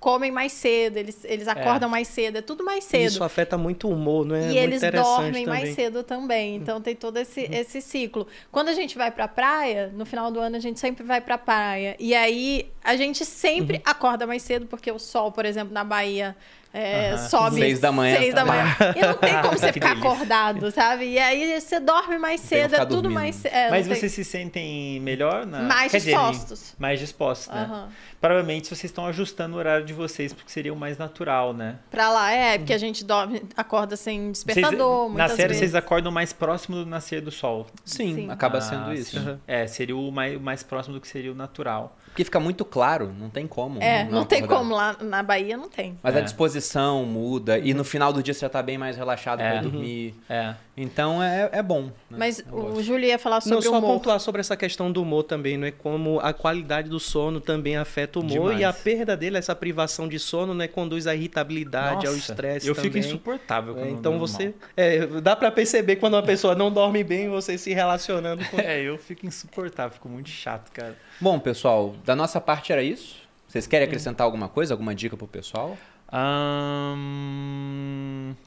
comem 0.00 0.32
mais 0.32 0.52
cedo, 0.52 0.96
eles, 0.96 1.24
eles 1.24 1.46
é. 1.46 1.50
acordam 1.50 1.88
é. 1.90 1.92
mais 1.92 2.08
cedo, 2.08 2.38
é 2.38 2.40
tudo 2.40 2.64
mais 2.64 2.84
cedo. 2.84 3.06
Isso 3.06 3.22
afeta 3.22 3.58
muito 3.58 3.86
o 3.86 3.92
humor, 3.92 4.24
não 4.24 4.34
é? 4.34 4.40
E 4.40 4.44
muito 4.44 4.56
eles 4.56 4.80
dormem 4.80 5.44
também. 5.44 5.46
mais 5.46 5.74
cedo 5.74 6.02
também. 6.02 6.56
Então 6.56 6.80
tem 6.80 6.96
todo 6.96 7.18
esse, 7.18 7.40
uhum. 7.42 7.48
esse 7.52 7.82
ciclo. 7.82 8.26
Quando 8.50 8.68
a 8.68 8.72
gente 8.72 8.96
vai 8.96 9.10
pra 9.10 9.28
praia, 9.28 9.92
no 9.94 10.06
final 10.06 10.30
do 10.32 10.40
ano 10.40 10.56
a 10.56 10.58
gente 10.58 10.80
sempre 10.80 11.04
vai 11.04 11.20
pra 11.20 11.36
praia. 11.36 11.94
E 12.00 12.14
aí 12.14 12.70
a 12.82 12.96
gente 12.96 13.26
sempre 13.26 13.76
uhum. 13.76 13.82
acorda 13.84 14.26
mais 14.26 14.42
cedo, 14.42 14.66
porque 14.66 14.90
o 14.90 14.98
sol, 14.98 15.30
por 15.30 15.44
exemplo, 15.44 15.74
na 15.74 15.84
Bahia 15.84 16.34
é, 16.72 17.16
sobe 17.16 17.56
seis 17.56 17.80
da 17.80 17.90
manhã. 17.90 18.16
Seis 18.16 18.34
da 18.34 18.44
manhã. 18.44 18.76
E 18.96 19.00
não 19.00 19.14
tem 19.14 19.40
como 19.42 19.58
você 19.58 19.72
ficar 19.72 19.92
acordado, 19.92 20.70
sabe? 20.70 21.04
E 21.04 21.18
aí 21.18 21.60
você 21.60 21.80
dorme 21.80 22.18
mais 22.18 22.40
cedo, 22.40 22.74
é 22.74 22.84
tudo 22.84 23.10
mais. 23.10 23.44
É, 23.44 23.70
Mas 23.70 23.86
tem... 23.86 23.96
vocês 23.96 24.12
se 24.12 24.24
sentem 24.24 25.00
melhor? 25.00 25.46
Na... 25.46 25.62
Mais 25.62 25.92
Quer 25.92 26.00
dispostos. 26.00 26.58
Dizer, 26.60 26.74
mais 26.78 27.00
dispostos, 27.00 27.54
né? 27.54 27.68
Uhum. 27.70 27.88
Provavelmente 28.20 28.68
vocês 28.68 28.84
estão 28.84 29.06
ajustando 29.06 29.56
o 29.56 29.58
horário 29.58 29.84
de 29.84 29.92
vocês 29.92 30.32
porque 30.32 30.50
seria 30.50 30.72
o 30.72 30.76
mais 30.76 30.98
natural, 30.98 31.52
né? 31.52 31.76
Pra 31.90 32.10
lá, 32.10 32.30
é, 32.30 32.58
porque 32.58 32.72
a 32.72 32.78
gente 32.78 33.04
dorme, 33.04 33.42
acorda 33.56 33.96
sem 33.96 34.30
despertador. 34.30 35.08
Vocês, 35.08 35.18
na 35.18 35.28
série 35.28 35.48
vezes. 35.48 35.58
vocês 35.58 35.74
acordam 35.74 36.12
mais 36.12 36.32
próximo 36.32 36.76
do 36.76 36.86
nascer 36.86 37.20
do 37.20 37.30
sol. 37.30 37.66
Sim, 37.84 38.14
Sim. 38.14 38.30
acaba 38.30 38.58
ah, 38.58 38.60
sendo 38.60 38.92
isso. 38.92 39.18
Uhum. 39.18 39.38
É, 39.46 39.66
seria 39.66 39.96
o 39.96 40.10
mais, 40.10 40.40
mais 40.40 40.62
próximo 40.62 40.94
do 40.94 41.00
que 41.00 41.08
seria 41.08 41.32
o 41.32 41.34
natural. 41.34 41.96
Porque 42.20 42.24
fica 42.26 42.40
muito 42.40 42.66
claro, 42.66 43.14
não 43.18 43.30
tem 43.30 43.46
como. 43.46 43.82
É, 43.82 44.04
não, 44.04 44.10
não 44.10 44.24
tem 44.26 44.46
como 44.46 44.74
lá 44.74 44.94
na 45.00 45.22
Bahia, 45.22 45.56
não 45.56 45.70
tem. 45.70 45.98
Mas 46.02 46.14
é. 46.14 46.18
a 46.18 46.20
disposição 46.20 47.04
muda 47.06 47.58
e 47.58 47.72
no 47.72 47.82
final 47.82 48.12
do 48.12 48.22
dia 48.22 48.34
você 48.34 48.40
já 48.40 48.48
tá 48.48 48.62
bem 48.62 48.76
mais 48.76 48.96
relaxado 48.96 49.40
é. 49.40 49.50
para 49.50 49.62
dormir. 49.62 50.14
É. 50.28 50.54
Então 50.82 51.22
é, 51.22 51.50
é 51.52 51.62
bom. 51.62 51.82
Né? 52.10 52.16
Mas 52.18 52.42
o 52.50 52.82
Júlio 52.82 53.06
ia 53.06 53.18
falar 53.18 53.42
sobre 53.42 53.64
não, 53.64 53.72
o 53.72 53.78
humor. 53.78 53.88
só 53.88 53.94
pontuar 53.94 54.20
sobre 54.20 54.40
essa 54.40 54.56
questão 54.56 54.90
do 54.90 55.02
humor 55.02 55.24
também, 55.24 55.58
não 55.58 55.66
é 55.66 55.70
como 55.70 56.18
a 56.20 56.32
qualidade 56.32 56.88
do 56.88 56.98
sono 56.98 57.38
também 57.38 57.76
afeta 57.76 58.18
o 58.18 58.22
humor 58.22 58.54
Demais. 58.54 58.60
e 58.60 58.64
a 58.64 58.72
perda 58.72 59.14
dele, 59.14 59.36
essa 59.36 59.54
privação 59.54 60.08
de 60.08 60.18
sono, 60.18 60.54
né, 60.54 60.66
conduz 60.66 61.06
à 61.06 61.14
irritabilidade, 61.14 61.96
Nossa, 61.96 62.08
ao 62.08 62.16
estresse 62.16 62.66
Eu 62.66 62.74
também. 62.74 62.90
fico 62.90 63.06
insuportável 63.06 63.78
é, 63.78 63.90
Então 63.90 64.18
você 64.18 64.54
é, 64.76 65.06
dá 65.06 65.36
para 65.36 65.50
perceber 65.50 65.96
quando 65.96 66.14
uma 66.14 66.22
pessoa 66.22 66.54
não 66.54 66.72
dorme 66.72 67.04
bem, 67.04 67.28
você 67.28 67.58
se 67.58 67.74
relacionando 67.74 68.42
com 68.46 68.56
É, 68.60 68.80
eu 68.80 68.96
fico 68.96 69.26
insuportável, 69.26 69.92
fico 69.92 70.08
muito 70.08 70.30
chato, 70.30 70.70
cara. 70.72 70.96
Bom, 71.20 71.38
pessoal, 71.38 71.94
da 72.04 72.16
nossa 72.16 72.40
parte 72.40 72.72
era 72.72 72.82
isso. 72.82 73.16
Vocês 73.46 73.66
querem 73.66 73.86
acrescentar 73.86 74.24
alguma 74.24 74.48
coisa, 74.48 74.72
alguma 74.72 74.94
dica 74.94 75.16
pro 75.16 75.26
pessoal? 75.26 75.76
Um, 76.12 77.04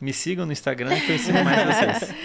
me 0.02 0.11
sigam 0.11 0.45
no 0.45 0.52
Instagram 0.52 0.99
que 0.99 1.11
eu 1.11 1.15
ensino 1.15 1.44
mais 1.44 1.65
vocês. 1.65 2.14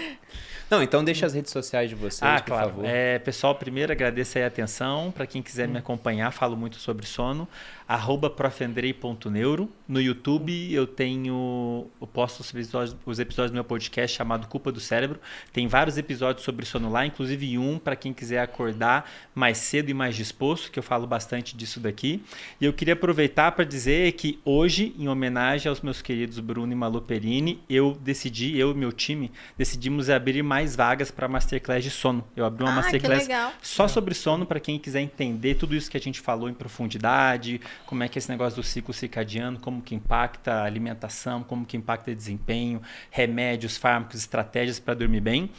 Não, 0.69 0.83
então 0.83 1.03
deixa 1.03 1.25
as 1.25 1.33
redes 1.33 1.51
sociais 1.51 1.89
de 1.89 1.95
vocês, 1.95 2.21
ah, 2.21 2.39
por 2.41 2.45
claro. 2.49 2.69
favor. 2.69 2.85
É, 2.85 3.17
pessoal, 3.17 3.55
primeiro 3.55 3.91
agradeço 3.91 4.37
aí 4.37 4.43
a 4.43 4.47
atenção. 4.47 5.11
Para 5.11 5.25
quem 5.25 5.41
quiser 5.41 5.67
me 5.67 5.79
acompanhar, 5.79 6.31
falo 6.31 6.55
muito 6.55 6.77
sobre 6.77 7.07
sono 7.07 7.47
arroba 7.89 8.29
profandrei.neuro. 8.29 9.67
No 9.87 9.99
YouTube 9.99 10.71
eu 10.71 10.85
tenho. 10.85 11.87
Eu 11.99 12.05
posto 12.05 12.41
os 12.41 12.53
episódios, 12.53 12.95
os 13.03 13.17
episódios 13.17 13.49
do 13.49 13.55
meu 13.55 13.63
podcast 13.63 14.15
chamado 14.15 14.47
Culpa 14.47 14.71
do 14.71 14.79
Cérebro. 14.79 15.19
Tem 15.51 15.67
vários 15.67 15.97
episódios 15.97 16.45
sobre 16.45 16.67
sono 16.67 16.91
lá, 16.91 17.03
inclusive 17.03 17.57
um 17.57 17.79
para 17.79 17.95
quem 17.95 18.13
quiser 18.13 18.41
acordar 18.41 19.09
mais 19.33 19.57
cedo 19.57 19.89
e 19.89 19.93
mais 19.95 20.15
disposto, 20.15 20.71
que 20.71 20.77
eu 20.77 20.83
falo 20.83 21.07
bastante 21.07 21.57
disso 21.57 21.79
daqui. 21.79 22.23
E 22.61 22.65
eu 22.65 22.73
queria 22.73 22.93
aproveitar 22.93 23.53
para 23.53 23.65
dizer 23.65 24.11
que 24.11 24.39
hoje, 24.45 24.93
em 24.99 25.07
homenagem 25.07 25.67
aos 25.67 25.81
meus 25.81 25.99
queridos 25.99 26.37
Bruno 26.39 26.71
e 26.71 26.75
Malu 26.75 27.01
Perini, 27.01 27.59
eu 27.67 27.97
decidi, 27.99 28.55
eu 28.55 28.69
e 28.69 28.75
meu 28.75 28.91
time, 28.91 29.31
decidimos 29.57 30.11
abrir 30.11 30.43
mais 30.43 30.75
vagas 30.75 31.09
para 31.09 31.27
Masterclass 31.27 31.83
de 31.83 31.89
sono. 31.89 32.23
Eu 32.35 32.45
abri 32.45 32.63
uma 32.63 32.71
ah, 32.71 32.75
Masterclass 32.75 33.27
só 33.63 33.87
sobre 33.87 34.13
sono 34.13 34.45
para 34.45 34.59
quem 34.59 34.77
quiser 34.77 35.01
entender 35.01 35.55
tudo 35.55 35.75
isso 35.75 35.89
que 35.89 35.97
a 35.97 35.99
gente 35.99 36.21
falou 36.21 36.47
em 36.47 36.53
profundidade 36.53 37.59
como 37.85 38.03
é 38.03 38.07
que 38.07 38.17
é 38.17 38.19
esse 38.19 38.29
negócio 38.29 38.61
do 38.61 38.63
ciclo 38.63 38.93
circadiano, 38.93 39.59
como 39.59 39.81
que 39.81 39.95
impacta 39.95 40.53
a 40.53 40.63
alimentação, 40.63 41.43
como 41.43 41.65
que 41.65 41.75
impacta 41.75 42.11
o 42.11 42.15
desempenho, 42.15 42.81
remédios, 43.09 43.77
fármacos, 43.77 44.19
estratégias 44.19 44.79
para 44.79 44.93
dormir 44.93 45.21
bem. 45.21 45.49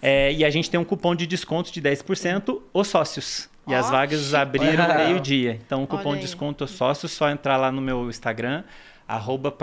É, 0.00 0.32
e 0.32 0.44
a 0.44 0.50
gente 0.50 0.70
tem 0.70 0.78
um 0.78 0.84
cupom 0.84 1.14
de 1.14 1.26
desconto 1.26 1.72
de 1.72 1.80
10%, 1.82 2.60
os 2.72 2.88
sócios. 2.88 3.48
E 3.66 3.72
oh, 3.72 3.76
as 3.76 3.90
vagas 3.90 4.34
abriram 4.34 4.94
meio-dia. 4.94 5.58
Então, 5.64 5.82
o 5.82 5.86
cupom 5.86 6.14
de 6.14 6.22
desconto 6.22 6.64
os 6.64 6.70
sócios, 6.70 7.12
só 7.12 7.30
entrar 7.30 7.56
lá 7.56 7.72
no 7.72 7.80
meu 7.80 8.08
Instagram, 8.08 8.62
arroba 9.08 9.54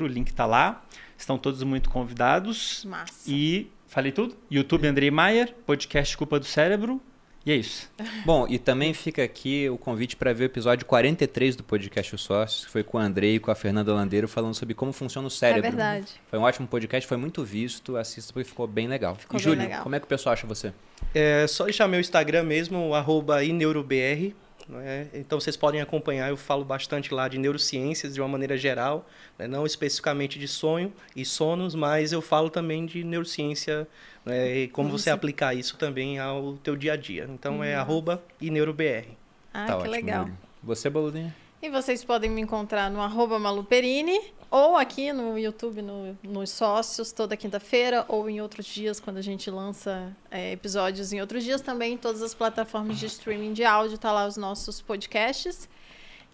o 0.00 0.06
link 0.06 0.28
está 0.28 0.46
lá. 0.46 0.82
Estão 1.16 1.36
todos 1.36 1.62
muito 1.62 1.90
convidados. 1.90 2.84
Massa. 2.86 3.30
E 3.30 3.70
falei 3.86 4.10
tudo? 4.10 4.36
YouTube 4.50 4.86
Andrei 4.86 5.10
Maier, 5.10 5.54
podcast 5.66 6.16
Culpa 6.16 6.38
do 6.38 6.46
Cérebro. 6.46 7.00
E 7.44 7.52
é 7.52 7.56
isso. 7.56 7.90
Bom, 8.24 8.46
e 8.48 8.58
também 8.58 8.92
fica 8.92 9.22
aqui 9.22 9.68
o 9.70 9.78
convite 9.78 10.16
para 10.16 10.32
ver 10.32 10.44
o 10.44 10.46
episódio 10.46 10.84
43 10.84 11.56
do 11.56 11.64
podcast 11.64 12.14
Os 12.14 12.22
Sócios, 12.22 12.66
que 12.66 12.70
foi 12.70 12.82
com 12.82 12.98
o 12.98 13.00
Andrei 13.00 13.36
e 13.36 13.38
com 13.38 13.50
a 13.50 13.54
Fernanda 13.54 13.94
Landeiro, 13.94 14.28
falando 14.28 14.54
sobre 14.54 14.74
como 14.74 14.92
funciona 14.92 15.26
o 15.26 15.30
cérebro. 15.30 15.66
É 15.66 15.70
verdade. 15.70 16.12
Foi 16.28 16.38
um 16.38 16.42
ótimo 16.42 16.68
podcast, 16.68 17.08
foi 17.08 17.16
muito 17.16 17.42
visto. 17.42 17.96
Assista 17.96 18.32
porque 18.32 18.48
ficou 18.48 18.66
bem 18.66 18.86
legal. 18.88 19.14
Ficou 19.14 19.40
e, 19.40 19.42
Júlio, 19.42 19.60
legal. 19.62 19.82
como 19.82 19.94
é 19.94 20.00
que 20.00 20.04
o 20.04 20.08
pessoal 20.08 20.34
acha 20.34 20.46
você? 20.46 20.72
É 21.14 21.46
só 21.46 21.64
deixar 21.64 21.88
meu 21.88 21.98
Instagram 21.98 22.42
mesmo, 22.42 22.94
arroba 22.94 23.42
ineurobr. 23.42 24.34
Né? 24.70 25.08
Então 25.12 25.40
vocês 25.40 25.56
podem 25.56 25.80
acompanhar, 25.80 26.28
eu 26.30 26.36
falo 26.36 26.64
bastante 26.64 27.12
lá 27.12 27.26
de 27.26 27.38
neurociências 27.38 28.14
de 28.14 28.20
uma 28.20 28.28
maneira 28.28 28.56
geral, 28.56 29.06
né? 29.36 29.48
não 29.48 29.66
especificamente 29.66 30.38
de 30.38 30.46
sonho 30.46 30.92
e 31.14 31.24
sonos, 31.24 31.74
mas 31.74 32.12
eu 32.12 32.22
falo 32.22 32.48
também 32.48 32.86
de 32.86 33.02
neurociência 33.02 33.86
né? 34.24 34.58
e 34.58 34.68
como 34.68 34.88
você 34.88 35.10
aplicar 35.10 35.54
isso 35.54 35.76
também 35.76 36.18
ao 36.18 36.54
teu 36.58 36.76
dia 36.76 36.92
a 36.92 36.96
dia. 36.96 37.28
Então 37.28 37.64
é 37.64 37.74
arroba 37.74 38.22
ineurobr. 38.40 39.06
Ah, 39.52 39.66
tá 39.66 39.66
que 39.66 39.72
ótimo, 39.72 39.90
legal. 39.90 40.30
Você, 40.62 40.88
Baludinha? 40.88 41.34
E 41.60 41.68
vocês 41.68 42.04
podem 42.04 42.30
me 42.30 42.40
encontrar 42.40 42.90
no 42.90 43.00
arroba 43.00 43.38
maluperini 43.38 44.20
ou 44.50 44.76
aqui 44.76 45.12
no 45.12 45.38
YouTube, 45.38 45.80
no, 45.80 46.18
nos 46.22 46.50
Sócios, 46.50 47.12
toda 47.12 47.36
quinta-feira, 47.36 48.04
ou 48.08 48.28
em 48.28 48.40
outros 48.40 48.66
dias, 48.66 48.98
quando 48.98 49.18
a 49.18 49.22
gente 49.22 49.50
lança 49.50 50.14
é, 50.30 50.52
episódios 50.52 51.12
em 51.12 51.20
outros 51.20 51.44
dias 51.44 51.60
também, 51.60 51.94
em 51.94 51.96
todas 51.96 52.20
as 52.20 52.34
plataformas 52.34 52.98
de 52.98 53.06
streaming 53.06 53.52
de 53.52 53.64
áudio, 53.64 53.96
tá 53.96 54.10
lá 54.10 54.26
os 54.26 54.36
nossos 54.36 54.80
podcasts. 54.82 55.68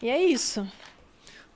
E 0.00 0.08
é 0.08 0.22
isso. 0.22 0.66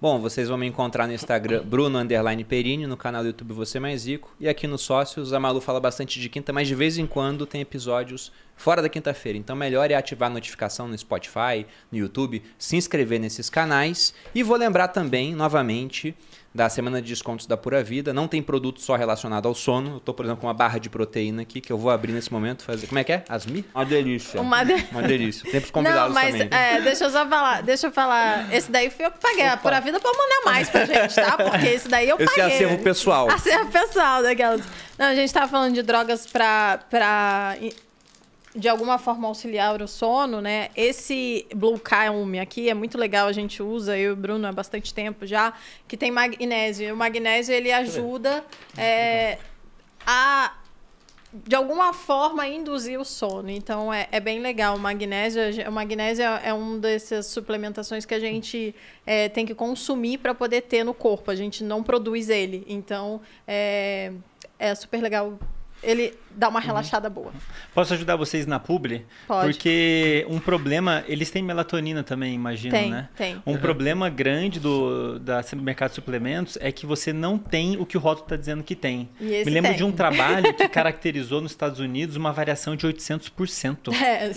Bom, 0.00 0.18
vocês 0.18 0.48
vão 0.48 0.56
me 0.56 0.66
encontrar 0.66 1.06
no 1.06 1.12
Instagram 1.12 1.62
Bruno 1.62 1.98
Underline 1.98 2.42
Perini, 2.42 2.86
no 2.86 2.96
canal 2.96 3.20
do 3.22 3.26
YouTube 3.28 3.52
Você 3.52 3.78
Mais 3.78 4.06
Rico. 4.06 4.34
E 4.40 4.48
aqui 4.48 4.66
nos 4.66 4.80
Sócios, 4.80 5.34
a 5.34 5.38
Malu 5.38 5.60
fala 5.60 5.78
bastante 5.78 6.18
de 6.18 6.26
quinta, 6.30 6.54
mas 6.54 6.66
de 6.66 6.74
vez 6.74 6.96
em 6.96 7.06
quando 7.06 7.44
tem 7.44 7.60
episódios 7.60 8.32
fora 8.56 8.80
da 8.80 8.88
quinta-feira. 8.88 9.36
Então, 9.36 9.54
melhor 9.54 9.90
é 9.90 9.94
ativar 9.94 10.30
a 10.30 10.32
notificação 10.32 10.88
no 10.88 10.96
Spotify, 10.96 11.66
no 11.92 11.98
YouTube, 11.98 12.42
se 12.56 12.76
inscrever 12.76 13.20
nesses 13.20 13.50
canais. 13.50 14.14
E 14.34 14.42
vou 14.42 14.56
lembrar 14.56 14.88
também, 14.88 15.34
novamente, 15.34 16.16
da 16.52 16.68
semana 16.68 17.00
de 17.00 17.08
descontos 17.08 17.46
da 17.46 17.56
Pura 17.56 17.82
Vida. 17.82 18.12
Não 18.12 18.26
tem 18.26 18.42
produto 18.42 18.80
só 18.80 18.96
relacionado 18.96 19.46
ao 19.46 19.54
sono. 19.54 19.92
Eu 19.92 19.96
estou, 19.98 20.12
por 20.12 20.24
exemplo, 20.24 20.40
com 20.40 20.46
uma 20.48 20.54
barra 20.54 20.78
de 20.78 20.90
proteína 20.90 21.42
aqui 21.42 21.60
que 21.60 21.72
eu 21.72 21.78
vou 21.78 21.90
abrir 21.90 22.12
nesse 22.12 22.32
momento. 22.32 22.64
Fazer. 22.64 22.86
Como 22.88 22.98
é 22.98 23.04
que 23.04 23.12
é? 23.12 23.24
Asmi? 23.28 23.64
Uma 23.74 23.84
delícia. 23.84 24.40
Uma, 24.40 24.64
de... 24.64 24.74
uma 24.90 25.02
delícia. 25.02 25.44
Os 25.60 25.70
convidados 25.70 26.08
Não, 26.08 26.14
mas, 26.14 26.32
também. 26.32 26.48
É, 26.50 26.80
deixa 26.80 27.04
eu 27.04 27.10
só 27.10 27.26
falar. 27.26 27.62
Deixa 27.62 27.86
eu 27.86 27.92
falar. 27.92 28.52
Esse 28.52 28.70
daí 28.70 28.90
fui 28.90 29.06
eu 29.06 29.12
que 29.12 29.20
paguei. 29.20 29.44
Opa. 29.44 29.54
A 29.54 29.56
Pura 29.58 29.80
Vida 29.80 30.00
pode 30.00 30.18
mandar 30.18 30.40
mais 30.44 30.68
pra 30.68 30.84
gente, 30.84 31.14
tá? 31.14 31.36
Porque 31.36 31.66
esse 31.68 31.88
daí 31.88 32.08
eu 32.08 32.16
paguei. 32.16 32.32
Esse 32.32 32.40
é 32.40 32.44
acervo 32.46 32.82
pessoal. 32.82 33.30
Acervo 33.30 33.70
pessoal 33.70 34.22
daquelas. 34.22 34.62
Não, 34.98 35.06
a 35.06 35.14
gente 35.14 35.32
tava 35.32 35.48
falando 35.48 35.74
de 35.74 35.82
drogas 35.82 36.26
pra. 36.26 36.80
pra 36.90 37.56
de 38.54 38.68
alguma 38.68 38.98
forma 38.98 39.28
auxiliar 39.28 39.80
o 39.80 39.86
sono, 39.86 40.40
né? 40.40 40.70
Esse 40.74 41.46
Blue 41.54 41.78
Calm 41.78 42.34
aqui 42.40 42.68
é 42.68 42.74
muito 42.74 42.98
legal, 42.98 43.28
a 43.28 43.32
gente 43.32 43.62
usa, 43.62 43.96
eu 43.96 44.10
e 44.10 44.12
o 44.12 44.16
Bruno 44.16 44.46
há 44.46 44.52
bastante 44.52 44.92
tempo 44.92 45.24
já, 45.24 45.52
que 45.86 45.96
tem 45.96 46.10
magnésio. 46.10 46.88
E 46.88 46.92
o 46.92 46.96
magnésio 46.96 47.54
ele 47.54 47.70
ajuda 47.70 48.44
é, 48.76 49.38
a 50.04 50.54
de 51.32 51.54
alguma 51.54 51.92
forma 51.92 52.44
induzir 52.48 52.98
o 52.98 53.04
sono. 53.04 53.50
Então 53.50 53.92
é, 53.92 54.08
é 54.10 54.18
bem 54.18 54.40
legal. 54.40 54.76
O 54.76 54.80
magnésio, 54.80 55.40
o 55.68 55.72
magnésio 55.72 56.24
é, 56.24 56.48
é 56.48 56.52
uma 56.52 56.78
dessas 56.78 57.26
suplementações 57.26 58.04
que 58.04 58.14
a 58.14 58.18
gente 58.18 58.74
é, 59.06 59.28
tem 59.28 59.46
que 59.46 59.54
consumir 59.54 60.18
para 60.18 60.34
poder 60.34 60.62
ter 60.62 60.82
no 60.82 60.92
corpo. 60.92 61.30
A 61.30 61.36
gente 61.36 61.62
não 61.62 61.84
produz 61.84 62.28
ele. 62.28 62.64
Então 62.68 63.20
é, 63.46 64.12
é 64.58 64.74
super 64.74 65.00
legal 65.00 65.38
ele 65.82 66.14
dá 66.30 66.48
uma 66.48 66.60
uhum. 66.60 66.66
relaxada 66.66 67.08
uhum. 67.08 67.14
boa. 67.14 67.32
Posso 67.74 67.94
ajudar 67.94 68.16
vocês 68.16 68.46
na 68.46 68.58
publi? 68.58 69.06
Pode. 69.26 69.52
Porque 69.52 70.26
um 70.28 70.38
problema, 70.38 71.04
eles 71.06 71.30
têm 71.30 71.42
melatonina 71.42 72.02
também, 72.02 72.34
imagino, 72.34 72.72
tem, 72.72 72.90
né? 72.90 73.08
Tem. 73.16 73.42
Um 73.46 73.52
uhum. 73.52 73.58
problema 73.58 74.08
grande 74.08 74.60
do 74.60 75.18
da 75.18 75.42
mercado 75.56 75.90
de 75.90 75.94
suplementos 75.96 76.58
é 76.60 76.70
que 76.70 76.86
você 76.86 77.12
não 77.12 77.38
tem 77.38 77.76
o 77.76 77.86
que 77.86 77.96
o 77.96 78.00
rótulo 78.00 78.26
está 78.26 78.36
dizendo 78.36 78.62
que 78.62 78.74
tem. 78.74 79.08
Me 79.20 79.44
lembro 79.44 79.70
tem. 79.70 79.78
de 79.78 79.84
um 79.84 79.92
trabalho 79.92 80.54
que 80.54 80.68
caracterizou 80.68 81.40
nos 81.40 81.52
Estados 81.52 81.80
Unidos 81.80 82.16
uma 82.16 82.32
variação 82.32 82.76
de 82.76 82.86
800%. 82.86 83.92
É, 83.94 84.30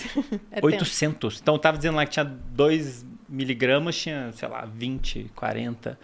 é 0.52 0.60
800. 0.62 1.34
Tempo. 1.34 1.42
Então 1.42 1.56
estava 1.56 1.78
dizendo 1.78 1.96
lá 1.96 2.06
que 2.06 2.12
tinha 2.12 2.26
2 2.26 3.06
miligramas, 3.28 3.96
tinha, 3.98 4.32
sei 4.34 4.48
lá, 4.48 4.66
20, 4.66 5.32
40. 5.36 5.98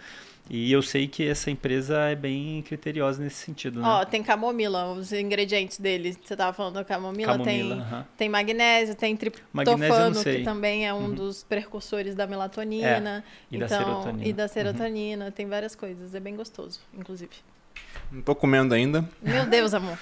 E 0.52 0.72
eu 0.72 0.82
sei 0.82 1.06
que 1.06 1.24
essa 1.24 1.48
empresa 1.48 1.96
é 2.10 2.16
bem 2.16 2.60
criteriosa 2.62 3.22
nesse 3.22 3.36
sentido, 3.36 3.80
né? 3.80 3.86
Ó, 3.86 4.04
tem 4.04 4.20
camomila, 4.20 4.92
os 4.92 5.12
ingredientes 5.12 5.78
dele. 5.78 6.12
Você 6.12 6.34
estava 6.34 6.52
falando 6.52 6.74
da 6.74 6.84
camomila, 6.84 7.34
camomila 7.34 7.76
tem, 7.76 7.80
uh 7.80 8.00
-huh. 8.00 8.04
tem 8.16 8.28
magnésio, 8.28 8.96
tem 8.96 9.16
triptofano, 9.16 10.24
que 10.24 10.42
também 10.42 10.88
é 10.88 10.92
um 10.92 11.04
uhum. 11.04 11.14
dos 11.14 11.44
precursores 11.44 12.16
da 12.16 12.26
melatonina. 12.26 13.24
É, 13.24 13.54
e 13.54 13.56
então, 13.56 13.68
da 13.68 13.78
serotonina. 13.78 14.28
E 14.28 14.32
da 14.32 14.48
serotonina, 14.48 15.24
uhum. 15.26 15.30
tem 15.30 15.46
várias 15.46 15.76
coisas. 15.76 16.16
É 16.16 16.18
bem 16.18 16.34
gostoso, 16.34 16.80
inclusive. 16.98 17.30
Não 18.10 18.22
tô 18.22 18.34
comendo 18.34 18.74
ainda. 18.74 19.04
Meu 19.22 19.46
Deus, 19.46 19.72
amor. 19.72 19.96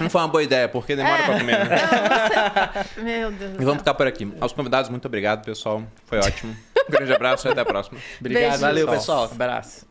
Não 0.00 0.08
foi 0.08 0.20
uma 0.20 0.28
boa 0.28 0.42
ideia, 0.42 0.68
porque 0.68 0.96
demora 0.96 1.22
é. 1.22 1.24
pra 1.26 1.38
comer. 1.38 1.58
Né? 1.58 1.76
Não, 1.76 2.82
você... 2.82 3.00
Meu 3.02 3.32
Deus. 3.32 3.52
E 3.60 3.64
vamos 3.64 3.78
ficar 3.78 3.94
por 3.94 4.06
aqui. 4.06 4.32
Aos 4.40 4.52
convidados, 4.52 4.90
muito 4.90 5.06
obrigado, 5.06 5.44
pessoal. 5.44 5.82
Foi 6.06 6.18
ótimo. 6.18 6.56
Um 6.88 6.90
grande 6.90 7.12
abraço 7.12 7.46
e 7.46 7.50
até 7.50 7.60
a 7.60 7.64
próxima. 7.64 7.98
Obrigado, 8.18 8.42
Beijo. 8.42 8.60
valeu, 8.60 8.88
pessoal. 8.88 9.24
Abraço. 9.24 9.86